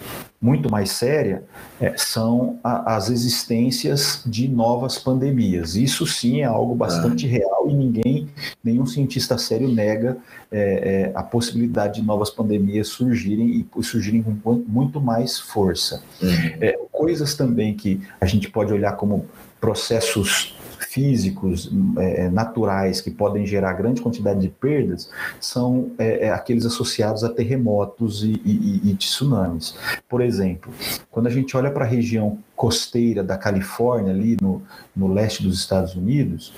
muito 0.41 0.71
mais 0.71 0.93
séria 0.93 1.43
é, 1.81 1.95
são 1.97 2.61
a, 2.63 2.95
as 2.95 3.11
existências 3.11 4.23
de 4.25 4.47
novas 4.47 5.01
pandemias. 5.01 5.75
Isso 5.75 6.07
sim 6.07 6.43
é 6.43 6.45
algo 6.45 6.77
bastante 6.77 7.27
ah. 7.27 7.29
real 7.29 7.69
e 7.69 7.75
ninguém, 7.75 8.29
nenhum 8.63 8.87
cientista 8.87 9.37
sério 9.37 9.67
nega 9.67 10.17
é, 10.51 10.61
é, 10.61 11.13
a 11.13 11.25
possibilidade 11.25 12.01
de 12.01 12.07
novas 12.07 12.31
pandemias 12.31 12.87
surgirem 12.87 13.67
e 13.77 13.83
surgirem 13.83 14.23
com 14.23 14.65
muito 14.69 15.01
mais 15.01 15.41
força. 15.41 16.01
Uhum. 16.23 16.31
É, 16.61 16.79
coisas 16.93 17.35
também 17.35 17.75
que 17.75 18.01
a 18.21 18.27
gente 18.27 18.49
pode 18.49 18.73
olhar 18.73 18.93
como 18.93 19.27
processos 19.61 20.57
físicos, 20.89 21.71
é, 21.99 22.31
naturais, 22.31 23.01
que 23.01 23.11
podem 23.11 23.45
gerar 23.47 23.75
grande 23.75 24.01
quantidade 24.01 24.41
de 24.41 24.49
perdas, 24.49 25.11
são 25.39 25.91
é, 25.99 26.27
é, 26.27 26.31
aqueles 26.31 26.65
associados 26.65 27.23
a 27.23 27.29
terremotos 27.29 28.25
e, 28.25 28.41
e, 28.45 28.91
e 28.91 28.95
tsunamis. 28.95 29.77
Por 30.09 30.23
exemplo, 30.23 30.73
quando 31.11 31.27
a 31.27 31.31
gente 31.31 31.55
olha 31.57 31.71
para 31.71 31.85
a 31.85 31.89
região 31.89 32.39
costeira 32.57 33.23
da 33.23 33.37
Califórnia, 33.37 34.13
ali 34.13 34.39
no, 34.41 34.63
no 34.97 35.13
leste 35.13 35.43
dos 35.43 35.59
Estados 35.59 35.95
Unidos, 35.95 36.55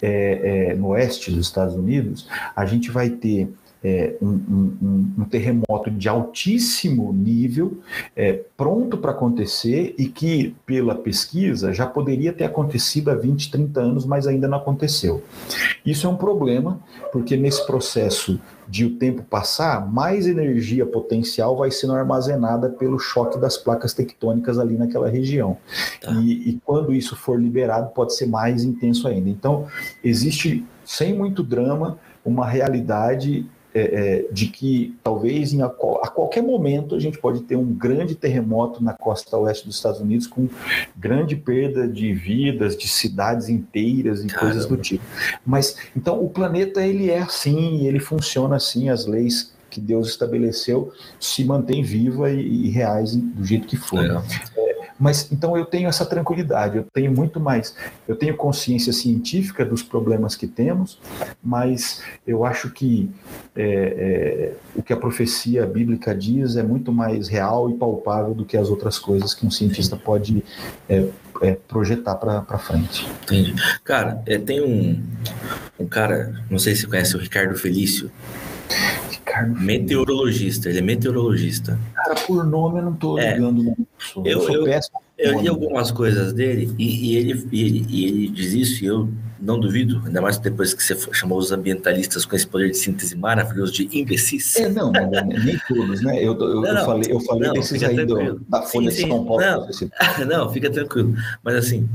é, 0.00 0.70
é, 0.70 0.74
no 0.74 0.88
oeste 0.88 1.30
dos 1.30 1.46
Estados 1.46 1.74
Unidos, 1.74 2.26
a 2.54 2.64
gente 2.64 2.90
vai 2.90 3.10
ter 3.10 3.52
é, 3.86 4.16
um, 4.20 4.26
um, 4.26 5.12
um, 5.18 5.24
terremoto 5.26 5.92
de 5.92 6.08
altíssimo 6.08 7.12
nível 7.12 7.78
é, 8.16 8.40
pronto 8.56 8.98
para 8.98 9.12
acontecer 9.12 9.94
e 9.96 10.08
que, 10.08 10.56
pela 10.66 10.92
pesquisa, 10.92 11.72
já 11.72 11.86
poderia 11.86 12.32
ter 12.32 12.42
acontecido 12.42 13.12
há 13.12 13.14
20, 13.14 13.48
30 13.48 13.80
anos, 13.80 14.04
mas 14.04 14.26
ainda 14.26 14.48
não 14.48 14.58
aconteceu. 14.58 15.22
Isso 15.84 16.04
é 16.04 16.10
um 16.10 16.16
problema, 16.16 16.80
porque 17.12 17.36
nesse 17.36 17.64
processo 17.64 18.40
de 18.68 18.84
o 18.84 18.96
tempo 18.96 19.22
passar, 19.22 19.88
mais 19.88 20.26
energia 20.26 20.84
potencial 20.84 21.56
vai 21.56 21.70
sendo 21.70 21.92
armazenada 21.92 22.68
pelo 22.68 22.98
choque 22.98 23.38
das 23.38 23.56
placas 23.56 23.94
tectônicas 23.94 24.58
ali 24.58 24.76
naquela 24.76 25.08
região. 25.08 25.58
Tá. 26.00 26.10
E, 26.10 26.50
e 26.50 26.60
quando 26.64 26.92
isso 26.92 27.14
for 27.14 27.40
liberado, 27.40 27.90
pode 27.90 28.16
ser 28.16 28.26
mais 28.26 28.64
intenso 28.64 29.06
ainda. 29.06 29.28
Então, 29.28 29.68
existe, 30.02 30.66
sem 30.84 31.14
muito 31.14 31.44
drama, 31.44 31.96
uma 32.24 32.44
realidade 32.44 33.46
é, 33.76 33.80
é, 33.80 34.32
de 34.32 34.46
que 34.46 34.96
talvez 35.02 35.52
em 35.52 35.60
a, 35.60 35.66
a, 35.66 36.08
qualquer 36.08 36.42
momento 36.42 36.94
a 36.94 36.98
gente 36.98 37.18
pode 37.18 37.42
ter 37.42 37.56
um 37.56 37.74
grande 37.74 38.14
terremoto 38.14 38.82
na 38.82 38.94
costa 38.94 39.36
oeste 39.36 39.66
dos 39.66 39.76
Estados 39.76 40.00
Unidos 40.00 40.26
com 40.26 40.48
grande 40.96 41.36
perda 41.36 41.86
de 41.86 42.14
vidas, 42.14 42.74
de 42.74 42.88
cidades 42.88 43.50
inteiras 43.50 44.24
e 44.24 44.28
Caramba. 44.28 44.40
coisas 44.40 44.66
do 44.66 44.78
tipo. 44.78 45.04
Mas 45.44 45.76
então 45.94 46.24
o 46.24 46.30
planeta 46.30 46.80
ele 46.80 47.10
é 47.10 47.18
assim, 47.18 47.86
ele 47.86 48.00
funciona 48.00 48.56
assim, 48.56 48.88
as 48.88 49.04
leis 49.04 49.54
que 49.68 49.78
Deus 49.78 50.08
estabeleceu 50.08 50.90
se 51.20 51.44
mantêm 51.44 51.82
vivas 51.82 52.32
e, 52.32 52.40
e 52.40 52.70
reais 52.70 53.14
do 53.14 53.44
jeito 53.44 53.66
que 53.66 53.76
for. 53.76 54.02
É. 54.02 54.65
Mas 54.98 55.30
então 55.30 55.56
eu 55.56 55.64
tenho 55.64 55.88
essa 55.88 56.04
tranquilidade, 56.04 56.78
eu 56.78 56.86
tenho 56.92 57.12
muito 57.12 57.38
mais, 57.38 57.74
eu 58.08 58.16
tenho 58.16 58.36
consciência 58.36 58.92
científica 58.92 59.64
dos 59.64 59.82
problemas 59.82 60.34
que 60.34 60.46
temos, 60.46 60.98
mas 61.42 62.02
eu 62.26 62.44
acho 62.44 62.70
que 62.70 63.10
é, 63.54 63.62
é, 63.64 64.52
o 64.74 64.82
que 64.82 64.92
a 64.92 64.96
profecia 64.96 65.66
bíblica 65.66 66.14
diz 66.14 66.56
é 66.56 66.62
muito 66.62 66.92
mais 66.92 67.28
real 67.28 67.70
e 67.70 67.74
palpável 67.74 68.34
do 68.34 68.44
que 68.44 68.56
as 68.56 68.68
outras 68.68 68.98
coisas 68.98 69.34
que 69.34 69.46
um 69.46 69.50
cientista 69.50 69.96
pode 69.96 70.42
é, 70.88 71.06
é 71.42 71.58
projetar 71.68 72.14
para 72.16 72.58
frente. 72.58 73.06
Entendi. 73.24 73.54
Cara, 73.84 74.22
é, 74.26 74.38
tem 74.38 74.62
um, 74.62 75.02
um 75.78 75.86
cara, 75.86 76.42
não 76.50 76.58
sei 76.58 76.74
se 76.74 76.82
você 76.82 76.86
conhece 76.86 77.16
o 77.16 77.18
Ricardo 77.18 77.54
Felício. 77.56 78.10
Ricardo 79.26 79.60
Meteorologista, 79.60 80.68
ele 80.68 80.78
é 80.78 80.82
meteorologista. 80.82 81.78
Cara, 81.94 82.14
por 82.14 82.46
nome 82.46 82.78
eu 82.78 82.84
não 82.84 82.92
tô 82.94 83.18
é, 83.18 83.34
ligando. 83.34 83.74
Eu, 84.24 84.48
eu, 84.48 84.66
eu, 84.68 84.80
eu 85.18 85.40
li 85.40 85.48
algumas 85.48 85.90
coisas 85.90 86.32
dele 86.32 86.72
e, 86.78 87.12
e, 87.12 87.16
ele, 87.16 87.48
e, 87.50 87.62
ele, 87.62 87.86
e 87.88 88.04
ele 88.06 88.28
diz 88.28 88.52
isso 88.52 88.84
e 88.84 88.86
eu 88.86 89.08
não 89.40 89.58
duvido, 89.58 90.00
ainda 90.06 90.20
mais 90.22 90.38
depois 90.38 90.72
que 90.72 90.82
você 90.82 90.96
chamou 91.12 91.38
os 91.38 91.50
ambientalistas 91.50 92.24
com 92.24 92.36
esse 92.36 92.46
poder 92.46 92.70
de 92.70 92.78
síntese 92.78 93.16
maravilhoso 93.16 93.72
de 93.72 93.88
imbecis. 93.98 94.56
É, 94.56 94.68
não, 94.68 94.92
nem 94.92 95.58
todos, 95.68 96.00
né? 96.02 96.16
Eu, 96.18 96.38
eu, 96.38 96.60
não, 96.62 96.68
eu 96.68 96.84
falei, 96.84 97.12
eu 97.12 97.20
falei 97.20 97.48
não, 97.48 97.54
desses 97.54 97.82
aí 97.82 98.06
do, 98.06 98.40
da 98.48 98.62
Folha 98.62 98.90
sim, 98.90 99.04
de 99.04 99.10
São 99.10 99.24
Paulo. 99.24 99.42
Não, 99.42 99.66
não, 100.26 100.52
fica 100.52 100.70
tranquilo. 100.70 101.14
Mas 101.42 101.56
assim, 101.56 101.88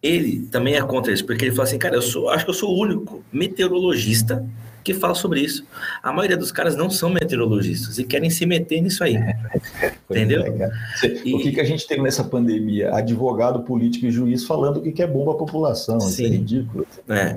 ele 0.00 0.46
também 0.50 0.74
é 0.74 0.82
contra 0.82 1.12
isso, 1.12 1.26
porque 1.26 1.46
ele 1.46 1.54
fala 1.54 1.64
assim, 1.64 1.78
cara, 1.78 1.96
eu 1.96 2.02
sou, 2.02 2.30
acho 2.30 2.44
que 2.44 2.50
eu 2.50 2.54
sou 2.54 2.70
o 2.70 2.80
único 2.80 3.22
meteorologista 3.32 4.46
que 4.94 5.00
fala 5.00 5.14
sobre 5.14 5.40
isso. 5.40 5.64
A 6.02 6.12
maioria 6.12 6.36
dos 6.36 6.52
caras 6.52 6.76
não 6.76 6.90
são 6.90 7.10
meteorologistas 7.10 7.98
e 7.98 8.04
querem 8.04 8.30
se 8.30 8.46
meter 8.46 8.80
nisso 8.80 9.02
aí. 9.04 9.16
entendeu? 10.08 10.42
É, 10.42 10.70
e... 11.24 11.34
O 11.34 11.38
que, 11.38 11.52
que 11.52 11.60
a 11.60 11.64
gente 11.64 11.86
tem 11.86 12.02
nessa 12.02 12.24
pandemia? 12.24 12.94
Advogado, 12.94 13.62
político 13.62 14.06
e 14.06 14.10
juiz 14.10 14.44
falando 14.44 14.78
o 14.78 14.82
que, 14.82 14.92
que 14.92 15.02
é 15.02 15.06
bom 15.06 15.24
para 15.24 15.34
a 15.34 15.36
população. 15.36 16.00
Sim. 16.00 16.08
Isso 16.08 16.22
é 16.22 16.36
ridículo. 16.36 16.86
É. 17.08 17.36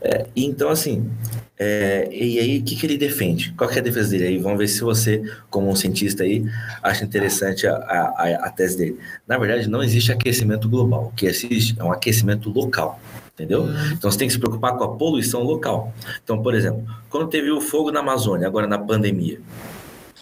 é 0.00 0.26
então, 0.34 0.68
assim, 0.68 1.10
é, 1.58 2.08
e 2.10 2.40
aí, 2.40 2.58
o 2.58 2.64
que, 2.64 2.74
que 2.74 2.86
ele 2.86 2.96
defende? 2.96 3.52
Qual 3.56 3.70
que 3.70 3.76
é 3.76 3.80
a 3.80 3.84
defesa 3.84 4.10
dele? 4.10 4.26
Aí 4.26 4.38
vamos 4.38 4.58
ver 4.58 4.68
se 4.68 4.80
você, 4.80 5.22
como 5.48 5.68
um 5.68 5.76
cientista 5.76 6.24
aí, 6.24 6.44
acha 6.82 7.04
interessante 7.04 7.66
a, 7.66 7.76
a, 7.76 8.46
a 8.46 8.50
tese 8.50 8.76
dele. 8.76 8.98
Na 9.28 9.38
verdade, 9.38 9.68
não 9.68 9.82
existe 9.82 10.10
aquecimento 10.10 10.68
global. 10.68 11.10
O 11.12 11.12
que 11.14 11.26
existe 11.26 11.76
é 11.78 11.84
um 11.84 11.92
aquecimento 11.92 12.50
local 12.50 12.98
entendeu? 13.42 13.68
Então 13.92 14.10
você 14.10 14.18
tem 14.18 14.28
que 14.28 14.34
se 14.34 14.38
preocupar 14.38 14.76
com 14.76 14.84
a 14.84 14.88
poluição 14.96 15.42
local. 15.42 15.92
Então, 16.22 16.40
por 16.40 16.54
exemplo, 16.54 16.84
quando 17.10 17.28
teve 17.28 17.50
o 17.50 17.60
fogo 17.60 17.90
na 17.90 18.00
Amazônia, 18.00 18.46
agora 18.46 18.66
na 18.66 18.78
pandemia, 18.78 19.40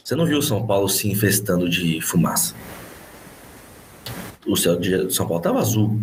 você 0.02 0.16
não 0.16 0.24
viu 0.24 0.40
São 0.40 0.66
Paulo 0.66 0.88
se 0.88 1.08
infestando 1.08 1.68
de 1.68 2.00
fumaça? 2.00 2.54
O 4.46 4.56
céu 4.56 4.76
de 4.76 5.12
São 5.12 5.26
Paulo 5.26 5.40
estava 5.40 5.60
azul. 5.60 6.00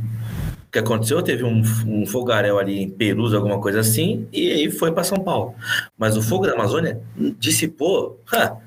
Que 0.77 0.79
aconteceu? 0.79 1.21
Teve 1.21 1.43
um, 1.43 1.61
um 1.87 2.05
fogaréu 2.05 2.59
ali 2.59 2.83
em 2.83 2.89
Perus, 2.89 3.33
alguma 3.33 3.59
coisa 3.59 3.79
assim, 3.79 4.27
e 4.31 4.51
aí 4.51 4.71
foi 4.71 4.91
para 4.91 5.03
São 5.03 5.17
Paulo. 5.17 5.55
Mas 5.97 6.15
o 6.15 6.21
fogo 6.21 6.45
da 6.45 6.53
Amazônia 6.53 7.01
dissipou 7.39 8.19
ha, 8.31 8.57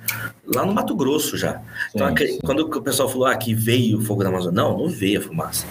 lá 0.54 0.66
no 0.66 0.74
Mato 0.74 0.94
Grosso 0.96 1.36
já. 1.36 1.62
Então, 1.94 2.08
sim, 2.16 2.26
sim. 2.26 2.38
quando 2.44 2.60
o 2.60 2.82
pessoal 2.82 3.08
falou 3.08 3.26
ah, 3.26 3.36
que 3.36 3.54
veio 3.54 3.98
o 3.98 4.02
fogo 4.02 4.22
da 4.22 4.28
Amazônia, 4.28 4.60
não, 4.62 4.76
não 4.76 4.88
veio 4.88 5.20
a 5.20 5.22
fumaça. 5.22 5.66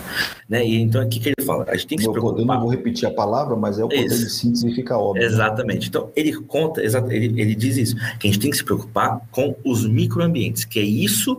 Né? 0.48 0.66
E 0.66 0.82
então, 0.82 1.04
o 1.04 1.10
que, 1.10 1.20
que 1.20 1.30
ele 1.30 1.46
fala? 1.46 1.66
A 1.68 1.76
gente 1.76 1.88
tem 1.88 1.98
que 1.98 2.04
se 2.06 2.12
preocupar. 2.12 2.40
Eu 2.40 2.46
não 2.46 2.62
vou 2.62 2.70
repetir 2.70 3.08
a 3.08 3.12
palavra, 3.12 3.56
mas 3.56 3.78
é 3.78 3.84
o 3.84 3.90
poder 3.90 4.06
isso. 4.06 4.24
de 4.24 4.30
síntese 4.30 4.74
fica 4.74 4.98
óbvio. 4.98 5.24
Exatamente. 5.24 5.90
Então, 5.90 6.10
ele 6.16 6.34
conta, 6.34 6.82
ele, 6.82 7.42
ele 7.42 7.56
diz 7.56 7.78
isso, 7.78 7.96
que 8.18 8.28
a 8.28 8.32
gente 8.32 8.40
tem 8.40 8.50
que 8.50 8.58
se 8.58 8.64
preocupar 8.64 9.20
com 9.32 9.56
os 9.66 9.86
microambientes, 9.86 10.64
que 10.64 10.80
é 10.80 10.84
isso 10.84 11.38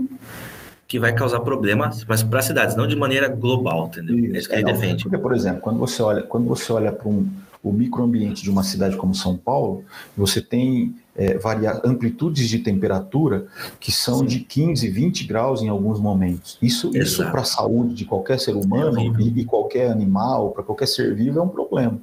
que 0.90 0.98
vai 0.98 1.12
causar 1.12 1.38
problemas, 1.38 2.04
mas 2.04 2.20
para 2.20 2.40
as 2.40 2.46
cidades, 2.46 2.74
não 2.74 2.84
de 2.84 2.96
maneira 2.96 3.28
global, 3.28 3.86
entendeu? 3.86 4.18
Isso, 4.18 4.34
é 4.34 4.38
isso 4.40 4.48
que 4.48 4.54
ele 4.56 4.64
não, 4.64 4.72
defende. 4.72 5.04
Porque, 5.04 5.18
por 5.18 5.32
exemplo, 5.32 5.60
quando 5.60 5.78
você 5.78 6.02
olha, 6.02 6.22
quando 6.24 6.48
você 6.48 6.72
olha 6.72 6.90
para 6.90 7.08
um, 7.08 7.30
o 7.62 7.72
microambiente 7.72 8.42
de 8.42 8.50
uma 8.50 8.64
cidade 8.64 8.96
como 8.96 9.14
São 9.14 9.36
Paulo, 9.36 9.84
você 10.16 10.40
tem 10.40 10.92
é, 11.14 11.38
varia, 11.38 11.80
amplitudes 11.84 12.48
de 12.48 12.58
temperatura 12.58 13.46
que 13.78 13.92
são 13.92 14.18
Sim. 14.18 14.26
de 14.26 14.40
15, 14.40 14.88
20 14.88 15.24
graus 15.28 15.62
em 15.62 15.68
alguns 15.68 16.00
momentos. 16.00 16.58
Isso, 16.60 16.90
isso 16.92 17.22
para 17.30 17.42
a 17.42 17.44
saúde 17.44 17.94
de 17.94 18.04
qualquer 18.04 18.40
ser 18.40 18.56
humano 18.56 18.98
é 18.98 19.22
e, 19.22 19.42
e, 19.42 19.44
qualquer 19.44 19.92
animal, 19.92 20.50
para 20.50 20.64
qualquer 20.64 20.88
ser 20.88 21.14
vivo, 21.14 21.38
é 21.38 21.42
um 21.42 21.48
problema. 21.48 22.00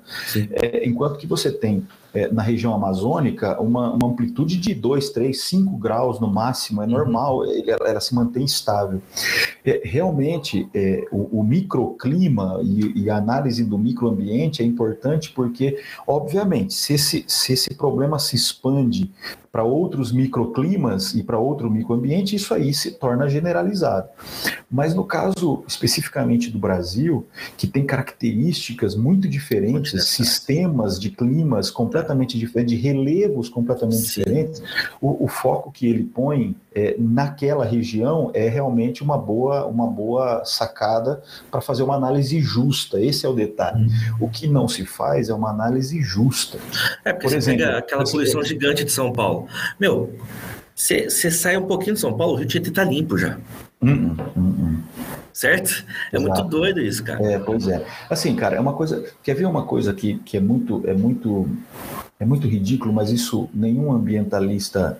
É, 0.52 0.88
enquanto 0.88 1.18
que 1.18 1.28
você 1.28 1.52
tem 1.52 1.86
é, 2.14 2.32
na 2.32 2.42
região 2.42 2.74
amazônica, 2.74 3.60
uma, 3.62 3.94
uma, 3.94 4.08
amplitude 4.08 4.58
de 4.58 4.74
2, 4.74 5.10
3, 5.10 5.40
5 5.40 5.78
graus 5.78 6.20
no 6.20 6.28
máximo, 6.28 6.82
é 6.82 6.86
uhum. 6.86 6.92
normal, 6.92 7.46
ele, 7.46 7.70
ela 7.72 8.00
se 8.00 8.16
mantém 8.16 8.46
estável. 8.46 9.02
É, 9.66 9.82
realmente, 9.84 10.68
é, 10.74 11.06
o, 11.12 11.40
o, 11.40 11.44
microclima 11.44 12.60
e, 12.64 13.04
e, 13.04 13.10
a 13.10 13.18
análise 13.18 13.64
do 13.64 13.78
microambiente 13.78 14.62
é 14.62 14.66
importante 14.66 15.32
porque, 15.32 15.80
obviamente, 16.06 16.74
se 16.74 16.94
esse, 16.94 17.26
se 17.28 17.54
esse 17.54 17.74
problema 17.74 18.20
se 18.20 18.36
expande 18.36 19.12
para 19.52 19.64
outros 19.64 20.11
microclimas 20.11 21.14
e 21.14 21.24
para 21.24 21.38
outro 21.38 21.69
microambiente, 21.69 22.36
isso 22.36 22.53
aí 22.53 22.74
se 22.74 22.91
torna 22.91 23.30
generalizado. 23.30 24.10
Mas 24.69 24.94
no 24.94 25.03
caso 25.03 25.64
especificamente 25.68 26.49
do 26.49 26.60
Brasil, 26.60 27.26
que 27.57 27.68
tem 27.68 27.86
características 27.86 28.95
muito 28.95 29.28
diferentes, 29.28 29.94
muito 29.94 30.06
sistemas 30.06 30.99
de 30.99 31.10
climas 31.10 31.69
completamente 31.69 32.38
diferentes, 32.38 32.76
de 32.76 32.82
relevos 32.82 33.49
completamente 33.49 34.02
Sim. 34.02 34.22
diferentes, 34.22 34.61
o, 35.02 35.26
o, 35.26 35.28
foco 35.28 35.72
que 35.72 35.88
ele 35.88 36.03
põe 36.03 36.56
é, 36.74 36.95
naquela 36.99 37.65
região 37.65 38.32
é 38.34 38.48
realmente 38.48 39.02
uma 39.03 39.18
boa, 39.18 39.65
uma 39.65 39.88
boa 39.88 40.44
sacada 40.45 41.22
para 41.49 41.61
fazer 41.61 41.84
uma 41.84 41.95
análise 41.95 42.40
justa. 42.41 42.99
Esse 42.99 43.26
é 43.26 43.30
o 43.30 43.34
detalhe. 43.34 43.86
Hum. 43.86 43.90
O 44.19 44.30
que 44.30 44.48
não 44.48 44.68
se 44.68 44.86
faz 44.86 45.30
é 45.30 45.34
uma 45.34 45.49
análise 45.49 46.02
justa. 46.02 46.57
É 47.06 47.14
porque 47.14 47.28
Por 47.28 47.32
você 47.32 47.38
exemplo, 47.38 47.65
pega 47.65 47.78
aquela 47.78 48.03
poluição 48.03 48.44
gigante 48.44 48.84
de 48.84 48.91
São 48.91 49.11
Paulo. 49.11 49.37
Meu, 49.80 50.16
você 50.76 51.10
sai 51.10 51.58
um 51.58 51.66
pouquinho 51.66 51.96
de 51.96 52.00
São 52.00 52.16
Paulo, 52.16 52.34
o 52.34 52.38
Rio 52.38 52.48
Tietê 52.48 52.72
tá 52.72 52.84
limpo 52.84 53.18
já. 53.18 53.38
Hum, 53.82 54.16
hum, 54.36 54.42
hum, 54.42 54.82
certo? 55.34 55.86
É 56.12 56.18
Exato. 56.18 56.22
muito 56.22 56.50
doido 56.50 56.80
isso, 56.80 57.04
cara. 57.04 57.24
É, 57.24 57.38
pois 57.38 57.68
é. 57.68 57.86
Assim, 58.10 58.36
cara, 58.36 58.56
é 58.56 58.60
uma 58.60 58.74
coisa. 58.74 59.04
Quer 59.22 59.36
ver 59.36 59.46
uma 59.46 59.64
coisa 59.64 59.94
que, 59.94 60.20
que 60.20 60.38
é 60.38 60.40
muito, 60.40 60.82
é 60.86 60.94
muito, 60.94 61.48
é 62.20 62.26
muito 62.26 62.48
ridículo, 62.48 62.94
mas 62.94 63.12
isso 63.12 63.50
nenhum 63.54 63.92
ambientalista 63.92 65.00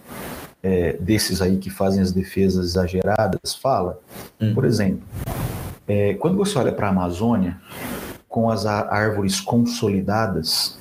é, 0.62 0.94
desses 1.00 1.42
aí 1.42 1.58
que 1.58 1.70
fazem 1.70 2.02
as 2.02 2.12
defesas 2.12 2.66
exageradas 2.68 3.56
fala. 3.62 4.00
Hum. 4.40 4.54
Por 4.54 4.66
exemplo, 4.66 5.02
é, 5.88 6.14
quando 6.16 6.38
você 6.38 6.58
olha 6.58 6.72
para 6.72 6.88
a 6.88 6.90
Amazônia 6.90 7.58
com 8.38 8.52
as 8.52 8.68
árvores 8.68 9.42
consolidadas, 9.42 10.78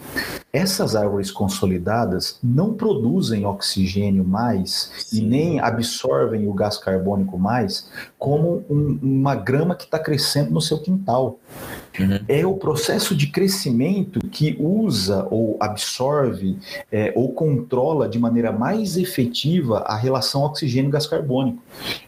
essas 0.52 0.94
árvores 0.94 1.30
consolidadas 1.30 2.38
não 2.44 2.74
produzem 2.74 3.46
oxigênio 3.46 4.22
mais 4.22 4.92
Sim. 4.98 5.16
e 5.16 5.26
nem 5.26 5.60
absorvem 5.60 6.46
o 6.48 6.52
gás 6.52 6.76
carbônico 6.76 7.38
mais 7.38 7.90
como 8.18 8.62
um, 8.68 8.98
uma 9.02 9.34
grama 9.34 9.74
que 9.74 9.84
está 9.84 9.98
crescendo 9.98 10.50
no 10.50 10.60
seu 10.60 10.78
quintal. 10.78 11.38
Uhum. 11.98 12.20
É 12.28 12.44
o 12.44 12.52
processo 12.58 13.16
de 13.16 13.28
crescimento 13.28 14.20
que 14.28 14.54
usa 14.60 15.26
ou 15.30 15.56
absorve 15.58 16.58
é, 16.92 17.10
ou 17.16 17.32
controla 17.32 18.06
de 18.06 18.18
maneira 18.18 18.52
mais 18.52 18.98
efetiva 18.98 19.78
a 19.78 19.96
relação 19.96 20.42
oxigênio-gás 20.42 21.06
carbônico. 21.06 21.62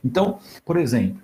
Então, 0.05 0.41
por 0.63 0.77
exemplo, 0.77 1.17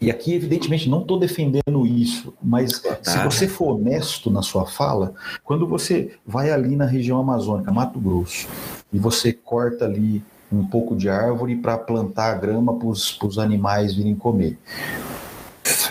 e 0.00 0.10
aqui, 0.10 0.34
evidentemente, 0.34 0.88
não 0.88 1.02
estou 1.02 1.18
defendendo 1.18 1.86
isso, 1.86 2.32
mas 2.42 2.80
tá. 2.80 2.98
se 3.02 3.18
você 3.24 3.46
for 3.46 3.74
honesto 3.74 4.30
na 4.30 4.40
sua 4.40 4.64
fala, 4.64 5.12
quando 5.44 5.66
você 5.66 6.12
vai 6.26 6.50
ali 6.50 6.74
na 6.74 6.86
região 6.86 7.18
amazônica, 7.18 7.70
Mato 7.70 8.00
Grosso, 8.00 8.48
e 8.92 8.98
você 8.98 9.32
corta 9.32 9.84
ali 9.84 10.22
um 10.50 10.64
pouco 10.64 10.96
de 10.96 11.08
árvore 11.08 11.54
para 11.56 11.76
plantar 11.76 12.40
grama 12.40 12.74
para 12.76 12.88
os 12.88 13.38
animais 13.38 13.94
virem 13.94 14.14
comer 14.14 14.58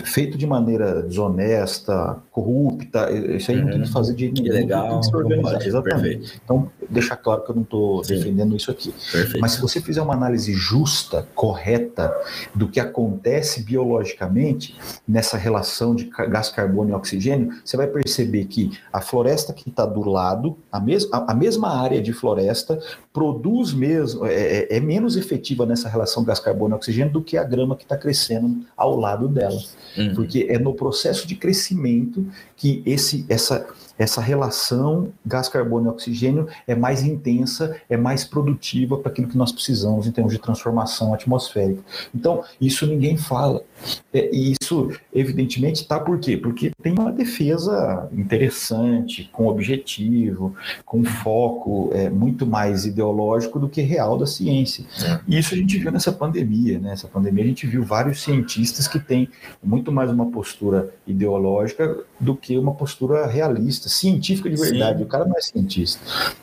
feito 0.04 0.36
de 0.36 0.46
maneira 0.46 1.02
desonesta, 1.02 2.18
corrupta, 2.30 3.10
isso 3.10 3.50
aí 3.50 3.58
uhum. 3.58 3.64
não 3.64 3.72
tem 3.72 3.82
que 3.82 3.92
fazer 3.92 4.14
de 4.14 4.26
ninguém. 4.26 4.52
Legal, 4.52 4.88
tem 4.88 5.00
que 5.00 5.06
se 5.06 5.16
organizar. 5.16 5.66
Exatamente. 5.66 6.00
Perfeito. 6.00 6.40
Então, 6.44 6.68
deixar 6.90 7.16
claro 7.16 7.42
que 7.44 7.50
eu 7.50 7.54
não 7.54 7.62
estou 7.62 8.02
defendendo 8.02 8.56
isso 8.56 8.70
aqui. 8.70 8.92
Perfeito. 9.12 9.40
Mas 9.40 9.52
se 9.52 9.60
você 9.60 9.80
fizer 9.80 10.02
uma 10.02 10.14
análise 10.14 10.52
justa, 10.52 11.26
correta, 11.34 12.12
do 12.54 12.68
que 12.68 12.80
acontece 12.80 13.62
biologicamente 13.62 14.76
nessa 15.06 15.36
relação 15.36 15.94
de 15.94 16.10
gás 16.28 16.48
carbônio 16.48 16.92
e 16.92 16.96
oxigênio, 16.96 17.50
você 17.64 17.76
vai 17.76 17.86
perceber 17.86 18.46
que 18.46 18.78
a 18.92 19.00
floresta 19.00 19.52
que 19.52 19.68
está 19.68 19.86
do 19.86 20.02
lado, 20.08 20.58
a, 20.70 20.80
mes 20.80 21.08
a, 21.12 21.34
mesma 21.34 21.80
área 21.80 22.02
de 22.02 22.12
floresta, 22.12 22.78
produz 23.12 23.72
mesmo, 23.72 24.26
é, 24.26 24.34
é, 24.34 24.76
é 24.76 24.80
menos 24.80 25.16
efetiva 25.16 25.64
nessa 25.64 25.88
relação 25.88 26.24
gás 26.24 26.40
carbônio 26.40 26.74
e 26.74 26.76
oxigênio 26.76 27.12
do 27.12 27.22
que 27.22 27.36
a 27.36 27.44
grama 27.44 27.76
que 27.76 27.84
está 27.84 27.96
crescendo 27.96 28.64
ao 28.76 28.96
lado 28.96 29.28
dela. 29.28 29.60
Uhum. 29.96 30.14
Porque 30.14 30.46
é 30.48 30.58
no 30.58 30.74
processo 30.74 31.26
de 31.26 31.36
crescimento 31.36 32.26
que 32.56 32.82
esse, 32.84 33.24
essa, 33.28 33.66
essa 34.00 34.22
relação 34.22 35.12
gás, 35.26 35.46
carbono 35.46 35.88
e 35.88 35.90
oxigênio 35.90 36.48
é 36.66 36.74
mais 36.74 37.02
intensa, 37.02 37.76
é 37.86 37.98
mais 37.98 38.24
produtiva 38.24 38.96
para 38.96 39.12
aquilo 39.12 39.28
que 39.28 39.36
nós 39.36 39.52
precisamos 39.52 40.06
em 40.06 40.10
termos 40.10 40.32
de 40.32 40.38
transformação 40.38 41.12
atmosférica. 41.12 41.82
Então, 42.14 42.42
isso 42.58 42.86
ninguém 42.86 43.18
fala. 43.18 43.62
É, 44.10 44.34
e 44.34 44.54
isso, 44.58 44.90
evidentemente, 45.12 45.82
está 45.82 46.00
por 46.00 46.18
quê? 46.18 46.34
Porque 46.34 46.70
tem 46.82 46.94
uma 46.98 47.12
defesa 47.12 48.08
interessante, 48.10 49.28
com 49.30 49.46
objetivo, 49.46 50.54
com 50.86 51.04
foco 51.04 51.90
é, 51.92 52.08
muito 52.08 52.46
mais 52.46 52.86
ideológico 52.86 53.58
do 53.58 53.68
que 53.68 53.82
real 53.82 54.16
da 54.16 54.26
ciência. 54.26 54.82
É. 55.04 55.20
E 55.28 55.38
isso 55.38 55.52
a 55.52 55.58
gente 55.58 55.76
viu 55.76 55.92
nessa 55.92 56.10
pandemia. 56.10 56.78
Né? 56.78 56.90
Nessa 56.90 57.06
pandemia, 57.06 57.44
a 57.44 57.48
gente 57.48 57.66
viu 57.66 57.84
vários 57.84 58.22
cientistas 58.22 58.88
que 58.88 58.98
têm 58.98 59.28
muito 59.62 59.92
mais 59.92 60.10
uma 60.10 60.30
postura 60.30 60.90
ideológica 61.06 62.02
do 62.20 62.36
que 62.36 62.58
uma 62.58 62.74
postura 62.74 63.26
realista, 63.26 63.88
científica 63.88 64.50
de 64.50 64.56
verdade. 64.56 64.98
Sim. 64.98 65.04
O 65.04 65.06
cara 65.06 65.24
não 65.24 65.36
é 65.36 65.40
cientista. 65.40 66.00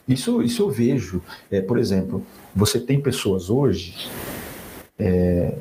Isso, 0.07 0.41
isso 0.41 0.63
eu 0.63 0.69
vejo. 0.69 1.21
É, 1.51 1.61
por 1.61 1.77
exemplo, 1.77 2.25
você 2.55 2.79
tem 2.79 2.99
pessoas 2.99 3.49
hoje. 3.49 4.09
É, 4.99 5.53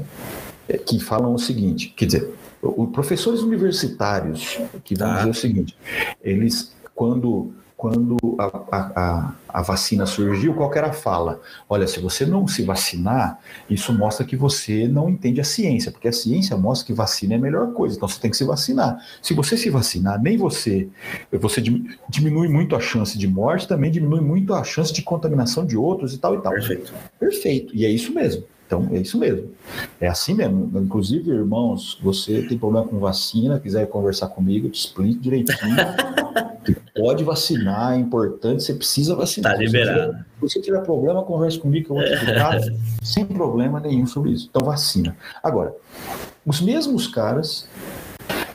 é, 0.68 0.78
que 0.78 0.98
falam 0.98 1.34
o 1.34 1.38
seguinte, 1.38 1.93
quer 1.97 2.06
dizer, 2.06 2.34
os 2.62 2.88
professores 2.90 3.40
universitários 3.40 4.59
que 4.82 4.94
vão 4.94 5.09
tá. 5.09 5.18
dizer 5.18 5.30
o 5.30 5.34
seguinte, 5.34 5.76
eles 6.24 6.74
quando 6.94 7.52
quando 7.77 8.16
a, 8.39 8.47
a, 8.73 9.35
a, 9.48 9.62
vacina 9.62 10.07
surgiu, 10.07 10.55
qual 10.55 10.73
era 10.74 10.89
a 10.89 10.93
fala? 10.93 11.40
Olha, 11.69 11.86
se 11.86 12.01
você 12.01 12.24
não 12.24 12.48
se 12.48 12.62
vacinar, 12.62 13.39
isso 13.69 13.93
mostra 13.93 14.24
que 14.24 14.35
você 14.35 14.89
não 14.89 15.11
entende 15.11 15.43
a 15.43 15.44
ciência, 15.44 15.93
porque 15.93 16.09
a 16.09 16.12
ciência 16.12 16.57
mostra 16.57 16.86
que 16.86 16.94
vacina 16.94 17.35
é 17.35 17.36
a 17.36 17.40
melhor 17.40 17.73
coisa, 17.74 17.97
então 17.97 18.09
você 18.09 18.19
tem 18.19 18.31
que 18.31 18.36
se 18.36 18.44
vacinar. 18.44 18.98
Se 19.20 19.35
você 19.35 19.59
se 19.59 19.69
vacinar, 19.69 20.20
nem 20.20 20.39
você, 20.39 20.89
você 21.31 21.62
diminui 22.09 22.48
muito 22.48 22.74
a 22.74 22.81
chance 22.81 23.19
de 23.19 23.28
morte, 23.28 23.69
também 23.69 23.90
diminui 23.90 24.23
muito 24.23 24.55
a 24.55 24.65
chance 24.65 24.93
de 24.93 25.03
contaminação 25.03 25.66
de 25.66 25.77
outros 25.77 26.15
e 26.15 26.19
tal 26.19 26.35
e 26.35 26.40
tal. 26.40 26.53
Perfeito. 26.53 26.94
Perfeito, 27.20 27.77
e 27.77 27.85
é 27.85 27.90
isso 27.90 28.12
mesmo. 28.15 28.44
Então, 28.66 28.88
é 28.90 28.98
isso 28.98 29.16
mesmo. 29.16 29.52
É 30.01 30.09
assim 30.09 30.34
mesmo. 30.34 30.70
Inclusive, 30.74 31.30
irmãos, 31.30 31.98
você 32.02 32.43
tem 32.43 32.59
problema 32.59 32.86
com 32.86 32.98
vacina, 32.98 33.60
quiser 33.60 33.86
conversar 33.86 34.28
comigo, 34.28 34.68
te 34.68 34.80
explico 34.80 35.20
direitinho. 35.20 35.76
pode 36.94 37.22
vacinar, 37.22 37.94
é 37.94 37.97
importante, 37.97 38.62
você 38.64 38.74
precisa 38.74 39.14
vacinar. 39.14 39.52
Está 39.52 39.62
liberado. 39.62 40.12
Se 40.14 40.40
você 40.40 40.60
tiver 40.60 40.82
problema, 40.82 41.22
converse 41.22 41.59
comigo 41.59 41.86
que 41.86 41.93
eu 41.93 41.97
vou 41.97 42.05
te 42.05 42.12
explicar 42.12 42.59
sem 43.02 43.24
problema 43.24 43.78
nenhum 43.78 44.06
sobre 44.06 44.32
isso. 44.32 44.48
Então, 44.51 44.66
vacina. 44.66 45.16
Agora, 45.43 45.72
os 46.44 46.60
mesmos 46.60 47.06
caras 47.06 47.68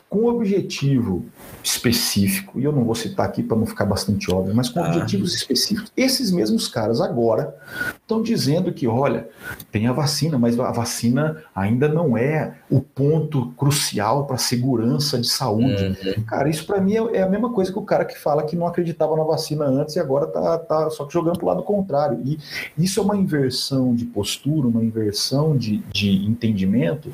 com 0.09 0.25
objetivo 0.25 1.25
específico, 1.63 2.59
e 2.59 2.63
eu 2.63 2.71
não 2.71 2.83
vou 2.83 2.95
citar 2.95 3.25
aqui 3.25 3.43
para 3.43 3.57
não 3.57 3.65
ficar 3.65 3.85
bastante 3.85 4.31
óbvio, 4.31 4.55
mas 4.55 4.69
com 4.69 4.83
ah. 4.83 4.87
objetivos 4.87 5.35
específicos. 5.35 5.91
Esses 5.95 6.31
mesmos 6.31 6.67
caras 6.67 7.01
agora 7.01 7.55
estão 8.01 8.21
dizendo 8.21 8.71
que, 8.73 8.87
olha, 8.87 9.27
tem 9.71 9.87
a 9.87 9.93
vacina, 9.93 10.37
mas 10.37 10.59
a 10.59 10.71
vacina 10.71 11.43
ainda 11.55 11.87
não 11.87 12.17
é 12.17 12.55
o 12.69 12.81
ponto 12.81 13.51
crucial 13.51 14.25
para 14.25 14.35
a 14.35 14.39
segurança 14.39 15.19
de 15.19 15.27
saúde. 15.27 15.97
Uhum. 16.17 16.23
Cara, 16.23 16.49
isso 16.49 16.65
para 16.65 16.81
mim 16.81 16.95
é, 16.95 17.17
é, 17.17 17.21
a 17.23 17.29
mesma 17.29 17.51
coisa 17.51 17.71
que 17.71 17.79
o 17.79 17.83
cara 17.83 18.05
que 18.05 18.17
fala 18.17 18.43
que 18.43 18.55
não 18.55 18.67
acreditava 18.67 19.15
na 19.15 19.23
vacina 19.23 19.65
antes 19.65 19.95
e 19.95 19.99
agora 19.99 20.27
tá, 20.27 20.57
tá 20.57 20.89
só 20.89 21.05
que 21.05 21.13
jogando 21.13 21.37
para 21.37 21.45
o 21.45 21.47
lado 21.47 21.63
contrário. 21.63 22.19
E 22.23 22.37
isso 22.77 22.99
é 22.99 23.03
uma 23.03 23.15
inversão 23.15 23.93
de 23.95 24.05
postura, 24.05 24.67
uma 24.67 24.83
inversão 24.83 25.55
de, 25.55 25.77
de 25.91 26.25
entendimento 26.25 27.11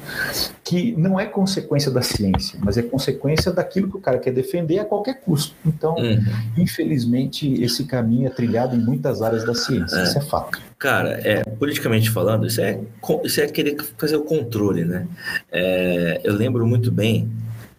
que 0.64 0.94
não 0.98 1.20
é 1.20 1.26
consequência 1.26 1.92
da 1.92 2.02
ciência, 2.02 2.60
mas 2.64 2.78
é 2.78 2.82
consequência 2.82 3.52
daquilo 3.52 3.90
que 3.90 3.98
o 3.98 4.02
cara 4.02 4.20
quer 4.20 4.32
defender 4.38 4.80
a 4.80 4.86
qualquer 4.86 5.20
custo. 5.20 5.56
Então, 5.66 5.96
uhum. 5.96 6.24
infelizmente, 6.58 7.62
esse 7.62 7.84
caminho 7.86 8.28
é 8.28 8.30
trilhado 8.30 8.76
em 8.76 8.80
muitas 8.80 9.22
áreas 9.22 9.44
da 9.44 9.54
ciência, 9.54 9.98
é. 9.98 10.04
isso 10.04 10.18
é 10.18 10.22
fato. 10.22 10.60
Cara, 10.78 11.20
é, 11.24 11.44
politicamente 11.44 12.10
falando, 12.10 12.46
isso 12.46 12.62
é, 12.62 12.80
isso 13.24 13.42
é 13.42 13.48
querer 13.48 13.78
fazer 13.98 14.16
o 14.16 14.22
controle, 14.22 14.86
né? 14.86 15.08
É, 15.52 16.22
eu 16.24 16.34
lembro 16.34 16.66
muito 16.68 16.92
bem, 16.92 17.30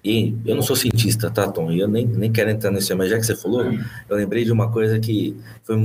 e 0.05 0.35
eu 0.45 0.55
não 0.55 0.63
sou 0.63 0.77
cientista, 0.77 1.31
tá, 1.31 1.49
Tom? 1.49 1.71
E 1.71 1.81
eu 1.81 1.89
nem, 1.89 2.07
nem 2.07 2.31
quero 2.31 2.51
entrar 2.51 2.71
nesse 2.71 2.95
mas 2.95 3.11
já 3.11 3.19
que 3.19 3.27
você 3.27 3.37
falou, 3.37 3.65
eu 4.09 4.17
lembrei 4.17 4.45
de 4.45 4.53
uma 4.53 4.71
coisa 4.71 4.99
que 4.99 5.37
foi, 5.65 5.77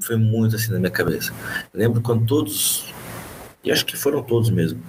foi 0.00 0.16
muito 0.16 0.56
assim 0.56 0.72
na 0.72 0.78
minha 0.78 0.90
cabeça. 0.90 1.32
Eu 1.72 1.80
lembro 1.80 2.00
quando 2.00 2.26
todos 2.26 2.86
e 3.66 3.72
acho 3.72 3.84
que 3.84 3.96
foram 3.96 4.22
todos 4.22 4.48
mesmo. 4.48 4.80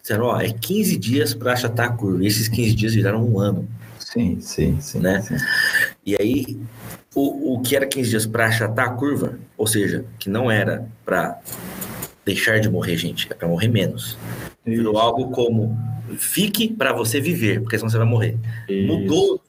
Disseram, 0.00 0.24
ó, 0.24 0.40
é 0.40 0.50
15 0.50 0.96
dias 0.96 1.34
para 1.34 1.52
achatar 1.52 1.86
a 1.88 1.92
curva. 1.92 2.24
E 2.24 2.26
esses 2.26 2.48
15 2.48 2.74
dias 2.74 2.94
viraram 2.94 3.22
um 3.22 3.38
ano. 3.38 3.68
Sim, 4.12 4.40
sim, 4.40 4.78
sim. 4.78 5.00
Né? 5.00 5.22
Sim. 5.22 5.36
E 6.04 6.14
aí, 6.20 6.60
o, 7.14 7.54
o 7.54 7.62
que 7.62 7.74
era 7.74 7.86
15 7.86 8.10
dias 8.10 8.26
para 8.26 8.46
achatar 8.46 8.88
a 8.88 8.90
curva, 8.90 9.38
ou 9.56 9.66
seja, 9.66 10.04
que 10.18 10.28
não 10.28 10.50
era 10.50 10.86
para 11.02 11.40
deixar 12.22 12.60
de 12.60 12.68
morrer 12.68 12.96
gente, 12.98 13.26
é 13.30 13.34
para 13.34 13.48
morrer 13.48 13.68
menos. 13.68 14.18
Virou 14.66 14.98
algo 14.98 15.30
como 15.30 15.76
fique 16.16 16.68
para 16.68 16.92
você 16.92 17.20
viver, 17.20 17.60
porque 17.60 17.78
senão 17.78 17.90
você 17.90 17.98
vai 17.98 18.06
morrer. 18.06 18.36
Isso. 18.68 18.86
Mudou 18.86 19.40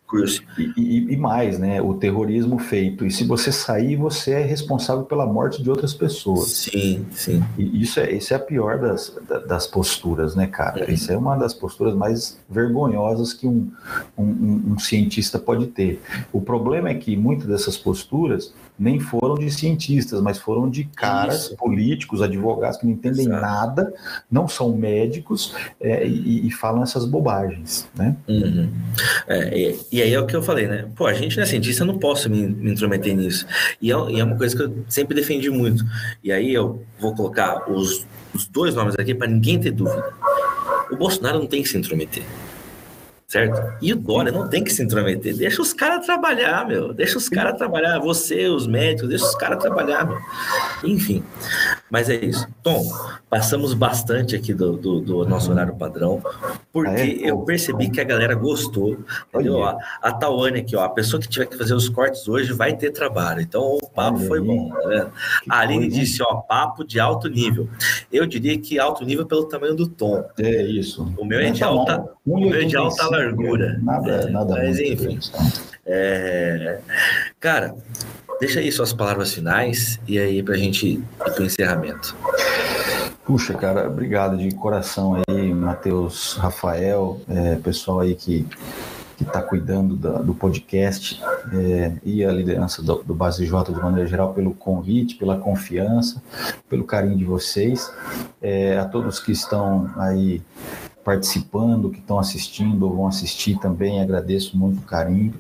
e, 0.58 0.74
e, 0.78 1.14
e, 1.14 1.18
mais, 1.18 1.58
né? 1.58 1.82
O 1.82 1.96
terrorismo 1.96 2.60
feito. 2.60 3.06
E 3.06 3.10
se 3.10 3.24
você 3.24 3.52
sair, 3.52 3.96
você 3.96 4.32
é 4.32 4.44
responsável 4.44 5.06
pela 5.06 5.26
morte 5.26 5.64
de 5.64 5.70
outras 5.70 5.94
pessoas. 5.94 6.50
Sim, 6.50 7.06
sim. 7.12 7.44
E 7.58 7.82
isso 7.82 8.00
é, 8.00 8.12
isso 8.12 8.34
é 8.34 8.38
a 8.38 8.40
pior 8.40 8.78
das, 8.78 9.12
das 9.48 9.66
posturas, 9.66 10.36
né, 10.36 10.46
cara? 10.46 10.86
Uhum. 10.86 10.94
Isso 10.94 11.12
é 11.12 11.18
uma 11.18 11.36
das 11.36 11.54
posturas 11.54 11.96
mais 11.96 12.40
vergonhosas 12.48 13.34
que 13.34 13.48
um, 13.48 13.72
um, 14.16 14.74
um 14.74 14.80
cientista 14.80 15.40
pode 15.40 15.68
ter. 15.68 16.00
O 16.32 16.42
problema 16.42 16.90
é 16.90 16.94
que 16.94 17.16
muitas 17.16 17.48
dessas 17.48 17.78
posturas 17.78 18.54
nem 18.78 19.00
foram 19.00 19.36
de 19.36 19.50
cientistas, 19.52 20.20
mas 20.22 20.38
foram 20.38 20.70
de 20.70 20.84
caras 20.84 21.46
Isso. 21.46 21.56
políticos, 21.56 22.22
advogados 22.22 22.78
que 22.78 22.86
não 22.86 22.94
entendem 22.94 23.28
Exato. 23.28 23.42
nada, 23.42 23.94
não 24.32 24.48
são 24.48 24.76
médicos 24.76 25.56
é, 25.80 26.06
e, 26.08 26.48
e, 26.48 26.52
falam 26.56 26.84
essas 26.84 27.06
bobagens, 27.06 27.88
né? 27.96 28.16
Uhum. 28.28 28.70
É, 29.28 29.58
e, 29.58 29.80
e, 29.92 30.02
aí 30.02 30.14
é 30.14 30.20
o 30.20 30.26
que 30.26 30.36
eu 30.36 30.42
falei, 30.42 30.68
né? 30.68 30.86
Pô, 30.96 31.06
a 31.06 31.14
gente 31.14 31.36
não 31.36 31.44
é 31.44 31.46
cientista, 31.46 31.84
eu 31.84 31.88
não 31.88 31.98
posso 31.98 32.30
me, 32.30 32.48
me 32.48 32.72
intrometer 32.72 33.16
nisso. 33.16 33.46
E 33.82 33.92
é, 33.92 33.96
e 34.12 34.20
é, 34.20 34.24
uma 34.24 34.36
coisa 34.36 34.56
que 34.56 34.64
eu 34.64 34.86
sempre 34.88 35.16
defendi 35.16 35.50
muito. 35.50 35.84
E 36.24 36.32
aí 36.32 36.54
eu 36.54 36.84
vou 37.00 37.16
colocar 37.16 37.70
os, 37.70 38.06
os 38.34 38.48
dois 38.48 38.76
nomes 38.76 38.96
aqui 38.98 39.14
para 39.14 39.28
ninguém 39.28 39.60
ter 39.60 39.72
dúvida. 39.72 40.14
O 40.92 40.96
Bolsonaro 40.96 41.40
não 41.40 41.48
tem 41.48 41.64
que 41.64 41.70
se 41.70 41.78
intrometer 41.78 42.24
certo? 43.34 43.74
E 43.82 43.92
o 43.92 43.96
Dória 43.96 44.32
não 44.32 44.48
tem 44.48 44.64
que 44.64 44.72
se 44.72 44.84
intrometer, 44.84 45.36
deixa 45.36 45.60
os 45.60 45.74
caras 45.74 46.06
trabalhar, 46.06 46.68
meu, 46.68 46.94
deixa 46.94 47.18
os 47.18 47.28
caras 47.28 47.58
trabalhar, 47.58 47.98
você, 47.98 48.48
os 48.48 48.68
médicos, 48.68 49.10
deixa 49.10 49.26
os 49.26 49.36
caras 49.36 49.58
trabalhar, 49.58 50.06
meu. 50.06 50.20
Enfim, 50.84 51.24
mas 51.90 52.10
é 52.10 52.16
isso. 52.16 52.48
Tom, 52.62 52.86
passamos 53.28 53.74
bastante 53.74 54.36
aqui 54.36 54.54
do, 54.54 54.78
do, 54.78 55.02
do 55.02 55.26
nosso 55.26 55.52
horário 55.52 55.76
padrão, 55.76 56.22
porque 56.72 56.92
ah, 56.92 57.06
é? 57.06 57.32
eu 57.32 57.40
percebi 57.40 57.90
que 57.90 58.00
a 58.00 58.04
galera 58.04 58.36
gostou, 58.36 59.00
entendeu? 59.34 59.64
A, 59.64 59.80
a 60.00 60.12
Tawane 60.12 60.60
aqui, 60.60 60.76
ó, 60.76 60.84
a 60.84 60.90
pessoa 60.90 61.20
que 61.20 61.28
tiver 61.28 61.48
que 61.48 61.58
fazer 61.58 61.74
os 61.74 61.90
cortes 61.90 62.28
hoje 62.28 62.54
vai 62.54 62.76
ter 62.76 62.92
trabalho, 62.92 63.42
então 63.42 63.80
o 63.82 63.90
papo 63.90 64.20
foi 64.20 64.42
bom, 64.42 64.70
tá 64.70 64.88
vendo? 64.88 65.12
A 65.50 65.60
Aline 65.60 65.88
disse, 65.88 66.22
ó, 66.22 66.36
papo 66.36 66.84
de 66.84 67.00
alto 67.00 67.28
nível. 67.28 67.68
Eu 68.12 68.28
diria 68.28 68.56
que 68.60 68.78
alto 68.78 69.04
nível 69.04 69.26
pelo 69.26 69.46
tamanho 69.46 69.74
do 69.74 69.88
tom. 69.88 70.24
É 70.38 70.62
isso. 70.62 71.12
O 71.18 71.26
meu 71.26 71.40
é 71.40 71.50
de 71.50 71.64
alta, 71.64 72.06
o 72.24 72.40
meu 72.40 72.54
é 72.54 72.64
de 72.66 72.78
alta 72.78 73.04
largura. 73.26 73.80
Nada, 73.82 74.12
é, 74.12 74.30
nada 74.30 74.56
Mas 74.56 74.80
enfim. 74.80 75.20
É, 75.86 76.80
cara, 77.40 77.76
deixa 78.40 78.60
aí 78.60 78.72
suas 78.72 78.94
palavras 78.94 79.34
finais 79.34 80.00
e 80.08 80.18
aí 80.18 80.42
para 80.42 80.56
a 80.56 80.58
gente 80.58 80.88
ir 80.88 81.04
para 81.18 81.42
o 81.42 81.46
encerramento. 81.46 82.16
Puxa, 83.26 83.54
cara, 83.54 83.88
obrigado 83.88 84.38
de 84.38 84.54
coração 84.54 85.22
aí, 85.30 85.54
Matheus, 85.54 86.36
Rafael, 86.36 87.22
é, 87.30 87.56
pessoal 87.56 88.02
aí 88.02 88.16
que 88.16 88.46
que 89.16 89.24
está 89.24 89.42
cuidando 89.42 89.96
da, 89.96 90.20
do 90.20 90.34
podcast 90.34 91.22
é, 91.54 91.94
e 92.04 92.24
a 92.26 92.32
liderança 92.32 92.82
do, 92.82 93.04
do 93.04 93.14
Base 93.14 93.46
J 93.46 93.72
de 93.72 93.80
maneira 93.80 94.08
geral 94.08 94.34
pelo 94.34 94.54
convite, 94.54 95.16
pela 95.16 95.38
confiança, 95.38 96.22
pelo 96.70 96.84
carinho 96.84 97.18
de 97.18 97.26
vocês, 97.26 97.92
é, 98.42 98.78
a 98.78 98.86
todos 98.86 99.20
que 99.20 99.32
estão 99.32 99.90
aí 99.98 100.42
participando, 101.04 101.90
que 101.90 102.00
estão 102.00 102.18
assistindo 102.18 102.84
ou 102.84 102.96
vão 102.96 103.08
assistir 103.08 103.60
também, 103.60 104.02
agradeço 104.02 104.58
muito 104.58 104.80
o 104.80 104.84
carinho. 104.84 105.34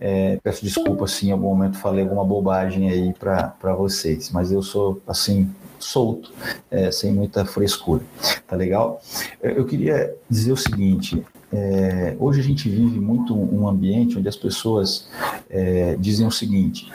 É, 0.00 0.38
peço 0.42 0.64
desculpa 0.64 1.06
se 1.06 1.28
em 1.28 1.32
algum 1.32 1.48
momento 1.48 1.78
falei 1.78 2.02
alguma 2.02 2.24
bobagem 2.24 2.90
aí 2.90 3.14
para 3.14 3.74
vocês, 3.74 4.30
mas 4.30 4.50
eu 4.50 4.62
sou 4.62 5.00
assim 5.06 5.50
solto, 5.78 6.32
é, 6.70 6.90
sem 6.90 7.12
muita 7.12 7.44
frescura, 7.44 8.02
tá 8.46 8.56
legal? 8.56 9.00
Eu 9.40 9.64
queria 9.64 10.14
dizer 10.28 10.52
o 10.52 10.56
seguinte: 10.56 11.24
é, 11.52 12.16
hoje 12.18 12.40
a 12.40 12.42
gente 12.42 12.68
vive 12.68 12.98
muito 12.98 13.34
um 13.34 13.68
ambiente 13.68 14.18
onde 14.18 14.28
as 14.28 14.36
pessoas 14.36 15.08
é, 15.48 15.96
dizem 15.98 16.26
o 16.26 16.30
seguinte: 16.30 16.90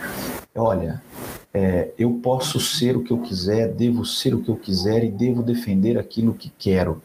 olha, 0.54 1.02
é, 1.54 1.92
eu 1.98 2.12
posso 2.22 2.60
ser 2.60 2.98
o 2.98 3.04
que 3.04 3.12
eu 3.12 3.20
quiser, 3.20 3.70
devo 3.70 4.06
ser 4.06 4.34
o 4.36 4.42
que 4.42 4.50
eu 4.50 4.56
quiser 4.56 5.04
e 5.04 5.10
devo 5.10 5.42
defender 5.42 5.98
aquilo 5.98 6.34
que 6.34 6.52
quero 6.58 7.02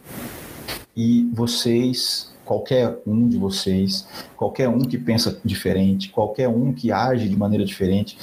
e 0.99 1.31
vocês, 1.33 2.33
qualquer 2.45 2.99
um 3.07 3.29
de 3.29 3.39
vocês, 3.39 4.05
qualquer 4.37 4.69
um 4.69 4.81
que 4.81 4.99
pensa 4.99 5.39
diferente, 5.45 6.09
qualquer 6.09 6.49
um 6.49 6.73
que 6.73 6.91
age 6.91 7.29
de 7.29 7.37
maneira 7.37 7.65
diferente, 7.65 8.19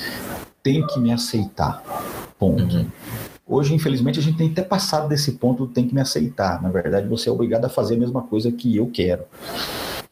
tem 0.62 0.86
que 0.86 1.00
me 1.00 1.14
aceitar. 1.14 1.82
Ponto. 2.38 2.76
Uhum. 2.76 2.88
Hoje, 3.48 3.74
infelizmente, 3.74 4.20
a 4.20 4.22
gente 4.22 4.38
tem 4.38 4.50
até 4.52 4.62
passado 4.62 5.08
desse 5.08 5.32
ponto, 5.34 5.68
tem 5.68 5.88
que 5.88 5.96
me 5.96 6.02
aceitar. 6.02 6.62
Na 6.62 6.68
verdade, 6.68 7.08
você 7.08 7.30
é 7.30 7.32
obrigado 7.32 7.64
a 7.64 7.70
fazer 7.70 7.96
a 7.96 8.00
mesma 8.00 8.24
coisa 8.24 8.52
que 8.52 8.76
eu 8.76 8.88
quero. 8.88 9.24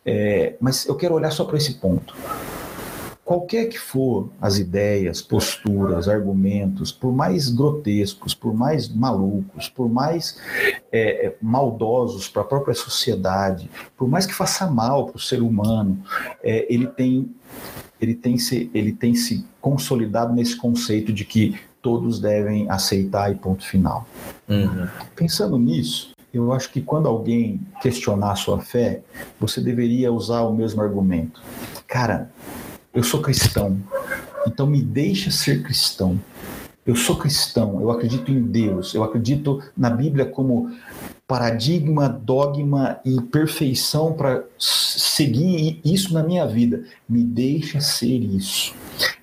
É, 0.06 0.56
mas 0.62 0.86
eu 0.86 0.96
quero 0.96 1.16
olhar 1.16 1.32
só 1.32 1.44
para 1.44 1.58
esse 1.58 1.74
ponto 1.74 2.16
qualquer 3.24 3.68
que 3.68 3.80
for 3.80 4.30
as 4.42 4.58
ideias, 4.58 5.22
posturas, 5.22 6.08
argumentos, 6.08 6.92
por 6.92 7.14
mais 7.14 7.50
grotescos, 7.50 8.34
por 8.34 8.54
mais 8.54 8.90
malucos, 8.90 9.70
por 9.70 9.90
mais 9.90 10.38
é, 10.92 11.28
é 11.28 11.36
maldosos 11.42 12.28
para 12.28 12.42
a 12.42 12.46
própria 12.46 12.74
sociedade, 12.74 13.70
por 13.98 14.08
mais 14.08 14.26
que 14.26 14.34
faça 14.34 14.70
mal 14.70 15.08
para 15.08 15.18
o 15.18 15.20
ser 15.20 15.42
humano, 15.42 16.04
é, 16.44 16.66
ele 16.74 16.88
tem 16.88 17.34
ele 18.02 18.16
tem 18.16 18.38
se 18.38 18.70
ele 18.74 18.92
tem 18.92 19.16
se 19.16 19.46
consolidado 19.62 20.34
nesse 20.34 20.58
conceito 20.58 21.14
de 21.14 21.24
que 21.24 21.58
todos 21.82 22.20
devem 22.20 22.70
aceitar 22.70 23.32
e 23.32 23.36
ponto 23.36 23.66
final. 23.66 24.06
Uhum. 24.48 24.88
Pensando 25.16 25.58
nisso, 25.58 26.12
eu 26.34 26.52
acho 26.52 26.70
que 26.72 26.82
quando 26.82 27.08
alguém 27.08 27.62
questionar 27.82 28.32
a 28.32 28.36
sua 28.36 28.60
fé, 28.60 29.02
você 29.40 29.62
deveria 29.62 30.12
usar 30.12 30.42
o 30.42 30.54
mesmo 30.54 30.82
argumento. 30.82 31.42
Cara, 31.88 32.32
eu 32.94 33.04
sou 33.04 33.22
cristão, 33.22 33.78
então 34.46 34.68
me 34.68 34.82
deixa 34.82 35.32
ser 35.32 35.64
cristão. 35.64 36.20
Eu 36.86 36.96
sou 36.96 37.16
cristão, 37.16 37.80
eu 37.82 37.90
acredito 37.90 38.30
em 38.30 38.42
Deus, 38.42 38.94
eu 38.94 39.04
acredito 39.04 39.64
na 39.76 39.90
Bíblia 39.90 40.26
como 40.26 40.70
paradigma, 41.26 42.10
dogma 42.10 43.00
e 43.06 43.20
perfeição 43.22 44.14
para 44.14 44.44
seguir 44.60 45.80
isso 45.84 46.14
na 46.14 46.22
minha 46.22 46.46
vida. 46.46 46.84
Me 47.08 47.24
deixa 47.24 47.80
ser 47.80 48.18
isso. 48.18 48.76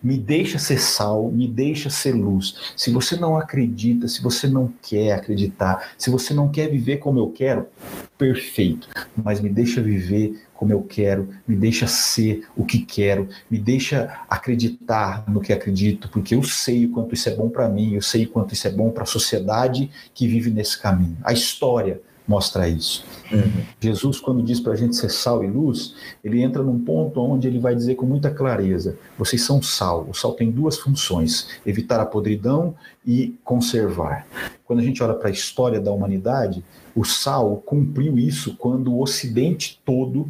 Me 0.02 0.16
deixa 0.16 0.58
ser 0.58 0.80
sal, 0.80 1.30
me 1.30 1.46
deixa 1.46 1.90
ser 1.90 2.12
luz. 2.12 2.72
Se 2.76 2.90
você 2.90 3.16
não 3.16 3.36
acredita, 3.36 4.08
se 4.08 4.22
você 4.22 4.46
não 4.46 4.72
quer 4.82 5.12
acreditar, 5.12 5.92
se 5.98 6.08
você 6.08 6.32
não 6.32 6.48
quer 6.48 6.68
viver 6.68 6.96
como 6.96 7.18
eu 7.18 7.28
quero, 7.28 7.66
perfeito. 8.16 8.88
Mas 9.14 9.40
me 9.40 9.50
deixa 9.50 9.82
viver 9.82 10.40
como 10.54 10.72
eu 10.72 10.82
quero, 10.82 11.28
me 11.48 11.56
deixa 11.56 11.86
ser 11.86 12.46
o 12.54 12.66
que 12.66 12.80
quero, 12.80 13.28
me 13.50 13.58
deixa 13.58 14.20
acreditar 14.28 15.24
no 15.26 15.40
que 15.40 15.54
acredito, 15.54 16.08
porque 16.10 16.34
eu 16.34 16.42
sei 16.42 16.84
o 16.84 16.90
quanto 16.90 17.14
isso 17.14 17.30
é 17.30 17.34
bom 17.34 17.48
para 17.48 17.68
mim, 17.68 17.94
eu 17.94 18.02
sei 18.02 18.24
o 18.24 18.28
quanto 18.28 18.52
isso 18.52 18.68
é 18.68 18.70
bom 18.70 18.90
para 18.90 19.04
a 19.04 19.06
sociedade 19.06 19.90
que 20.12 20.28
vive 20.28 20.50
nesse 20.50 20.78
caminho. 20.78 21.16
A 21.22 21.32
história 21.32 22.02
mostra 22.30 22.68
isso. 22.68 23.04
Uhum. 23.32 23.64
Jesus, 23.80 24.20
quando 24.20 24.40
diz 24.40 24.60
para 24.60 24.74
a 24.74 24.76
gente 24.76 24.94
ser 24.94 25.10
sal 25.10 25.42
e 25.42 25.48
luz, 25.48 25.96
ele 26.22 26.40
entra 26.40 26.62
num 26.62 26.78
ponto 26.78 27.20
onde 27.20 27.48
ele 27.48 27.58
vai 27.58 27.74
dizer 27.74 27.96
com 27.96 28.06
muita 28.06 28.30
clareza: 28.30 28.96
vocês 29.18 29.42
são 29.42 29.60
sal. 29.60 30.06
O 30.08 30.14
sal 30.14 30.34
tem 30.34 30.48
duas 30.48 30.78
funções: 30.78 31.48
evitar 31.66 31.98
a 31.98 32.06
podridão 32.06 32.76
e 33.04 33.34
conservar. 33.42 34.26
Quando 34.64 34.78
a 34.78 34.82
gente 34.82 35.02
olha 35.02 35.14
para 35.14 35.28
a 35.28 35.32
história 35.32 35.80
da 35.80 35.90
humanidade, 35.90 36.62
o 36.94 37.04
sal 37.04 37.56
cumpriu 37.66 38.16
isso 38.16 38.54
quando 38.56 38.92
o 38.92 39.02
Ocidente 39.02 39.80
todo 39.84 40.28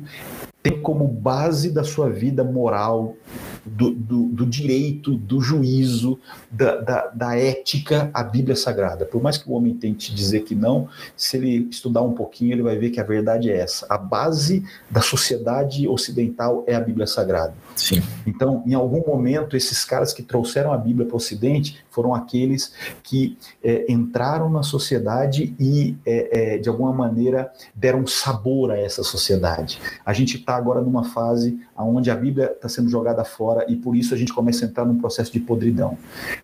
tem 0.62 0.81
como 0.81 1.07
base 1.07 1.70
da 1.70 1.82
sua 1.82 2.11
vida 2.11 2.45
moral, 2.45 3.16
do, 3.65 3.91
do, 3.91 4.23
do 4.27 4.47
direito, 4.47 5.15
do 5.16 5.41
juízo, 5.41 6.19
da, 6.51 6.77
da, 6.81 7.07
da, 7.09 7.37
ética, 7.37 8.11
a 8.12 8.23
Bíblia 8.23 8.57
Sagrada. 8.57 9.05
Por 9.05 9.23
mais 9.23 9.37
que 9.37 9.49
o 9.49 9.53
homem 9.53 9.74
tente 9.74 10.15
dizer 10.15 10.41
que 10.41 10.55
não, 10.55 10.89
se 11.16 11.37
ele 11.37 11.69
estudar 11.70 12.03
um 12.03 12.12
pouquinho, 12.12 12.53
ele 12.53 12.62
vai 12.62 12.77
ver 12.77 12.91
que 12.91 13.01
a 13.01 13.05
verdade 13.05 13.51
é 13.51 13.59
essa. 13.59 13.87
A 13.89 13.99
base 13.99 14.65
da 14.91 15.01
sociedade 15.01 15.87
ocidental 15.87 16.65
é 16.66 16.74
a 16.74 16.81
Bíblia 16.81 17.07
Sagrada. 17.07 17.55
Sim. 17.77 18.03
Então, 18.27 18.62
em 18.66 18.74
algum 18.74 19.07
momento, 19.07 19.57
esses 19.57 19.85
caras 19.85 20.12
que 20.12 20.23
trouxeram 20.23 20.73
a 20.73 20.78
Bíblia 20.78 21.07
para 21.07 21.15
o 21.15 21.16
Ocidente 21.16 21.78
foram 21.91 22.15
aqueles 22.15 22.73
que 23.03 23.37
é, 23.62 23.91
entraram 23.91 24.49
na 24.49 24.62
sociedade 24.62 25.55
e, 25.59 25.97
é, 26.07 26.55
é, 26.55 26.59
de 26.59 26.69
alguma 26.69 26.93
maneira, 26.93 27.53
deram 27.74 28.07
sabor 28.07 28.70
a 28.70 28.78
essa 28.78 29.03
sociedade. 29.03 29.81
A 30.05 30.12
gente 30.12 30.37
está 30.37 30.49
agora 30.56 30.81
numa 30.81 31.05
fase 31.05 31.59
onde 31.77 32.10
a 32.10 32.16
Bíblia 32.16 32.52
está 32.52 32.68
sendo 32.68 32.89
jogada 32.89 33.24
fora 33.24 33.64
e 33.68 33.77
por 33.77 33.97
isso 33.97 34.14
a 34.14 34.16
gente 34.16 34.32
começa 34.32 34.64
a 34.64 34.68
entrar 34.68 34.85
num 34.85 34.98
processo 34.98 35.32
de 35.32 35.40
podridão. 35.40 35.97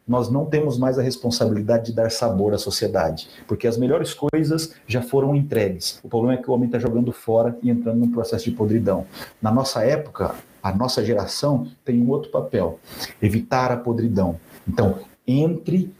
Nós 0.06 0.30
não 0.30 0.46
temos 0.46 0.78
mais 0.78 0.98
a 0.98 1.02
responsabilidade 1.02 1.86
de 1.86 1.92
dar 1.92 2.10
sabor 2.10 2.54
à 2.54 2.58
sociedade, 2.58 3.28
porque 3.46 3.66
as 3.66 3.76
melhores 3.76 4.14
coisas 4.14 4.74
já 4.86 5.02
foram 5.02 5.34
entregues. 5.34 6.00
O 6.02 6.08
problema 6.08 6.34
é 6.34 6.42
que 6.42 6.50
o 6.50 6.54
homem 6.54 6.66
está 6.66 6.78
jogando 6.78 7.12
fora 7.12 7.56
e 7.62 7.70
entrando 7.70 7.98
num 7.98 8.10
processo 8.10 8.44
de 8.44 8.52
podridão. 8.52 9.06
Na 9.40 9.52
nossa 9.52 9.84
época, 9.84 10.34
a 10.62 10.72
nossa 10.72 11.04
geração 11.04 11.68
tem 11.84 12.00
um 12.00 12.10
outro 12.10 12.30
papel: 12.30 12.80
evitar 13.22 13.70
a 13.70 13.76
podridão. 13.76 14.36
Então, 14.66 14.98
entre, 15.26 15.92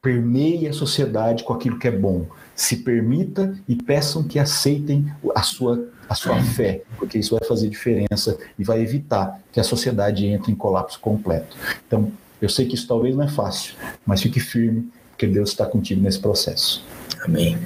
permeie 0.00 0.68
a 0.68 0.72
sociedade 0.72 1.44
com 1.44 1.52
aquilo 1.52 1.78
que 1.78 1.88
é 1.88 1.90
bom. 1.90 2.26
Se 2.54 2.76
permita 2.76 3.54
e 3.68 3.74
peçam 3.74 4.22
que 4.22 4.38
aceitem 4.38 5.06
a 5.34 5.42
sua, 5.42 5.88
a 6.08 6.14
sua 6.14 6.40
fé, 6.42 6.82
porque 6.96 7.18
isso 7.18 7.36
vai 7.36 7.48
fazer 7.48 7.68
diferença 7.68 8.38
e 8.58 8.64
vai 8.64 8.80
evitar 8.80 9.40
que 9.52 9.58
a 9.58 9.64
sociedade 9.64 10.26
entre 10.26 10.52
em 10.52 10.54
colapso 10.54 11.00
completo. 11.00 11.56
Então, 11.86 12.12
eu 12.40 12.48
sei 12.48 12.66
que 12.66 12.74
isso 12.74 12.86
talvez 12.86 13.16
não 13.16 13.24
é 13.24 13.28
fácil, 13.28 13.74
mas 14.04 14.22
fique 14.22 14.38
firme, 14.38 14.90
porque 15.14 15.26
Deus 15.26 15.50
está 15.50 15.64
contigo 15.64 16.02
nesse 16.02 16.18
processo. 16.18 16.84
Amém. 17.24 17.56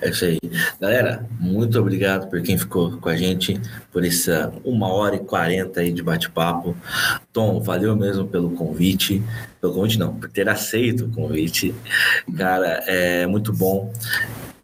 É 0.00 0.08
isso 0.08 0.24
aí. 0.24 0.38
Galera, 0.80 1.26
muito 1.38 1.78
obrigado 1.78 2.30
por 2.30 2.40
quem 2.40 2.56
ficou 2.56 2.96
com 2.96 3.08
a 3.08 3.16
gente 3.16 3.60
por 3.92 4.04
essa 4.04 4.50
uma 4.64 4.90
hora 4.90 5.16
e 5.16 5.18
quarenta 5.18 5.80
aí 5.80 5.92
de 5.92 6.02
bate-papo. 6.02 6.74
Tom, 7.30 7.60
valeu 7.60 7.94
mesmo 7.94 8.26
pelo 8.26 8.50
convite. 8.52 9.22
Pelo 9.60 9.74
convite 9.74 9.98
não, 9.98 10.14
por 10.14 10.30
ter 10.30 10.48
aceito 10.48 11.04
o 11.04 11.10
convite. 11.10 11.74
Cara, 12.34 12.82
é 12.86 13.26
muito 13.26 13.52
bom. 13.52 13.92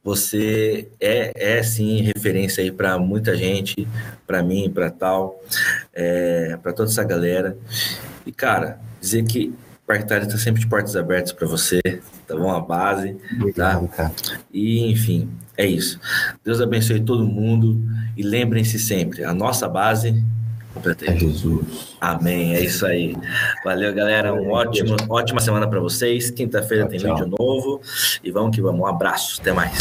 Você 0.03 0.89
é, 0.99 1.33
é 1.35 1.63
sim 1.63 2.01
referência 2.01 2.65
aí 2.65 2.73
para 2.73 2.99
muita 2.99 3.37
gente, 3.37 3.87
para 4.27 4.43
mim, 4.43 4.71
para 4.73 4.91
tal, 4.91 5.39
é, 5.93 6.57
para 6.63 6.73
toda 6.73 6.89
essa 6.89 7.05
galera. 7.05 7.59
E, 8.25 8.33
cara, 8.33 8.81
dizer 8.99 9.23
que 9.25 9.53
Parque 9.91 10.05
Itália 10.05 10.25
está 10.25 10.39
sempre 10.39 10.61
de 10.61 10.69
portas 10.69 10.95
abertas 10.95 11.33
para 11.33 11.49
você, 11.49 11.81
tá 12.25 12.37
bom? 12.37 12.49
A 12.49 12.61
base, 12.61 13.17
Obrigado, 13.35 13.89
tá? 13.89 14.09
Cara. 14.09 14.13
E, 14.55 14.89
enfim, 14.89 15.29
é 15.59 15.67
isso. 15.67 15.99
Deus 16.45 16.61
abençoe 16.61 17.01
todo 17.01 17.27
mundo 17.27 17.77
e 18.17 18.23
lembrem-se 18.23 18.79
sempre, 18.79 19.25
a 19.25 19.35
nossa 19.35 19.69
base 19.69 20.25
é 21.05 21.17
Jesus. 21.17 21.97
Amém, 22.01 22.55
é 22.55 22.61
isso 22.61 22.87
aí. 22.87 23.17
Valeu, 23.65 23.93
galera. 23.93 24.33
Um 24.33 24.53
ótimo, 24.53 24.97
ótima 25.09 25.41
semana 25.41 25.67
para 25.67 25.81
vocês. 25.81 26.31
Quinta-feira 26.31 26.87
tem 26.87 27.01
tchau. 27.01 27.17
vídeo 27.17 27.35
novo. 27.37 27.81
E 28.23 28.31
vamos 28.31 28.55
que 28.55 28.63
vamos. 28.63 28.81
Um 28.81 28.87
abraço. 28.87 29.41
Até 29.41 29.53
mais. 29.53 29.77